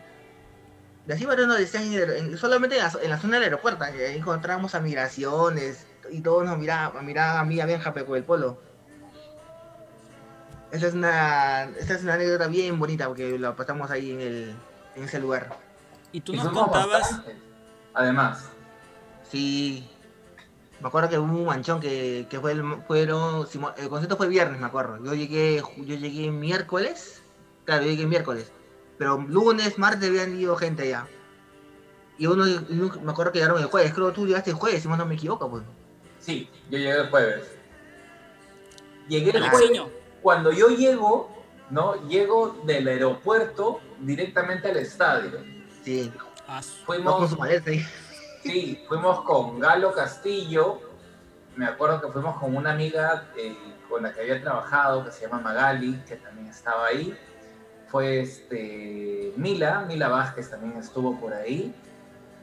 Y 1.07 1.11
así, 1.11 1.26
bueno, 1.26 1.45
nos 1.48 1.57
decían, 1.57 2.38
solamente 2.38 2.77
en 2.77 3.10
la, 3.10 3.18
zona 3.18 3.35
del 3.35 3.44
aeropuerto, 3.44 3.84
encontramos 3.84 4.73
a 4.76 4.80
migraciones, 4.80 5.85
y 6.10 6.22
todos 6.22 6.45
nos 6.45 6.57
miraban, 6.57 7.06
miraban 7.06 7.40
a 7.40 7.44
mí, 7.44 7.60
a 7.60 7.65
Benja, 7.65 7.94
con 7.94 8.15
el 8.15 8.23
polo. 8.23 8.61
Esa 10.74 10.88
es 10.88 10.95
una, 10.95 11.66
esa 11.78 11.94
es 11.94 12.02
una 12.02 12.16
anécdota 12.16 12.48
bien 12.48 12.80
bonita, 12.80 13.08
porque 13.08 13.38
la 13.38 13.56
pasamos 13.56 13.91
ahí 13.91 14.10
en, 14.10 14.22
el, 14.22 14.56
en 14.95 15.04
ese 15.04 15.20
lugar. 15.20 15.56
Y 16.12 16.22
tú 16.22 16.34
nos 16.34 16.50
contabas, 16.50 16.90
bastantes, 16.90 17.36
Además, 17.94 18.50
Sí. 19.30 19.88
Me 20.82 20.88
acuerdo 20.88 21.10
que 21.10 21.20
hubo 21.20 21.32
un 21.32 21.45
manchón 21.45 21.80
que, 21.80 22.26
que 22.28 22.40
fue 22.40 22.54
el, 22.54 22.64
fueron, 22.88 23.48
el 23.78 23.88
concierto 23.88 24.18
fue 24.18 24.28
viernes, 24.28 24.60
me 24.60 24.66
acuerdo. 24.66 24.98
Yo 25.06 25.14
llegué, 25.14 25.62
yo 25.78 25.95
llegué 25.95 26.32
miércoles. 26.32 27.22
Claro, 27.66 27.84
yo 27.84 27.91
llegué 27.91 28.08
miércoles. 28.08 28.52
Pero 28.98 29.20
lunes, 29.20 29.78
martes 29.78 30.10
habían 30.10 30.36
ido 30.40 30.56
gente 30.56 30.90
ya. 30.90 31.08
Y 32.18 32.26
uno, 32.26 32.45
me 33.04 33.12
acuerdo 33.12 33.32
que 33.32 33.40
llegaron 33.40 33.62
el 33.62 33.68
jueves. 33.68 33.94
Creo 33.94 34.08
que 34.08 34.16
tú 34.16 34.26
llegaste 34.26 34.50
el 34.50 34.56
jueves, 34.56 34.82
si 34.82 34.88
no 34.88 35.06
me 35.06 35.14
equivoco, 35.14 35.50
pues. 35.52 35.64
sí, 36.20 36.50
yo 36.72 36.80
llegué 36.80 37.00
el 37.00 37.10
jueves. 37.12 37.44
Llegué 39.08 39.38
el 39.38 39.50
jueves. 39.50 40.03
Cuando 40.24 40.52
yo 40.52 40.70
llego, 40.70 41.30
¿no? 41.70 42.08
Llego 42.08 42.62
del 42.66 42.88
aeropuerto 42.88 43.82
directamente 44.00 44.70
al 44.72 44.78
estadio. 44.78 45.32
Sí. 45.84 46.12
ah, 46.48 46.62
No 46.62 46.86
con 46.86 46.86
Fuimos, 46.86 47.30
su 47.30 47.38
maleta 47.38 47.70
ahí. 47.70 47.86
sí, 48.41 48.84
fuimos 48.88 49.22
con 49.22 49.60
Galo 49.60 49.94
Castillo. 49.94 50.80
Me 51.56 51.66
acuerdo 51.68 52.02
que 52.02 52.08
fuimos 52.08 52.38
con 52.40 52.56
una 52.56 52.72
amiga 52.72 53.28
eh, 53.38 53.56
con 53.90 54.02
la 54.04 54.14
que 54.14 54.22
había 54.22 54.41
trabajado, 54.41 55.06
que 55.06 55.12
se 55.12 55.28
llama 55.28 55.40
Magali, 55.41 56.02
que 56.08 56.16
también 56.16 56.48
estaba 56.48 56.88
ahí. 56.88 57.16
Fue 57.88 58.22
este, 58.22 59.34
Mila, 59.38 59.82
Mila 59.88 60.08
Vázquez 60.08 60.50
también 60.50 60.78
estuvo 60.78 61.20
por 61.20 61.34
ahí. 61.34 61.76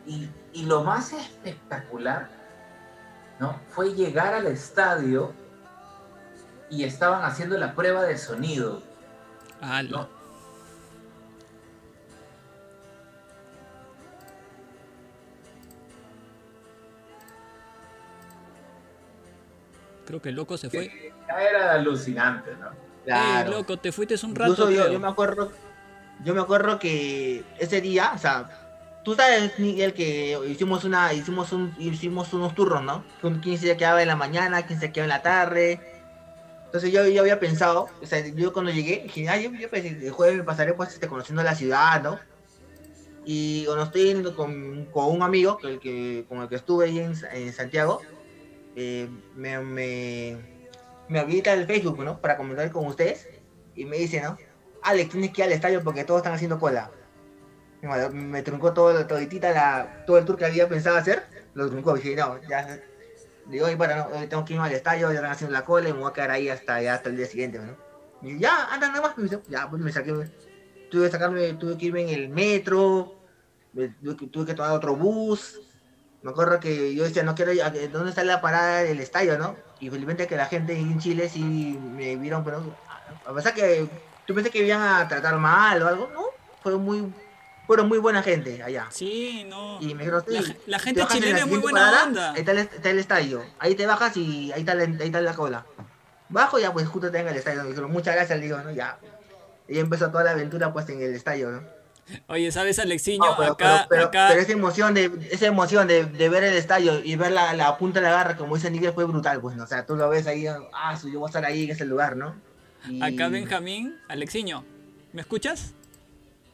Y, 0.06 0.28
y 0.52 0.64
lo 0.66 0.84
más 0.84 1.12
espectacular, 1.12 2.28
¿no? 3.40 3.58
Fue 3.70 3.94
llegar 3.94 4.32
al 4.34 4.46
estadio 4.46 5.32
y 6.70 6.84
estaban 6.84 7.24
haciendo 7.24 7.58
la 7.58 7.74
prueba 7.74 8.04
de 8.04 8.16
sonido. 8.16 8.82
ala. 9.60 9.90
¿no? 9.90 10.20
Creo 20.06 20.20
que 20.20 20.30
el 20.30 20.34
loco 20.34 20.56
se 20.56 20.68
fue. 20.68 21.12
Ya 21.28 21.40
era 21.40 21.72
alucinante, 21.74 22.50
¿no? 22.56 22.70
Ey, 23.06 23.48
loco, 23.48 23.76
te 23.76 23.92
fuiste 23.92 24.16
un 24.24 24.34
rato. 24.34 24.52
Incluso 24.52 24.70
yo, 24.72 24.92
yo 24.92 24.98
me 24.98 25.06
acuerdo, 25.06 25.52
yo 26.24 26.34
me 26.34 26.40
acuerdo 26.40 26.80
que 26.80 27.44
ese 27.58 27.80
día, 27.80 28.12
o 28.14 28.18
sea, 28.18 28.50
tú 29.04 29.14
sabes, 29.14 29.58
Miguel, 29.58 29.94
que 29.94 30.36
hicimos 30.48 30.82
una, 30.84 31.12
hicimos 31.12 31.52
un, 31.52 31.74
hicimos 31.78 32.32
unos 32.32 32.54
turnos, 32.56 32.82
¿no? 32.82 33.04
Con 33.22 33.38
quién 33.38 33.56
se 33.56 33.76
quedaba 33.76 34.02
en 34.02 34.08
la 34.08 34.16
mañana, 34.16 34.66
quién 34.66 34.80
se 34.80 34.90
quedaba 34.90 35.04
en 35.04 35.10
la 35.10 35.22
tarde. 35.22 35.89
Entonces 36.70 36.92
yo, 36.92 37.04
yo 37.08 37.22
había 37.22 37.40
pensado, 37.40 37.88
o 38.00 38.06
sea, 38.06 38.24
yo 38.24 38.52
cuando 38.52 38.70
llegué, 38.70 39.00
dije, 39.02 39.28
ah, 39.28 39.36
yo, 39.36 39.50
yo 39.50 39.68
pensé, 39.68 39.88
el 39.88 40.12
jueves 40.12 40.36
me 40.36 40.44
pasaré 40.44 40.72
pues 40.72 40.90
este, 40.94 41.08
conociendo 41.08 41.42
la 41.42 41.56
ciudad, 41.56 42.00
¿no? 42.00 42.20
Y 43.24 43.64
cuando 43.66 43.84
estoy 43.84 44.22
con, 44.34 44.84
con 44.86 45.06
un 45.06 45.22
amigo, 45.22 45.58
el 45.64 45.80
que, 45.80 46.24
con 46.28 46.38
el 46.42 46.48
que 46.48 46.54
estuve 46.54 46.84
ahí 46.86 47.00
en, 47.00 47.12
en 47.32 47.52
Santiago, 47.52 48.00
eh, 48.76 49.08
me, 49.34 49.58
me, 49.58 50.36
me 51.08 51.18
habilita 51.18 51.52
el 51.52 51.66
Facebook, 51.66 51.98
¿no? 52.04 52.20
Para 52.20 52.36
comentar 52.36 52.70
con 52.70 52.86
ustedes. 52.86 53.26
Y 53.74 53.84
me 53.84 53.96
dice, 53.98 54.20
¿no? 54.20 54.38
Alex, 54.82 55.10
tienes 55.10 55.32
que 55.32 55.40
ir 55.42 55.46
al 55.46 55.52
estadio 55.52 55.82
porque 55.82 56.04
todos 56.04 56.20
están 56.20 56.34
haciendo 56.34 56.58
cola. 56.60 56.90
Mandó- 57.82 58.10
me 58.10 58.42
truncó 58.42 58.72
todo, 58.72 59.06
toditita 59.06 59.50
la, 59.50 60.04
todo 60.06 60.18
el 60.18 60.24
tour 60.24 60.36
que 60.36 60.44
había 60.44 60.68
pensado 60.68 60.96
hacer. 60.96 61.24
Lo 61.54 61.68
truncó. 61.68 61.94
Dije, 61.94 62.14
no, 62.14 62.40
ya. 62.48 62.80
Digo, 63.50 63.66
oye, 63.66 63.76
para, 63.76 64.08
no, 64.08 64.28
tengo 64.28 64.44
que 64.44 64.54
irme 64.54 64.66
al 64.66 64.72
estadio, 64.72 65.08
ya 65.10 65.16
están 65.16 65.32
haciendo 65.32 65.52
la 65.52 65.64
cola 65.64 65.88
y 65.88 65.92
me 65.92 65.98
voy 66.00 66.10
a 66.10 66.12
quedar 66.12 66.30
ahí 66.30 66.48
hasta, 66.48 66.80
ya 66.82 66.94
hasta 66.94 67.10
el 67.10 67.16
día 67.16 67.26
siguiente, 67.26 67.58
¿no? 67.58 67.78
Y 68.20 68.38
ya, 68.38 68.66
anda 68.72 68.88
nada 68.88 69.00
más, 69.02 69.14
ya, 69.48 69.68
pues 69.70 69.82
me 69.82 69.92
saqué, 69.92 70.12
tuve 70.88 71.06
que 71.06 71.10
sacarme, 71.12 71.54
tuve 71.54 71.76
que 71.78 71.86
irme 71.86 72.02
en 72.02 72.08
el 72.10 72.28
metro, 72.30 73.16
me- 73.72 73.88
tuve 73.90 74.46
que, 74.46 74.54
tomar 74.54 74.72
otro 74.72 74.96
bus. 74.96 75.64
Me 76.22 76.30
acuerdo 76.30 76.60
que 76.60 76.94
yo 76.94 77.04
decía, 77.04 77.22
no 77.22 77.34
quiero 77.34 77.52
a- 77.64 77.70
¿dónde 77.88 78.10
está 78.10 78.24
la 78.24 78.40
parada 78.42 78.82
del 78.82 79.00
estadio, 79.00 79.38
no? 79.38 79.64
Y 79.78 79.90
felizmente 79.90 80.26
que 80.26 80.36
la 80.36 80.46
gente 80.46 80.74
en 80.78 80.98
Chile 80.98 81.28
sí 81.28 81.78
me 81.80 82.16
vieron, 82.16 82.44
pero 82.44 82.78
a 83.24 83.34
pesar 83.34 83.54
que 83.54 83.90
tú 84.26 84.34
pensé 84.34 84.50
que 84.50 84.66
iban 84.66 84.82
a 84.82 85.08
tratar 85.08 85.38
mal 85.38 85.82
o 85.82 85.88
algo, 85.88 86.10
¿no? 86.12 86.22
Fueron 86.60 86.82
muy, 86.82 87.14
fueron 87.70 87.86
muy 87.88 87.98
buena 87.98 88.20
gente 88.20 88.60
allá. 88.64 88.88
Sí, 88.90 89.44
no. 89.48 89.78
Y 89.80 89.94
me 89.94 90.02
dijeron, 90.02 90.24
sí, 90.26 90.34
La, 90.34 90.42
ge- 90.42 90.56
la 90.66 90.78
te 90.78 90.84
gente 90.84 91.00
la 91.02 91.06
chilena 91.06 91.38
es 91.38 91.46
muy 91.46 91.58
buena 91.58 91.78
parada, 91.82 92.04
onda. 92.04 92.32
Ahí 92.32 92.40
está, 92.40 92.50
el, 92.50 92.58
está 92.58 92.90
el 92.90 92.98
estadio. 92.98 93.44
Ahí 93.60 93.76
te 93.76 93.86
bajas 93.86 94.16
y 94.16 94.50
ahí 94.50 94.60
está, 94.62 94.74
la, 94.74 94.82
ahí 94.82 94.96
está 95.06 95.20
la 95.20 95.34
cola. 95.34 95.64
Bajo 96.28 96.58
ya 96.58 96.72
pues 96.72 96.88
justo 96.88 97.12
tengo 97.12 97.28
el 97.28 97.36
estadio. 97.36 97.62
Me 97.62 97.68
dijeron, 97.68 97.92
muchas 97.92 98.16
gracias, 98.16 98.36
le 98.40 98.46
digo, 98.46 98.58
¿no? 98.58 98.72
Ya. 98.72 98.98
Y 99.68 99.78
empezó 99.78 100.10
toda 100.10 100.24
la 100.24 100.32
aventura 100.32 100.72
pues 100.72 100.88
en 100.88 101.00
el 101.00 101.14
estadio, 101.14 101.48
¿no? 101.52 101.62
Oye, 102.26 102.50
¿sabes, 102.50 102.80
Alexiño? 102.80 103.24
No, 103.24 103.36
pero, 103.36 103.52
acá, 103.52 103.86
pero, 103.88 103.88
pero- 103.88 104.04
acá. 104.06 104.26
pero 104.30 104.40
esa 104.40 104.50
emoción 104.50 104.92
de 104.94 105.28
esa 105.30 105.46
emoción 105.46 105.86
de, 105.86 106.06
de 106.06 106.28
ver 106.28 106.42
el 106.42 106.54
estadio 106.56 107.00
y 107.04 107.14
ver 107.14 107.30
la, 107.30 107.52
la 107.54 107.78
punta 107.78 108.00
de 108.00 108.06
la 108.06 108.12
garra, 108.12 108.36
como 108.36 108.56
dice 108.56 108.68
Nigel, 108.68 108.92
fue 108.94 109.04
brutal, 109.04 109.40
pues, 109.40 109.54
¿no? 109.54 109.62
O 109.62 109.66
sea, 109.68 109.86
tú 109.86 109.94
lo 109.94 110.08
ves 110.08 110.26
ahí, 110.26 110.44
ah, 110.48 110.98
yo 111.04 111.20
voy 111.20 111.28
a 111.28 111.30
estar 111.30 111.44
ahí 111.44 111.66
en 111.66 111.70
ese 111.70 111.84
lugar, 111.84 112.16
¿no? 112.16 112.34
Y- 112.88 113.00
Acá 113.00 113.28
Benjamín, 113.28 113.96
Alexiño, 114.08 114.64
¿me 115.12 115.20
escuchas? 115.20 115.74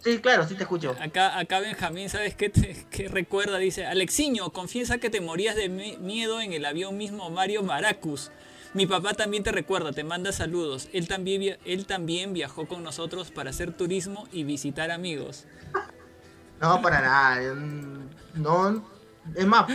Sí, 0.07 0.21
claro, 0.21 0.47
sí 0.47 0.55
te 0.55 0.63
escucho. 0.63 0.95
Acá, 1.01 1.37
acá 1.37 1.59
Benjamín, 1.59 2.09
¿sabes 2.09 2.37
qué, 2.37 2.49
te- 2.49 2.87
qué 2.91 3.09
recuerda? 3.09 3.59
Dice, 3.59 3.87
Alexiño, 3.87 4.51
confiesa 4.51 4.99
que 4.99 5.11
te 5.11 5.21
morías 5.21 5.57
de 5.57 5.69
mi- 5.69 5.97
miedo 5.97 6.41
en 6.41 6.53
el 6.53 6.65
avión 6.65 6.97
mismo 6.97 7.29
Mario 7.29 7.65
Maracus. 7.65 8.31
Mi 8.73 8.87
papá 8.87 9.15
también 9.15 9.43
te 9.43 9.51
recuerda, 9.51 9.91
te 9.91 10.05
manda 10.05 10.31
saludos. 10.31 10.89
Él 10.93 11.09
también, 11.09 11.41
via- 11.41 11.59
él 11.65 11.87
también 11.87 12.33
viajó 12.35 12.69
con 12.69 12.85
nosotros 12.85 13.33
para 13.33 13.51
hacer 13.51 13.73
turismo 13.73 14.29
y 14.31 14.45
visitar 14.45 14.93
amigos. 14.93 15.47
No, 16.61 16.81
para 16.81 17.01
nada. 17.01 17.55
No, 18.35 18.89
es 19.35 19.45
más. 19.47 19.67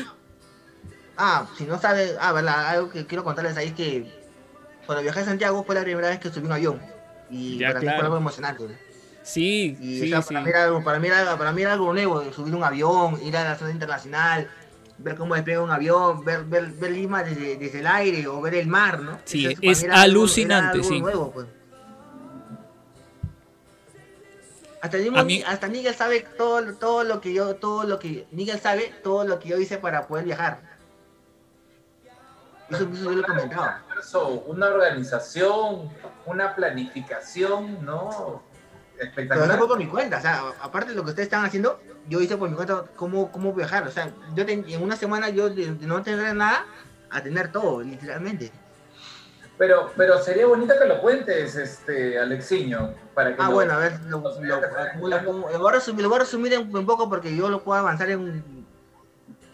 Ah, 1.17 1.45
si 1.57 1.65
no 1.65 1.77
sabes, 1.77 2.15
ah, 2.21 2.31
verdad, 2.31 2.67
algo 2.69 2.89
que 2.89 3.05
quiero 3.05 3.25
contarles 3.25 3.57
ahí 3.57 3.67
es 3.67 3.73
que 3.73 4.23
cuando 4.85 5.01
viajé 5.03 5.19
a 5.19 5.25
Santiago 5.25 5.61
fue 5.65 5.75
la 5.75 5.83
primera 5.83 6.07
vez 6.07 6.19
que 6.19 6.29
subí 6.29 6.45
un 6.45 6.53
avión. 6.53 6.81
Y 7.29 7.57
Ya, 7.57 7.67
para 7.67 7.79
mí 7.81 7.85
claro. 7.85 7.97
fue 7.97 8.05
algo 8.05 8.17
emocionante. 8.17 8.90
Sí, 9.31 9.77
Y 9.79 9.99
sí, 10.01 10.13
o 10.13 10.15
sea, 10.17 10.21
sí. 10.21 10.33
para, 10.33 10.43
mí 10.43 10.49
era 10.49 10.63
algo, 10.65 10.83
para, 10.83 10.99
mí 10.99 11.07
era, 11.07 11.37
para 11.37 11.51
mí 11.53 11.61
era 11.61 11.73
algo 11.73 11.93
nuevo, 11.93 12.33
subir 12.33 12.53
un 12.53 12.63
avión, 12.63 13.17
ir 13.23 13.37
a 13.37 13.43
la 13.45 13.55
zona 13.57 13.71
internacional, 13.71 14.49
ver 14.97 15.15
cómo 15.15 15.35
despega 15.35 15.61
un 15.61 15.71
avión, 15.71 16.25
ver, 16.25 16.43
ver, 16.43 16.65
ver 16.71 16.91
Lima 16.91 17.23
desde, 17.23 17.55
desde 17.55 17.79
el 17.79 17.87
aire 17.87 18.27
o 18.27 18.41
ver 18.41 18.55
el 18.55 18.67
mar, 18.67 18.99
¿no? 18.99 19.19
Sí, 19.23 19.45
Eso 19.47 19.61
es 19.61 19.83
algo- 19.83 19.95
alucinante, 19.95 20.77
algo 20.79 20.89
sí. 20.89 20.99
nuevo, 21.01 21.31
pues. 21.31 21.47
Hasta, 24.81 24.97
mismo 24.97 25.23
mí- 25.23 25.43
hasta 25.45 25.67
Nigel 25.67 25.93
sabe 25.93 26.21
todo, 26.37 26.73
todo 26.73 27.03
lo 27.03 27.21
que 27.21 27.33
yo, 27.33 27.55
todo 27.55 27.83
lo 27.83 27.99
que, 27.99 28.27
Nigel 28.31 28.59
sabe 28.59 28.91
todo 29.03 29.23
lo 29.25 29.39
que 29.39 29.49
yo 29.49 29.57
hice 29.59 29.77
para 29.77 30.07
poder 30.07 30.25
viajar. 30.25 30.59
Eso, 32.69 32.83
eso 32.91 33.03
yo 33.03 33.11
lo 33.11 33.23
comentaba. 33.23 33.83
Una 34.47 34.67
organización, 34.67 35.89
una 36.25 36.55
planificación, 36.55 37.85
¿no? 37.85 38.41
Pero 39.15 39.45
no 39.45 39.57
fue 39.57 39.67
por 39.67 39.77
mi 39.77 39.87
cuenta, 39.87 40.17
o 40.17 40.21
sea, 40.21 40.43
aparte 40.61 40.89
de 40.91 40.95
lo 40.95 41.03
que 41.03 41.09
ustedes 41.11 41.27
están 41.27 41.43
haciendo, 41.45 41.81
yo 42.07 42.21
hice 42.21 42.37
por 42.37 42.49
mi 42.49 42.55
cuenta 42.55 42.85
cómo, 42.95 43.31
cómo 43.31 43.53
viajar. 43.53 43.87
O 43.87 43.91
sea, 43.91 44.11
yo 44.35 44.45
ten- 44.45 44.65
en 44.67 44.81
una 44.83 44.95
semana 44.95 45.29
yo 45.29 45.49
de, 45.49 45.73
de 45.73 45.87
no 45.87 46.01
tener 46.03 46.35
nada 46.35 46.65
a 47.09 47.21
tener 47.23 47.51
todo, 47.51 47.81
literalmente. 47.81 48.51
Pero, 49.57 49.91
pero 49.95 50.19
sería 50.21 50.45
bonito 50.47 50.73
que 50.79 50.85
lo 50.87 50.99
cuentes, 51.01 51.55
este, 51.55 52.17
Alexiño, 52.19 52.95
para 53.13 53.35
que 53.35 53.41
Ah, 53.41 53.47
lo- 53.47 53.53
bueno, 53.53 53.73
a 53.73 53.77
ver, 53.77 53.99
lo, 54.07 54.19
lo- 54.19 54.41
lo- 54.41 54.61
lo 55.51 55.59
voy 55.59 55.69
a 55.69 55.71
resumir, 55.73 56.01
lo 56.03 56.09
voy 56.09 56.15
a 56.15 56.19
resumir 56.21 56.53
en- 56.53 56.75
un 56.75 56.85
poco 56.85 57.09
porque 57.09 57.35
yo 57.35 57.49
lo 57.49 57.63
puedo 57.63 57.79
avanzar 57.79 58.09
en... 58.09 58.65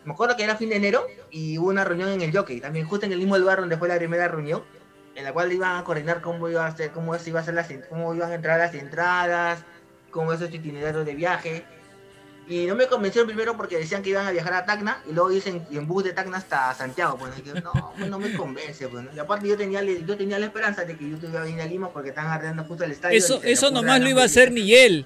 Me 0.06 0.14
acuerdo 0.14 0.38
que 0.38 0.44
era 0.46 0.56
fin 0.56 0.70
de 0.70 0.78
enero 0.78 1.06
y 1.30 1.58
hubo 1.58 1.68
una 1.68 1.84
reunión 1.84 2.08
en 2.10 2.22
el 2.22 2.32
Jockey, 2.36 2.62
también 2.62 2.86
justo 2.88 3.06
en 3.06 3.12
el 3.12 3.18
mismo 3.18 3.38
lugar 3.38 3.60
donde 3.60 3.76
fue 3.78 3.90
la 3.90 3.98
primera 3.98 4.30
reunión, 4.30 4.64
en 5.18 5.24
la 5.24 5.34
cual 5.34 5.52
iban 5.52 5.78
a 5.78 5.84
coordinar 5.84 6.22
cómo 6.22 6.48
iba 6.48 6.66
a 6.66 6.78
ser, 6.78 6.92
cómo 6.92 7.18
se 7.18 7.32
iba 7.32 7.40
a 7.40 7.42
hacer 7.42 7.56
las, 7.56 7.68
cómo 7.90 8.14
iban 8.14 8.32
a 8.32 8.36
entrar 8.36 8.60
las 8.60 8.76
entradas, 8.76 9.60
cómo 10.12 10.32
es 10.32 10.40
este 10.42 10.58
itinerario 10.58 11.04
de 11.04 11.16
viaje. 11.16 11.66
Y 12.48 12.66
no 12.68 12.76
me 12.76 12.88
convencieron 12.88 13.28
primero 13.28 13.58
porque 13.58 13.78
decían 13.78 14.02
que 14.04 14.12
iban 14.12 14.26
a 14.28 14.32
viajar 14.32 14.54
a 14.54 14.66
Tacna 14.66 15.02
y 15.10 15.12
luego 15.14 15.30
dicen 15.30 15.68
en 15.72 15.88
bus 15.88 16.04
de 16.06 16.14
Tacna 16.14 16.38
hasta 16.38 16.72
Santiago. 16.76 17.18
Pues 17.18 17.32
y 17.40 17.42
yo, 17.42 17.56
no, 17.56 17.94
pues 17.98 18.10
no 18.10 18.20
me 18.20 18.32
convence. 18.38 18.88
Pues, 18.88 19.04
¿no? 19.04 19.10
Y 19.14 19.20
aparte 19.20 19.48
yo 19.50 19.58
tenía, 19.58 19.82
yo 19.84 20.16
tenía 20.16 20.38
la 20.40 20.46
esperanza 20.46 20.86
de 20.86 20.96
que 20.96 21.10
yo 21.10 21.18
iba 21.22 21.42
a 21.42 21.44
venir 21.44 21.62
a 21.62 21.66
Lima 21.66 21.90
porque 21.90 22.10
están 22.10 22.28
arreglando 22.28 22.64
justo 22.64 22.84
el 22.86 22.92
estadio. 22.92 23.18
Eso, 23.18 23.42
eso 23.44 23.70
nomás 23.72 24.00
lo 24.00 24.08
iba 24.08 24.22
a 24.22 24.26
hacer 24.26 24.52
Miguel. 24.52 25.06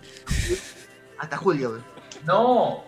Hasta 1.18 1.38
julio. 1.38 1.72
pues. 1.72 2.26
No, 2.26 2.84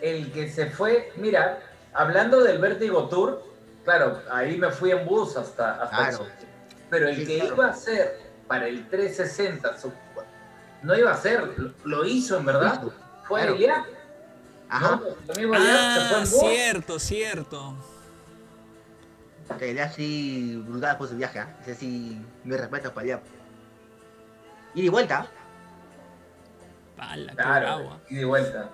el 0.00 0.30
que 0.32 0.48
se 0.50 0.66
fue, 0.70 1.12
mira, 1.16 1.58
hablando 1.92 2.42
del 2.44 2.58
Vértigo 2.58 3.08
Tour, 3.08 3.42
claro, 3.84 4.22
ahí 4.30 4.56
me 4.58 4.70
fui 4.70 4.92
en 4.92 5.04
bus 5.06 5.36
hasta, 5.36 5.82
hasta 5.82 5.96
Claro. 5.96 6.26
el. 6.40 6.47
Pero 6.90 7.08
el 7.08 7.16
Sí, 7.16 7.26
que 7.26 7.38
claro. 7.38 7.54
iba 7.54 7.66
a 7.68 7.74
ser 7.74 8.20
para 8.46 8.66
el 8.68 8.88
360, 8.88 9.76
su- 9.78 9.92
no 10.82 10.96
iba 10.96 11.10
a 11.12 11.16
ser, 11.16 11.42
lo, 11.58 11.72
lo 11.84 12.04
hizo 12.04 12.38
en 12.38 12.46
verdad, 12.46 12.82
fue 13.26 13.40
Claro. 13.40 13.54
Eliab, 13.56 13.84
Ajá. 14.68 14.90
¿no? 14.96 15.02
Lo 15.26 15.34
mismo 15.34 15.54
Eliab 15.54 15.94
se 15.94 16.00
fue 16.08 16.16
Ah, 16.16 16.20
bus. 16.20 16.40
cierto, 16.40 16.98
cierto. 16.98 17.74
Que 19.58 19.72
le 19.74 19.80
así 19.82 20.62
brutal 20.66 20.98
por 20.98 21.08
su 21.08 21.16
viaje. 21.16 21.38
¿ah? 21.40 21.56
Ese 21.62 21.74
sí, 21.74 22.22
me 22.44 22.56
respeto 22.56 22.92
para 22.92 23.04
allá. 23.04 23.20
Y 24.74 24.82
de 24.82 24.90
vuelta. 24.90 25.26
Pala, 26.96 27.30
qué 27.30 27.36
Claro, 27.36 27.60
bravo. 27.78 28.00
y 28.10 28.16
de 28.16 28.24
vuelta. 28.24 28.68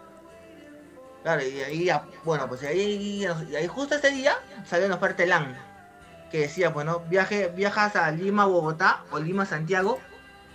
Claro, 1.23 1.43
y 1.43 1.61
ahí, 1.61 1.91
bueno, 2.25 2.49
pues 2.49 2.63
ahí, 2.65 3.25
y 3.49 3.55
ahí 3.55 3.67
justo 3.67 3.95
ese 3.95 4.11
día 4.11 4.37
salió 4.67 4.87
una 4.87 4.97
oferta 4.97 5.23
de 5.23 5.29
LAN 5.29 5.57
que 6.35 6.41
decía, 6.41 6.71
bueno, 6.71 6.99
viaje, 7.09 7.47
viajas 7.55 7.95
a 7.95 8.11
Lima, 8.11 8.45
Bogotá 8.45 9.05
o 9.13 9.21
Lima, 9.21 9.47
Santiago 9.47 10.01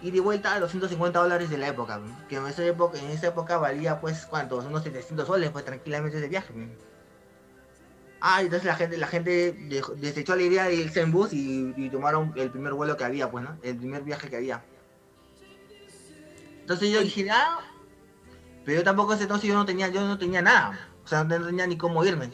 y 0.01 0.11
de 0.11 0.19
vuelta 0.19 0.53
a 0.53 0.60
los 0.60 0.72
150 0.72 1.18
dólares 1.18 1.49
de 1.49 1.57
la 1.57 1.69
época, 1.69 2.01
que 2.27 2.35
en 2.35 2.47
esa 2.47 2.65
época, 2.65 2.99
en 2.99 3.10
esa 3.11 3.27
época 3.27 3.57
valía 3.57 4.01
pues 4.01 4.26
cuántos, 4.26 4.65
unos 4.65 4.84
700 4.84 5.26
soles, 5.26 5.51
pues 5.51 5.64
tranquilamente 5.64 6.18
ese 6.18 6.27
viaje. 6.27 6.53
Ah, 8.19 8.41
entonces 8.41 8.65
la 8.65 8.76
gente, 8.76 8.97
la 8.97 9.07
gente 9.07 9.56
desechó 9.95 10.35
la 10.35 10.41
idea 10.41 10.65
de 10.65 10.76
irse 10.76 10.99
en 10.99 11.14
bus 11.14 11.31
y, 11.31 11.73
y 11.77 11.89
tomaron 11.89 12.34
el 12.35 12.51
primer 12.51 12.73
vuelo 12.73 12.97
que 12.97 13.06
había, 13.06 13.31
pues, 13.31 13.45
¿no? 13.45 13.57
El 13.64 13.77
primer 13.77 14.03
viaje 14.03 14.30
que 14.30 14.35
había. 14.35 14.61
Entonces 16.60 16.91
yo 16.91 16.99
dije, 16.99 17.26
ah, 17.31 17.60
pero 18.65 18.80
yo 18.80 18.84
tampoco 18.84 19.14
ese 19.14 19.23
entonces 19.23 19.47
yo 19.47 19.56
no 19.56 19.65
tenía, 19.65 19.88
yo 19.88 20.06
no 20.06 20.18
tenía 20.18 20.41
nada. 20.41 20.89
O 21.06 21.07
sea, 21.07 21.23
no 21.23 21.45
tenía 21.45 21.65
ni 21.68 21.77
cómo 21.77 22.03
irme. 22.03 22.34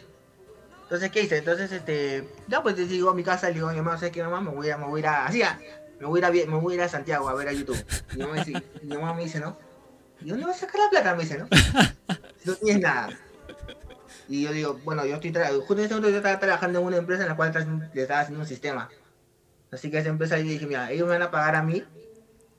Entonces, 0.85 1.11
¿qué 1.11 1.23
hice? 1.23 1.37
Entonces, 1.37 1.71
este, 1.71 2.29
ya 2.47 2.61
pues 2.61 2.75
digo 2.75 3.09
a 3.09 3.15
mi 3.15 3.23
casa, 3.23 3.47
le 3.47 3.55
digo 3.55 3.69
mi 3.69 3.77
mamá, 3.77 3.97
¿sabes 3.97 4.11
qué 4.11 4.21
mamá? 4.21 4.39
Me 4.39 4.51
voy 4.51 4.69
a, 4.69 4.77
me 4.77 4.85
voy 4.85 4.99
a 4.99 5.01
ir 5.01 5.07
a, 5.07 5.25
ah, 5.25 5.59
me 5.99 6.05
voy 6.05 6.23
a 6.23 6.29
me 6.29 6.45
voy 6.45 6.79
a 6.79 6.87
Santiago 6.87 7.27
a 7.27 7.33
ver 7.33 7.47
a 7.47 7.53
YouTube. 7.53 7.83
Y 8.13 8.17
mi 8.17 8.23
mamá, 8.23 8.43
dice, 8.43 8.63
y 8.81 8.85
mi 8.85 8.95
mamá 8.95 9.13
me 9.15 9.23
dice, 9.23 9.39
¿no? 9.39 9.57
¿Y 10.21 10.29
dónde 10.29 10.45
vas 10.45 10.57
a 10.57 10.59
sacar 10.67 10.81
la 10.81 10.89
plata? 10.91 11.15
Me 11.15 11.23
dice, 11.23 11.37
¿no? 11.39 11.47
No 12.45 12.53
tienes 12.53 12.83
nada. 12.83 13.09
Y 14.27 14.43
yo 14.43 14.51
digo, 14.51 14.79
bueno, 14.83 15.03
yo 15.05 15.15
estoy, 15.15 15.31
justo 15.31 15.73
en 15.73 15.79
ese 15.79 15.95
momento 15.95 16.09
yo 16.09 16.17
estaba 16.17 16.39
trabajando 16.39 16.79
en 16.79 16.85
una 16.85 16.97
empresa 16.97 17.23
en 17.23 17.29
la 17.29 17.35
cual 17.35 17.51
le 17.93 18.01
estaba 18.01 18.21
haciendo 18.21 18.41
un 18.41 18.47
sistema. 18.47 18.89
Así 19.71 19.89
que 19.89 19.97
esa 19.97 20.09
empresa 20.09 20.37
yo 20.37 20.43
dije, 20.43 20.65
mira, 20.67 20.91
ellos 20.91 21.07
me 21.07 21.13
van 21.13 21.23
a 21.23 21.31
pagar 21.31 21.55
a 21.55 21.63
mí. 21.63 21.83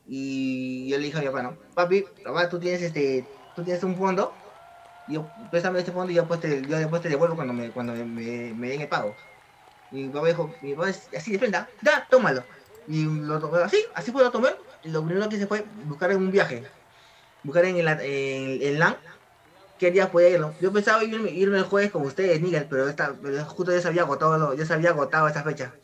Y 0.07 0.89
yo 0.89 0.99
le 0.99 1.05
dije 1.05 1.19
a 1.19 1.21
mi 1.21 1.27
papá, 1.29 1.43
no, 1.43 1.57
papi, 1.75 2.05
papá, 2.25 2.49
tú 2.49 2.59
tienes 2.59 2.83
este, 2.83 3.27
tú 3.55 3.65
tienes 3.65 3.83
un 3.83 3.97
fondo. 3.97 4.33
Yo, 5.07 5.33
préstame 5.51 5.79
este 5.79 5.93
fondo 5.93 6.11
y 6.13 6.17
yo 6.17 6.23
después 6.23 6.41
te, 6.41 6.67
yo 6.67 6.79
después 6.79 7.01
te 7.03 7.09
devuelvo 7.09 7.37
cuando 7.37 7.53
me, 7.55 7.73
cuando 7.73 7.93
me, 7.95 8.05
me, 8.55 8.69
den 8.69 8.81
el 8.83 8.89
pago. 8.89 9.17
Y 9.91 10.05
mi 10.05 10.11
papá 10.11 10.29
dijo, 10.29 10.59
mi 10.63 10.75
papá 10.75 10.91
es 10.91 11.11
así 11.17 11.33
de 11.33 11.39
frente, 11.39 11.59
"Ah, 11.59 11.71
ya, 11.83 12.07
tómalo. 12.11 12.47
Y 12.87 13.05
lo 13.07 13.41
tomé 13.41 13.61
así, 13.63 13.79
así 13.95 14.13
fue 14.13 14.23
lo 14.23 14.31
tomé. 14.33 14.51
Lo 14.83 15.05
primero 15.05 15.29
que 15.29 15.37
hice 15.37 15.47
fue 15.47 15.63
buscar 15.75 16.11
en 16.13 16.19
un 16.19 16.31
viaje. 16.31 16.67
Buscar 17.43 17.65
en 17.67 17.77
el, 17.79 17.89
en, 17.89 18.63
en 18.63 18.79
LAN 18.79 18.99
qué 19.77 19.91
día 19.91 20.11
podía 20.11 20.31
irlo. 20.31 20.57
Yo 20.61 20.73
pensaba 20.73 21.05
irme, 21.05 21.31
irme 21.31 21.59
el 21.59 21.65
jueves 21.65 21.91
con 21.93 22.03
ustedes, 22.03 22.41
Nigel, 22.41 22.69
pero, 22.69 22.89
esta, 22.89 23.19
justo 23.47 23.73
ya 23.73 23.81
se 23.81 23.89
había 23.89 24.03
agotado, 24.03 24.55
ya 24.55 24.65
se 24.67 24.75
había 24.75 24.91
agotado 24.91 25.29
esa 25.29 25.43
fecha. 25.45 25.79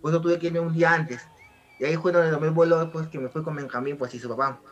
Por 0.00 0.10
eso 0.12 0.20
tuve 0.20 0.38
que 0.38 0.48
irme 0.48 0.60
un 0.60 0.72
día 0.74 0.92
antes. 0.94 1.30
Y 1.78 1.84
ahí 1.84 1.96
fue 1.96 2.12
donde 2.12 2.30
tomé 2.30 2.48
el 2.48 2.52
vuelo 2.54 2.78
después 2.80 3.08
que 3.08 3.18
me 3.18 3.28
fui 3.28 3.42
con 3.42 3.56
Benjamín, 3.56 3.98
pues 3.98 4.14
y 4.14 4.20
su 4.20 4.28
papá. 4.28 4.62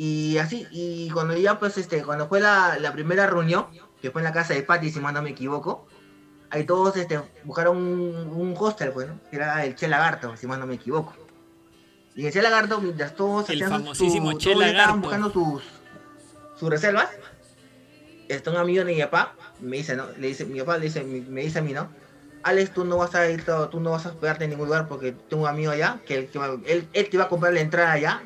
Y 0.00 0.38
así, 0.38 0.64
y 0.70 1.10
cuando 1.10 1.36
ya 1.36 1.58
pues 1.58 1.76
este, 1.76 2.04
cuando 2.04 2.28
fue 2.28 2.38
la, 2.38 2.78
la 2.78 2.92
primera 2.92 3.26
reunión, 3.26 3.66
que 4.00 4.12
fue 4.12 4.20
en 4.20 4.26
la 4.26 4.32
casa 4.32 4.54
de 4.54 4.62
Patty, 4.62 4.90
si 4.90 5.00
más 5.00 5.12
no 5.12 5.22
me 5.22 5.30
equivoco, 5.30 5.84
ahí 6.50 6.62
todos 6.64 6.96
este, 6.96 7.20
buscaron 7.42 7.76
un, 7.76 8.28
un 8.32 8.54
hostel, 8.56 8.92
pues, 8.92 9.08
¿no? 9.08 9.18
que 9.28 9.36
era 9.36 9.64
el 9.64 9.74
Che 9.74 9.88
Lagarto, 9.88 10.36
si 10.36 10.46
más 10.46 10.60
no 10.60 10.66
me 10.68 10.74
equivoco. 10.74 11.14
Y 12.14 12.26
el 12.26 12.32
Che 12.32 12.40
Lagarto, 12.42 12.80
mientras 12.80 13.16
todos 13.16 13.50
El 13.50 13.58
su- 13.58 13.64
todos 14.54 14.66
estaban 14.82 15.00
buscando 15.00 15.30
sus, 15.32 15.62
sus 16.60 16.70
reservas, 16.70 17.08
está 18.28 18.50
un 18.52 18.56
amigo 18.58 18.84
de 18.84 18.94
mi 18.94 19.00
papá, 19.02 19.34
me 19.58 19.78
dice, 19.78 19.96
¿no? 19.96 20.06
Le 20.16 20.28
dice, 20.28 20.44
mi 20.44 20.60
papá 20.60 20.78
le 20.78 20.84
dice, 20.84 21.02
me 21.02 21.40
dice 21.40 21.58
a 21.58 21.62
mí, 21.62 21.72
¿no? 21.72 21.88
Alex, 22.44 22.72
tú 22.72 22.84
no 22.84 22.98
vas 22.98 23.16
a 23.16 23.28
ir, 23.28 23.44
tú 23.72 23.80
no 23.80 23.90
vas 23.90 24.06
a 24.06 24.10
hospedarte 24.10 24.44
en 24.44 24.50
ningún 24.50 24.66
lugar 24.66 24.86
porque 24.86 25.10
tengo 25.28 25.42
un 25.42 25.48
amigo 25.48 25.72
allá, 25.72 25.98
que, 26.06 26.14
él, 26.14 26.30
él, 26.66 26.88
él 26.92 27.08
te 27.10 27.18
va 27.18 27.24
a 27.24 27.28
comprar 27.28 27.52
la 27.52 27.60
entrada 27.60 27.90
allá. 27.92 28.22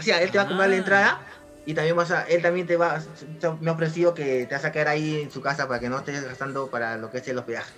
Así, 0.00 0.10
él 0.10 0.30
te 0.30 0.38
va 0.38 0.44
a 0.44 0.48
comprar 0.48 0.68
la 0.68 0.74
Ah. 0.74 0.78
entrada 0.78 1.20
y 1.66 1.74
también 1.74 1.94
vas 1.96 2.10
a, 2.10 2.22
él 2.24 2.42
también 2.42 2.66
te 2.66 2.76
va, 2.76 3.00
se- 3.00 3.06
me 3.60 3.70
ha 3.70 3.74
ofrecido 3.74 4.14
que 4.14 4.46
te 4.46 4.54
vas 4.54 4.64
a 4.64 4.72
quedar 4.72 4.88
ahí 4.88 5.20
en 5.22 5.30
su 5.30 5.40
casa 5.40 5.68
para 5.68 5.78
que 5.80 5.88
no 5.88 5.98
estés 5.98 6.24
gastando 6.24 6.68
para 6.68 6.96
lo 6.96 7.10
que 7.10 7.18
es 7.18 7.28
el 7.28 7.38
hospedaje. 7.38 7.72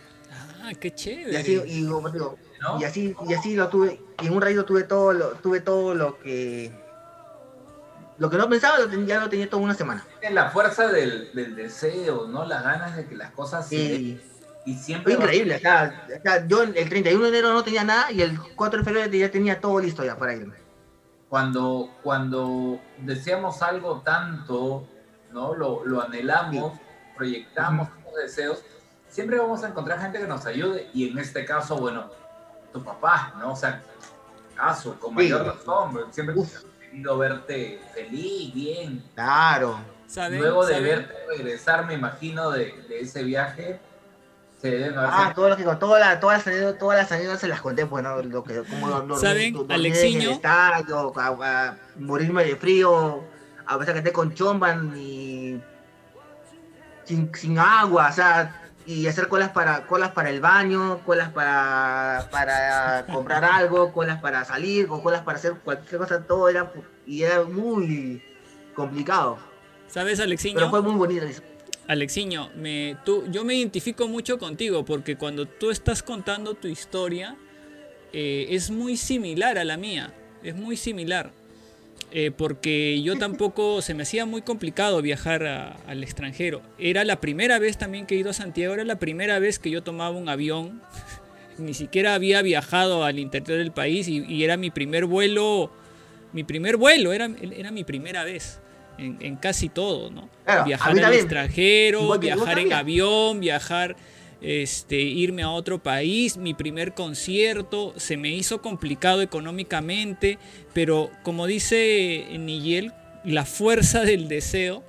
Ah, 0.63 0.71
qué 0.79 0.89
Y 0.89 0.91
chévere. 0.93 1.37
así, 1.39 1.63
y, 1.67 1.87
como 1.89 2.11
te 2.11 2.19
digo, 2.19 2.39
¿no? 2.61 2.81
y 2.81 2.85
así, 2.85 3.15
y 3.29 3.35
así 3.35 3.55
lo 3.57 3.69
tuve, 3.69 4.01
y 4.23 4.27
en 4.27 4.33
un 4.33 4.41
ratito 4.41 4.65
tuve 4.65 4.85
todo 4.85 5.13
lo, 5.13 5.29
tuve 5.33 5.61
todo 5.61 5.95
lo 5.95 6.19
que, 6.21 6.73
lo 8.19 8.31
que 8.31 8.37
no 8.37 8.49
pensaba, 8.49 8.79
lo 8.79 8.89
ten- 8.89 9.07
ya 9.07 9.19
lo 9.21 9.29
tenía 9.29 9.51
toda 9.51 9.63
una 9.63 9.75
semana. 9.75 10.05
Es 10.21 10.31
la 10.33 10.51
fuerza 10.51 10.87
del, 10.87 11.31
del 11.35 11.57
deseo, 11.57 12.29
¿no? 12.29 12.45
Las 12.45 12.63
ganas 12.63 12.97
de 12.97 13.07
que 13.07 13.17
las 13.17 13.33
cosas 13.33 13.69
se 13.69 13.77
den. 13.77 14.01
Y 14.03 14.21
Y 14.65 14.75
siempre 14.77 15.17
fue 15.17 15.25
increíble, 15.25 15.57
o 15.57 15.59
sea, 15.59 16.07
o 16.19 16.23
sea, 16.23 16.47
yo 16.47 16.63
el 16.63 16.89
31 16.89 17.23
de 17.25 17.29
enero 17.31 17.53
no 17.53 17.65
tenía 17.65 17.83
nada 17.83 18.13
y 18.13 18.23
el 18.23 18.39
4 18.55 18.79
de 18.79 18.85
febrero 18.85 19.11
ya 19.13 19.29
tenía 19.29 19.61
todo 19.61 19.81
listo 19.81 20.05
ya 20.05 20.17
para 20.17 20.35
irme. 20.37 20.55
Cuando, 21.33 21.89
cuando 22.03 22.79
deseamos 22.99 23.63
algo 23.63 24.03
tanto, 24.05 24.87
¿no? 25.33 25.55
Lo, 25.55 25.83
lo 25.87 26.03
anhelamos, 26.03 26.79
proyectamos 27.17 27.89
esos 27.89 28.15
deseos, 28.23 28.63
siempre 29.09 29.39
vamos 29.39 29.65
a 29.65 29.69
encontrar 29.69 29.99
gente 29.99 30.19
que 30.19 30.27
nos 30.27 30.45
ayude. 30.45 30.91
Y 30.93 31.09
en 31.09 31.17
este 31.17 31.47
caso, 31.47 31.79
bueno, 31.79 32.11
tu 32.71 32.85
papá, 32.85 33.33
¿no? 33.39 33.53
O 33.53 33.57
sea, 33.57 33.83
caso, 34.55 35.01
con 35.01 35.13
Sí. 35.13 35.17
mayor 35.17 35.47
razón, 35.47 36.01
siempre 36.11 36.35
Uf. 36.37 36.65
he 36.83 36.91
querido 36.91 37.17
verte 37.17 37.81
feliz, 37.95 38.53
bien. 38.53 39.03
Claro. 39.15 39.79
Luego 40.33 40.67
de 40.67 40.81
verte 40.83 41.15
regresar, 41.31 41.87
me 41.87 41.95
imagino, 41.95 42.51
de, 42.51 42.75
de 42.91 43.01
ese 43.01 43.23
viaje, 43.23 43.81
haber 44.69 44.95
Ah, 44.97 45.33
todo 45.35 45.49
lo 45.49 45.57
que 45.57 45.65
con 45.65 45.79
todas 45.79 46.01
las 46.01 46.21
todas 46.21 46.47
las 46.47 46.79
todas 46.79 46.99
las 46.99 47.13
anécdotas 47.13 47.41
se 47.41 47.49
las 47.49 47.61
conté, 47.61 47.87
pues, 47.87 48.03
¿no? 48.05 48.23
Lo 48.23 48.45
que, 48.45 48.63
como 48.63 49.17
¿Saben, 49.19 49.53
lo- 49.53 49.59
dormí 49.61 49.75
Alexiño? 49.75 50.21
En 50.21 50.27
el 50.27 50.33
estadio, 50.33 51.13
a, 51.19 51.27
a 51.69 51.77
morirme 51.97 52.45
de 52.45 52.57
frío, 52.57 53.25
a 53.67 53.79
pesar 53.79 53.95
que 53.95 53.99
esté 53.99 54.13
con 54.13 54.35
chomban 54.35 54.93
y 54.97 55.61
sin, 57.05 57.35
sin 57.35 57.59
agua, 57.59 58.09
o 58.11 58.13
sea, 58.13 58.59
y 58.87 59.07
hacer 59.07 59.29
colas 59.29 59.51
para 59.51 59.87
colas 59.87 60.11
para 60.11 60.31
el 60.31 60.41
baño, 60.41 61.01
colas 61.05 61.31
para, 61.31 62.27
para 62.31 63.05
comprar 63.13 63.45
algo, 63.45 63.93
colas 63.93 64.21
para 64.21 64.45
salir, 64.45 64.87
o 64.91 65.03
colas 65.03 65.23
para 65.23 65.39
hacer 65.39 65.55
cualquier 65.65 66.01
cosa, 66.01 66.23
todo 66.25 66.49
era 66.49 66.73
y 67.07 67.23
era 67.23 67.43
muy 67.45 68.23
complicado. 68.75 69.39
¿Sabes, 69.89 70.21
Alexiño? 70.21 70.55
Pero 70.57 70.71
fue 70.71 70.83
muy 70.83 70.95
bonito 70.95 71.25
eso. 71.27 71.43
Alexiño, 71.89 72.51
me, 72.57 72.97
yo 73.31 73.45
me 73.45 73.55
identifico 73.55 74.07
mucho 74.07 74.39
contigo 74.39 74.85
porque 74.85 75.17
cuando 75.17 75.47
tú 75.47 75.71
estás 75.71 76.03
contando 76.03 76.55
tu 76.55 76.69
historia 76.69 77.37
eh, 78.13 78.47
es 78.51 78.71
muy 78.71 78.97
similar 78.97 79.59
a 79.59 79.65
la 79.65 79.77
mía, 79.77 80.13
es 80.43 80.55
muy 80.55 80.77
similar. 80.77 81.33
Eh, 82.15 82.31
porque 82.31 83.01
yo 83.03 83.17
tampoco 83.17 83.81
se 83.83 83.95
me 83.95 84.03
hacía 84.05 84.27
muy 84.27 84.43
complicado 84.43 85.03
viajar 85.03 85.45
al 85.87 86.05
extranjero. 86.05 86.63
Era 86.79 87.05
la 87.05 87.21
primera 87.21 87.59
vez 87.59 87.79
también 87.79 88.07
que 88.07 88.15
he 88.15 88.19
ido 88.19 88.31
a 88.31 88.35
Santiago, 88.35 88.75
era 88.75 88.85
la 88.85 88.99
primera 88.99 89.39
vez 89.39 89.59
que 89.59 89.71
yo 89.71 89.83
tomaba 89.83 90.17
un 90.17 90.29
avión. 90.29 90.83
Ni 91.59 91.75
siquiera 91.75 92.15
había 92.15 92.43
viajado 92.43 93.05
al 93.05 93.19
interior 93.19 93.59
del 93.59 93.73
país 93.73 94.09
y, 94.09 94.45
era 94.45 94.57
mi 94.57 94.71
primer 94.71 95.05
vuelo, 95.05 95.71
mi 96.33 96.45
primer 96.45 96.77
vuelo, 96.77 97.13
era 97.13 97.29
mi 97.29 97.85
primera 97.85 98.25
vez 98.25 98.62
en, 98.99 99.19
en 99.21 99.37
casi 99.37 99.69
todo, 99.69 100.11
¿no? 100.11 100.29
Claro, 100.45 100.65
viajar 100.65 100.99
al 101.05 101.15
extranjero, 101.15 102.03
Igual 102.03 102.19
viajar 102.19 102.59
en 102.59 102.73
avión, 102.73 103.41
viajar, 103.41 103.97
este, 104.41 105.01
irme 105.01 105.43
a 105.43 105.51
otro 105.51 105.83
país, 105.83 106.37
mi 106.37 106.53
primer 106.55 106.95
concierto, 106.95 107.95
se 107.97 108.17
me 108.17 108.31
hizo 108.31 108.61
complicado 108.61 109.23
económicamente, 109.23 110.39
pero 110.73 111.11
como 111.23 111.47
dice 111.47 112.27
Nigel, 112.39 112.93
la 113.25 113.45
fuerza 113.45 114.01
del 114.05 114.29
deseo 114.29 114.83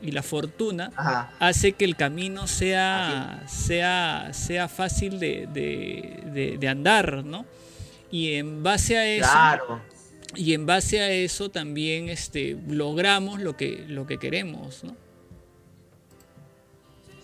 y 0.00 0.12
la 0.12 0.22
fortuna 0.22 0.92
Ajá. 0.96 1.32
hace 1.40 1.72
que 1.72 1.84
el 1.84 1.96
camino 1.96 2.46
sea, 2.46 3.42
sea, 3.48 4.30
sea 4.32 4.68
fácil 4.68 5.18
de, 5.18 5.48
de- 5.52 6.20
de- 6.32 6.56
de 6.58 6.68
andar, 6.68 7.24
¿no? 7.24 7.44
Y 8.10 8.34
en 8.34 8.62
base 8.62 8.96
a 8.96 9.06
eso, 9.06 9.28
Claro. 9.30 9.80
Y 10.34 10.54
en 10.54 10.66
base 10.66 11.00
a 11.00 11.10
eso 11.10 11.50
también 11.50 12.08
este, 12.08 12.56
logramos 12.68 13.40
lo 13.40 13.56
que, 13.56 13.84
lo 13.88 14.06
que 14.06 14.18
queremos, 14.18 14.84
¿no? 14.84 14.96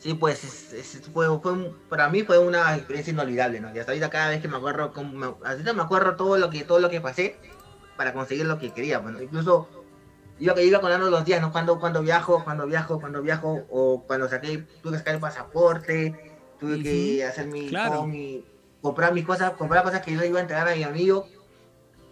Sí, 0.00 0.12
pues 0.14 0.44
es- 0.44 0.72
es- 0.74 1.02
fue, 1.12 1.26
para 1.88 2.08
mí 2.10 2.22
fue 2.22 2.38
una 2.38 2.74
experiencia 2.76 3.12
inolvidable, 3.12 3.60
¿no? 3.60 3.74
Y 3.74 3.78
hasta 3.78 3.92
ahorita 3.92 4.10
cada 4.10 4.28
vez 4.30 4.42
que 4.42 4.48
me 4.48 4.56
acuerdo, 4.58 4.92
como 4.92 5.12
me, 5.12 5.26
ahorita 5.48 5.72
me 5.72 5.82
acuerdo 5.82 6.14
todo 6.16 6.36
lo 6.36 6.50
que 6.50 6.62
todo 6.64 6.78
lo 6.78 6.90
que 6.90 7.00
pasé 7.00 7.36
para 7.96 8.12
conseguir 8.12 8.44
lo 8.44 8.58
que 8.58 8.70
quería, 8.72 8.98
bueno, 8.98 9.22
incluso 9.22 9.68
iba, 10.38 10.60
iba 10.60 10.80
contando 10.80 11.08
los 11.08 11.24
días, 11.24 11.40
¿no? 11.40 11.52
Cuando, 11.52 11.78
cuando 11.80 12.02
viajo, 12.02 12.44
cuando 12.44 12.66
viajo, 12.66 13.00
cuando 13.00 13.22
viajo, 13.22 13.64
o 13.70 14.02
cuando 14.06 14.28
saqué, 14.28 14.66
tuve 14.82 14.92
que 14.92 14.98
sacar 14.98 15.14
el 15.14 15.20
pasaporte, 15.20 16.34
tuve 16.60 16.82
que 16.82 17.24
hacer 17.24 17.46
mi, 17.46 17.68
claro. 17.68 18.06
mi- 18.06 18.44
comprar 18.82 19.14
mis 19.14 19.24
cosas, 19.24 19.52
comprar 19.52 19.82
cosas 19.84 20.02
que 20.02 20.12
yo 20.12 20.22
iba 20.22 20.38
a 20.38 20.42
entregar 20.42 20.68
a 20.68 20.74
mi 20.74 20.82
amigo, 20.82 21.26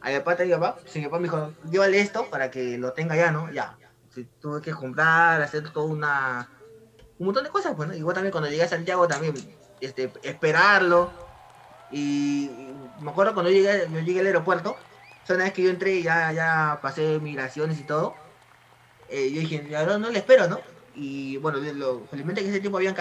a 0.03 0.09
mi 0.11 0.19
papá, 0.19 0.43
a 0.43 0.45
mi 0.45 0.51
papá, 0.51 0.79
si 0.87 0.99
mi 0.99 1.07
papá 1.07 1.19
me 1.19 1.25
dijo, 1.25 1.53
llévale 1.71 2.01
esto 2.01 2.29
para 2.31 2.51
que 2.51 2.77
lo 2.79 2.93
tenga 2.93 3.17
ya, 3.17 3.31
¿no? 3.31 3.51
Ya, 3.51 3.79
tuve 4.41 4.61
que 4.61 4.73
comprar, 4.73 5.41
hacer 5.41 5.71
toda 5.71 5.87
una 5.87 6.49
un 7.23 7.27
montón 7.27 7.45
de 7.45 7.51
cosas, 7.51 7.75
pues, 7.77 7.89
¿no? 7.89 7.95
Igual 7.95 8.15
también 8.15 8.33
cuando 8.33 8.51
llegué 8.51 8.65
a 8.65 8.69
Santiago 8.69 9.07
también, 9.07 9.35
este, 9.81 10.13
esperarlo. 10.23 11.13
Y, 11.93 12.51
me 13.01 13.11
acuerdo 13.11 13.33
cuando 13.33 13.51
llegué, 13.51 13.89
yo 13.93 14.01
llegué 14.01 14.21
al 14.21 14.27
aeropuerto, 14.27 14.71
o 14.73 15.27
sea, 15.27 15.37
una 15.37 15.45
vez 15.45 15.53
que 15.53 15.63
yo 15.63 15.71
entré 15.71 15.93
y 15.95 16.03
ya, 16.03 16.33
ya 16.33 16.81
pasé 16.83 17.21
migraciones 17.21 17.79
y 17.79 17.85
todo, 17.85 18.15
eh, 19.09 19.31
yo 19.33 19.41
dije, 19.41 19.67
ya 19.69 19.85
no, 19.85 20.11
le 20.11 20.19
espero, 20.19 20.49
¿no? 20.49 20.61
Y 20.95 21.37
bueno, 21.39 21.59
lo, 21.59 22.07
felizmente 22.11 22.43
que 22.43 22.49
ese 22.49 22.61
tiempo 22.61 22.79
habían, 22.79 22.97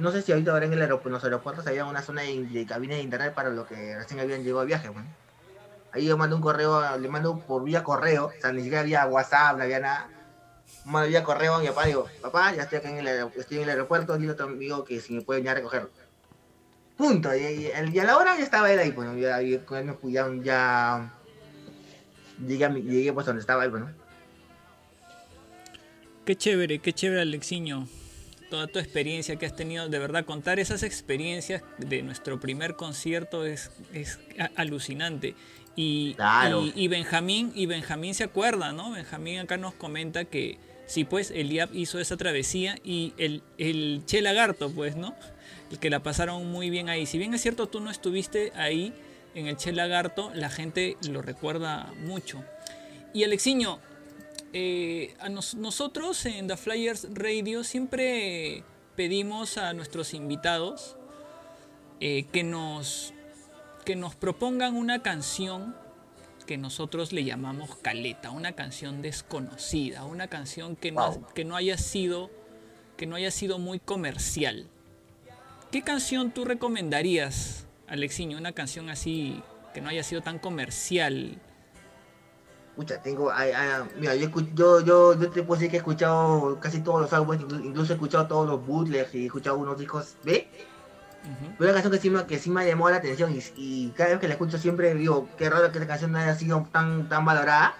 no 0.00 0.10
sé 0.10 0.22
si 0.22 0.32
ahorita 0.32 0.52
ahora 0.52 0.66
en, 0.66 0.72
el 0.72 0.80
aeropuerto, 0.80 1.08
en 1.08 1.12
los 1.12 1.24
aeropuertos 1.24 1.66
había 1.66 1.84
una 1.84 2.02
zona 2.02 2.22
de, 2.22 2.44
de 2.44 2.66
cabina 2.66 2.94
de 2.94 3.02
internet 3.02 3.34
para 3.34 3.50
los 3.50 3.66
que 3.66 3.96
recién 3.96 4.20
habían 4.20 4.42
llegado 4.42 4.60
de 4.60 4.66
viaje, 4.66 4.88
bueno. 4.88 5.08
Ahí 5.96 6.04
yo 6.04 6.18
mandé 6.18 6.36
un 6.36 6.42
correo, 6.42 6.98
le 6.98 7.08
mando 7.08 7.38
por 7.38 7.64
vía 7.64 7.82
correo, 7.82 8.26
o 8.26 8.40
sea, 8.40 8.52
ni 8.52 8.58
siquiera 8.60 8.80
había 8.80 9.06
WhatsApp, 9.06 9.56
no 9.56 9.62
había 9.62 9.80
nada 9.80 10.10
mando 10.84 11.08
vía 11.08 11.24
correo 11.24 11.54
a 11.54 11.58
mi 11.60 11.66
papá, 11.68 11.86
digo, 11.86 12.06
papá, 12.20 12.54
ya 12.54 12.64
estoy 12.64 12.78
acá 12.78 12.90
en 12.90 12.98
el, 12.98 13.08
estoy 13.34 13.56
en 13.56 13.62
el 13.62 13.70
aeropuerto, 13.70 14.18
dile 14.18 14.32
a 14.32 14.36
tu 14.36 14.42
amigo 14.42 14.84
que 14.84 15.00
si 15.00 15.14
me 15.14 15.22
puede 15.22 15.40
venir 15.40 15.56
a. 15.56 15.88
Punto, 16.98 17.34
y, 17.34 17.38
y- 17.40 17.70
y 17.94 17.98
a 17.98 18.04
la 18.04 18.18
hora 18.18 18.36
ya 18.36 18.44
estaba 18.44 18.70
él 18.70 18.78
ahí, 18.78 18.90
bueno, 18.90 19.16
ya, 19.16 19.40
ya, 19.40 19.58
ya, 20.12 20.28
ya 20.42 21.12
llegué, 22.46 22.64
a 22.66 22.68
mi- 22.68 22.82
llegué 22.82 23.12
pues 23.14 23.24
donde 23.24 23.40
estaba 23.40 23.64
él, 23.64 23.70
bueno. 23.70 23.90
Qué 26.26 26.36
chévere, 26.36 26.78
qué 26.80 26.92
chévere, 26.92 27.22
Alexiño. 27.22 27.88
Toda 28.50 28.66
tu 28.68 28.78
experiencia 28.78 29.36
que 29.36 29.46
has 29.46 29.56
tenido, 29.56 29.88
de 29.88 29.98
verdad, 29.98 30.24
contar 30.24 30.60
esas 30.60 30.82
experiencias 30.84 31.62
de 31.78 32.02
nuestro 32.02 32.38
primer 32.38 32.76
concierto 32.76 33.44
es, 33.44 33.70
es 33.92 34.20
alucinante. 34.56 35.34
Y, 35.76 36.14
Claro. 36.14 36.62
y, 36.64 36.72
y 36.74 36.88
Benjamín, 36.88 37.52
y 37.54 37.66
Benjamín 37.66 38.14
se 38.14 38.24
acuerda, 38.24 38.72
¿no? 38.72 38.92
Benjamín 38.92 39.38
acá 39.40 39.56
nos 39.58 39.74
comenta 39.74 40.24
que 40.24 40.58
sí, 40.86 41.04
pues 41.04 41.30
Eliab 41.30 41.68
hizo 41.74 41.98
esa 42.00 42.16
travesía 42.16 42.76
y 42.82 43.12
el, 43.18 43.42
el 43.58 44.02
Che 44.06 44.22
Lagarto, 44.22 44.70
pues, 44.70 44.96
¿no? 44.96 45.14
El 45.70 45.78
que 45.78 45.90
la 45.90 46.02
pasaron 46.02 46.50
muy 46.50 46.70
bien 46.70 46.88
ahí. 46.88 47.04
Si 47.06 47.18
bien 47.18 47.34
es 47.34 47.42
cierto, 47.42 47.66
tú 47.66 47.80
no 47.80 47.90
estuviste 47.90 48.52
ahí 48.54 48.92
en 49.34 49.48
el 49.48 49.56
Che 49.58 49.72
Lagarto, 49.72 50.30
la 50.34 50.48
gente 50.48 50.96
lo 51.10 51.20
recuerda 51.20 51.92
mucho. 51.98 52.42
Y 53.12 53.24
Alexiño, 53.24 53.78
eh, 54.54 55.14
a 55.20 55.28
nos- 55.28 55.54
nosotros 55.56 56.24
en 56.24 56.46
The 56.48 56.56
Flyers 56.56 57.08
Radio 57.12 57.64
siempre 57.64 58.62
pedimos 58.94 59.58
a 59.58 59.74
nuestros 59.74 60.14
invitados 60.14 60.96
eh, 62.00 62.24
que, 62.32 62.44
nos, 62.44 63.12
que 63.86 63.96
nos 63.96 64.14
propongan 64.16 64.76
una 64.76 65.02
canción 65.02 65.74
que 66.46 66.58
nosotros 66.58 67.12
le 67.12 67.24
llamamos 67.24 67.76
caleta, 67.76 68.30
una 68.30 68.52
canción 68.52 69.00
desconocida, 69.00 70.04
una 70.04 70.28
canción 70.28 70.76
que 70.76 70.92
no, 70.92 71.10
Wow. 71.12 71.26
que 71.34 71.44
no 71.46 71.56
haya 71.56 71.78
sido 71.78 72.30
que 72.96 73.06
no 73.06 73.16
haya 73.16 73.30
sido 73.30 73.58
muy 73.58 73.78
comercial. 73.78 74.68
¿Qué 75.70 75.82
canción 75.82 76.30
tú 76.30 76.44
recomendarías, 76.46 77.66
Alexiño? 77.88 78.38
Una 78.38 78.52
canción 78.52 78.88
así 78.88 79.42
que 79.74 79.80
no 79.82 79.88
haya 79.90 80.02
sido 80.02 80.22
tan 80.22 80.38
comercial. 80.38 81.38
Escucha, 82.70 83.02
tengo, 83.02 83.30
ay, 83.30 83.50
ay, 83.54 83.82
mira, 83.98 84.14
yo, 84.16 84.28
escu- 84.30 84.48
yo, 84.54 84.80
yo, 84.80 85.18
yo 85.20 85.30
te 85.30 85.42
puedo 85.42 85.58
decir 85.60 85.70
que 85.70 85.76
he 85.76 85.80
escuchado 85.80 86.58
casi 86.60 86.80
todos 86.80 87.02
los 87.02 87.12
álbumes, 87.12 87.40
inclu- 87.40 87.64
incluso 87.66 87.92
he 87.92 87.96
escuchado 87.96 88.26
todos 88.26 88.48
los 88.48 88.66
bootlegs 88.66 89.14
y 89.14 89.22
he 89.24 89.26
escuchado 89.26 89.58
unos 89.58 89.78
discos 89.78 90.14
B, 90.24 90.48
Una 91.58 91.72
canción 91.72 91.92
que 91.92 91.98
sí, 91.98 92.10
me, 92.10 92.24
que 92.26 92.38
sí 92.38 92.50
me 92.50 92.66
llamó 92.66 92.88
la 92.90 92.96
atención 92.96 93.32
y, 93.34 93.42
y 93.56 93.90
cada 93.92 94.10
vez 94.10 94.18
que 94.20 94.28
la 94.28 94.34
escucho 94.34 94.58
siempre 94.58 94.94
digo, 94.94 95.28
qué 95.36 95.48
raro 95.50 95.70
que 95.72 95.78
esta 95.78 95.86
canción 95.88 96.12
no 96.12 96.18
haya 96.18 96.34
sido 96.34 96.66
tan, 96.72 97.08
tan 97.08 97.24
valorada, 97.24 97.74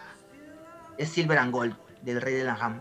es 0.99 1.11
Silver 1.11 1.39
and 1.39 1.53
Gold, 1.53 1.75
del 2.03 2.21
Rey 2.21 2.35
de 2.35 2.45
Lanham. 2.45 2.81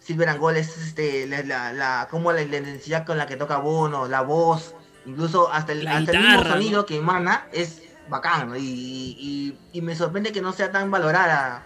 Silver 0.00 0.28
and 0.30 0.40
Gold 0.40 0.56
es 0.56 0.76
este, 0.78 1.26
la, 1.26 1.42
la, 1.42 1.72
la- 1.72 2.08
como 2.10 2.32
la, 2.32 2.38
la 2.42 2.56
intensidad 2.56 3.04
con 3.04 3.18
la 3.18 3.26
que 3.26 3.36
toca 3.36 3.58
Bono, 3.58 4.08
la 4.08 4.22
voz, 4.22 4.74
incluso 5.04 5.52
hasta 5.52 5.72
el, 5.72 5.86
hasta 5.86 6.12
el 6.12 6.18
mismo 6.18 6.38
guitarra, 6.38 6.54
sonido 6.54 6.80
¿no? 6.80 6.86
que 6.86 6.96
emana 6.96 7.46
es 7.52 7.82
bacán, 8.08 8.48
¿no? 8.48 8.56
y, 8.56 8.62
y- 8.62 9.58
y 9.72 9.82
me 9.82 9.94
sorprende 9.94 10.32
que 10.32 10.40
no 10.40 10.52
sea 10.52 10.72
tan 10.72 10.90
valorada 10.90 11.62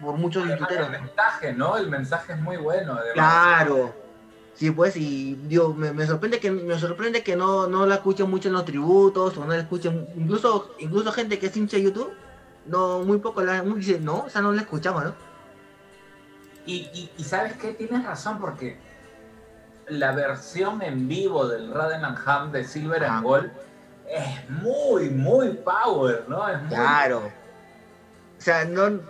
por 0.00 0.16
muchos 0.16 0.42
Además, 0.44 0.60
youtuberos. 0.60 0.94
el 0.94 1.00
mensaje, 1.02 1.52
¿no? 1.54 1.76
El 1.78 1.88
mensaje 1.88 2.32
es 2.34 2.38
muy 2.40 2.58
bueno. 2.58 2.92
Además. 2.92 3.14
Claro. 3.14 4.05
Sí, 4.56 4.70
pues, 4.70 4.96
y 4.96 5.34
digo, 5.48 5.74
me, 5.74 5.92
me 5.92 6.06
sorprende 6.06 6.40
que 6.40 6.50
me 6.50 6.78
sorprende 6.78 7.22
que 7.22 7.36
no, 7.36 7.66
no 7.66 7.84
la 7.84 7.96
escuchen 7.96 8.30
mucho 8.30 8.48
en 8.48 8.54
los 8.54 8.64
tributos, 8.64 9.36
o 9.36 9.40
no 9.44 9.48
la 9.52 9.58
escuchen, 9.58 10.08
incluso, 10.16 10.74
incluso 10.78 11.12
gente 11.12 11.38
que 11.38 11.46
es 11.48 11.56
hincha 11.56 11.76
de 11.76 11.82
YouTube, 11.82 12.10
no, 12.64 13.00
muy 13.00 13.18
poco 13.18 13.42
la 13.42 13.62
muy 13.62 13.80
dice, 13.80 14.00
no, 14.00 14.20
o 14.24 14.30
sea, 14.30 14.40
no 14.40 14.52
la 14.52 14.62
escuchamos, 14.62 15.04
¿no? 15.04 15.14
Y, 16.64 16.88
y- 16.94 17.10
y 17.18 17.24
sabes 17.24 17.52
qué, 17.58 17.74
tienes 17.74 18.04
razón, 18.04 18.38
porque 18.40 18.78
la 19.88 20.12
versión 20.12 20.80
en 20.82 21.06
vivo 21.06 21.46
del 21.46 21.70
Raden 21.72 22.04
and 22.04 22.18
Ham 22.24 22.50
de 22.50 22.64
Silver 22.64 23.04
and 23.04 23.22
Gold 23.22 23.52
es 24.08 24.50
muy, 24.50 25.10
muy 25.10 25.50
power, 25.50 26.24
¿no? 26.28 26.48
Es 26.48 26.58
muy, 26.62 26.70
Claro. 26.70 27.30
O 28.38 28.40
sea, 28.40 28.64
no. 28.64 29.00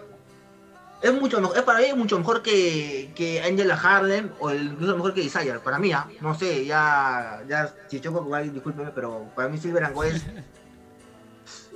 Es 1.02 1.12
mucho 1.12 1.40
mejor, 1.40 1.56
es 1.56 1.62
para 1.62 1.80
mí 1.80 1.86
mucho 1.94 2.18
mejor 2.18 2.42
que, 2.42 3.10
que 3.14 3.42
Angela 3.42 3.74
Harlem 3.74 4.30
o 4.40 4.52
incluso 4.52 4.96
mejor 4.96 5.14
que 5.14 5.22
Desire. 5.22 5.58
Para 5.58 5.78
mí, 5.78 5.92
¿ah? 5.92 6.08
no 6.20 6.34
sé, 6.34 6.64
ya, 6.64 7.42
ya 7.48 7.74
si 7.88 8.00
choco 8.00 8.24
con 8.24 8.34
alguien, 8.34 8.54
discúlpeme, 8.54 8.90
pero 8.94 9.30
para 9.34 9.48
mí 9.48 9.58
Silver 9.58 9.84
and 9.84 9.94
Gold 9.94 10.14
es. 10.14 10.24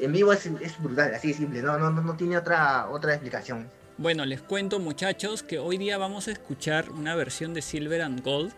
En 0.01 0.13
vivo 0.13 0.33
es, 0.33 0.47
es 0.47 0.83
brutal, 0.83 1.15
así 1.15 1.29
de 1.29 1.35
simple, 1.35 1.63
no, 1.63 1.79
no, 1.79 1.91
no, 1.91 2.01
no 2.01 2.17
tiene 2.17 2.37
otra, 2.39 2.89
otra 2.89 3.13
explicación. 3.13 3.69
Bueno, 3.99 4.25
les 4.25 4.41
cuento 4.41 4.81
muchachos 4.81 5.43
que 5.43 5.59
hoy 5.59 5.77
día 5.77 5.99
vamos 5.99 6.27
a 6.27 6.33
escuchar 6.33 6.91
una 6.91 7.15
versión 7.15 7.53
de 7.53 7.61
Silver 7.61 8.01
and 8.01 8.23
Gold 8.25 8.55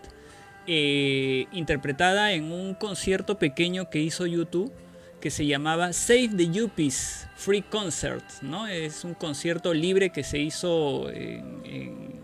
eh, 0.65 1.47
interpretada 1.51 2.31
en 2.31 2.49
un 2.53 2.75
concierto 2.75 3.37
pequeño 3.37 3.89
que 3.89 3.99
hizo 3.99 4.25
YouTube 4.25 4.71
que 5.23 5.29
se 5.31 5.45
llamaba 5.45 5.93
Save 5.93 6.31
the 6.35 6.49
Yuppies 6.49 7.27
Free 7.37 7.61
Concert, 7.61 8.25
¿no? 8.41 8.67
Es 8.67 9.05
un 9.05 9.13
concierto 9.13 9.73
libre 9.73 10.09
que 10.09 10.21
se 10.21 10.37
hizo 10.39 11.09
en, 11.09 11.61
en- 11.63 12.19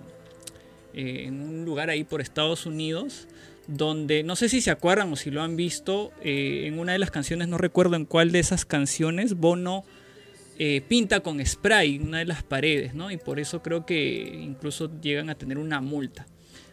en 0.94 1.42
un 1.42 1.64
lugar 1.64 1.90
ahí 1.90 2.04
por 2.04 2.20
Estados 2.20 2.66
Unidos 2.66 3.30
donde 3.68 4.22
no 4.24 4.36
sé 4.36 4.50
si 4.50 4.60
se 4.60 4.70
acuerdan 4.70 5.14
o 5.14 5.16
si 5.16 5.32
lo 5.32 5.42
han 5.42 5.56
visto 5.56 6.12
eh, 6.22 6.64
en 6.66 6.78
una 6.78 6.92
de 6.92 7.00
las 7.00 7.10
canciones 7.10 7.48
no 7.48 7.58
recuerdo 7.58 7.96
en 7.96 8.04
cuál 8.04 8.34
de 8.34 8.40
esas 8.40 8.66
canciones 8.66 9.36
Bono 9.36 9.86
eh, 10.58 10.82
pinta 10.86 11.22
con 11.22 11.46
spray 11.46 12.00
una 12.00 12.18
de 12.18 12.26
las 12.26 12.44
paredes, 12.44 12.96
¿no? 12.96 13.12
Y 13.12 13.18
por 13.18 13.40
eso 13.40 13.62
creo 13.64 13.86
que 13.86 14.42
incluso 14.44 14.92
llegan 15.00 15.30
a 15.30 15.36
tener 15.36 15.58
una 15.58 15.80
multa. 15.80 16.28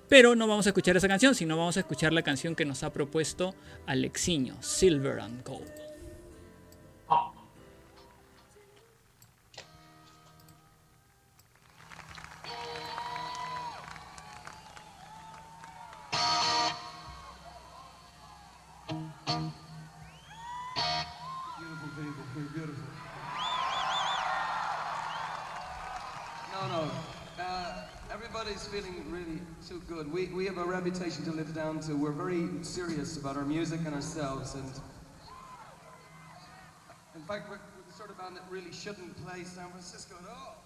Pero 0.08 0.34
no 0.34 0.48
vamos 0.48 0.66
a 0.66 0.70
escuchar 0.70 0.96
esa 0.96 1.06
canción, 1.06 1.36
sino 1.36 1.56
vamos 1.56 1.76
a 1.76 1.80
escuchar 1.80 2.12
la 2.12 2.22
canción 2.22 2.56
que 2.56 2.64
nos 2.64 2.82
ha 2.82 2.92
propuesto 2.92 3.54
Alexiño, 3.86 4.56
Silver 4.60 5.20
and 5.20 5.44
Gold. 5.46 5.85
Everybody's 28.36 28.66
feeling 28.68 29.02
really 29.10 29.40
too 29.66 29.80
good. 29.88 30.12
We, 30.12 30.26
we 30.26 30.44
have 30.44 30.58
a 30.58 30.64
reputation 30.64 31.24
to 31.24 31.32
live 31.32 31.54
down 31.54 31.80
to. 31.80 31.94
We're 31.94 32.10
very 32.10 32.48
serious 32.62 33.16
about 33.16 33.36
our 33.36 33.44
music 33.44 33.80
and 33.86 33.94
ourselves. 33.94 34.54
And 34.54 34.64
in 37.14 37.22
fact, 37.22 37.48
we're, 37.48 37.56
we're 37.56 37.86
the 37.88 37.94
sort 37.96 38.10
of 38.10 38.18
band 38.18 38.36
that 38.36 38.42
really 38.50 38.72
shouldn't 38.72 39.16
play 39.24 39.42
San 39.44 39.70
Francisco 39.70 40.16
at 40.22 40.28
all. 40.28 40.62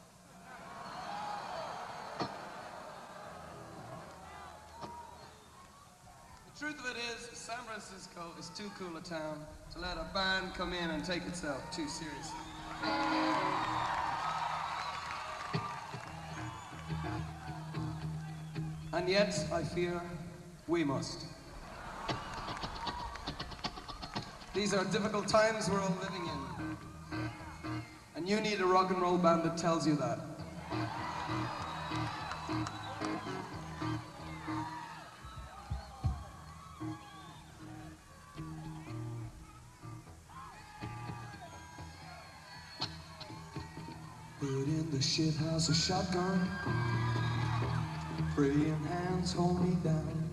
The 6.55 6.59
truth 6.59 6.81
of 6.81 6.87
it 6.91 6.99
is, 7.15 7.39
San 7.39 7.59
Francisco 7.67 8.33
is 8.39 8.49
too 8.49 8.71
cool 8.79 8.97
a 8.97 9.01
town 9.01 9.45
to 9.75 9.79
let 9.79 9.97
a 9.97 10.07
band 10.13 10.55
come 10.55 10.73
in 10.73 10.91
and 10.91 11.05
take 11.05 11.25
itself 11.27 11.63
too 11.71 11.87
seriously. 11.87 12.41
And 18.93 19.09
yet, 19.09 19.47
I 19.53 19.63
fear 19.63 20.01
we 20.67 20.83
must. 20.83 21.27
These 24.53 24.75
are 24.75 24.85
difficult 24.87 25.29
times 25.29 25.71
we're 25.71 25.81
all 25.81 25.97
living 26.03 26.29
in. 26.29 26.77
And 28.17 28.29
you 28.29 28.41
need 28.41 28.61
a 28.61 28.67
rock 28.67 28.91
and 28.91 29.01
roll 29.01 29.17
band 29.17 29.45
that 29.45 29.57
tells 29.57 29.87
you 29.87 29.95
that. 29.97 30.19
Put 44.41 44.49
in 44.49 44.91
the 44.91 45.01
shit 45.01 45.37
house 45.37 45.69
a 45.69 45.75
shotgun. 45.75 46.49
Praying 48.41 48.85
hands 48.85 49.35
hold 49.35 49.63
me 49.63 49.77
down. 49.85 50.31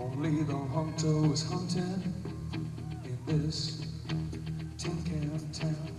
Only 0.00 0.42
the 0.42 0.56
hunter 0.56 1.28
was 1.28 1.48
hunted 1.48 2.02
in 3.04 3.18
this 3.24 3.86
tin 4.78 5.00
can 5.04 5.52
town. 5.52 5.91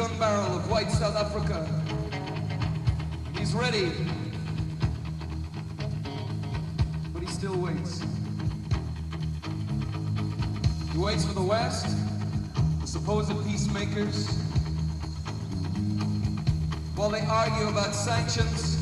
Gun 0.00 0.18
barrel 0.18 0.56
of 0.56 0.70
white 0.70 0.90
South 0.90 1.14
Africa. 1.14 1.68
He's 3.36 3.52
ready. 3.52 3.92
But 7.12 7.20
he 7.20 7.28
still 7.28 7.54
waits. 7.58 8.02
He 10.90 10.98
waits 10.98 11.26
for 11.26 11.34
the 11.34 11.42
West, 11.42 11.94
the 12.80 12.86
supposed 12.86 13.30
peacemakers, 13.46 14.26
while 16.96 17.10
they 17.10 17.20
argue 17.20 17.68
about 17.68 17.94
sanctions, 17.94 18.76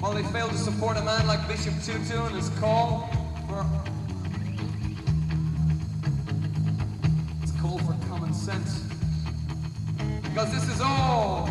while 0.00 0.14
they 0.14 0.24
fail 0.32 0.48
to 0.48 0.58
support 0.58 0.96
a 0.96 1.02
man 1.04 1.28
like 1.28 1.46
Bishop 1.46 1.74
Tutu 1.84 2.20
and 2.24 2.34
his 2.34 2.48
call 2.58 3.17
Because 10.38 10.52
this 10.52 10.76
is 10.76 10.80
all 10.80 11.48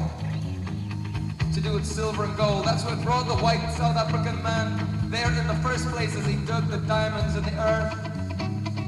to 1.53 1.59
do 1.59 1.73
with 1.73 1.85
silver 1.85 2.23
and 2.23 2.38
gold. 2.38 2.64
That's 2.64 2.85
what 2.85 3.01
brought 3.01 3.27
the 3.27 3.35
white 3.35 3.59
South 3.73 3.97
African 3.97 4.41
man 4.41 5.11
there 5.11 5.27
in 5.27 5.45
the 5.45 5.55
first 5.55 5.89
place 5.89 6.15
as 6.15 6.26
he 6.26 6.38
dug 6.45 6.69
the 6.69 6.77
diamonds 6.77 7.35
in 7.35 7.43
the 7.43 7.51
earth, 7.59 7.93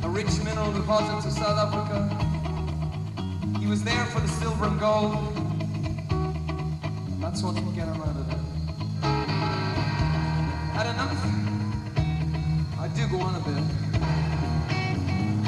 a 0.06 0.08
rich 0.08 0.42
mineral 0.42 0.72
deposits 0.72 1.26
of 1.26 1.34
South 1.34 1.60
Africa. 1.60 2.08
He 3.60 3.68
was 3.68 3.84
there 3.84 4.06
for 4.06 4.22
the 4.22 4.30
silver 4.30 4.68
and 4.68 4.80
gold. 4.80 5.36
And 7.12 7.22
that's 7.22 7.44
what 7.44 7.56
can 7.56 7.76
get 7.76 7.90
him 7.90 8.00
out 8.00 8.16
of 8.16 8.26
there. 8.30 8.40
Had 10.80 10.88
enough? 10.96 11.12
I 12.80 12.88
do 12.96 13.06
go 13.10 13.20
on 13.20 13.36
a 13.36 13.42
bit. 13.42 13.64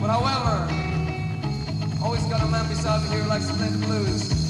But 0.02 0.10
however, 0.10 0.68
always 2.04 2.26
got 2.26 2.42
a 2.42 2.48
man 2.48 2.68
beside 2.68 3.02
me 3.04 3.16
here 3.16 3.24
who 3.24 3.30
likes 3.30 3.48
to 3.48 3.54
play 3.54 3.70
the 3.70 3.86
blues. 3.86 4.41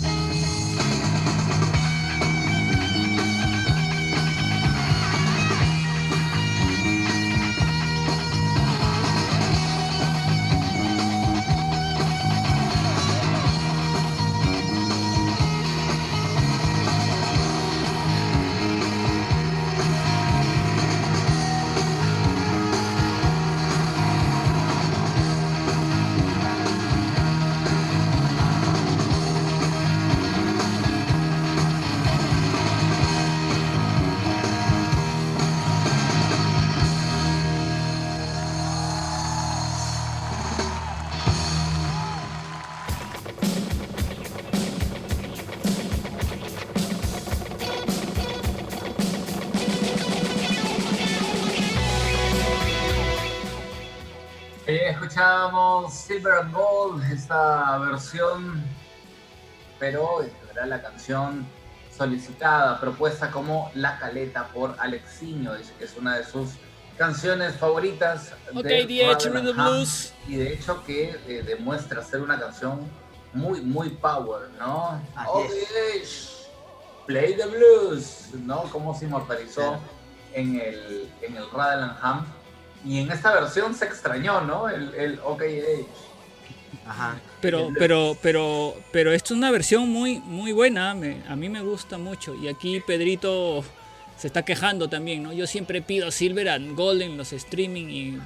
Silver 56.21 56.39
and 56.39 56.53
Gold, 56.53 57.03
esta 57.11 57.79
versión, 57.79 58.63
pero 59.79 60.23
era 60.51 60.67
la 60.67 60.79
canción 60.83 61.47
solicitada, 61.95 62.79
propuesta 62.79 63.31
como 63.31 63.71
La 63.73 63.97
Caleta 63.97 64.47
por 64.49 64.75
Alexiño, 64.77 65.55
dice 65.55 65.73
que 65.79 65.85
es 65.85 65.97
una 65.97 66.17
de 66.17 66.23
sus 66.23 66.51
canciones 66.95 67.55
favoritas. 67.55 68.33
Ok, 68.53 68.63
de 68.65 69.51
Ham, 69.57 69.71
Blues. 69.73 70.13
Y 70.27 70.35
de 70.35 70.53
hecho 70.53 70.83
que 70.83 71.19
eh, 71.27 71.43
demuestra 71.43 72.03
ser 72.03 72.21
una 72.21 72.39
canción 72.39 72.81
muy, 73.33 73.61
muy 73.61 73.89
power, 73.89 74.49
¿no? 74.59 75.01
Así 75.15 75.29
Oh, 75.31 75.47
yes. 75.95 76.47
Play 77.07 77.35
the 77.35 77.47
blues, 77.47 78.27
¿no? 78.45 78.63
Cómo 78.71 78.93
se 78.93 79.05
inmortalizó 79.05 79.61
Claro. 79.61 79.79
en 80.33 80.59
el, 80.61 81.09
en 81.23 81.35
el 81.35 81.45
Ham. 82.01 82.25
Y 82.83 82.99
en 82.99 83.11
esta 83.11 83.31
versión 83.33 83.75
se 83.75 83.85
extrañó, 83.85 84.41
¿no? 84.41 84.67
El, 84.67 84.93
el 84.95 85.19
OK 85.23 85.41
Age. 85.41 85.87
Ajá. 86.87 87.19
Pero, 87.41 87.69
pero, 87.77 88.17
pero, 88.21 88.75
pero 88.91 89.11
esto 89.11 89.33
es 89.33 89.37
una 89.37 89.51
versión 89.51 89.89
muy, 89.89 90.19
muy 90.19 90.51
buena. 90.51 90.93
me- 90.93 91.21
a 91.27 91.35
mí 91.35 91.49
me 91.49 91.61
gusta 91.61 91.97
mucho. 91.97 92.35
Y 92.35 92.47
aquí 92.47 92.79
Pedrito 92.79 93.63
se 94.17 94.27
está 94.27 94.43
quejando 94.43 94.87
también, 94.89 95.23
¿no? 95.23 95.33
Yo 95.33 95.47
siempre 95.47 95.81
pido 95.81 96.11
Silver 96.11 96.49
and 96.49 96.75
Gold 96.75 97.01
en 97.01 97.17
los 97.17 97.33
streaming 97.33 97.87
y 97.89 98.19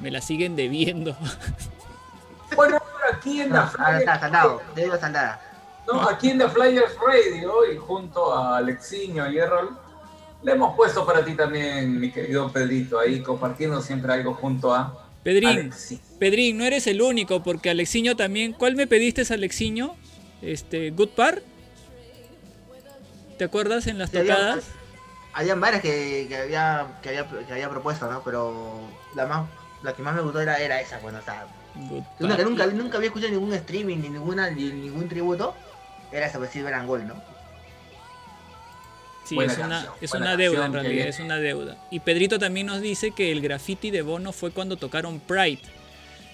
me 0.00 0.10
la 0.10 0.20
siguen 0.20 0.56
debiendo. 0.56 1.16
Bueno, 2.54 2.78
aquí 3.12 3.40
en 3.40 3.52
la. 3.52 3.70
Debe 4.74 4.98
saldar. 4.98 5.40
No, 5.86 6.08
aquí 6.08 6.30
en 6.30 6.38
The 6.38 6.48
Flyers 6.48 6.94
Radio 7.04 7.72
y 7.72 7.76
junto 7.76 8.32
a 8.32 8.58
Alexiño 8.58 9.30
y 9.30 9.38
Errol, 9.38 9.76
le 10.42 10.52
hemos 10.52 10.74
puesto 10.76 11.04
para 11.04 11.24
ti 11.24 11.34
también, 11.34 11.98
mi 12.00 12.10
querido 12.10 12.50
Pedrito, 12.50 12.98
ahí 12.98 13.20
compartiendo 13.20 13.80
siempre 13.80 14.12
algo 14.12 14.34
junto 14.34 14.74
a 14.74 15.05
Pedrín, 15.26 15.48
Alexi. 15.58 16.00
Pedrín, 16.20 16.56
no 16.56 16.64
eres 16.64 16.86
el 16.86 17.02
único, 17.02 17.42
porque 17.42 17.68
Alexiño 17.70 18.14
también. 18.16 18.52
¿Cuál 18.52 18.76
me 18.76 18.86
pediste, 18.86 19.22
Alexiño? 19.34 19.96
este, 20.40 20.90
Good 20.90 21.08
Par. 21.10 21.42
¿Te 23.38 23.44
acuerdas 23.44 23.86
en 23.86 23.98
las 23.98 24.10
Sí, 24.10 24.18
había- 24.18 24.34
tocadas? 24.36 24.64
Habían 25.32 25.60
varias 25.60 25.82
que, 25.82 26.26
que 26.28 26.36
había, 26.36 26.86
que, 27.02 27.08
había, 27.10 27.28
que 27.28 27.52
había 27.52 27.68
propuesto, 27.68 28.10
¿no? 28.10 28.22
Pero 28.24 28.80
la 29.14 29.26
más 29.26 29.48
la 29.82 29.92
que 29.94 30.02
más 30.02 30.14
me 30.14 30.22
gustó 30.22 30.40
era, 30.40 30.58
era 30.58 30.80
esa, 30.80 30.98
bueno, 31.00 31.18
o 31.18 31.22
sea, 31.22 31.46
Good 31.74 32.02
una 32.20 32.36
que 32.36 32.44
nunca, 32.44 32.66
nunca 32.66 32.96
había 32.96 33.08
escuchado 33.08 33.32
ningún 33.32 33.52
streaming 33.52 33.98
ni 33.98 34.08
ninguna 34.08 34.48
ni 34.50 34.72
ningún 34.72 35.08
tributo, 35.08 35.54
era 36.10 36.26
esa, 36.26 36.38
pues 36.38 36.50
Silver 36.50 36.72
and 36.72 36.88
Gold, 36.88 37.04
¿no? 37.06 37.14
Sí, 39.26 39.34
Buena 39.34 39.52
es 39.52 39.58
una, 39.58 39.68
canción, 39.68 39.94
es 40.00 40.10
buena 40.10 40.26
una 40.26 40.36
deuda 40.36 40.66
en 40.66 40.72
realidad, 40.72 41.06
es 41.08 41.18
una 41.20 41.36
deuda. 41.36 41.76
Y 41.90 42.00
Pedrito 42.00 42.38
también 42.38 42.66
nos 42.68 42.80
dice 42.80 43.10
que 43.10 43.32
el 43.32 43.40
graffiti 43.40 43.90
de 43.90 44.02
Bono 44.02 44.32
fue 44.32 44.52
cuando 44.52 44.76
tocaron 44.76 45.18
Pride. 45.20 45.60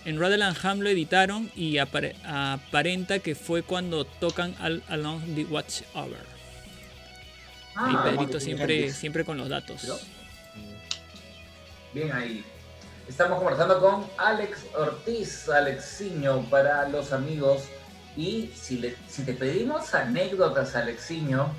En 0.05 0.19
Rutherland 0.19 0.57
Ham 0.63 0.81
lo 0.81 0.89
editaron 0.91 1.51
y 1.57 1.77
apare- 1.79 2.17
aparenta 2.25 3.21
que 3.21 3.35
fue 3.35 3.63
cuando 3.63 4.05
tocan 4.05 4.55
Al 4.61 4.83
Along 4.89 5.35
the 5.35 5.45
Watch 5.45 5.83
Over. 5.95 6.19
y 6.21 7.75
Ah, 7.77 8.03
Pedrito 8.05 8.39
siempre, 8.41 8.93
siempre 8.93 9.25
con 9.25 9.39
los 9.39 9.49
datos. 9.49 9.81
Pero- 9.81 9.99
Bien 11.95 12.13
ahí. 12.13 12.45
Estamos 13.09 13.39
conversando 13.39 13.81
con 13.81 14.07
Alex 14.19 14.59
Ortiz, 14.77 15.49
Alexiño, 15.49 16.43
para 16.51 16.89
los 16.89 17.13
amigos. 17.13 17.63
Y 18.17 18.51
si, 18.55 18.79
le- 18.79 18.97
si 19.09 19.25
te 19.25 19.33
pedimos 19.33 19.95
anécdotas, 19.95 20.75
Alexiño, 20.77 21.51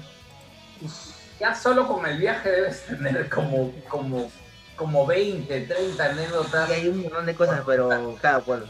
ya 1.40 1.56
solo 1.56 1.88
con 1.88 2.06
el 2.06 2.18
viaje 2.18 2.50
debes 2.50 2.86
tener 2.86 3.30
como, 3.30 3.72
como, 3.88 4.32
como 4.76 5.06
20, 5.06 5.62
30 5.62 6.06
anécdotas. 6.06 6.70
Y 6.70 6.74
hay 6.74 6.88
un 6.88 7.02
montón 7.02 7.26
de 7.26 7.36
cosas, 7.36 7.62
pero 7.66 7.90
cada 8.22 8.40
cual. 8.42 8.66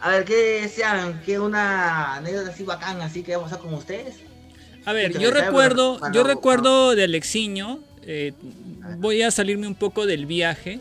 A 0.00 0.10
ver, 0.10 0.24
¿qué 0.24 0.60
desean? 0.62 1.22
¿Qué 1.24 1.38
una 1.38 2.16
anécdota 2.16 2.50
así 2.50 2.64
bacán, 2.64 3.00
así 3.02 3.22
que 3.22 3.36
vamos 3.36 3.52
a 3.52 3.58
con 3.58 3.72
ustedes? 3.74 4.16
A 4.84 4.92
ver, 4.92 5.16
yo 5.16 5.30
recuerdo, 5.30 5.98
Bueno, 6.00 6.14
yo 6.14 6.24
recuerdo 6.24 6.96
de 6.96 7.04
Alexiño, 7.04 7.78
eh, 8.02 8.32
voy 8.98 9.22
a 9.22 9.30
salirme 9.30 9.68
un 9.68 9.76
poco 9.76 10.06
del 10.06 10.26
viaje, 10.26 10.80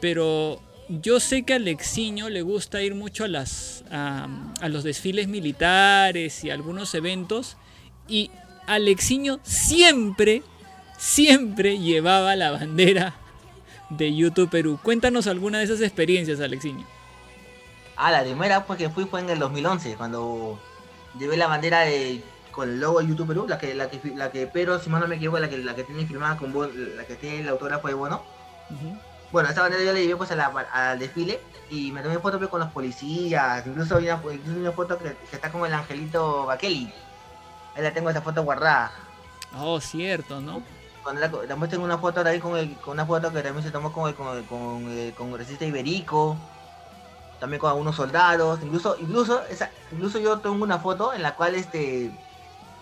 pero 0.00 0.60
yo 0.88 1.20
sé 1.20 1.44
que 1.44 1.52
a 1.52 1.56
Alexiño 1.56 2.28
le 2.28 2.42
gusta 2.42 2.82
ir 2.82 2.96
mucho 2.96 3.22
a 3.22 3.28
las 3.28 3.84
a, 3.90 4.26
a 4.60 4.68
los 4.68 4.82
desfiles 4.82 5.28
militares 5.28 6.42
y 6.42 6.50
a 6.50 6.54
algunos 6.54 6.92
eventos 6.96 7.56
y 8.08 8.32
Alexiño 8.66 9.38
siempre 9.42 10.42
siempre 10.98 11.78
llevaba 11.78 12.36
la 12.36 12.50
bandera 12.52 13.14
de 13.90 14.14
YouTube 14.14 14.50
Perú. 14.50 14.78
Cuéntanos 14.82 15.26
alguna 15.26 15.58
de 15.58 15.64
esas 15.64 15.80
experiencias, 15.80 16.40
Alexiño. 16.40 16.86
Ah, 17.96 18.10
la 18.10 18.22
primera 18.22 18.64
pues 18.64 18.78
que 18.78 18.90
fui 18.90 19.04
fue 19.04 19.20
en 19.20 19.30
el 19.30 19.38
2011, 19.38 19.94
cuando 19.96 20.58
llevé 21.18 21.36
la 21.36 21.46
bandera 21.46 21.80
de, 21.80 22.22
con 22.52 22.68
el 22.68 22.80
logo 22.80 23.00
de 23.00 23.06
YouTube 23.08 23.28
Perú, 23.28 23.46
la 23.48 23.58
que, 23.58 23.74
la 23.74 23.88
que, 23.88 24.00
la 24.14 24.30
que 24.30 24.46
pero 24.46 24.78
si 24.78 24.90
mal 24.90 25.00
no 25.00 25.08
me 25.08 25.16
equivoco, 25.16 25.38
la 25.38 25.48
que, 25.48 25.58
la 25.58 25.74
que 25.74 25.84
tiene 25.84 26.06
firmada 26.06 26.36
con 26.36 26.52
Bon- 26.52 26.96
la 26.96 27.04
que 27.04 27.14
tiene 27.16 27.40
el 27.40 27.48
autógrafo 27.48 27.88
de 27.88 27.94
Bono. 27.94 28.22
Bueno, 29.32 29.48
esa 29.48 29.62
bandera 29.62 29.82
yo 29.84 29.92
la 29.92 29.98
llevé 30.00 30.16
pues 30.16 30.30
a 30.30 30.36
la- 30.36 30.46
al 30.72 30.98
desfile 30.98 31.40
y 31.70 31.90
me 31.92 32.02
tomé 32.02 32.18
fotos 32.18 32.38
pues, 32.38 32.50
con 32.50 32.60
los 32.60 32.70
policías, 32.70 33.66
incluso 33.66 33.96
hay 33.96 34.04
una, 34.04 34.20
incluso 34.34 34.58
una 34.60 34.72
foto 34.72 34.98
que, 34.98 35.14
que 35.30 35.36
está 35.36 35.50
con 35.50 35.64
el 35.66 35.72
angelito 35.74 36.46
Bakeli. 36.46 36.92
Ahí 37.76 37.82
la 37.82 37.92
tengo 37.92 38.10
esa 38.10 38.22
foto 38.22 38.42
guardada. 38.42 38.90
Oh, 39.58 39.78
cierto, 39.80 40.40
¿no? 40.40 40.62
Cuando 41.02 41.20
la, 41.20 41.30
también 41.30 41.70
tengo 41.70 41.84
una 41.84 41.98
foto 41.98 42.22
también 42.22 42.40
con, 42.40 42.56
el, 42.56 42.74
con 42.76 42.94
una 42.94 43.06
foto 43.06 43.32
que 43.32 43.42
también 43.42 43.62
se 43.62 43.70
tomó 43.70 43.92
con 43.92 44.08
el, 44.08 44.14
con 44.14 44.36
el, 44.36 44.44
con 44.44 44.88
el 44.90 45.14
congresista 45.14 45.64
iberico, 45.64 46.36
también 47.38 47.60
con 47.60 47.70
algunos 47.70 47.94
soldados, 47.94 48.58
incluso, 48.62 48.96
incluso, 48.98 49.44
esa, 49.48 49.70
incluso 49.92 50.18
yo 50.18 50.38
tengo 50.38 50.56
una 50.64 50.78
foto 50.78 51.12
en 51.12 51.22
la 51.22 51.34
cual 51.36 51.54
este 51.54 52.10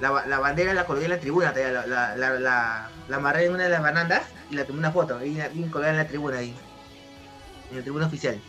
la, 0.00 0.10
ba- 0.10 0.26
la 0.26 0.38
bandera 0.38 0.72
la 0.74 0.86
colgué 0.86 1.04
en 1.04 1.10
la 1.10 1.20
tribuna, 1.20 1.52
la, 1.52 1.86
la, 1.86 2.16
la, 2.16 2.30
la, 2.40 2.88
la 3.08 3.16
amarré 3.16 3.46
en 3.46 3.52
una 3.54 3.64
de 3.64 3.68
las 3.70 3.82
barandas 3.82 4.22
y 4.50 4.54
la 4.54 4.64
tomé 4.64 4.78
una 4.78 4.90
foto, 4.92 5.18
ahí 5.18 5.34
bien 5.52 5.68
colgada 5.70 5.92
en 5.92 5.98
la 5.98 6.06
tribuna 6.08 6.38
ahí, 6.38 6.54
en 7.70 7.76
la 7.76 7.82
tribuna 7.82 8.06
oficial. 8.06 8.40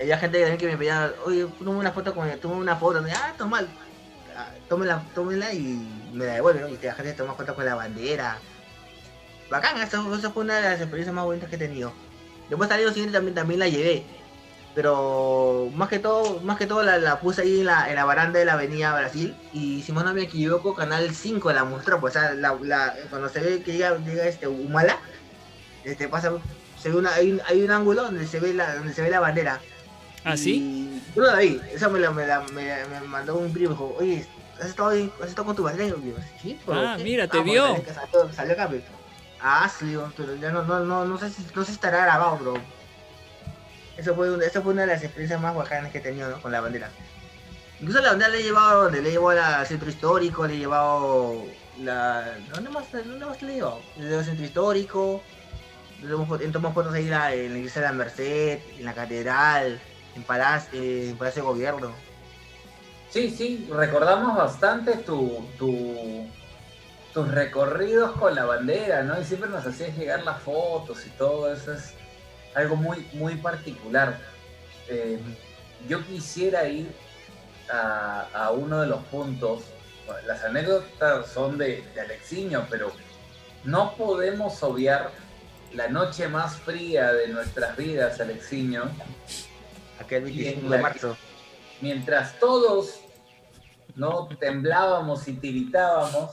Había 0.00 0.18
gente 0.18 0.38
también 0.40 0.58
que 0.58 0.66
me 0.66 0.76
pedía, 0.76 1.12
oye, 1.24 1.46
toma 1.58 1.78
una 1.78 1.92
foto 1.92 2.14
con 2.14 2.28
toma 2.40 2.56
una 2.56 2.76
foto, 2.76 3.04
ah, 3.14 3.32
toma, 3.38 3.60
tómela, 4.68 5.02
tómela 5.14 5.52
y 5.52 6.08
me 6.12 6.26
la 6.26 6.34
devuelve, 6.34 6.60
¿no? 6.60 6.68
Y 6.68 6.78
la 6.82 6.94
gente 6.94 7.12
toma 7.12 7.34
fotos 7.34 7.54
con 7.54 7.64
la 7.64 7.74
bandera. 7.74 8.38
Bacán, 9.50 9.78
eso, 9.80 10.14
eso 10.14 10.32
fue 10.32 10.44
una 10.44 10.56
de 10.56 10.62
las 10.62 10.80
experiencias 10.80 11.14
más 11.14 11.24
bonitas 11.24 11.48
que 11.50 11.56
he 11.56 11.58
tenido. 11.58 11.92
Después 12.48 12.70
al 12.70 12.80
año 12.80 12.88
siguiente 12.88 13.12
también, 13.12 13.34
también 13.34 13.60
la 13.60 13.68
llevé. 13.68 14.04
Pero 14.74 15.68
más 15.74 15.90
que 15.90 15.98
todo, 15.98 16.40
más 16.40 16.56
que 16.56 16.66
todo 16.66 16.82
la, 16.82 17.20
puse 17.20 17.42
ahí 17.42 17.60
en 17.60 17.66
la, 17.66 17.90
en 17.90 17.94
la 17.94 18.06
baranda 18.06 18.38
de 18.38 18.46
la 18.46 18.54
avenida 18.54 18.94
Brasil. 18.98 19.36
Y 19.52 19.82
si 19.82 19.92
no 19.92 20.14
me 20.14 20.22
equivoco, 20.22 20.74
Canal 20.74 21.14
5 21.14 21.52
la 21.52 21.64
mostró. 21.64 22.00
Pues, 22.00 22.16
o 22.16 22.20
sea, 22.20 22.32
la- 22.34 22.94
cuando 23.10 23.28
se 23.28 23.40
ve 23.40 23.62
que 23.62 23.72
llega, 23.72 23.98
llega 23.98 24.26
este 24.26 24.48
Humala, 24.48 24.96
este 25.84 26.08
pasa, 26.08 26.32
se 26.80 26.88
ve 26.88 26.96
una, 26.96 27.12
hay, 27.14 27.32
un, 27.32 27.42
hay 27.46 27.62
un 27.62 27.70
ángulo 27.70 28.04
donde 28.04 28.26
se 28.26 28.40
ve 28.40 28.54
la, 28.54 28.76
donde 28.76 28.94
se 28.94 29.02
ve 29.02 29.10
la 29.10 29.20
bandera. 29.20 29.60
¿Ah, 30.24 30.36
sí? 30.36 31.02
Yo 31.16 31.22
la 31.22 31.36
vi, 31.36 31.60
esa 31.72 31.88
me 31.88 31.98
la, 31.98 32.10
me 32.12 32.26
la- 32.26 32.40
me- 32.52 32.84
me 32.86 33.00
mandó 33.00 33.36
un 33.36 33.52
primo, 33.52 33.70
dijo, 33.70 33.94
oye, 33.98 34.26
¿has 34.60 34.68
estado, 34.68 34.90
ahí- 34.90 35.12
has 35.20 35.28
estado 35.28 35.46
con 35.46 35.56
tu 35.56 35.68
yo, 35.68 36.14
sí, 36.40 36.58
pero 36.64 36.78
Ah, 36.88 36.94
¿qué?". 36.96 37.04
mira, 37.04 37.26
te 37.26 37.38
pues, 37.38 37.44
vio. 37.44 37.82
que 37.84 37.92
Salió, 37.92 38.32
salió 38.32 38.52
acá, 38.52 38.68
pues. 38.68 38.82
Ah, 39.40 39.68
sí, 39.76 39.96
pero 40.16 40.36
ya 40.36 40.50
no, 40.52 40.62
no, 40.62 40.80
no, 40.80 41.04
no 41.04 41.18
sé 41.18 41.30
si, 41.30 41.44
no 41.54 41.64
sé 41.64 41.72
estará 41.72 42.04
grabado, 42.04 42.38
bro. 42.38 42.54
Eso 43.96 44.14
fue, 44.14 44.32
un- 44.32 44.42
eso 44.42 44.62
fue 44.62 44.72
una 44.72 44.82
de 44.82 44.88
las 44.88 45.02
experiencias 45.02 45.40
más 45.40 45.54
bacanas 45.54 45.90
que 45.90 45.98
he 45.98 46.00
tenido, 46.00 46.30
¿no? 46.30 46.40
Con 46.40 46.52
la 46.52 46.60
bandera. 46.60 46.88
Incluso 47.80 48.00
la 48.00 48.10
bandera 48.10 48.30
le 48.30 48.38
he 48.40 48.42
llevado 48.44 48.84
donde 48.84 49.02
le 49.02 49.08
he 49.08 49.12
llevado 49.12 49.42
al 49.42 49.66
centro 49.66 49.90
histórico, 49.90 50.46
le 50.46 50.54
he 50.54 50.58
llevado 50.58 51.44
la... 51.80 52.36
¿Dónde 52.54 52.70
más, 52.70 52.90
dónde 52.92 53.26
más 53.26 53.42
le 53.42 53.52
he 53.52 53.54
llevado? 53.56 53.82
Le 53.96 54.02
he 54.02 54.04
llevado 54.04 54.20
al 54.20 54.24
centro 54.26 54.46
histórico, 54.46 55.22
le 56.00 56.08
tomo 56.08 56.26
fo- 56.26 56.40
he 56.40 56.48
tomado 56.48 56.72
fotos 56.74 56.94
ahí 56.94 57.06
la, 57.06 57.34
en 57.34 57.52
la 57.52 57.58
iglesia 57.58 57.82
de 57.82 57.88
la 57.88 57.92
Merced, 57.94 58.60
en 58.78 58.84
la 58.84 58.94
catedral, 58.94 59.80
en 60.14 60.22
Palacio, 60.22 60.80
en 60.82 61.16
Palacio 61.16 61.44
Gobierno. 61.44 61.92
Sí, 63.10 63.30
sí, 63.30 63.68
recordamos 63.70 64.36
bastante 64.36 64.96
tu, 64.98 65.46
tu- 65.58 66.26
tus 67.12 67.28
recorridos 67.28 68.12
con 68.12 68.34
la 68.34 68.46
bandera, 68.46 69.02
¿no? 69.02 69.20
Y 69.20 69.24
siempre 69.24 69.50
nos 69.50 69.66
hacías 69.66 69.94
llegar 69.96 70.22
las 70.22 70.40
fotos 70.40 71.04
y 71.06 71.10
todo 71.10 71.52
eso 71.52 71.74
es 71.74 71.92
algo 72.54 72.74
muy, 72.76 73.06
muy 73.12 73.36
particular. 73.36 74.18
Eh, 74.88 75.20
yo 75.88 76.02
quisiera 76.06 76.66
ir 76.66 76.90
a, 77.70 78.50
uno 78.54 78.80
de 78.80 78.86
los 78.86 79.02
puntos, 79.04 79.62
las 80.26 80.42
anécdotas 80.44 81.26
son 81.30 81.58
de, 81.58 81.82
de 81.94 82.00
Alexiño, 82.00 82.66
pero 82.70 82.92
no 83.64 83.94
podemos 83.96 84.62
obviar 84.62 85.10
la 85.72 85.88
noche 85.88 86.28
más 86.28 86.56
fría 86.56 87.12
de 87.12 87.28
nuestras 87.28 87.76
vidas, 87.76 88.20
Alexiño, 88.20 88.84
Aquel 90.04 90.24
Bien, 90.24 90.54
25 90.60 90.70
de 90.70 90.78
marzo. 90.82 91.16
mientras 91.80 92.38
todos 92.38 93.00
no 93.94 94.28
temblábamos 94.40 95.26
y 95.28 95.34
tiritábamos, 95.34 96.32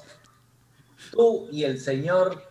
tú 1.11 1.47
y 1.51 1.63
el 1.63 1.79
señor 1.79 2.43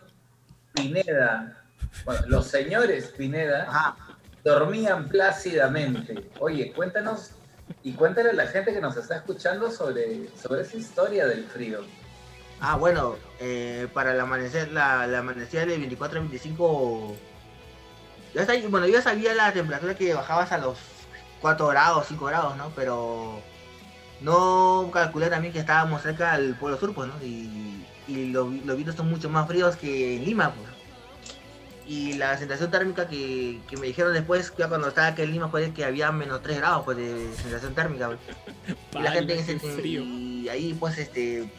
Pineda, 0.73 1.63
bueno, 2.05 2.21
los 2.27 2.47
señores 2.47 3.07
Pineda, 3.17 3.65
Ajá. 3.67 3.97
dormían 4.43 5.07
plácidamente. 5.07 6.29
Oye, 6.39 6.71
cuéntanos 6.73 7.31
y 7.83 7.93
cuéntale 7.93 8.29
a 8.31 8.33
la 8.33 8.47
gente 8.47 8.73
que 8.73 8.81
nos 8.81 8.95
está 8.97 9.17
escuchando 9.17 9.71
sobre, 9.71 10.29
sobre 10.37 10.61
esa 10.61 10.77
historia 10.77 11.25
del 11.27 11.45
frío. 11.45 11.81
Ah, 12.61 12.75
bueno, 12.75 13.15
eh, 13.39 13.87
para 13.93 14.11
el 14.13 14.19
amanecer, 14.19 14.71
la, 14.71 15.07
la 15.07 15.19
amanecida 15.19 15.61
del 15.65 15.79
24 15.79 16.19
al 16.19 16.27
25, 16.27 17.15
ya 18.35 18.45
sabía, 18.45 18.67
bueno, 18.67 18.85
yo 18.85 18.93
ya 18.93 19.01
sabía 19.01 19.33
la 19.33 19.51
temperatura 19.53 19.95
que 19.95 20.13
bajabas 20.13 20.51
a 20.51 20.57
los 20.57 20.77
4 21.41 21.67
grados, 21.67 22.05
5 22.07 22.25
grados, 22.25 22.55
¿no? 22.57 22.71
Pero 22.75 23.41
no 24.21 24.89
calculé 24.91 25.27
también 25.29 25.53
que 25.53 25.59
estábamos 25.59 26.01
cerca 26.01 26.37
del 26.37 26.55
Polo 26.55 26.77
Sur, 26.77 26.93
pues, 26.93 27.07
¿no? 27.09 27.13
Y, 27.23 27.85
y 28.07 28.25
los, 28.31 28.51
los 28.65 28.75
vientos 28.75 28.95
son 28.95 29.09
mucho 29.09 29.29
más 29.29 29.47
fríos 29.47 29.75
que 29.75 30.17
en 30.17 30.25
Lima, 30.25 30.51
pues. 30.53 30.69
Y 31.87 32.13
la 32.13 32.37
sensación 32.37 32.69
térmica 32.69 33.07
que, 33.07 33.59
que 33.67 33.77
me 33.77 33.87
dijeron 33.87 34.13
después, 34.13 34.53
ya 34.57 34.67
cuando 34.67 34.89
estaba 34.89 35.07
aquí 35.07 35.23
en 35.23 35.31
Lima, 35.31 35.49
fue 35.49 35.71
que 35.71 35.85
había 35.85 36.11
menos 36.11 36.41
3 36.43 36.57
grados, 36.57 36.83
pues, 36.85 36.97
de 36.97 37.33
sensación 37.41 37.73
térmica, 37.73 38.07
pues. 38.07 38.19
Y 38.95 38.99
la 39.01 39.11
gente 39.11 39.33
en 39.39 39.59
frío. 39.59 40.01
y 40.03 40.49
ahí 40.49 40.73
pues 40.73 40.97
este 40.97 41.51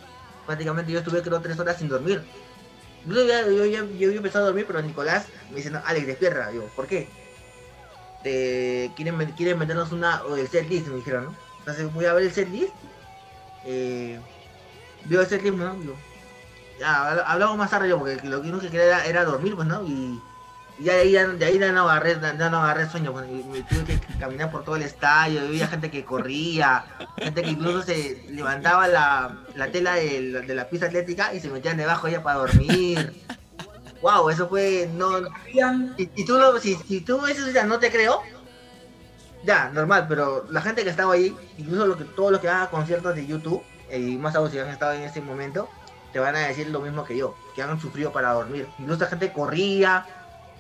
prácticamente 0.47 0.91
yo 0.91 0.99
estuve 0.99 1.23
creo 1.23 1.41
tres 1.41 1.59
horas 1.59 1.77
sin 1.79 1.89
dormir. 1.89 2.23
Yo 3.07 3.25
ya, 3.27 3.43
yo, 3.47 3.65
ya- 3.67 3.85
yo 3.99 4.11
a 4.35 4.39
dormir, 4.41 4.65
pero 4.67 4.83
Nicolás 4.83 5.27
me 5.51 5.57
dice, 5.57 5.71
no, 5.71 5.81
Alex, 5.85 6.07
despierta. 6.07 6.49
Digo, 6.51 6.69
¿por 6.77 6.87
qué? 6.87 7.09
Te, 8.23 8.91
quieren, 8.97 9.17
quieren 9.33 9.59
vendernos 9.59 9.93
una, 9.93 10.23
o 10.25 10.37
el 10.37 10.49
set 10.49 10.69
list, 10.69 10.89
me 10.89 10.97
dijeron, 10.97 11.25
¿no? 11.27 11.35
Entonces 11.61 11.93
voy 11.93 12.05
a 12.05 12.13
ver 12.13 12.25
el 12.25 12.33
set 12.33 12.49
list. 12.51 12.73
Eh, 13.65 14.19
veo 15.07 15.21
el 15.23 15.27
set 15.27 15.43
list, 15.43 15.57
¿no? 15.57 15.75
Ya, 16.79 17.09
habla- 17.11 17.23
hablamos 17.23 17.57
más 17.59 17.71
tarde 17.71 17.89
yo, 17.89 17.99
porque 17.99 18.19
lo 18.25 18.41
que 18.43 18.49
uno 18.49 18.59
que 18.61 18.69
quería 18.71 19.05
era, 19.07 19.25
dormir, 19.25 19.55
pues, 19.55 19.67
¿no? 19.69 19.83
Y, 19.87 20.21
Y 20.79 20.85
ya 20.85 20.95
de 20.95 21.01
ahí, 21.01 21.11
ya- 21.13 21.27
de 21.29 21.45
ahí 21.45 21.59
ya 21.59 21.73
no 21.73 21.83
agarré, 21.91 22.19
ya 22.39 22.49
no 22.49 22.63
agarré 22.63 22.89
sueño, 22.89 23.13
pues, 23.13 23.27
me 23.29 23.61
tuve 23.65 23.85
que 23.85 24.01
caminar 24.19 24.51
por 24.51 24.65
todo 24.65 24.77
el 24.77 24.83
estadio, 24.83 25.43
había 25.43 25.67
gente 25.69 25.91
que 25.91 26.07
corría, 26.07 26.85
gente 27.19 27.43
que 27.43 27.51
incluso 27.51 27.83
se 27.83 28.25
levantaba 28.31 28.89
la, 28.89 29.41
la 29.57 29.71
tela 29.71 29.97
de, 29.97 30.41
de 30.41 30.55
la 30.55 30.71
pista 30.71 30.87
atlética 30.87 31.35
y 31.35 31.41
se 31.41 31.51
metían 31.51 31.77
debajo 31.77 32.07
de 32.07 32.15
ella 32.15 32.23
para 32.23 32.39
dormir. 32.39 33.13
Wow, 34.01 34.29
eso 34.31 34.49
fue, 34.49 34.89
no, 34.93 35.11
si, 35.97 36.11
si 36.15 36.25
tú 36.25 36.39
lo, 36.39 36.59
si, 36.61 36.77
si 36.77 37.05
tú 37.05 37.27
eso 37.27 37.51
ya 37.51 37.65
no 37.65 37.79
te 37.79 37.91
creo, 37.91 38.29
ya, 39.43 39.71
normal, 39.71 40.07
pero 40.09 40.45
la 40.51 40.61
gente 40.63 40.85
que 40.85 40.91
estaba 40.91 41.15
ahí, 41.15 41.41
incluso 41.57 41.87
lo 41.87 41.97
que, 41.97 42.05
todos 42.05 42.31
los 42.33 42.41
que 42.41 42.49
hagan 42.49 42.69
conciertos 42.69 43.15
de 43.15 43.27
YouTube, 43.27 43.65
eh, 43.89 43.99
y 43.99 44.19
más 44.19 44.35
aún 44.37 44.51
si 44.51 44.59
han 44.59 44.69
estado 44.69 44.93
en 44.93 45.03
ese 45.03 45.23
momento, 45.23 45.69
te 46.13 46.19
van 46.19 46.37
a 46.37 46.41
decir 46.41 46.69
lo 46.69 46.81
mismo 46.81 47.05
que 47.05 47.17
yo, 47.17 47.41
que 47.55 47.63
han 47.63 47.81
sufrido 47.81 48.13
para 48.13 48.33
dormir. 48.33 48.75
Incluso 48.79 49.01
la 49.01 49.07
gente 49.11 49.33
corría, 49.33 50.07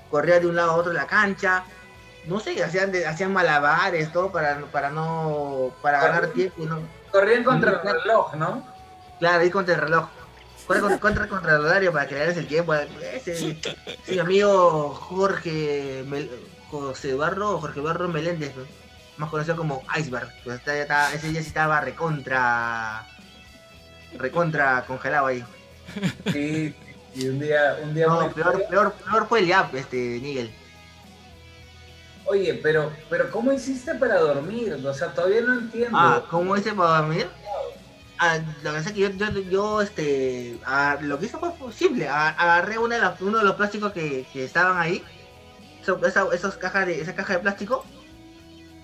corría 0.08 0.40
de 0.40 0.46
un 0.46 0.56
lado 0.56 0.72
a 0.72 0.76
otro 0.76 0.92
de 0.92 0.98
la 0.98 1.06
cancha, 1.06 1.64
no 2.24 2.40
sé, 2.40 2.62
hacían, 2.62 2.90
de- 2.92 3.06
hacían 3.06 3.32
malabares, 3.32 4.12
todo 4.12 4.32
para, 4.32 4.70
para 4.70 4.90
no, 4.90 5.76
para 5.82 6.00
ganar 6.00 6.32
tiempo, 6.32 6.64
¿no? 6.66 6.94
Corrían 7.10 7.44
contra 7.44 7.72
el 7.72 7.80
reloj, 8.02 8.34
¿no? 8.34 8.64
Claro, 9.18 9.44
ir 9.44 9.52
contra 9.52 9.74
el 9.74 9.80
reloj. 9.82 10.08
Contra, 10.78 10.98
contra, 11.00 11.28
contra 11.28 11.56
el 11.56 11.64
horario 11.64 11.92
para 11.92 12.06
que 12.06 12.14
le 12.14 12.24
el 12.30 12.46
tiempo. 12.46 12.72
Ese, 12.74 13.34
sí, 13.36 13.60
mi 14.08 14.18
amigo 14.20 14.90
Jorge 14.94 16.04
Mel- 16.06 16.30
José 16.70 17.14
Barro, 17.14 17.58
Jorge 17.60 17.80
Barro 17.80 18.08
Meléndez, 18.08 18.54
¿no? 18.56 18.62
más 19.16 19.28
conocido 19.30 19.56
como 19.56 19.82
Iceberg. 19.98 20.28
Pues 20.44 20.58
está- 20.60 20.76
ya 20.76 21.12
ese 21.12 21.28
día 21.28 21.42
sí 21.42 21.48
estaba 21.48 21.80
recontra. 21.80 23.06
recontra 24.16 24.84
congelado 24.86 25.26
ahí. 25.26 25.44
Sí, 26.32 26.74
y 27.14 27.28
un 27.28 27.38
día, 27.40 27.78
un 27.82 27.92
día 27.94 28.06
No, 28.06 28.30
peor, 28.32 28.64
peor, 28.68 28.92
peor 28.92 29.26
fue 29.28 29.40
el 29.40 29.46
Yap, 29.48 29.74
este, 29.74 29.96
Miguel. 30.22 30.50
Oye, 32.26 32.54
pero, 32.62 32.92
pero 33.08 33.30
¿cómo 33.30 33.52
hiciste 33.52 33.94
para 33.96 34.18
dormir? 34.20 34.74
O 34.86 34.94
sea, 34.94 35.08
todavía 35.12 35.40
no 35.40 35.54
entiendo. 35.54 35.98
Ah, 35.98 36.22
¿cómo 36.30 36.56
hice 36.56 36.72
para 36.72 36.98
dormir? 36.98 37.26
Ah, 38.22 38.38
la 38.62 38.72
verdad 38.72 38.86
es 38.86 38.92
que 38.92 39.00
yo, 39.00 39.40
yo, 39.50 39.80
este, 39.80 40.58
lo 41.00 41.18
que 41.18 41.24
hice 41.24 41.38
fue. 41.38 42.06
Ah, 42.06 42.34
Agarré 42.36 42.76
una 42.76 42.98
de 42.98 43.24
uno 43.24 43.38
de 43.38 43.44
los 43.44 43.54
plásticos 43.54 43.92
que, 43.94 44.26
que 44.30 44.44
estaban 44.44 44.76
ahí, 44.76 45.02
esas 46.34 46.56
cajas 46.58 46.86
de, 46.86 47.00
esa 47.00 47.14
caja 47.14 47.32
de 47.32 47.38
plástico. 47.38 47.82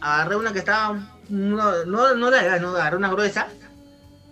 Agarré 0.01 0.37
una 0.37 0.55
que 0.55 0.61
estaba, 0.61 0.99
no, 1.29 1.85
no, 1.85 2.15
no 2.15 2.31
la 2.31 2.59
no, 2.59 2.71
agarré 2.71 2.97
una 2.97 3.11
gruesa, 3.11 3.49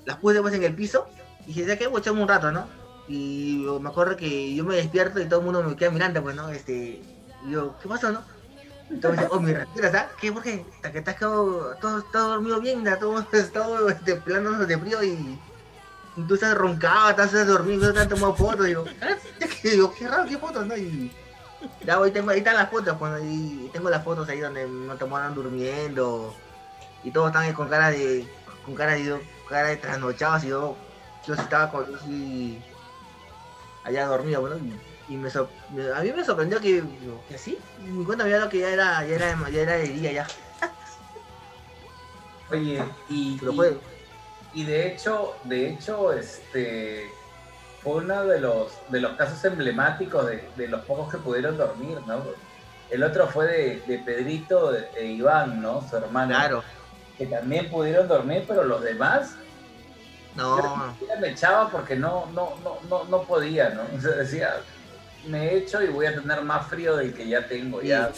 las 0.06 0.16
puse 0.16 0.40
pues 0.40 0.54
en 0.54 0.62
el 0.64 0.74
piso 0.74 1.06
y 1.46 1.52
dije, 1.52 1.76
que 1.76 1.86
voy 1.86 1.98
a 1.98 2.00
echarme 2.00 2.22
un 2.22 2.28
rato, 2.28 2.50
¿no? 2.50 2.66
Y 3.06 3.66
me 3.80 3.90
acuerdo 3.90 4.16
que 4.16 4.54
yo 4.54 4.64
me 4.64 4.76
despierto 4.76 5.20
y 5.20 5.28
todo 5.28 5.40
el 5.40 5.44
mundo 5.44 5.62
me 5.62 5.76
queda 5.76 5.90
mirando, 5.90 6.22
pues, 6.22 6.34
¿no? 6.34 6.48
Este, 6.48 7.02
y 7.46 7.50
yo, 7.50 7.76
¿qué 7.82 7.88
pasó, 7.90 8.10
no? 8.10 8.22
Entonces, 8.94 9.26
oh, 9.30 9.40
mi 9.40 9.52
respira, 9.52 9.90
¿sabes? 9.90 10.12
¿Qué? 10.20 10.32
¿Por 10.32 10.42
qué? 10.42 10.64
Hasta 10.76 10.92
que 10.92 10.98
estás 10.98 11.16
quedado, 11.16 11.74
todo, 11.80 12.02
todo 12.04 12.28
dormido 12.28 12.60
bien, 12.60 12.84
todo, 13.00 13.24
todo 13.52 13.88
este, 13.88 14.14
plano 14.16 14.52
de 14.64 14.78
frío 14.78 15.02
y, 15.02 15.40
tú 16.28 16.34
estás 16.34 16.56
roncado, 16.56 17.10
estás 17.10 17.46
dormido, 17.46 17.92
te 17.92 18.00
han 18.00 18.08
tomado 18.08 18.36
fotos, 18.36 18.66
digo, 18.66 18.84
¿ah? 19.02 19.16
¿Qué, 19.60 19.70
digo, 19.70 19.92
qué 19.92 20.06
raro, 20.06 20.26
qué 20.28 20.38
fotos, 20.38 20.64
¿no? 20.64 20.76
Y 20.76 21.12
ya 21.84 21.98
hoy 21.98 22.12
tengo, 22.12 22.30
ahí 22.30 22.38
están 22.38 22.54
las 22.54 22.70
fotos, 22.70 22.96
pues, 22.96 23.20
y 23.24 23.68
tengo 23.72 23.90
las 23.90 24.04
fotos 24.04 24.28
ahí 24.28 24.38
donde 24.38 24.64
me 24.64 24.94
tomaron 24.94 25.34
durmiendo 25.34 26.32
y 27.02 27.10
todos 27.10 27.28
están 27.28 27.42
ahí 27.42 27.52
con 27.52 27.68
cara 27.68 27.90
de, 27.90 28.28
con 28.64 28.76
cara 28.76 28.92
de, 28.92 29.20
cara 29.48 29.68
de 29.68 29.76
trasnochados 29.76 30.44
y 30.44 30.48
yo, 30.48 30.76
yo 31.26 31.34
estaba 31.34 31.68
con, 31.72 31.90
yo 31.90 31.98
sí, 31.98 32.62
allá 33.82 34.06
dormido, 34.06 34.40
bueno, 34.40 34.56
y, 34.56 34.93
y 35.08 35.16
me, 35.16 35.28
me- 35.70 35.92
a 35.92 36.00
mí 36.00 36.12
me 36.12 36.24
sorprendió 36.24 36.60
que, 36.60 36.82
que 37.28 37.38
sí, 37.38 37.58
mi 37.80 38.04
cuenta 38.04 38.24
me 38.24 38.30
dio 38.30 38.48
que 38.48 38.60
ya 38.60 38.70
era, 38.70 39.04
ya 39.06 39.14
era, 39.16 39.50
ya 39.50 39.60
era 39.62 39.72
de 39.76 39.88
día 39.88 40.12
ya, 40.12 40.28
Oye, 42.50 42.82
y, 43.08 43.38
pero 43.38 43.52
y- 43.52 43.56
fue, 43.56 43.78
y 44.54 44.64
de 44.64 44.86
hecho, 44.88 45.34
de 45.44 45.70
hecho, 45.70 46.12
este 46.12 47.10
fue 47.82 47.96
uno 47.96 48.24
de 48.26 48.40
los 48.40 48.72
de 48.88 49.00
los 49.00 49.12
casos 49.16 49.44
emblemáticos 49.44 50.26
de, 50.26 50.48
de 50.56 50.68
los 50.68 50.84
pocos 50.84 51.10
que 51.12 51.18
pudieron 51.18 51.56
dormir, 51.58 51.98
¿no? 52.06 52.24
El 52.90 53.02
otro 53.02 53.26
fue 53.28 53.46
de, 53.46 53.80
de 53.86 53.98
Pedrito 53.98 54.74
e 54.74 55.04
Iván, 55.06 55.60
¿no? 55.60 55.86
Su 55.88 55.96
hermano. 55.96 56.34
claro, 56.34 56.64
Que 57.18 57.26
también 57.26 57.70
pudieron 57.70 58.06
dormir, 58.08 58.44
pero 58.46 58.62
los 58.64 58.82
demás 58.82 59.34
no, 60.36 60.56
yo 61.00 61.20
me 61.20 61.30
echaba 61.30 61.70
porque 61.70 61.96
no, 61.96 62.26
no, 62.32 62.54
no, 62.62 62.78
no, 62.88 63.04
no 63.04 63.22
podía, 63.24 63.70
¿no? 63.70 63.82
O 63.96 64.00
sea, 64.00 64.12
decía, 64.12 64.54
me 65.26 65.54
echo 65.54 65.82
y 65.82 65.88
voy 65.88 66.06
a 66.06 66.14
tener 66.14 66.42
más 66.42 66.66
frío 66.68 66.96
del 66.96 67.14
que 67.14 67.26
ya 67.26 67.46
tengo. 67.46 67.82
Ya 67.82 68.10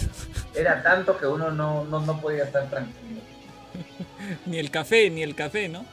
era 0.54 0.82
tanto 0.82 1.16
que 1.18 1.26
uno 1.26 1.50
no, 1.50 1.84
no, 1.84 2.00
no 2.00 2.20
podía 2.20 2.44
estar 2.44 2.68
tranquilo. 2.68 3.20
Ni 4.46 4.58
el 4.58 4.70
café, 4.70 5.10
ni 5.10 5.22
el 5.22 5.34
café, 5.34 5.68
¿no? 5.68 5.84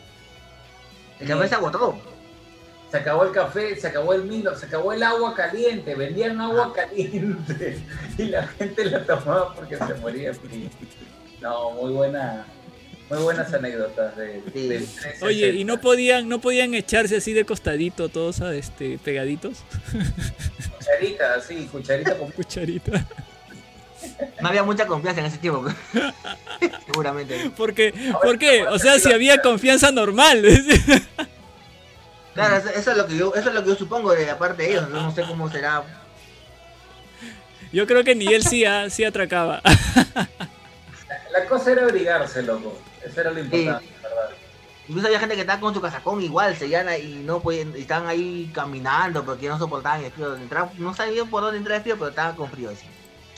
el 1.19 1.27
café 1.27 1.47
se 1.47 1.55
agotó, 1.55 1.97
Se 2.89 2.97
acabó 2.97 3.23
el 3.23 3.31
café, 3.31 3.75
se 3.75 3.87
acabó 3.87 4.13
el 4.13 4.23
Milo, 4.23 4.55
se 4.55 4.65
acabó 4.65 4.93
el 4.93 5.03
agua 5.03 5.35
caliente, 5.35 5.95
vendían 5.95 6.39
agua 6.41 6.73
caliente 6.73 7.79
y 8.17 8.23
la 8.23 8.47
gente 8.47 8.85
la 8.85 9.05
tomaba 9.05 9.53
porque 9.53 9.77
se 9.77 9.93
moría 9.95 10.33
frío. 10.33 10.69
No, 11.41 11.71
muy 11.71 11.91
buena, 11.91 12.45
muy 13.13 13.23
buenas 13.23 13.53
anécdotas 13.53 14.15
de, 14.17 14.41
Sí. 14.53 14.67
360. 14.67 15.25
Oye, 15.25 15.49
¿y 15.49 15.63
no 15.63 15.79
podían, 15.81 16.27
no 16.29 16.39
podían 16.41 16.73
echarse 16.73 17.17
así 17.17 17.33
de 17.33 17.45
costadito 17.45 18.09
todos 18.09 18.41
a 18.41 18.53
este, 18.55 18.97
pegaditos? 18.97 19.59
Cucharita, 20.77 21.41
sí, 21.41 21.67
cucharita 21.71 22.17
con 22.17 22.31
Cucharita. 22.35 23.05
no 24.41 24.47
había 24.49 24.63
mucha 24.63 24.85
confianza 24.85 25.21
en 25.21 25.27
ese 25.27 25.37
tiempo, 25.37 25.65
seguramente, 26.85 27.51
Porque, 27.55 27.93
¿Por 28.21 28.37
qué? 28.37 28.63
O 28.67 28.77
sea, 28.79 28.99
si 28.99 29.11
había 29.11 29.41
confianza 29.41 29.91
normal. 29.91 30.43
claro, 32.33 32.57
eso, 32.69 32.91
es 32.91 32.97
lo 32.97 33.07
que 33.07 33.17
yo, 33.17 33.33
eso 33.35 33.49
es 33.49 33.55
lo 33.55 33.63
que 33.63 33.69
yo 33.69 33.75
supongo 33.75 34.13
de 34.13 34.25
la 34.25 34.37
parte 34.37 34.63
de 34.63 34.71
ellos, 34.71 34.89
no, 34.89 35.01
No 35.03 35.15
sé 35.15 35.23
cómo 35.23 35.49
será, 35.51 35.83
Yo 37.71 37.87
creo 37.87 38.03
que 38.03 38.15
ni 38.15 38.27
él 38.27 38.43
sí, 38.43 38.65
ah, 38.65 38.89
sí 38.89 39.03
atracaba. 39.03 39.61
La 41.31 41.45
cosa 41.47 41.71
era 41.71 41.83
abrigarse, 41.85 42.43
loco. 42.43 42.77
Eso 43.05 43.21
era 43.21 43.31
lo 43.31 43.39
importante, 43.39 43.85
¿verdad? 44.01 44.29
Incluso 44.87 45.07
había 45.07 45.19
gente 45.19 45.35
que 45.35 45.41
estaba 45.41 45.59
con 45.61 45.73
su 45.73 45.79
casacón 45.81 46.21
igual, 46.21 46.57
seguían 46.57 46.87
y 47.01 47.23
no 47.23 47.41
podían, 47.41 47.73
estaban 47.75 48.07
ahí 48.07 48.51
caminando 48.53 49.23
porque 49.23 49.47
no 49.47 49.57
soportaban 49.57 50.03
el 50.03 50.11
frío. 50.11 50.35
Entraban- 50.35 50.71
no 50.77 50.93
sabían 50.93 51.29
por 51.29 51.41
dónde 51.41 51.57
entrar 51.59 51.77
el 51.77 51.83
frío, 51.83 51.95
pero 51.97 52.09
estaban 52.09 52.35
con 52.35 52.49
frío. 52.49 52.69
Así. 52.69 52.85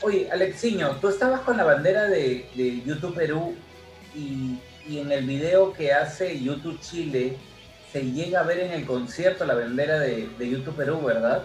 Oye, 0.02 0.28
Alexiño, 0.30 0.96
tú 1.00 1.08
estabas 1.08 1.40
con 1.40 1.56
la 1.56 1.64
bandera 1.64 2.04
de, 2.04 2.48
de 2.54 2.82
YouTube 2.82 3.14
Perú 3.14 3.54
y, 4.14 4.58
y 4.88 4.98
en 4.98 5.12
el 5.12 5.24
video 5.24 5.72
que 5.72 5.92
hace 5.92 6.40
YouTube 6.42 6.80
Chile 6.80 7.36
se 7.92 8.02
llega 8.02 8.40
a 8.40 8.42
ver 8.42 8.58
en 8.60 8.72
el 8.72 8.84
concierto 8.84 9.44
la 9.44 9.54
bandera 9.54 10.00
de, 10.00 10.28
de 10.38 10.50
YouTube 10.50 10.74
Perú, 10.74 11.00
¿verdad? 11.02 11.44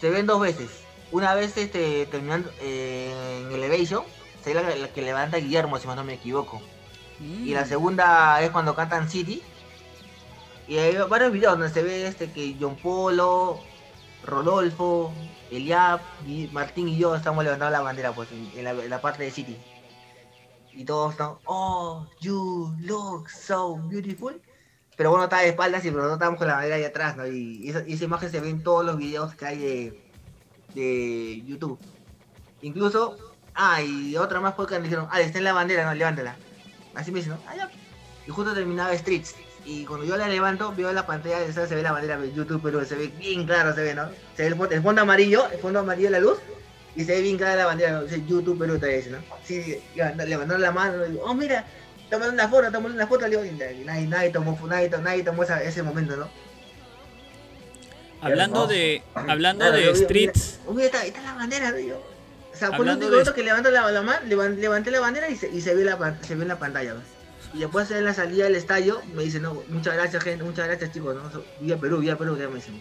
Se 0.00 0.10
ven 0.10 0.26
dos 0.26 0.40
veces. 0.40 0.68
Una 1.12 1.34
vez 1.34 1.56
este, 1.56 2.06
terminando 2.06 2.50
eh, 2.60 3.10
en 3.46 3.52
Elevation, 3.52 4.04
se 4.44 4.54
ve 4.54 4.62
la, 4.62 4.76
la 4.76 4.88
que 4.88 5.02
levanta 5.02 5.38
Guillermo, 5.38 5.78
si 5.78 5.86
más 5.88 5.96
no 5.96 6.04
me 6.04 6.14
equivoco. 6.14 6.62
Y 7.20 7.52
la 7.52 7.66
segunda 7.66 8.40
es 8.40 8.50
cuando 8.50 8.74
cantan 8.74 9.10
City. 9.10 9.42
Y 10.66 10.78
hay 10.78 10.96
varios 11.08 11.32
videos 11.32 11.58
donde 11.58 11.68
se 11.68 11.82
ve 11.82 12.06
este 12.06 12.32
que 12.32 12.56
John 12.58 12.76
Polo, 12.76 13.60
Rodolfo, 14.24 15.12
Eliab, 15.50 16.00
Martín 16.52 16.88
y 16.88 16.96
yo 16.96 17.14
estamos 17.14 17.44
levantando 17.44 17.72
la 17.72 17.82
bandera 17.82 18.12
pues 18.12 18.28
en, 18.32 18.90
la, 18.90 19.00
parte 19.00 19.24
de 19.24 19.30
City. 19.30 19.56
Y 20.72 20.84
todos 20.84 21.12
están, 21.12 21.32
oh, 21.44 22.06
you 22.20 22.74
look 22.80 23.28
so 23.28 23.76
beautiful. 23.88 24.40
Pero 24.96 25.10
bueno, 25.10 25.24
estaba 25.24 25.42
de 25.42 25.48
espaldas 25.48 25.84
y 25.84 25.90
pero 25.90 26.06
no 26.06 26.12
estábamos 26.12 26.38
con 26.38 26.46
la 26.46 26.54
bandera 26.54 26.76
ahí 26.76 26.84
atrás, 26.84 27.16
¿no? 27.16 27.26
Y 27.26 27.68
esa, 27.68 28.04
imagen 28.04 28.30
se 28.30 28.40
ve 28.40 28.50
en 28.50 28.62
todos 28.62 28.84
los 28.84 28.96
videos 28.96 29.34
que 29.34 29.46
hay 29.46 29.92
de, 30.74 31.42
YouTube. 31.44 31.78
Incluso, 32.62 33.16
ah, 33.54 33.82
y 33.82 34.16
otra 34.16 34.40
más 34.40 34.54
fue 34.54 34.66
que 34.66 34.76
me 34.76 34.84
dijeron, 34.84 35.08
ah, 35.10 35.20
está 35.20 35.38
en 35.38 35.44
la 35.44 35.52
bandera, 35.52 35.84
no, 35.84 35.94
levántala. 35.94 36.36
Así 36.94 37.10
me 37.12 37.18
dicen, 37.20 37.32
¿no? 37.34 37.40
Ah, 37.46 37.54
ya. 37.56 37.70
Y 38.26 38.30
justo 38.30 38.52
terminaba 38.54 38.96
Streets. 38.96 39.34
Y 39.64 39.84
cuando 39.84 40.06
yo 40.06 40.16
la 40.16 40.26
levanto, 40.28 40.72
veo 40.74 40.92
la 40.92 41.06
pantalla, 41.06 41.38
de 41.40 41.46
esa 41.50 41.66
se 41.66 41.74
ve 41.74 41.82
la 41.82 41.92
bandera 41.92 42.16
de 42.18 42.32
YouTube, 42.32 42.60
pero 42.62 42.84
se 42.84 42.94
ve 42.94 43.08
bien 43.08 43.46
claro, 43.46 43.74
se 43.74 43.82
ve, 43.82 43.94
¿no? 43.94 44.08
Se 44.36 44.42
ve 44.42 44.48
el 44.48 44.54
fondo, 44.56 44.74
el 44.74 44.82
fondo 44.82 45.02
amarillo, 45.02 45.50
el 45.50 45.58
fondo 45.58 45.80
amarillo 45.80 46.06
de 46.08 46.12
la 46.12 46.20
luz, 46.20 46.38
y 46.96 47.04
se 47.04 47.12
ve 47.12 47.20
bien 47.20 47.36
clara 47.36 47.56
la 47.56 47.66
bandera. 47.66 48.02
Dice 48.02 48.22
YouTube 48.26 48.58
Perú 48.58 48.78
te 48.78 48.86
dice, 48.88 49.10
¿no? 49.10 49.18
Sí, 49.44 49.78
levantó- 49.94 50.24
levantaron 50.24 50.62
la 50.62 50.72
mano, 50.72 51.04
digo, 51.04 51.22
oh, 51.24 51.34
mira, 51.34 51.66
tomando 52.10 52.32
una 52.32 52.48
foto, 52.48 52.72
tomando 52.72 52.94
una 52.96 53.06
foto, 53.06 53.28
le 53.28 53.36
digo, 53.36 53.44
y 53.44 53.84
nadie, 53.84 54.06
nadie 54.06 54.30
tomó, 54.30 54.58
nadie, 54.66 54.88
tomó- 54.88 55.02
nadie 55.04 55.22
tomó 55.22 55.42
esa- 55.44 55.62
ese 55.62 55.82
momento, 55.82 56.16
¿no? 56.16 56.28
Hablando 58.22 58.66
de, 58.66 59.02
hablando 59.14 59.64
de 59.72 59.94
streets, 59.94 60.58
Mira, 60.58 60.70
oh, 60.70 60.72
mira, 60.74 60.86
está, 60.86 61.00
ahí 61.00 61.08
está 61.08 61.22
la 61.22 61.34
bandera, 61.34 61.70
¿no? 61.70 61.76
Sea, 62.60 62.68
fue 62.76 62.84
el 62.86 62.92
único 62.96 63.16
de- 63.16 63.34
que 63.34 63.42
levanto 63.42 63.70
la, 63.70 63.90
la 63.90 64.20
levanté 64.20 64.90
la 64.92 65.00
bandera 65.00 65.28
y 65.28 65.36
se, 65.36 65.48
y 65.50 65.60
se 65.60 65.74
ve 65.74 65.82
la 65.84 66.16
se 66.22 66.34
en 66.34 66.46
la 66.46 66.58
pantalla. 66.58 66.94
Y 67.52 67.58
después 67.58 67.90
en 67.90 68.04
la 68.04 68.14
salida 68.14 68.44
del 68.44 68.54
estadio 68.54 69.02
me 69.14 69.24
dicen, 69.24 69.42
no, 69.42 69.60
muchas 69.68 69.94
gracias 69.94 70.22
gente, 70.22 70.44
muchas 70.44 70.68
gracias 70.68 70.92
chicos, 70.92 71.16
¿no? 71.16 71.22
Vía 71.60 71.76
Perú, 71.78 71.98
vía 71.98 72.16
Perú, 72.16 72.36
que 72.36 72.46
me 72.46 72.54
dicen. 72.56 72.80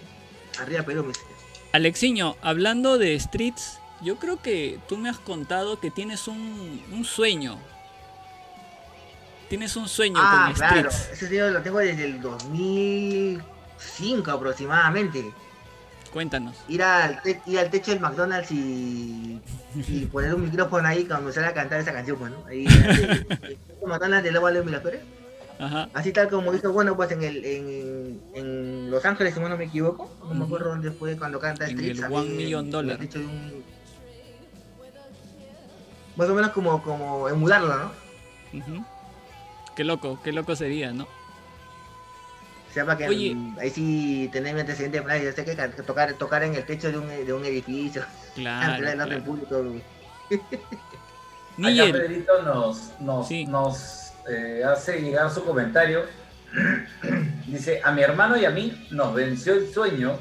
Arriba 0.60 0.84
Perú, 0.84 1.01
me 1.03 1.07
dicen. 1.10 1.26
Alexiño, 1.73 2.35
hablando 2.41 2.97
de 2.99 3.19
streets, 3.19 3.80
yo 4.01 4.18
creo 4.18 4.41
que 4.41 4.80
tú 4.88 4.97
me 4.97 5.10
has 5.10 5.18
contado 5.18 5.80
que 5.80 5.89
tienes 5.91 6.27
un, 6.27 6.84
un 6.91 7.03
sueño. 7.06 7.57
Tienes 9.49 9.76
un 9.76 9.88
sueño 9.89 10.15
Ah, 10.19 10.45
con 10.47 10.56
claro. 10.56 10.91
Streets. 10.91 11.14
Ese 11.14 11.27
tío 11.27 11.49
lo 11.49 11.61
tengo 11.64 11.80
desde 11.80 12.06
el 12.06 12.22
2005 12.22 14.31
aproximadamente. 14.31 15.34
Cuéntanos. 16.11 16.56
Ir 16.68 16.81
al, 16.81 17.22
te- 17.22 17.41
ir 17.45 17.60
al 17.60 17.69
techo 17.69 17.91
del 17.91 17.99
McDonald's 17.99 18.52
y, 18.52 19.40
y 19.76 20.06
poner 20.06 20.34
un 20.34 20.44
micrófono 20.45 20.88
ahí 20.88 21.06
cuando 21.06 21.18
comenzar 21.30 21.44
a 21.45 21.53
cantar 21.53 21.80
esa 21.80 21.94
canción, 21.94 22.18
pues, 22.18 22.31
¿no? 22.31 22.45
Ahí, 22.48 22.65
el 23.81 23.88
McDonald's 23.88 24.23
de 24.23 24.31
Lobo 24.31 24.49
Miraflores. 24.65 25.02
Ajá. 25.60 25.90
Así 25.94 26.11
tal 26.14 26.30
como 26.30 26.53
hizo, 26.53 26.72
bueno, 26.72 26.95
pues 26.95 27.11
en 27.11 27.22
el 27.22 27.44
en, 27.45 28.22
en 28.34 28.90
Los 28.91 29.03
Ángeles, 29.06 29.34
si 29.34 29.40
no 29.41 29.57
me 29.57 29.65
equivoco. 29.65 30.10
No 30.23 30.34
me 30.34 30.45
acuerdo 30.45 30.69
dónde 30.69 30.90
fue 30.91 31.18
cuando 31.18 31.40
canta 31.40 31.68
En 31.68 31.77
Streets. 31.77 31.99
el 31.99 32.06
One 32.14 32.30
Million 32.30 32.72
Dollar. 32.72 32.98
un- 33.15 33.64
Más 36.15 36.30
o 36.30 36.34
menos 36.34 36.52
como, 36.52 36.81
como 36.81 37.30
emularlo, 37.30 37.77
¿no? 37.77 37.91
Ujú. 38.60 38.86
Qué 39.76 39.84
loco, 39.84 40.19
qué 40.23 40.31
loco 40.34 40.56
sería, 40.56 40.91
¿no? 40.91 41.07
Para 42.76 42.98
que 42.98 43.08
Oye. 43.10 43.36
ahí 43.60 43.70
sí 43.70 44.30
tener 44.32 44.54
mi 44.54 44.62
antecedente, 44.62 45.02
plan, 45.02 45.22
yo 45.22 45.32
sé 45.32 45.44
que 45.44 45.56
tocar, 45.84 46.14
tocar 46.14 46.44
en 46.44 46.56
el 46.56 46.64
techo 46.66 46.91
de 46.91 46.98
un, 47.00 47.08
de 47.08 47.34
un 47.34 47.44
edificio, 47.46 48.04
Claro. 48.36 48.74
cantar 48.74 48.94
el 48.94 49.02
orden 49.02 49.22
claro. 49.22 49.24
público. 49.26 49.82
Acá 51.58 51.91
Pedrito 51.91 52.41
nos, 52.44 52.91
nos, 53.00 53.28
Sí. 53.28 53.46
nos 53.46 54.14
eh, 54.30 54.64
hace 54.64 55.02
llegar 55.02 55.30
su 55.32 55.44
comentario. 55.44 56.04
Dice, 57.48 57.82
a 57.84 57.91
mi 57.91 58.02
hermano 58.02 58.38
y 58.38 58.46
a 58.46 58.52
mí 58.52 58.88
nos 58.91 59.14
venció 59.14 59.54
el 59.54 59.72
sueño 59.74 60.18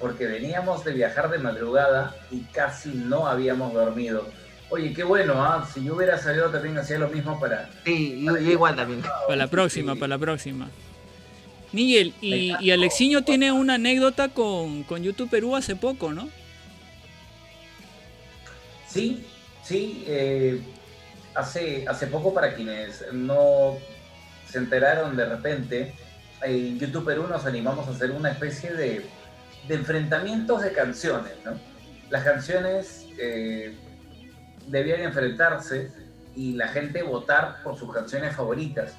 porque 0.00 0.26
veníamos 0.26 0.84
de 0.84 0.92
viajar 0.94 1.30
de 1.30 1.38
madrugada 1.38 2.16
y 2.30 2.40
casi 2.44 2.88
no 2.90 3.26
habíamos 3.28 3.72
dormido. 3.72 4.26
Oye, 4.70 4.92
qué 4.94 5.04
bueno, 5.04 5.34
¿ah? 5.36 5.68
Si 5.72 5.84
yo 5.84 5.94
hubiera 5.94 6.18
salido 6.18 6.48
también 6.50 6.76
hacía 6.78 6.98
lo 6.98 7.08
mismo 7.08 7.38
para... 7.38 7.68
Sí, 7.84 8.24
yo 8.24 8.36
igual 8.38 8.74
también. 8.74 9.02
para 9.26 9.36
la 9.36 9.46
próxima, 9.48 9.92
Sí. 9.92 9.98
para 10.00 10.08
la 10.08 10.18
próxima. 10.18 10.68
Miguel, 11.72 12.14
y, 12.20 12.52
y 12.60 12.70
Alexiño 12.70 13.22
tiene 13.22 13.50
una 13.52 13.74
anécdota 13.74 14.28
con, 14.28 14.82
con 14.84 15.02
YouTube 15.02 15.30
Perú 15.30 15.56
hace 15.56 15.74
poco, 15.76 16.12
¿no? 16.12 16.28
Sí, 18.86 19.24
sí, 19.62 20.04
eh, 20.06 20.60
hace, 21.34 21.86
hace 21.88 22.06
poco 22.08 22.34
para 22.34 22.54
quienes 22.54 23.04
no 23.12 23.78
se 24.48 24.58
enteraron 24.58 25.16
de 25.16 25.24
repente, 25.24 25.94
en 26.42 26.78
YouTube 26.78 27.06
Perú 27.06 27.26
nos 27.28 27.46
animamos 27.46 27.88
a 27.88 27.92
hacer 27.92 28.10
una 28.10 28.30
especie 28.30 28.72
de, 28.74 29.06
de 29.66 29.74
enfrentamientos 29.74 30.62
de 30.62 30.72
canciones, 30.72 31.32
¿no? 31.44 31.52
Las 32.10 32.24
canciones 32.24 33.06
eh, 33.18 33.74
debían 34.66 35.00
enfrentarse 35.00 35.90
y 36.34 36.52
la 36.52 36.68
gente 36.68 37.02
votar 37.02 37.62
por 37.62 37.78
sus 37.78 37.92
canciones 37.92 38.36
favoritas. 38.36 38.94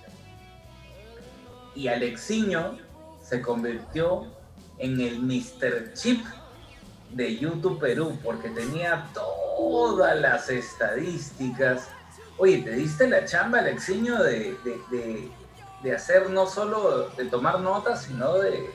Y 1.75 1.87
Alexiño 1.87 2.77
se 3.21 3.41
convirtió 3.41 4.25
en 4.77 4.99
el 4.99 5.19
Mr. 5.21 5.93
Chip 5.93 6.25
de 7.11 7.37
YouTube 7.37 7.79
Perú 7.79 8.17
porque 8.23 8.49
tenía 8.49 9.07
todas 9.13 10.19
las 10.19 10.49
estadísticas. 10.49 11.89
Oye, 12.37 12.59
te 12.63 12.71
diste 12.71 13.07
la 13.07 13.25
chamba, 13.25 13.59
Alexiño, 13.59 14.21
de, 14.23 14.57
de, 14.63 15.31
de- 15.83 15.93
hacer 15.95 16.29
no 16.29 16.47
solo 16.47 17.09
de 17.09 17.25
tomar 17.25 17.59
notas, 17.59 18.03
sino 18.03 18.35
de, 18.35 18.69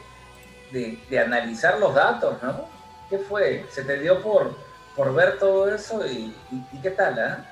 de- 0.72 1.18
analizar 1.18 1.78
los 1.80 1.94
datos, 1.94 2.36
¿no? 2.42 2.66
¿Qué 3.08 3.18
fue? 3.18 3.64
¿Se 3.70 3.82
te 3.82 3.98
dio 3.98 4.22
por, 4.22 4.54
por 4.94 5.14
ver 5.14 5.38
todo 5.38 5.74
eso 5.74 6.06
y, 6.06 6.34
y- 6.52 6.66
y 6.70 6.80
qué 6.82 6.90
tal, 6.90 7.18
ah? 7.18 7.44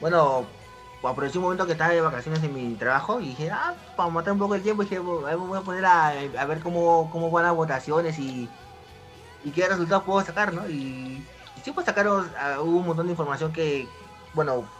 Bueno, 0.00 0.46
aproveché 1.08 1.38
un 1.38 1.44
momento 1.44 1.66
que 1.66 1.72
estaba 1.72 1.92
de 1.92 2.00
vacaciones 2.00 2.42
en 2.42 2.52
mi 2.52 2.76
trabajo 2.76 3.20
y 3.20 3.28
dije, 3.30 3.50
ah, 3.50 3.82
para 3.94 4.10
matar 4.10 4.32
un 4.34 4.38
poco 4.38 4.54
el 4.54 4.62
tiempo, 4.62 4.82
dije, 4.82 4.98
"Bueno, 5.00 5.46
voy 5.46 5.58
a 5.58 5.62
poner 5.64 5.84
a, 5.84 6.08
a 6.10 6.46
ver 6.46 6.60
cómo, 6.60 7.10
cómo 7.10 7.30
van 7.30 7.44
las 7.44 7.54
votaciones 7.54 8.18
y, 8.18 8.56
y 9.40 9.52
qué 9.52 9.68
resultados 9.68 10.04
puedo 10.04 10.24
sacar, 10.24 10.54
¿no? 10.54 10.68
Y, 10.68 11.30
y 11.54 11.60
sí, 11.62 11.72
pues 11.72 11.86
sacaron, 11.86 12.32
ah, 12.38 12.62
un 12.62 12.86
montón 12.86 13.06
de 13.06 13.12
información 13.12 13.52
que, 13.52 13.96
bueno, 14.32 14.74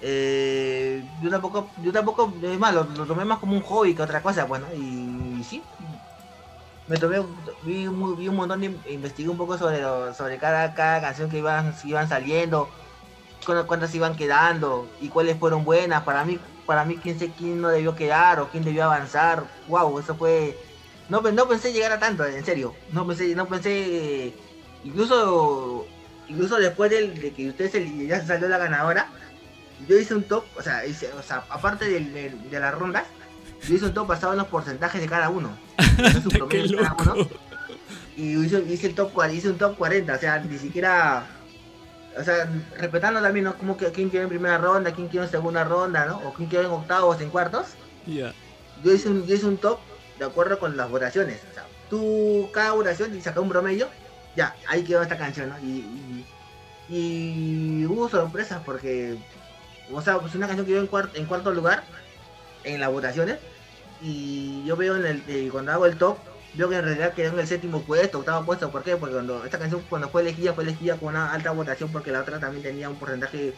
eh, 0.00 1.08
yo 1.18 1.30
tampoco, 1.30 1.72
yo 1.76 1.92
tampoco, 1.92 2.38
es 2.42 2.58
más, 2.58 2.74
lo, 2.74 2.86
tomé 3.06 3.24
más 3.24 3.38
como 3.38 3.54
un 3.56 3.62
hobby 3.62 3.94
que 3.94 4.02
otra 4.02 4.22
cosa, 4.22 4.46
pues, 4.48 4.60
¿no? 4.60 4.68
Y, 4.74 5.42
sí, 5.44 5.70
me 6.86 6.98
tomé, 6.98 7.18
vi, 7.60 7.86
vi 7.88 8.28
un 8.28 8.36
montón 8.36 8.60
de, 8.60 8.80
investigué 8.92 9.28
un 9.28 9.36
poco 9.36 9.58
sobre, 9.58 9.80
sobre 10.14 10.38
cada, 10.38 10.72
cada 10.74 11.00
canción 11.00 11.28
que 11.28 11.38
iban, 11.38 11.72
iban 11.82 12.08
saliendo, 12.08 12.70
cuántas 13.66 13.94
iban 13.94 14.16
quedando 14.16 14.90
y 15.00 15.08
cuáles 15.08 15.38
fueron 15.38 15.64
buenas. 15.64 16.02
Para 16.02 16.24
mí, 16.24 16.38
para 16.66 16.84
mí 16.84 16.98
quién 17.02 17.18
sé 17.18 17.30
quién 17.36 17.60
no 17.60 17.68
debió 17.68 17.94
quedar 17.94 18.40
o 18.40 18.48
quién 18.48 18.64
debió 18.64 18.84
avanzar. 18.84 19.44
Wow, 19.68 19.98
eso 19.98 20.14
fue. 20.14 20.58
No, 21.08 21.20
no 21.20 21.48
pensé 21.48 21.72
llegar 21.72 21.92
a 21.92 21.98
tanto, 21.98 22.24
en 22.24 22.44
serio. 22.44 22.74
No 22.92 23.06
pensé, 23.06 23.34
no 23.34 23.46
pensé. 23.46 24.34
Incluso, 24.84 25.86
incluso 26.28 26.56
después 26.56 26.90
de, 26.90 27.32
que 27.34 27.48
usted 27.48 27.70
se, 27.70 28.06
ya 28.06 28.24
salió 28.24 28.48
la 28.48 28.58
ganadora, 28.58 29.08
yo 29.88 29.98
hice 29.98 30.14
un 30.14 30.24
top, 30.24 30.44
o 30.56 30.62
sea, 30.62 30.84
hice- 30.86 31.12
o 31.12 31.22
sea 31.22 31.44
aparte 31.50 31.86
de, 31.88 32.60
las 32.60 32.74
rondas, 32.74 33.04
yo 33.66 33.74
hice 33.74 33.86
un 33.86 33.94
top 33.94 34.08
basado 34.08 34.32
en 34.32 34.38
los 34.38 34.48
porcentajes 34.48 35.00
de 35.00 35.08
cada 35.08 35.28
uno. 35.28 35.56
Promedio 36.30 36.78
de 36.78 36.84
cada 36.84 37.14
uno 37.14 37.28
y 38.16 38.34
hice, 38.36 38.64
hice 38.68 38.86
el 38.88 38.94
top 38.94 39.12
40, 39.12 39.36
hice 39.36 39.50
un 39.50 39.58
top 39.58 39.76
40, 39.76 40.14
o 40.14 40.18
sea, 40.18 40.38
ni 40.38 40.58
siquiera, 40.58 41.26
o 42.18 42.24
sea, 42.24 42.48
respetando 42.78 43.20
también, 43.20 43.44
¿no? 43.44 43.56
Como 43.56 43.76
que 43.76 43.92
quién 43.92 44.10
quedó 44.10 44.22
en 44.22 44.28
primera 44.28 44.58
ronda, 44.58 44.92
quién 44.92 45.08
quedó 45.08 45.24
en 45.24 45.30
segunda 45.30 45.64
ronda, 45.64 46.06
¿no? 46.06 46.18
O 46.18 46.32
quién 46.32 46.48
quedó 46.48 46.62
en 46.62 46.70
octavos, 46.70 47.20
en 47.20 47.30
cuartos. 47.30 47.68
Ya. 48.06 48.32
Yo 48.82 48.92
hice 48.92 49.08
un, 49.08 49.26
yo 49.26 49.34
hice 49.34 49.46
un 49.46 49.58
top 49.58 49.78
de 50.18 50.24
acuerdo 50.24 50.58
con 50.58 50.76
las 50.76 50.90
votaciones, 50.90 51.40
o 51.50 51.54
sea, 51.54 51.66
tú, 51.90 52.48
cada 52.52 52.72
votación 52.72 53.14
y 53.16 53.20
sacas 53.20 53.42
un 53.42 53.48
promedio, 53.48 53.88
ya, 54.34 54.54
ahí 54.66 54.82
quedó 54.82 55.02
esta 55.02 55.18
canción, 55.18 55.50
¿no? 55.50 55.58
Y, 55.58 56.24
y, 56.88 57.80
y 57.82 57.86
hubo 57.86 58.08
sorpresas 58.08 58.62
porque, 58.64 59.18
o 59.92 60.00
sea, 60.00 60.18
pues 60.18 60.34
una 60.34 60.46
canción 60.46 60.66
quedó 60.66 60.80
en, 60.80 60.86
cuarto 60.86 61.18
en 61.18 61.26
cuarto 61.26 61.52
lugar 61.52 61.84
en 62.64 62.80
las 62.80 62.90
votaciones 62.90 63.38
y 64.00 64.64
yo 64.64 64.76
veo 64.76 64.96
en 64.96 65.06
el, 65.06 65.22
eh, 65.28 65.48
cuando 65.50 65.72
hago 65.72 65.86
el 65.86 65.96
top, 65.96 66.18
veo 66.56 66.68
que 66.68 66.76
en 66.76 66.84
realidad 66.84 67.12
quedó 67.14 67.32
en 67.34 67.40
el 67.40 67.46
séptimo 67.46 67.82
puesto, 67.82 68.18
octavo 68.18 68.46
puesto, 68.46 68.70
¿por 68.70 68.82
qué? 68.82 68.96
Porque 68.96 69.14
cuando 69.14 69.44
esta 69.44 69.58
canción 69.58 69.82
cuando 69.88 70.08
fue 70.08 70.22
elegida, 70.22 70.54
fue 70.54 70.64
elegida 70.64 70.96
con 70.96 71.10
una 71.10 71.32
alta 71.32 71.50
votación 71.50 71.90
porque 71.92 72.10
la 72.10 72.20
otra 72.20 72.40
también 72.40 72.62
tenía 72.62 72.88
un 72.88 72.96
porcentaje, 72.96 73.54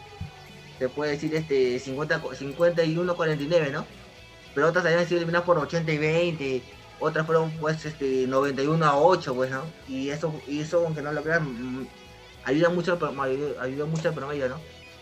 se 0.77 0.89
puede 0.89 1.11
decir, 1.13 1.33
este 1.35 1.79
50, 1.79 2.21
51-49, 2.21 3.71
¿no? 3.71 3.85
Pero 4.53 4.67
otras 4.67 4.85
habían 4.85 5.05
sido 5.07 5.17
eliminadas 5.17 5.45
por 5.45 5.57
80 5.57 5.91
y 5.91 5.97
20, 5.97 6.63
otras 6.99 7.25
fueron 7.25 7.51
pues 7.51 7.85
este 7.85 8.27
91 8.27 8.85
a 8.85 8.97
8, 8.97 9.35
pues, 9.35 9.51
¿no? 9.51 9.63
Y 9.87 10.09
eso, 10.09 10.33
y 10.47 10.61
eso 10.61 10.85
aunque 10.85 11.01
no 11.01 11.11
lo 11.11 11.23
crean, 11.23 11.43
mm, 11.81 11.87
ayuda 12.43 12.69
mucho, 12.69 12.99
ayuda, 13.61 13.85
mucho 13.85 14.09
al 14.09 14.13
promedio, 14.13 14.49
¿no? 14.49 14.59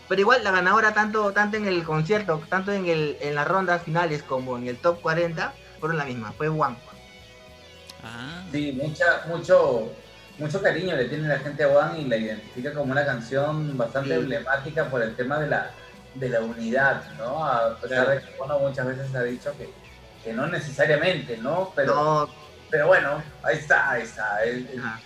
Pero 0.08 0.20
igual 0.20 0.44
la 0.44 0.52
ganadora 0.52 0.94
tanto, 0.94 1.32
tanto 1.32 1.56
en 1.56 1.66
el 1.66 1.84
concierto, 1.84 2.40
tanto 2.48 2.72
en, 2.72 2.86
el, 2.86 3.16
en 3.20 3.34
las 3.34 3.46
rondas 3.46 3.82
finales 3.82 4.22
como 4.22 4.56
en 4.56 4.68
el 4.68 4.78
top 4.78 5.00
40, 5.00 5.52
fueron 5.80 5.98
la 5.98 6.04
misma, 6.04 6.32
fue 6.32 6.48
One. 6.48 6.76
Ah, 8.10 8.44
Sí, 8.50 8.72
mucha, 8.72 9.22
mucho, 9.26 9.92
mucho 10.38 10.62
cariño 10.62 10.96
le 10.96 11.04
tiene 11.06 11.28
la 11.28 11.38
gente 11.38 11.64
a 11.64 11.68
One 11.68 12.00
y 12.00 12.04
la 12.06 12.16
identifica 12.16 12.72
como 12.72 12.92
una 12.92 13.04
canción 13.04 13.76
bastante 13.76 14.10
Sí. 14.10 14.14
emblemática 14.16 14.88
por 14.88 15.02
el 15.02 15.14
tema 15.14 15.38
de 15.38 15.48
la, 15.48 15.70
de 16.14 16.28
la 16.30 16.40
unidad, 16.40 17.02
¿no? 17.18 17.44
A 17.44 17.76
pesar 17.80 18.04
Claro. 18.06 18.10
de 18.10 18.20
que 18.20 18.34
uno 18.42 18.58
muchas 18.60 18.86
veces 18.86 19.14
ha 19.14 19.22
dicho 19.22 19.52
que, 19.58 19.68
que 20.24 20.32
no 20.32 20.46
necesariamente, 20.46 21.36
¿no? 21.36 21.72
Pero, 21.76 21.94
No, 21.94 22.28
pero 22.70 22.86
bueno, 22.86 23.22
ahí 23.42 23.56
está, 23.58 23.90
ahí 23.90 24.02
está. 24.02 24.42
El- 24.44 24.66
el- 24.68 24.78
ajá. 24.80 25.00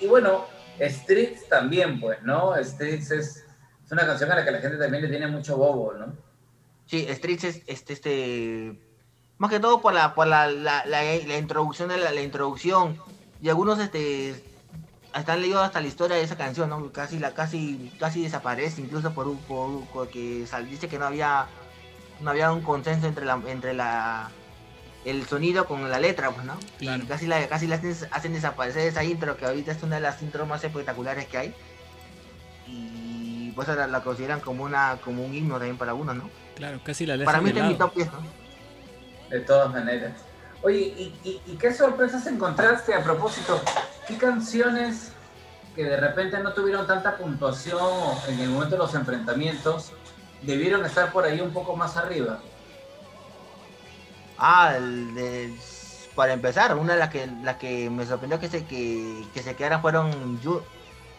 y, 0.00 0.04
y 0.04 0.06
bueno, 0.08 0.46
Streets 0.80 1.48
también, 1.48 1.98
pues, 2.00 2.22
¿no? 2.22 2.54
Streets 2.62 3.10
es, 3.10 3.44
es 3.84 3.92
una 3.92 4.06
canción 4.06 4.30
a 4.30 4.36
la 4.36 4.44
que 4.44 4.50
la 4.50 4.60
gente 4.60 4.76
también 4.76 5.02
le 5.04 5.08
tiene 5.08 5.26
mucho 5.26 5.56
bobo, 5.56 5.94
¿no? 5.94 6.14
Sí, 6.86 7.06
Streets 7.10 7.44
es 7.44 7.62
este, 7.66 7.92
este 7.94 8.80
más 9.38 9.50
que 9.50 9.60
todo 9.60 9.80
por 9.80 9.94
la 9.94 10.14
por 10.14 10.26
la, 10.26 10.48
la, 10.48 10.84
la, 10.84 11.02
la 11.02 11.38
introducción 11.38 11.88
de 11.88 11.96
la, 11.96 12.20
introducción 12.20 12.98
y 13.40 13.48
algunos 13.48 13.78
este 13.78 14.44
están 15.14 15.40
leídos 15.40 15.62
hasta 15.62 15.80
la 15.80 15.86
historia 15.86 16.16
de 16.16 16.22
esa 16.22 16.36
canción, 16.36 16.68
¿no? 16.68 16.92
Casi 16.92 17.18
la 17.18 17.32
casi 17.32 17.92
casi 17.98 18.22
desaparece 18.22 18.80
incluso 18.80 19.12
por 19.12 19.28
un 19.28 19.38
por 19.38 19.84
porque 19.92 20.44
dice 20.68 20.88
que 20.88 20.98
no 20.98 21.06
había 21.06 21.46
no 22.20 22.30
había 22.30 22.52
un 22.52 22.62
consenso 22.62 23.06
entre 23.06 23.24
la 23.24 23.40
entre 23.46 23.74
la 23.74 24.30
el 25.04 25.26
sonido 25.26 25.64
con 25.66 25.88
la 25.88 26.00
letra, 26.00 26.32
pues, 26.32 26.44
¿no? 26.44 26.56
Claro. 26.78 27.04
Y 27.04 27.06
casi 27.06 27.26
la 27.28 27.48
casi 27.48 27.68
la 27.68 27.76
hacen, 27.76 27.96
hacen 28.10 28.32
desaparecer 28.32 28.88
esa 28.88 29.04
intro 29.04 29.36
que 29.36 29.46
ahorita 29.46 29.70
es 29.70 29.82
una 29.84 29.96
de 29.96 30.02
las 30.02 30.20
intros 30.20 30.46
más 30.48 30.62
espectaculares 30.64 31.26
que 31.26 31.38
hay. 31.38 31.54
Y 32.66 33.52
pues 33.52 33.68
la, 33.68 33.86
la 33.86 34.02
consideran 34.02 34.40
como 34.40 34.64
una 34.64 34.98
como 35.02 35.24
un 35.24 35.32
himno 35.32 35.54
también 35.54 35.78
para 35.78 35.94
unos, 35.94 36.16
¿no? 36.16 36.28
claro, 36.56 36.80
casi 36.82 37.06
la 37.06 37.24
Para 37.24 37.40
mí 37.40 37.44
de 37.44 37.50
está 37.50 37.62
en 37.62 37.68
mi 37.68 37.78
top 37.78 37.94
10, 37.94 38.12
¿no? 38.12 38.37
De 39.30 39.40
todas 39.40 39.70
maneras. 39.70 40.12
Oye, 40.62 40.78
¿y, 40.78 41.40
y, 41.46 41.56
qué 41.56 41.72
sorpresas 41.72 42.26
encontraste 42.26 42.92
a 42.92 43.02
propósito? 43.02 43.60
¿Qué 44.08 44.16
canciones 44.16 45.12
que 45.78 45.84
de 45.84 45.96
repente 45.96 46.36
no 46.40 46.52
tuvieron 46.54 46.88
tanta 46.88 47.16
puntuación 47.16 47.78
en 48.26 48.40
el 48.40 48.48
momento 48.48 48.74
de 48.74 48.78
los 48.78 48.96
enfrentamientos, 48.96 49.92
debieron 50.42 50.84
estar 50.84 51.12
por 51.12 51.24
ahí 51.24 51.40
un 51.40 51.52
poco 51.52 51.76
más 51.76 51.96
arriba. 51.96 52.40
Ah, 54.36 54.74
el 54.76 55.14
de- 55.14 55.54
para 56.16 56.32
empezar, 56.32 56.76
una 56.76 56.94
de 56.94 56.98
las 56.98 57.10
que, 57.10 57.28
la 57.44 57.58
que 57.58 57.88
me 57.90 58.04
sorprendió 58.04 58.40
que 58.40 58.48
se, 58.48 58.64
que, 58.64 59.24
se 59.40 59.54
quedaran 59.54 59.80
fueron 59.80 60.40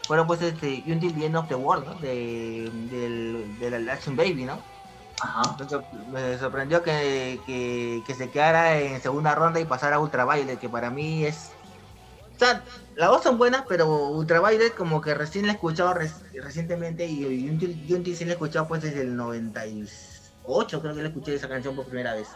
fueron 0.05 0.27
pues 0.27 0.41
este 0.41 0.83
Until 0.87 1.15
the 1.17 1.25
End 1.27 1.37
of 1.37 1.47
the 1.47 1.55
World. 1.55 2.01
De, 2.01 2.69
del, 2.91 3.57
del 3.59 3.89
Action 3.89 4.17
Baby, 4.17 4.43
¿no? 4.43 4.59
Ajá. 5.21 5.55
Me 5.59 5.69
sor- 5.69 5.83
Me 6.11 6.37
sorprendió 6.37 6.81
que, 6.83 7.39
que, 7.45 8.01
que 8.07 8.13
se 8.15 8.29
quedara 8.29 8.77
en 8.79 9.01
segunda 9.01 9.35
ronda 9.35 9.59
y 9.59 9.65
pasara 9.65 9.97
a 9.97 9.99
Ultraviolet, 9.99 10.59
que 10.59 10.69
para 10.69 10.89
mí 10.89 11.25
es... 11.25 11.51
O 12.35 12.39
sea, 12.39 12.63
las 12.95 13.09
dos 13.09 13.21
son 13.23 13.37
buenas, 13.37 13.63
pero 13.67 13.87
Ultraviolet 14.11 14.73
como 14.75 15.01
que 15.01 15.13
recién 15.13 15.45
la 15.45 15.51
he 15.51 15.55
escuchado 15.55 15.93
res- 15.93 16.21
recientemente 16.33 17.05
y, 17.05 17.25
y 17.25 17.49
Until, 17.49 17.85
Until 17.93 18.15
sí 18.15 18.23
la 18.23 18.31
he 18.31 18.33
escuchado 18.35 18.65
pues 18.67 18.81
desde 18.81 19.01
el 19.01 19.15
98, 19.17 20.81
creo 20.81 20.95
que 20.95 21.01
la 21.01 21.09
escuché 21.09 21.35
esa 21.35 21.49
canción 21.49 21.75
por 21.75 21.85
primera 21.85 22.13
vez. 22.13 22.29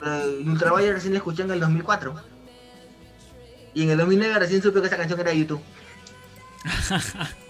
Pero 0.00 0.50
Ultraviolet 0.50 0.92
recién 0.94 1.14
la 1.14 1.18
escuché 1.18 1.42
en 1.44 1.50
el 1.52 1.60
2004. 1.60 2.14
Y 3.72 3.82
en 3.84 3.90
el 3.90 3.96
2009 3.98 4.38
recién 4.38 4.62
supe 4.62 4.80
que 4.82 4.86
esa 4.88 4.96
canción 4.98 5.18
era 5.18 5.30
de 5.30 5.38
YouTube. 5.38 5.62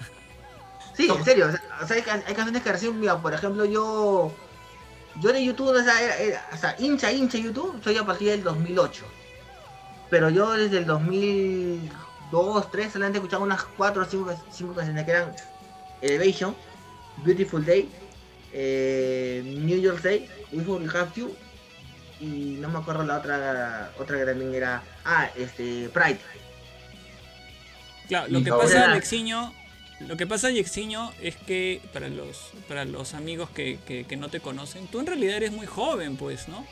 Sí, 0.97 1.09
en 1.11 1.25
serio. 1.25 1.49
O 1.83 1.87
sea, 1.87 1.97
hay, 1.97 2.03
can- 2.03 2.23
hay 2.27 2.35
canciones 2.35 2.63
que 2.63 2.73
recién, 2.73 2.99
mira, 2.99 3.19
por 3.19 3.35
ejemplo, 3.35 3.65
yo. 3.65 4.33
Yo 5.21 5.33
de 5.33 5.45
YouTube, 5.45 5.69
o 5.69 5.83
sea, 5.83 6.01
era- 6.03 6.17
era- 6.19 6.49
o 6.53 6.57
sea, 6.57 6.75
hincha, 6.79 7.13
hincha 7.13 7.39
YouTube, 7.39 7.81
soy 7.83 7.97
a 7.99 8.05
partir 8.05 8.31
del 8.31 8.43
2008. 8.43 9.05
Pero 10.11 10.29
yo 10.31 10.53
desde 10.53 10.79
el 10.79 10.87
2002, 10.87 11.91
2003, 12.31 12.93
solamente 12.93 13.19
escuchaba 13.19 13.45
unas 13.45 13.63
4 13.77 14.03
o 14.03 14.05
5, 14.05 14.75
canciones 14.75 15.05
que 15.05 15.11
eran 15.11 15.33
Elevation, 16.01 16.55
Beautiful 17.25 17.65
Day, 17.65 17.89
eh, 18.53 19.43
New 19.45 19.81
York 19.81 20.01
Day, 20.03 20.29
We 20.53 20.63
Will 20.63 20.91
Have 20.97 21.11
You, 21.15 21.35
y 22.21 22.57
no 22.61 22.69
me 22.69 22.79
acuerdo 22.79 23.05
la 23.05 23.19
otra, 23.19 23.93
otra 23.99 24.19
que 24.19 24.25
también 24.25 24.55
era, 24.55 24.83
ah, 25.05 25.29
este, 25.37 25.89
Pride. 25.91 26.19
Claro, 28.09 28.27
lo 28.29 28.39
Mi 28.39 28.45
que 28.45 28.51
pasa, 28.51 28.91
Alexiño, 28.91 29.53
lo 30.07 30.17
que 30.17 30.27
pasa, 30.27 30.49
Alexiño, 30.49 31.13
es 31.21 31.37
que 31.37 31.81
para 31.93 32.09
los, 32.09 32.51
para 32.69 32.85
los 32.85 33.15
amigos 33.15 33.51
que, 33.51 33.79
que- 33.87 34.05
que 34.05 34.17
no 34.17 34.29
te 34.29 34.41
conocen, 34.41 34.87
tú 34.89 35.01
en 35.01 35.07
realidad 35.07 35.37
eres 35.37 35.53
muy 35.53 35.67
joven, 35.67 36.17
pues, 36.17 36.49
¿no? 36.49 36.67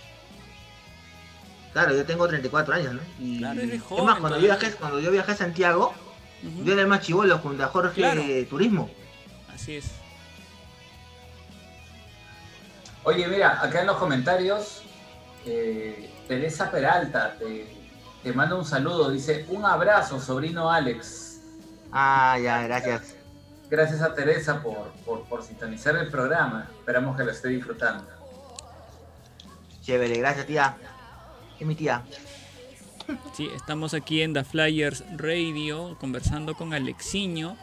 Claro, 1.72 1.94
yo 1.96 2.04
tengo 2.04 2.28
34 2.28 2.74
años, 2.74 2.94
¿no? 2.94 3.00
Y, 3.18 3.38
Claro, 3.38 3.60
eres 3.60 3.74
es 3.76 3.82
joven 3.82 4.04
más, 4.04 4.18
cuando 4.20 4.38
yo, 4.38 4.44
viajé, 4.44 4.72
cuando 4.72 5.00
yo 5.00 5.10
viajé 5.10 5.32
a 5.32 5.36
Santiago, 5.36 5.94
Ujú. 6.46 6.64
yo 6.64 6.72
era 6.74 6.82
el 6.82 6.88
más 6.88 7.00
chivolo 7.00 7.38
junto 7.38 7.64
a 7.64 7.68
Jorge 7.68 7.94
Claro. 7.94 8.22
de 8.22 8.44
Turismo. 8.44 8.90
Así 9.54 9.76
es. 9.76 9.86
Oye, 13.04 13.26
mira, 13.26 13.62
acá 13.62 13.80
en 13.80 13.86
los 13.88 13.96
comentarios, 13.96 14.82
eh, 15.44 16.10
Teresa 16.28 16.70
Peralta 16.70 17.36
te, 17.38 17.66
te 18.22 18.32
manda 18.32 18.54
un 18.54 18.64
saludo. 18.64 19.10
Dice, 19.10 19.44
un 19.48 19.64
abrazo, 19.64 20.20
sobrino 20.20 20.70
Alex. 20.70 21.40
Ah, 21.90 22.38
ya, 22.42 22.62
gracias. 22.62 23.16
Gracias 23.72 24.02
a 24.02 24.14
Teresa 24.14 24.62
por, 24.62 24.92
por, 25.06 25.22
por 25.22 25.42
sintonizar 25.42 25.96
el 25.96 26.10
programa. 26.10 26.68
Esperamos 26.78 27.16
que 27.16 27.24
lo 27.24 27.30
esté 27.30 27.48
disfrutando. 27.48 28.04
Chévere, 29.80 30.18
gracias, 30.18 30.46
tía. 30.46 30.76
Es 31.58 31.66
mi 31.66 31.74
tía. 31.74 32.02
Sí, 33.34 33.48
estamos 33.56 33.94
aquí 33.94 34.20
en 34.20 34.34
The 34.34 34.44
Flyers 34.44 35.02
Radio 35.16 35.96
conversando 35.98 36.54
con 36.54 36.74
Alexiño. 36.74 37.56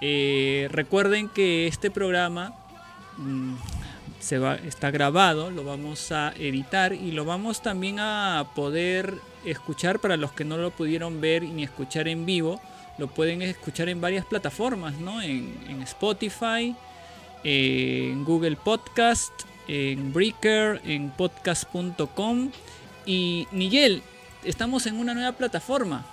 Eh, 0.00 0.66
recuerden 0.70 1.28
que 1.28 1.66
este 1.66 1.90
programa 1.90 2.54
mm, 3.18 3.56
se 4.20 4.38
va, 4.38 4.54
está 4.54 4.90
grabado, 4.90 5.50
lo 5.50 5.62
vamos 5.62 6.10
a 6.10 6.32
editar 6.38 6.94
y 6.94 7.12
lo 7.12 7.26
vamos 7.26 7.60
también 7.60 8.00
a 8.00 8.46
poder 8.54 9.18
escuchar 9.44 9.98
para 9.98 10.16
los 10.16 10.32
que 10.32 10.46
no 10.46 10.56
lo 10.56 10.70
pudieron 10.70 11.20
ver 11.20 11.42
ni 11.42 11.64
escuchar 11.64 12.08
en 12.08 12.24
vivo. 12.24 12.62
Lo 12.98 13.08
pueden 13.08 13.42
escuchar 13.42 13.88
en 13.88 14.00
varias 14.00 14.24
plataformas, 14.24 14.94
¿no? 14.94 15.20
En, 15.20 15.58
en 15.68 15.82
Spotify, 15.82 16.74
en 17.42 18.24
Google 18.24 18.56
Podcast, 18.56 19.32
en 19.68 20.12
Breaker, 20.12 20.80
en 20.84 21.10
podcast.com. 21.10 22.50
Y 23.06 23.46
Nigel, 23.52 24.02
estamos 24.44 24.86
en 24.86 24.98
una 24.98 25.12
nueva 25.14 25.32
plataforma. 25.32 26.06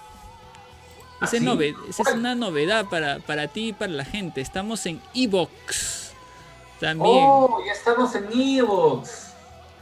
¿Ah, 1.20 1.26
Esa, 1.26 1.38
es, 1.38 1.44
sí? 1.44 1.48
nove- 1.48 1.76
esa 1.88 2.02
es 2.02 2.08
¿Cuál? 2.08 2.20
una 2.20 2.34
novedad 2.36 2.86
para, 2.90 3.20
para 3.20 3.48
ti 3.48 3.70
y 3.70 3.74
para 3.74 3.92
la 3.92 4.06
gente. 4.06 4.42
Estamos 4.42 4.86
en 4.88 5.00
Evox. 5.14 6.14
También. 6.80 7.16
¡Oh! 7.16 7.60
Ya 7.66 7.74
estamos 7.74 8.16
en 8.16 8.28
Evox. 8.34 9.28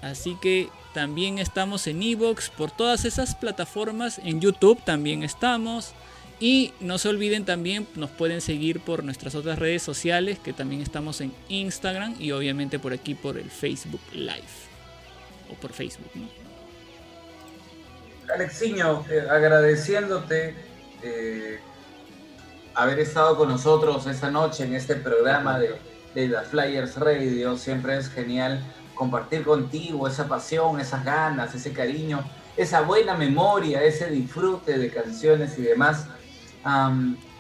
Así 0.02 0.38
que 0.42 0.70
también 0.94 1.40
estamos 1.40 1.88
en 1.88 2.04
Evox, 2.04 2.50
por 2.50 2.72
todas 2.72 3.06
esas 3.06 3.36
plataformas. 3.36 4.20
En 4.20 4.42
YouTube 4.42 4.82
también 4.84 5.24
estamos. 5.24 5.94
Y 6.40 6.74
no 6.80 6.98
se 6.98 7.10
olviden 7.10 7.44
también, 7.44 7.88
nos 7.96 8.10
pueden 8.12 8.40
seguir 8.40 8.80
por 8.80 9.04
nuestras 9.04 9.36
otras 9.36 9.60
redes 9.60 9.84
sociales, 9.84 10.40
que 10.40 10.54
también 10.54 10.82
estamos 10.82 11.20
en 11.20 11.34
Instagram 11.50 12.16
y 12.18 12.32
obviamente 12.32 12.80
por 12.80 12.94
aquí 12.94 13.14
por 13.14 13.38
el 13.38 13.50
Facebook 13.50 14.02
Live. 14.14 14.70
O 15.52 15.56
por 15.56 15.74
Facebook, 15.74 16.12
¿no? 16.16 16.30
Alexiño, 18.34 19.06
eh, 19.10 19.26
agradeciéndote 19.30 20.56
eh, 21.02 21.60
haber 22.76 23.00
estado 23.00 23.36
con 23.36 23.50
nosotros 23.50 24.06
esta 24.08 24.30
noche 24.30 24.64
en 24.64 24.76
este 24.76 24.96
programa 24.96 25.60
de, 25.60 25.76
de 26.14 26.40
Flyers 26.50 26.96
Radio. 26.98 27.58
Siempre 27.58 27.98
es 27.98 28.08
genial 28.10 28.64
compartir 28.94 29.44
contigo 29.44 30.08
esa 30.08 30.28
pasión, 30.28 30.80
esas 30.80 31.04
ganas, 31.04 31.56
ese 31.56 31.74
cariño, 31.74 32.24
esa 32.56 32.82
buena 32.82 33.16
memoria, 33.16 33.82
ese 33.84 34.10
disfrute 34.10 34.78
de 34.78 34.92
canciones 34.92 35.58
y 35.58 35.64
demás. 35.64 36.06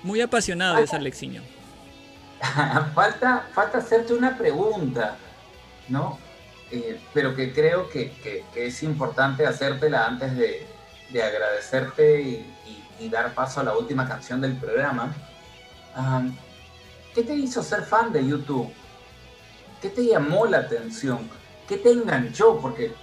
Muy 0.03 0.22
apasionado 0.22 0.77
es 0.77 0.93
Alexiño. 0.93 1.41
falta, 2.95 3.48
falta 3.53 3.80
hacerte 3.80 4.14
una 4.14 4.38
pregunta, 4.38 5.17
¿no? 5.90 6.17
Eh, 6.72 6.99
pero 7.14 7.35
que 7.35 7.51
creo 7.53 7.90
que, 7.90 8.11
que- 8.24 8.45
que 8.53 8.67
es 8.67 8.83
importante 8.83 9.45
hacértela 9.45 10.06
antes 10.06 10.35
de, 10.38 10.66
de 11.09 11.24
agradecerte 11.24 12.22
y, 12.22 12.30
y- 12.99 13.06
y 13.06 13.09
dar 13.09 13.33
paso 13.33 13.59
a 13.59 13.64
la 13.64 13.75
última 13.77 14.08
canción 14.08 14.40
del 14.41 14.56
programa. 14.58 15.14
Am, 15.95 16.35
¿Qué 17.16 17.24
te 17.24 17.33
hizo 17.33 17.64
ser 17.64 17.83
fan 17.83 18.14
de 18.14 18.25
YouTube? 18.25 18.72
¿Qué 19.82 19.90
te 19.90 20.06
llamó 20.06 20.45
la 20.45 20.59
atención? 20.59 21.27
¿Qué 21.67 21.77
te 21.77 21.91
enganchó? 21.91 22.59
Porque 22.61 22.93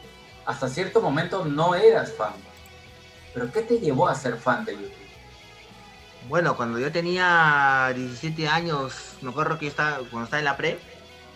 hasta 0.44 0.68
cierto 0.68 1.00
momento 1.00 1.44
no 1.44 1.74
eras 1.74 2.12
fan. 2.12 2.32
Pero 3.34 3.50
¿qué 3.50 3.62
te 3.62 3.78
llevó 3.80 4.06
a 4.08 4.14
ser 4.14 4.36
fan 4.36 4.64
de 4.64 4.72
YouTube? 4.74 4.92
Bueno, 6.28 6.56
cuando 6.56 6.78
yo 6.80 6.90
tenía 6.90 7.92
17 7.94 8.48
años, 8.48 9.16
me 9.22 9.30
acuerdo 9.30 9.58
que 9.58 9.68
estaba, 9.68 9.98
cuando 9.98 10.24
estaba 10.24 10.40
en 10.40 10.44
la 10.44 10.56
pre, 10.56 10.78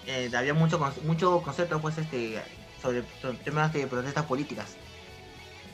eh, 0.06 0.30
había 0.36 0.52
mucho, 0.52 0.80
mucho 1.04 1.42
concepto 1.42 1.80
pues, 1.80 1.96
este, 1.98 2.42
sobre, 2.82 3.02
temas 3.44 3.72
de 3.72 3.86
protestas 3.86 4.24
políticas. 4.26 4.76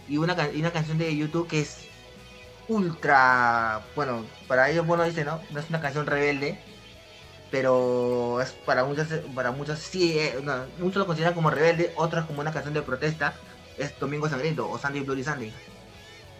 Y 0.08 0.18
una, 0.18 0.36
y 0.52 0.60
una 0.60 0.70
canción 0.72 0.98
de 0.98 1.16
YouTube 1.16 1.48
que 1.48 1.60
es 1.60 1.88
ultra, 2.68 3.82
bueno, 3.94 4.24
para 4.48 4.70
ellos, 4.70 4.86
bueno, 4.86 5.04
dice, 5.04 5.24
¿no? 5.24 5.40
No 5.50 5.60
es 5.60 5.70
una 5.70 5.80
canción 5.80 6.06
rebelde, 6.06 6.58
pero 7.50 8.40
es 8.42 8.52
para 8.52 8.84
muchos, 8.84 9.08
para 9.34 9.50
muchos 9.52 9.78
sí, 9.78 10.18
eh, 10.18 10.34
muchos 10.78 10.96
lo 10.98 11.06
consideran 11.06 11.34
como 11.34 11.50
rebelde, 11.50 11.92
otros 11.96 12.26
como 12.26 12.40
una 12.42 12.52
canción 12.52 12.74
de 12.74 12.82
protesta, 12.82 13.34
es 13.78 13.98
Domingo 13.98 14.28
Sangriento 14.28 14.68
o 14.68 14.78
Sunday 14.78 15.02
Bloody 15.02 15.24
Sunday. 15.24 15.52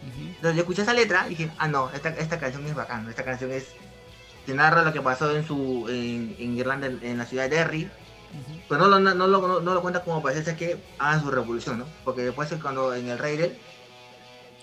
Entonces 0.03 0.55
yo 0.55 0.61
escuché 0.61 0.83
esa 0.83 0.93
letra 0.93 1.27
y 1.27 1.31
dije, 1.31 1.51
ah 1.59 1.69
no, 1.69 1.91
esta, 1.91 2.11
esta 2.11 2.39
canción 2.39 2.65
es 2.67 2.75
bacán, 2.75 3.09
esta 3.09 3.25
canción 3.25 3.51
es 3.53 3.69
que 4.45 4.55
narra 4.55 4.83
lo 4.83 4.93
que 4.93 5.01
pasó 5.01 5.35
en 5.35 5.45
su 5.45 5.87
en, 5.89 6.37
en 6.39 6.57
Irlanda, 6.57 6.87
en, 6.87 7.03
en 7.03 7.19
la 7.19 7.25
ciudad 7.27 7.49
de 7.49 7.57
Derry, 7.57 7.85
Ujú. 7.85 8.61
pero 8.69 8.81
no, 8.83 8.89
lo- 8.89 9.01
no, 9.01 9.15
no, 9.15 9.27
lo, 9.27 9.61
no 9.61 9.75
lo 9.75 9.83
cuenta 9.83 10.05
como 10.05 10.23
parece 10.23 10.55
que 10.57 10.77
hagan 10.99 11.23
su 11.23 11.31
revolución, 11.31 11.79
¿no? 11.79 11.87
Porque 12.05 12.23
después 12.23 12.53
cuando 12.63 12.95
en 12.95 13.09
el 13.09 13.19
Raidel, 13.19 13.57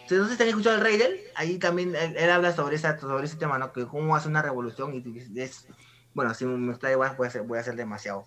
si 0.07 0.15
no 0.15 0.25
se 0.27 0.33
están 0.33 0.47
escuchando 0.47 0.77
el 0.77 0.83
Raidel, 0.83 1.19
ahí 1.35 1.57
también 1.57 1.95
él, 1.95 2.15
él 2.15 2.29
habla 2.29 2.53
sobre, 2.55 2.75
esa, 2.75 2.97
sobre 2.99 3.25
ese 3.25 3.37
tema, 3.37 3.57
¿no? 3.57 3.73
Que 3.73 3.85
cómo 3.85 4.15
hace 4.15 4.27
una 4.27 4.41
revolución 4.41 4.93
y 4.93 5.39
es, 5.41 5.65
bueno, 6.13 6.33
si 6.33 6.45
me 6.45 6.71
está 6.71 6.91
igual 6.91 7.15
voy 7.17 7.25
a 7.25 7.29
hacer, 7.29 7.41
voy 7.41 7.57
a 7.57 7.61
hacer 7.61 7.75
demasiado. 7.75 8.25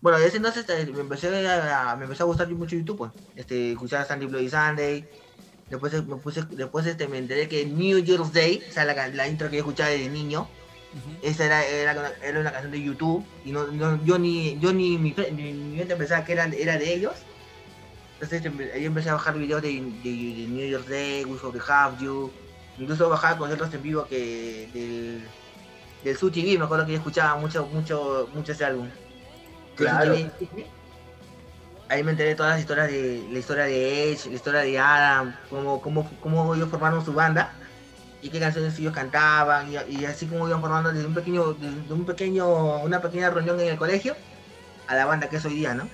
Bueno, 0.00 0.18
desde 0.18 0.36
entonces 0.36 0.64
eh, 0.68 0.88
me 0.94 1.00
empecé 1.00 1.28
a, 1.48 1.96
me 1.96 2.04
empezó 2.04 2.22
a 2.22 2.26
gustar 2.26 2.48
mucho 2.50 2.76
YouTube, 2.76 2.98
pues. 2.98 3.10
Este, 3.34 3.72
escuchar 3.72 4.06
Sandy 4.06 4.26
Bloody 4.26 4.48
Sunday, 4.48 5.08
Después, 5.70 5.92
eh, 5.94 6.02
me 6.02 6.16
puse, 6.16 6.42
después 6.50 6.86
este, 6.86 7.08
me 7.08 7.18
enteré 7.18 7.48
que 7.48 7.66
New 7.66 7.98
Year's 7.98 8.32
Day, 8.32 8.62
o 8.68 8.72
sea, 8.72 8.84
la, 8.84 9.08
la 9.08 9.28
intro 9.28 9.50
que 9.50 9.56
yo 9.56 9.60
escuchaba 9.62 9.90
desde 9.90 10.08
niño, 10.08 10.48
esa 11.22 11.44
era, 11.44 11.66
era, 11.66 11.92
una, 11.92 12.10
era 12.22 12.40
una 12.40 12.50
canción 12.52 12.72
de 12.72 12.82
YouTube, 12.82 13.24
y 13.44 13.52
no, 13.52 13.66
no- 13.66 14.02
yo 14.04 14.18
ni 14.18 14.58
yo 14.58 14.72
ni 14.72 14.96
mi, 14.96 15.14
ni, 15.32 15.52
mi 15.52 15.76
mente 15.76 15.94
pensaba 15.96 16.24
que 16.24 16.32
era, 16.32 16.46
era 16.46 16.78
de 16.78 16.94
ellos. 16.94 17.14
Entonces 18.14 18.42
empe- 18.44 18.72
ahí 18.72 18.84
empecé 18.84 19.10
a 19.10 19.14
bajar 19.14 19.36
videos 19.38 19.60
de, 19.62 19.68
de, 19.68 19.78
de 20.10 20.46
New 20.48 20.66
Year's 20.68 20.88
Day, 20.88 21.24
We 21.24 21.38
to 21.38 21.52
Have 21.68 22.02
You, 22.02 22.32
Incluso 22.78 23.08
bajaba 23.08 23.36
conciertos 23.36 23.72
en 23.74 23.82
vivo 23.82 24.06
que 24.08 24.68
del, 24.72 25.22
del 26.04 26.16
Su 26.16 26.30
TV, 26.30 26.56
me 26.58 26.64
acuerdo 26.64 26.86
que 26.86 26.92
yo 26.92 26.98
escuchaba 26.98 27.38
mucho, 27.38 27.66
mucho, 27.66 28.28
mucho 28.32 28.52
ese 28.52 28.64
álbum. 28.64 28.88
Claro. 29.74 30.14
Ahí 31.88 32.04
me 32.04 32.10
enteré 32.10 32.34
todas 32.34 32.52
las 32.52 32.60
historias 32.60 32.88
de 32.88 33.26
la 33.30 33.38
historia 33.38 33.64
de 33.64 34.12
Edge, 34.12 34.26
la 34.26 34.34
historia 34.34 34.60
de 34.60 34.78
Adam, 34.78 35.34
cómo, 35.48 35.80
cómo, 35.80 36.10
cómo 36.20 36.54
ellos 36.54 36.68
formaron 36.68 37.04
su 37.04 37.14
banda 37.14 37.52
y 38.20 38.28
qué 38.28 38.40
canciones 38.40 38.78
ellos 38.78 38.92
cantaban 38.92 39.72
y, 39.72 39.76
y 39.94 40.04
así 40.04 40.26
como 40.26 40.46
iban 40.48 40.60
formando 40.60 40.92
desde 40.92 41.06
un 41.06 41.14
pequeño, 41.14 41.54
desde 41.54 41.92
un 41.94 42.04
pequeño, 42.04 42.82
una 42.82 43.00
pequeña 43.00 43.30
reunión 43.30 43.58
en 43.60 43.68
el 43.68 43.78
colegio 43.78 44.16
a 44.86 44.94
la 44.96 45.06
banda 45.06 45.28
que 45.28 45.36
es 45.36 45.44
hoy 45.44 45.54
día, 45.54 45.74
¿no? 45.74 45.88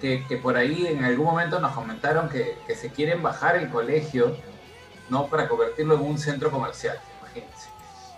que, 0.00 0.24
que 0.26 0.36
por 0.36 0.56
ahí 0.56 0.86
en 0.86 1.04
algún 1.04 1.26
momento 1.26 1.60
nos 1.60 1.72
comentaron 1.72 2.28
que, 2.28 2.58
que 2.66 2.74
se 2.74 2.90
quieren 2.90 3.22
bajar 3.22 3.56
el 3.56 3.68
colegio, 3.68 4.36
¿no? 5.08 5.26
Para 5.26 5.48
convertirlo 5.48 5.94
en 5.94 6.02
un 6.02 6.18
centro 6.18 6.50
comercial, 6.50 6.98
imagínense. 7.20 7.68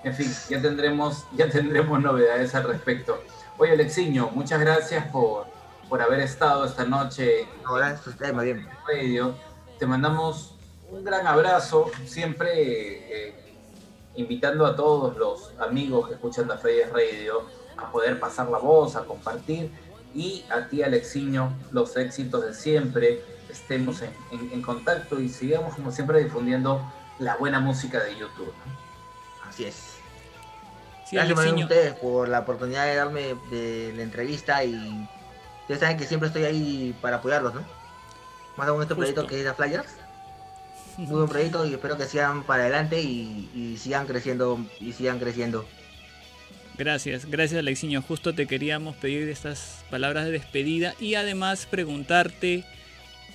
En 0.05 0.15
fin, 0.15 0.33
ya 0.49 0.63
tendremos, 0.63 1.27
ya 1.33 1.49
tendremos 1.49 2.01
novedades 2.01 2.55
al 2.55 2.65
respecto. 2.65 3.23
Oye, 3.61 3.73
Alexiño, 3.73 4.31
muchas 4.35 4.59
gracias 4.61 5.07
por, 5.09 5.47
por 5.89 6.01
haber 6.01 6.21
estado 6.21 6.65
esta 6.65 6.85
noche 6.85 7.47
Ahora 7.65 7.93
esto 7.93 8.09
está 8.11 8.33
más 8.33 8.45
bien. 8.45 8.67
Radio. 8.89 9.35
Te 9.79 9.87
mandamos 9.87 10.55
un 10.91 11.05
gran 11.05 11.27
abrazo, 11.27 11.91
siempre 12.07 13.29
eh, 13.29 13.55
invitando 14.17 14.65
a 14.67 14.75
todos 14.75 15.17
los 15.19 15.53
amigos 15.61 16.09
que 16.09 16.15
escuchan 16.15 16.49
la 16.49 16.57
Freddy's 16.59 16.91
Radio 16.91 17.43
a 17.77 17.91
poder 17.93 18.19
pasar 18.19 18.49
la 18.49 18.59
voz, 18.59 18.97
a 18.97 19.05
compartir. 19.05 19.71
Y 20.15 20.45
a 20.51 20.67
ti, 20.69 20.83
Alexiño, 20.83 21.53
los 21.71 21.97
éxitos 21.97 22.45
de 22.45 22.55
siempre. 22.55 23.23
Estemos 23.51 24.01
en, 24.03 24.11
en- 24.33 24.53
en 24.53 24.63
contacto 24.63 25.21
y 25.21 25.29
sigamos, 25.29 25.75
como 25.75 25.91
siempre, 25.93 26.23
difundiendo 26.25 26.81
la 27.19 27.37
buena 27.37 27.61
música 27.61 28.03
de 28.03 28.17
YouTube. 28.17 28.53
¿no? 28.65 29.49
Así 29.49 29.65
es. 29.67 30.00
Sí, 31.11 31.17
Gracias 31.17 31.39
a 31.39 31.55
ustedes 31.65 31.95
por 31.95 32.29
la 32.29 32.41
oportunidad 32.41 32.87
de 32.87 32.95
darme 32.95 33.35
de 33.51 33.93
la 33.97 34.03
entrevista 34.03 34.63
y 34.65 34.75
ustedes 35.63 35.81
saben 35.81 35.97
que 35.97 36.07
siempre 36.07 36.29
estoy 36.29 36.45
ahí 36.45 36.95
para 37.03 37.17
apoyarlos, 37.17 37.53
¿no? 37.55 37.65
Más 38.57 38.69
aún 38.69 38.83
este 38.83 38.95
proyecto 38.95 39.27
que 39.27 39.41
es 39.41 39.45
la 39.45 39.55
Flyers. 39.55 39.89
Muy 40.97 41.07
buen 41.17 41.29
proyecto 41.29 41.67
y 41.67 41.73
espero 41.75 41.97
que 41.97 42.05
sigan 42.05 42.45
para 42.45 42.63
adelante 42.65 43.01
y, 43.01 43.49
y 43.55 43.77
sigan 43.79 44.07
creciendo 44.07 44.61
y 44.81 44.93
sigan 44.93 45.19
creciendo. 45.19 45.67
Gracias, 46.79 47.27
gracias 47.27 47.59
Alexiño. 47.59 48.03
Justo 48.03 48.35
te 48.35 48.47
queríamos 48.47 48.97
pedir 48.97 49.29
estas 49.29 49.85
palabras 49.91 50.25
de 50.27 50.31
despedida 50.33 50.95
y 51.01 51.15
además 51.15 51.67
preguntarte 51.71 52.65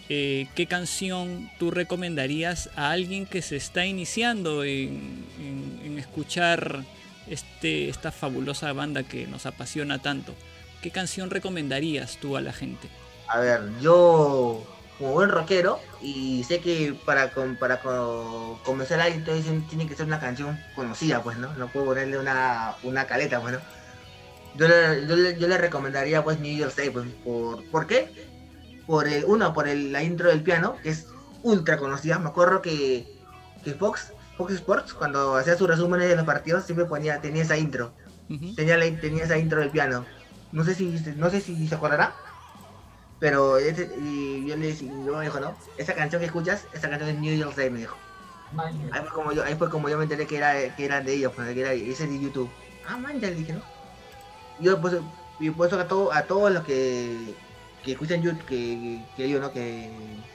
eh, 0.10 0.48
qué 0.56 0.66
canción 0.68 1.50
tú 1.60 1.72
recomendarías 1.72 2.70
a 2.76 2.92
alguien 2.92 3.26
que 3.26 3.42
se 3.42 3.56
está 3.58 3.86
iniciando 3.86 4.64
en, 4.64 5.26
en- 5.40 5.82
en 5.84 6.00
escuchar 6.00 6.84
este, 7.28 7.90
esta 7.90 8.12
fabulosa 8.12 8.72
banda 8.74 9.04
que 9.04 9.28
nos 9.28 9.46
apasiona 9.46 10.02
tanto. 10.02 10.34
¿Qué 10.82 10.92
canción 10.92 11.30
recomendarías 11.30 12.18
tú 12.18 12.38
a 12.38 12.42
la 12.42 12.54
gente? 12.54 12.90
A 13.28 13.40
ver, 13.40 13.62
yo 13.82 14.64
como 14.98 15.12
buen 15.14 15.30
rockero 15.30 15.80
y 16.02 16.44
sé 16.46 16.60
que 16.60 16.96
para 17.06 17.32
com- 17.32 17.58
para 17.58 17.82
co- 17.82 18.60
comenzar 18.64 19.02
ahí 19.02 19.14
entonces 19.14 19.46
tiene 19.68 19.88
que 19.88 19.96
ser 19.96 20.06
una 20.06 20.20
canción 20.20 20.60
conocida, 20.76 21.22
pues, 21.24 21.38
¿no? 21.38 21.54
No 21.56 21.68
puedo 21.68 21.88
ponerle 21.88 22.18
una, 22.18 22.76
una 22.84 23.06
caleta, 23.06 23.42
pues, 23.42 23.56
¿no? 23.56 23.60
Yo 24.58 24.68
le, 24.70 25.06
yo, 25.08 25.16
le, 25.18 25.38
yo 25.38 25.48
le 25.48 25.58
recomendaría 25.58 26.24
pues 26.24 26.40
New 26.40 26.56
Year's 26.56 26.76
Day, 26.78 26.90
pues, 26.90 27.08
por, 27.26 27.64
¿por 27.72 27.88
qué? 27.88 28.10
Por 28.88 29.08
el, 29.08 29.26
uno, 29.26 29.54
por 29.54 29.68
el, 29.68 29.92
la 29.92 30.02
intro 30.04 30.30
del 30.30 30.44
piano, 30.44 30.78
que 30.82 30.90
es 30.92 31.08
ultra 31.44 31.78
conocida. 31.78 32.20
Me 32.20 32.30
acuerdo 32.30 32.62
que, 32.62 33.06
que 33.66 33.74
Fox, 33.74 34.14
Fox 34.36 34.54
Sports, 34.54 34.94
cuando 34.94 35.36
hacía 35.36 35.58
sus 35.58 35.68
resúmenes 35.68 36.10
de 36.10 36.16
los 36.16 36.26
partidos, 36.26 36.66
siempre 36.66 36.86
ponía, 36.86 37.22
tenía 37.22 37.44
esa 37.44 37.58
intro. 37.58 37.96
Tenía, 38.56 38.78
la, 38.78 38.86
tenía 39.00 39.26
esa 39.26 39.38
intro 39.40 39.62
del 39.62 39.72
piano. 39.72 40.14
No 40.52 40.64
sé 40.66 40.76
si, 40.76 40.92
no 41.18 41.30
sé 41.32 41.42
si 41.42 41.68
se 41.68 41.76
acordará. 41.76 42.22
Pero 43.20 43.58
ese- 43.58 43.92
y 43.98 44.46
yo 44.48 44.56
le 44.58 44.68
dije, 44.68 44.86
yo 45.06 45.16
me 45.18 45.24
dijo, 45.26 45.40
no, 45.40 45.58
esa 45.78 45.96
canción 45.96 46.20
que 46.20 46.26
escuchas, 46.28 46.68
esa 46.72 46.90
canción 46.90 47.10
es 47.10 47.20
New 47.20 47.36
Year's 47.36 47.56
Day, 47.56 47.70
me 47.70 47.80
dijo. 47.80 48.04
Ahí 48.90 49.02
fue 49.04 49.12
como 49.14 49.34
yo, 49.34 49.44
ahí 49.44 49.56
fue 49.58 49.70
como 49.72 49.90
yo 49.90 49.98
me 49.98 50.04
enteré 50.06 50.28
que 50.28 50.38
era, 50.38 50.76
que 50.76 50.86
era 50.86 51.02
de 51.02 51.14
ellos, 51.16 51.34
pues, 51.36 51.54
que 51.54 51.62
era 51.62 51.74
ese 51.74 52.08
de 52.08 52.20
YouTube. 52.20 52.58
Ah, 52.84 52.98
man, 52.98 53.20
ya 53.22 53.30
le 53.30 53.36
dije, 53.36 53.54
¿no? 53.54 53.70
Yo 54.58 54.82
pues, 54.82 54.96
y 55.40 55.52
por 55.52 55.68
eso 55.68 55.80
a, 55.80 55.88
todo, 55.88 56.14
a 56.14 56.28
todos 56.28 56.52
los 56.52 56.64
que, 56.64 57.44
que 57.82 57.94
escuchan 57.94 58.22
YouTube, 58.22 58.46
que, 58.46 59.12
que 59.16 59.30
yo, 59.30 59.40
¿no? 59.40 59.52
Que, 59.52 60.26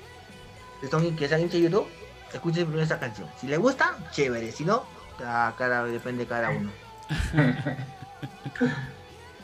que 0.80 0.88
son 0.88 1.16
que 1.16 1.28
sean 1.28 1.42
hinchas 1.42 1.60
de 1.60 1.64
YouTube, 1.64 1.99
escuchen 2.32 2.64
primero 2.64 2.82
esa 2.82 2.98
canción. 2.98 3.28
Si 3.40 3.46
les 3.46 3.58
gusta, 3.58 3.96
chévere, 4.10 4.52
si 4.52 4.64
no, 4.64 4.84
a 5.24 5.54
cada, 5.56 5.84
depende 5.84 6.24
de 6.24 6.28
cada 6.28 6.50
uno. 6.50 6.70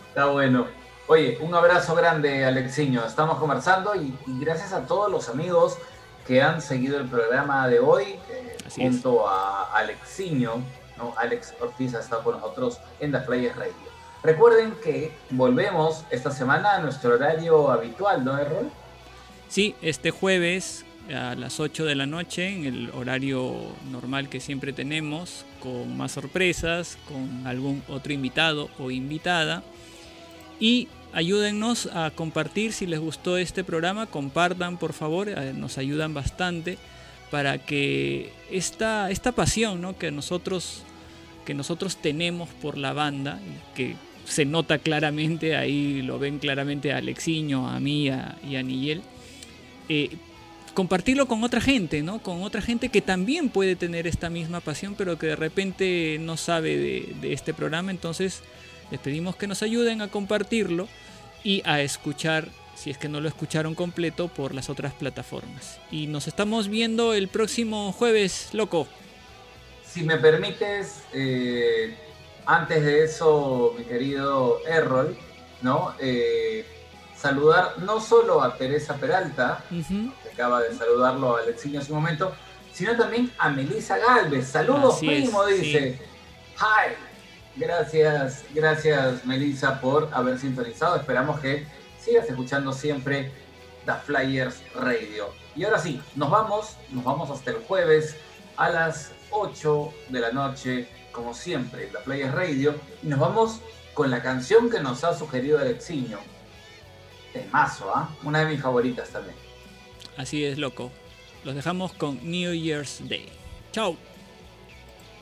Está 0.08 0.26
bueno. 0.26 0.66
Oye, 1.08 1.38
un 1.40 1.54
abrazo 1.54 1.94
grande, 1.94 2.44
Alexiño. 2.44 3.04
Estamos 3.04 3.38
conversando 3.38 3.94
y, 3.94 4.18
y 4.26 4.40
gracias 4.40 4.72
a 4.72 4.86
todos 4.86 5.10
los 5.10 5.28
amigos 5.28 5.78
que 6.26 6.42
han 6.42 6.60
seguido 6.60 6.98
el 6.98 7.06
programa 7.08 7.68
de 7.68 7.78
hoy, 7.78 8.18
eh, 8.30 8.56
es. 8.66 8.74
junto 8.74 9.28
a 9.28 9.72
Alexiño, 9.76 10.54
¿no? 10.96 11.14
Alex 11.16 11.54
Ortiz 11.60 11.94
ha 11.94 12.00
estado 12.00 12.24
con 12.24 12.40
nosotros 12.40 12.80
en 13.00 13.12
The 13.12 13.18
Players 13.18 13.56
Radio. 13.56 13.74
Recuerden 14.22 14.74
que 14.82 15.16
volvemos 15.30 16.04
esta 16.10 16.32
semana 16.32 16.74
a 16.74 16.78
nuestro 16.80 17.14
horario 17.14 17.70
habitual, 17.70 18.24
¿no, 18.24 18.36
Errol? 18.36 18.70
Sí, 19.48 19.76
este 19.82 20.10
jueves 20.10 20.85
a 21.14 21.34
las 21.34 21.60
8 21.60 21.84
de 21.84 21.94
la 21.94 22.06
noche, 22.06 22.48
en 22.48 22.64
el 22.66 22.90
horario 22.90 23.54
normal 23.90 24.28
que 24.28 24.40
siempre 24.40 24.72
tenemos, 24.72 25.44
con 25.60 25.96
más 25.96 26.12
sorpresas, 26.12 26.98
con 27.08 27.46
algún 27.46 27.82
otro 27.88 28.12
invitado 28.12 28.68
o 28.78 28.90
invitada. 28.90 29.62
Y 30.58 30.88
ayúdennos 31.12 31.86
a 31.86 32.10
compartir 32.10 32.72
si 32.72 32.86
les 32.86 32.98
gustó 33.00 33.36
este 33.38 33.64
programa, 33.64 34.06
compartan 34.06 34.78
por 34.78 34.92
favor, 34.92 35.28
eh, 35.28 35.52
nos 35.54 35.78
ayudan 35.78 36.14
bastante 36.14 36.78
para 37.30 37.58
que 37.58 38.32
esta, 38.50 39.10
esta 39.10 39.32
pasión 39.32 39.80
¿no? 39.80 39.98
que, 39.98 40.10
nosotros, 40.10 40.82
que 41.44 41.54
nosotros 41.54 41.96
tenemos 41.96 42.48
por 42.48 42.78
la 42.78 42.92
banda, 42.92 43.40
que 43.74 43.96
se 44.24 44.44
nota 44.44 44.78
claramente, 44.78 45.56
ahí 45.56 46.02
lo 46.02 46.18
ven 46.18 46.38
claramente 46.38 46.92
a 46.92 46.96
Alexiño, 46.98 47.68
a 47.68 47.78
mí 47.80 48.08
a- 48.08 48.36
y 48.48 48.56
a 48.56 48.62
Nigel, 48.62 49.02
eh, 49.88 50.10
compartirlo 50.76 51.26
con 51.26 51.42
otra 51.42 51.62
gente, 51.62 52.02
¿no? 52.02 52.22
Con 52.22 52.42
otra 52.42 52.60
gente 52.60 52.90
que 52.90 53.00
también 53.00 53.48
puede 53.48 53.76
tener 53.76 54.06
esta 54.06 54.28
misma 54.28 54.60
pasión, 54.60 54.94
pero 54.94 55.18
que 55.18 55.28
de 55.28 55.36
repente 55.36 56.18
no 56.20 56.36
sabe 56.36 56.76
de, 56.76 57.32
este 57.32 57.54
programa. 57.54 57.90
Entonces, 57.90 58.42
les 58.90 59.00
pedimos 59.00 59.36
que 59.36 59.46
nos 59.46 59.62
ayuden 59.62 60.02
a 60.02 60.08
compartirlo 60.08 60.86
y 61.42 61.62
a 61.64 61.80
escuchar, 61.80 62.50
si 62.74 62.90
es 62.90 62.98
que 62.98 63.08
no 63.08 63.22
lo 63.22 63.28
escucharon 63.28 63.74
completo, 63.74 64.28
por 64.28 64.54
las 64.54 64.68
otras 64.68 64.92
plataformas. 64.92 65.80
Y 65.90 66.08
nos 66.08 66.28
estamos 66.28 66.68
viendo 66.68 67.14
el 67.14 67.28
próximo 67.28 67.90
jueves, 67.92 68.50
loco. 68.52 68.86
Si 69.82 70.02
me 70.02 70.18
permites, 70.18 71.04
eh, 71.14 71.96
antes 72.44 72.84
de 72.84 73.04
eso, 73.04 73.74
mi 73.78 73.84
querido 73.84 74.60
Errol, 74.68 75.16
¿no? 75.62 75.94
Eh, 76.00 76.66
saludar 77.26 77.78
no 77.78 78.00
solo 78.00 78.40
a 78.40 78.56
Teresa 78.56 78.94
Peralta, 78.94 79.64
que 79.68 80.28
acaba 80.32 80.62
de 80.62 80.72
saludarlo 80.72 81.36
a 81.36 81.40
Alexiño 81.40 81.80
hace 81.80 81.92
un 81.92 81.98
momento, 81.98 82.32
sino 82.72 82.96
también 82.96 83.32
a 83.38 83.48
Melissa 83.48 83.98
Galvez. 83.98 84.46
Saludos, 84.46 84.96
Así 84.96 85.12
es, 85.12 85.22
primo, 85.24 85.44
dice. 85.46 86.00
Hi. 86.58 86.94
Gracias, 87.56 88.44
gracias 88.54 89.24
Melissa 89.24 89.80
por 89.80 90.08
haber 90.12 90.38
sintonizado. 90.38 90.96
Esperamos 90.96 91.40
que 91.40 91.66
sigas 91.98 92.28
escuchando 92.28 92.72
siempre 92.72 93.32
The 93.86 93.94
Flyers 94.04 94.62
Radio. 94.74 95.30
Y 95.56 95.64
ahora 95.64 95.80
sí, 95.80 96.00
nos 96.14 96.30
vamos, 96.30 96.76
nos 96.90 97.02
vamos 97.02 97.30
hasta 97.30 97.50
el 97.50 97.56
jueves 97.64 98.14
a 98.56 98.68
las 98.68 99.12
8 99.30 99.92
de 100.10 100.20
la 100.20 100.30
noche, 100.30 100.88
como 101.10 101.34
siempre, 101.34 101.86
The 101.86 101.98
Flyers 102.04 102.34
Radio. 102.34 102.74
Y 103.02 103.08
nos 103.08 103.18
vamos 103.18 103.60
con 103.94 104.10
la 104.10 104.22
canción 104.22 104.70
que 104.70 104.78
nos 104.78 105.02
ha 105.02 105.18
sugerido 105.18 105.58
Alexiño. 105.58 106.18
Temazo, 107.42 107.94
¿ah? 107.94 108.08
Una 108.22 108.40
de 108.40 108.52
mis 108.52 108.62
favoritas 108.62 109.10
también. 109.10 109.36
Así 110.16 110.44
es, 110.44 110.58
loco. 110.58 110.90
Los 111.44 111.54
dejamos 111.54 111.92
con 111.92 112.18
New 112.22 112.54
Year's 112.54 113.00
Day. 113.08 113.28
Chao. 113.72 113.96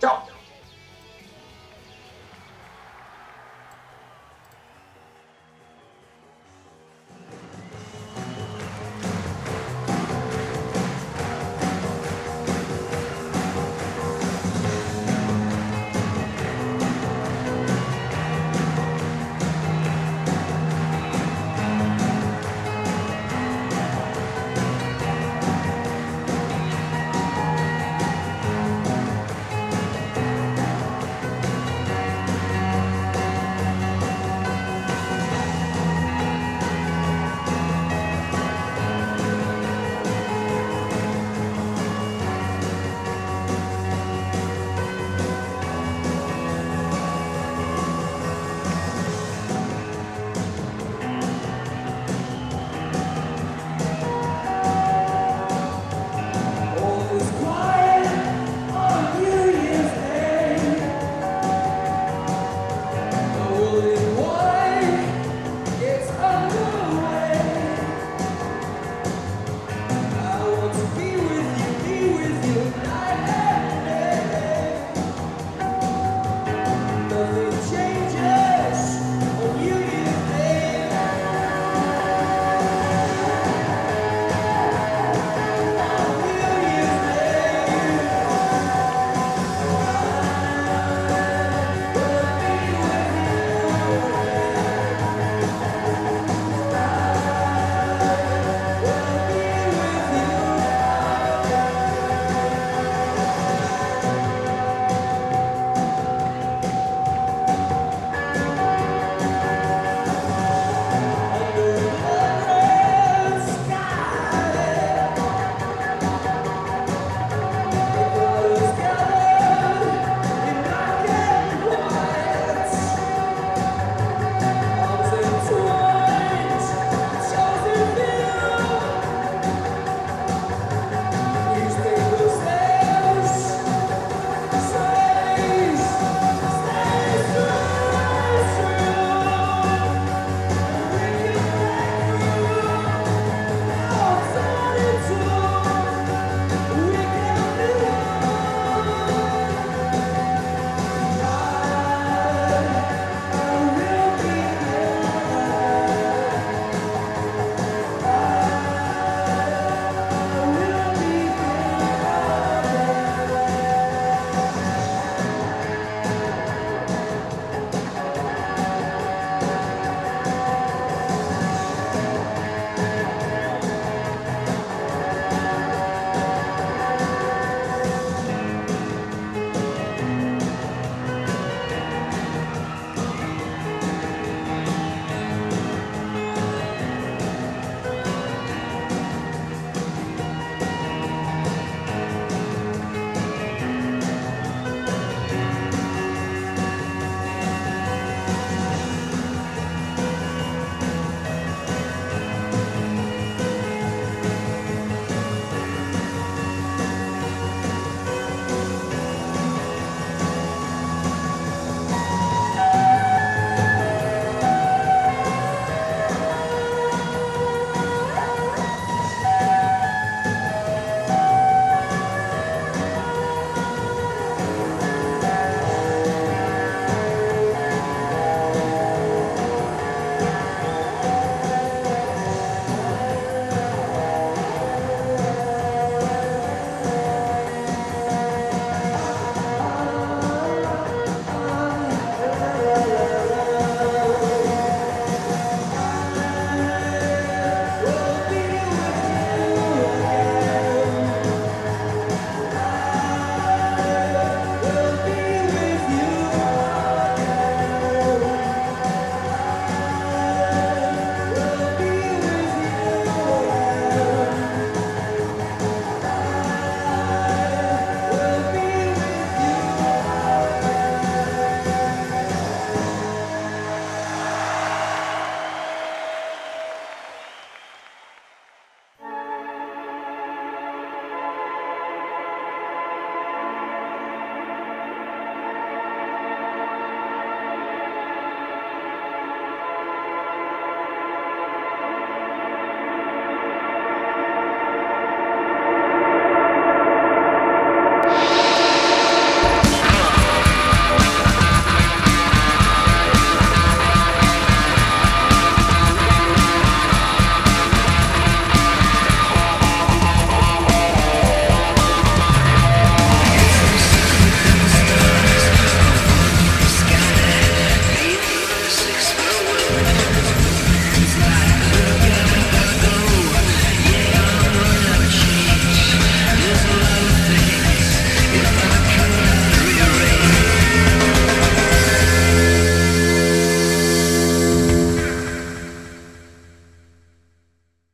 ¡Chao! 0.01 0.34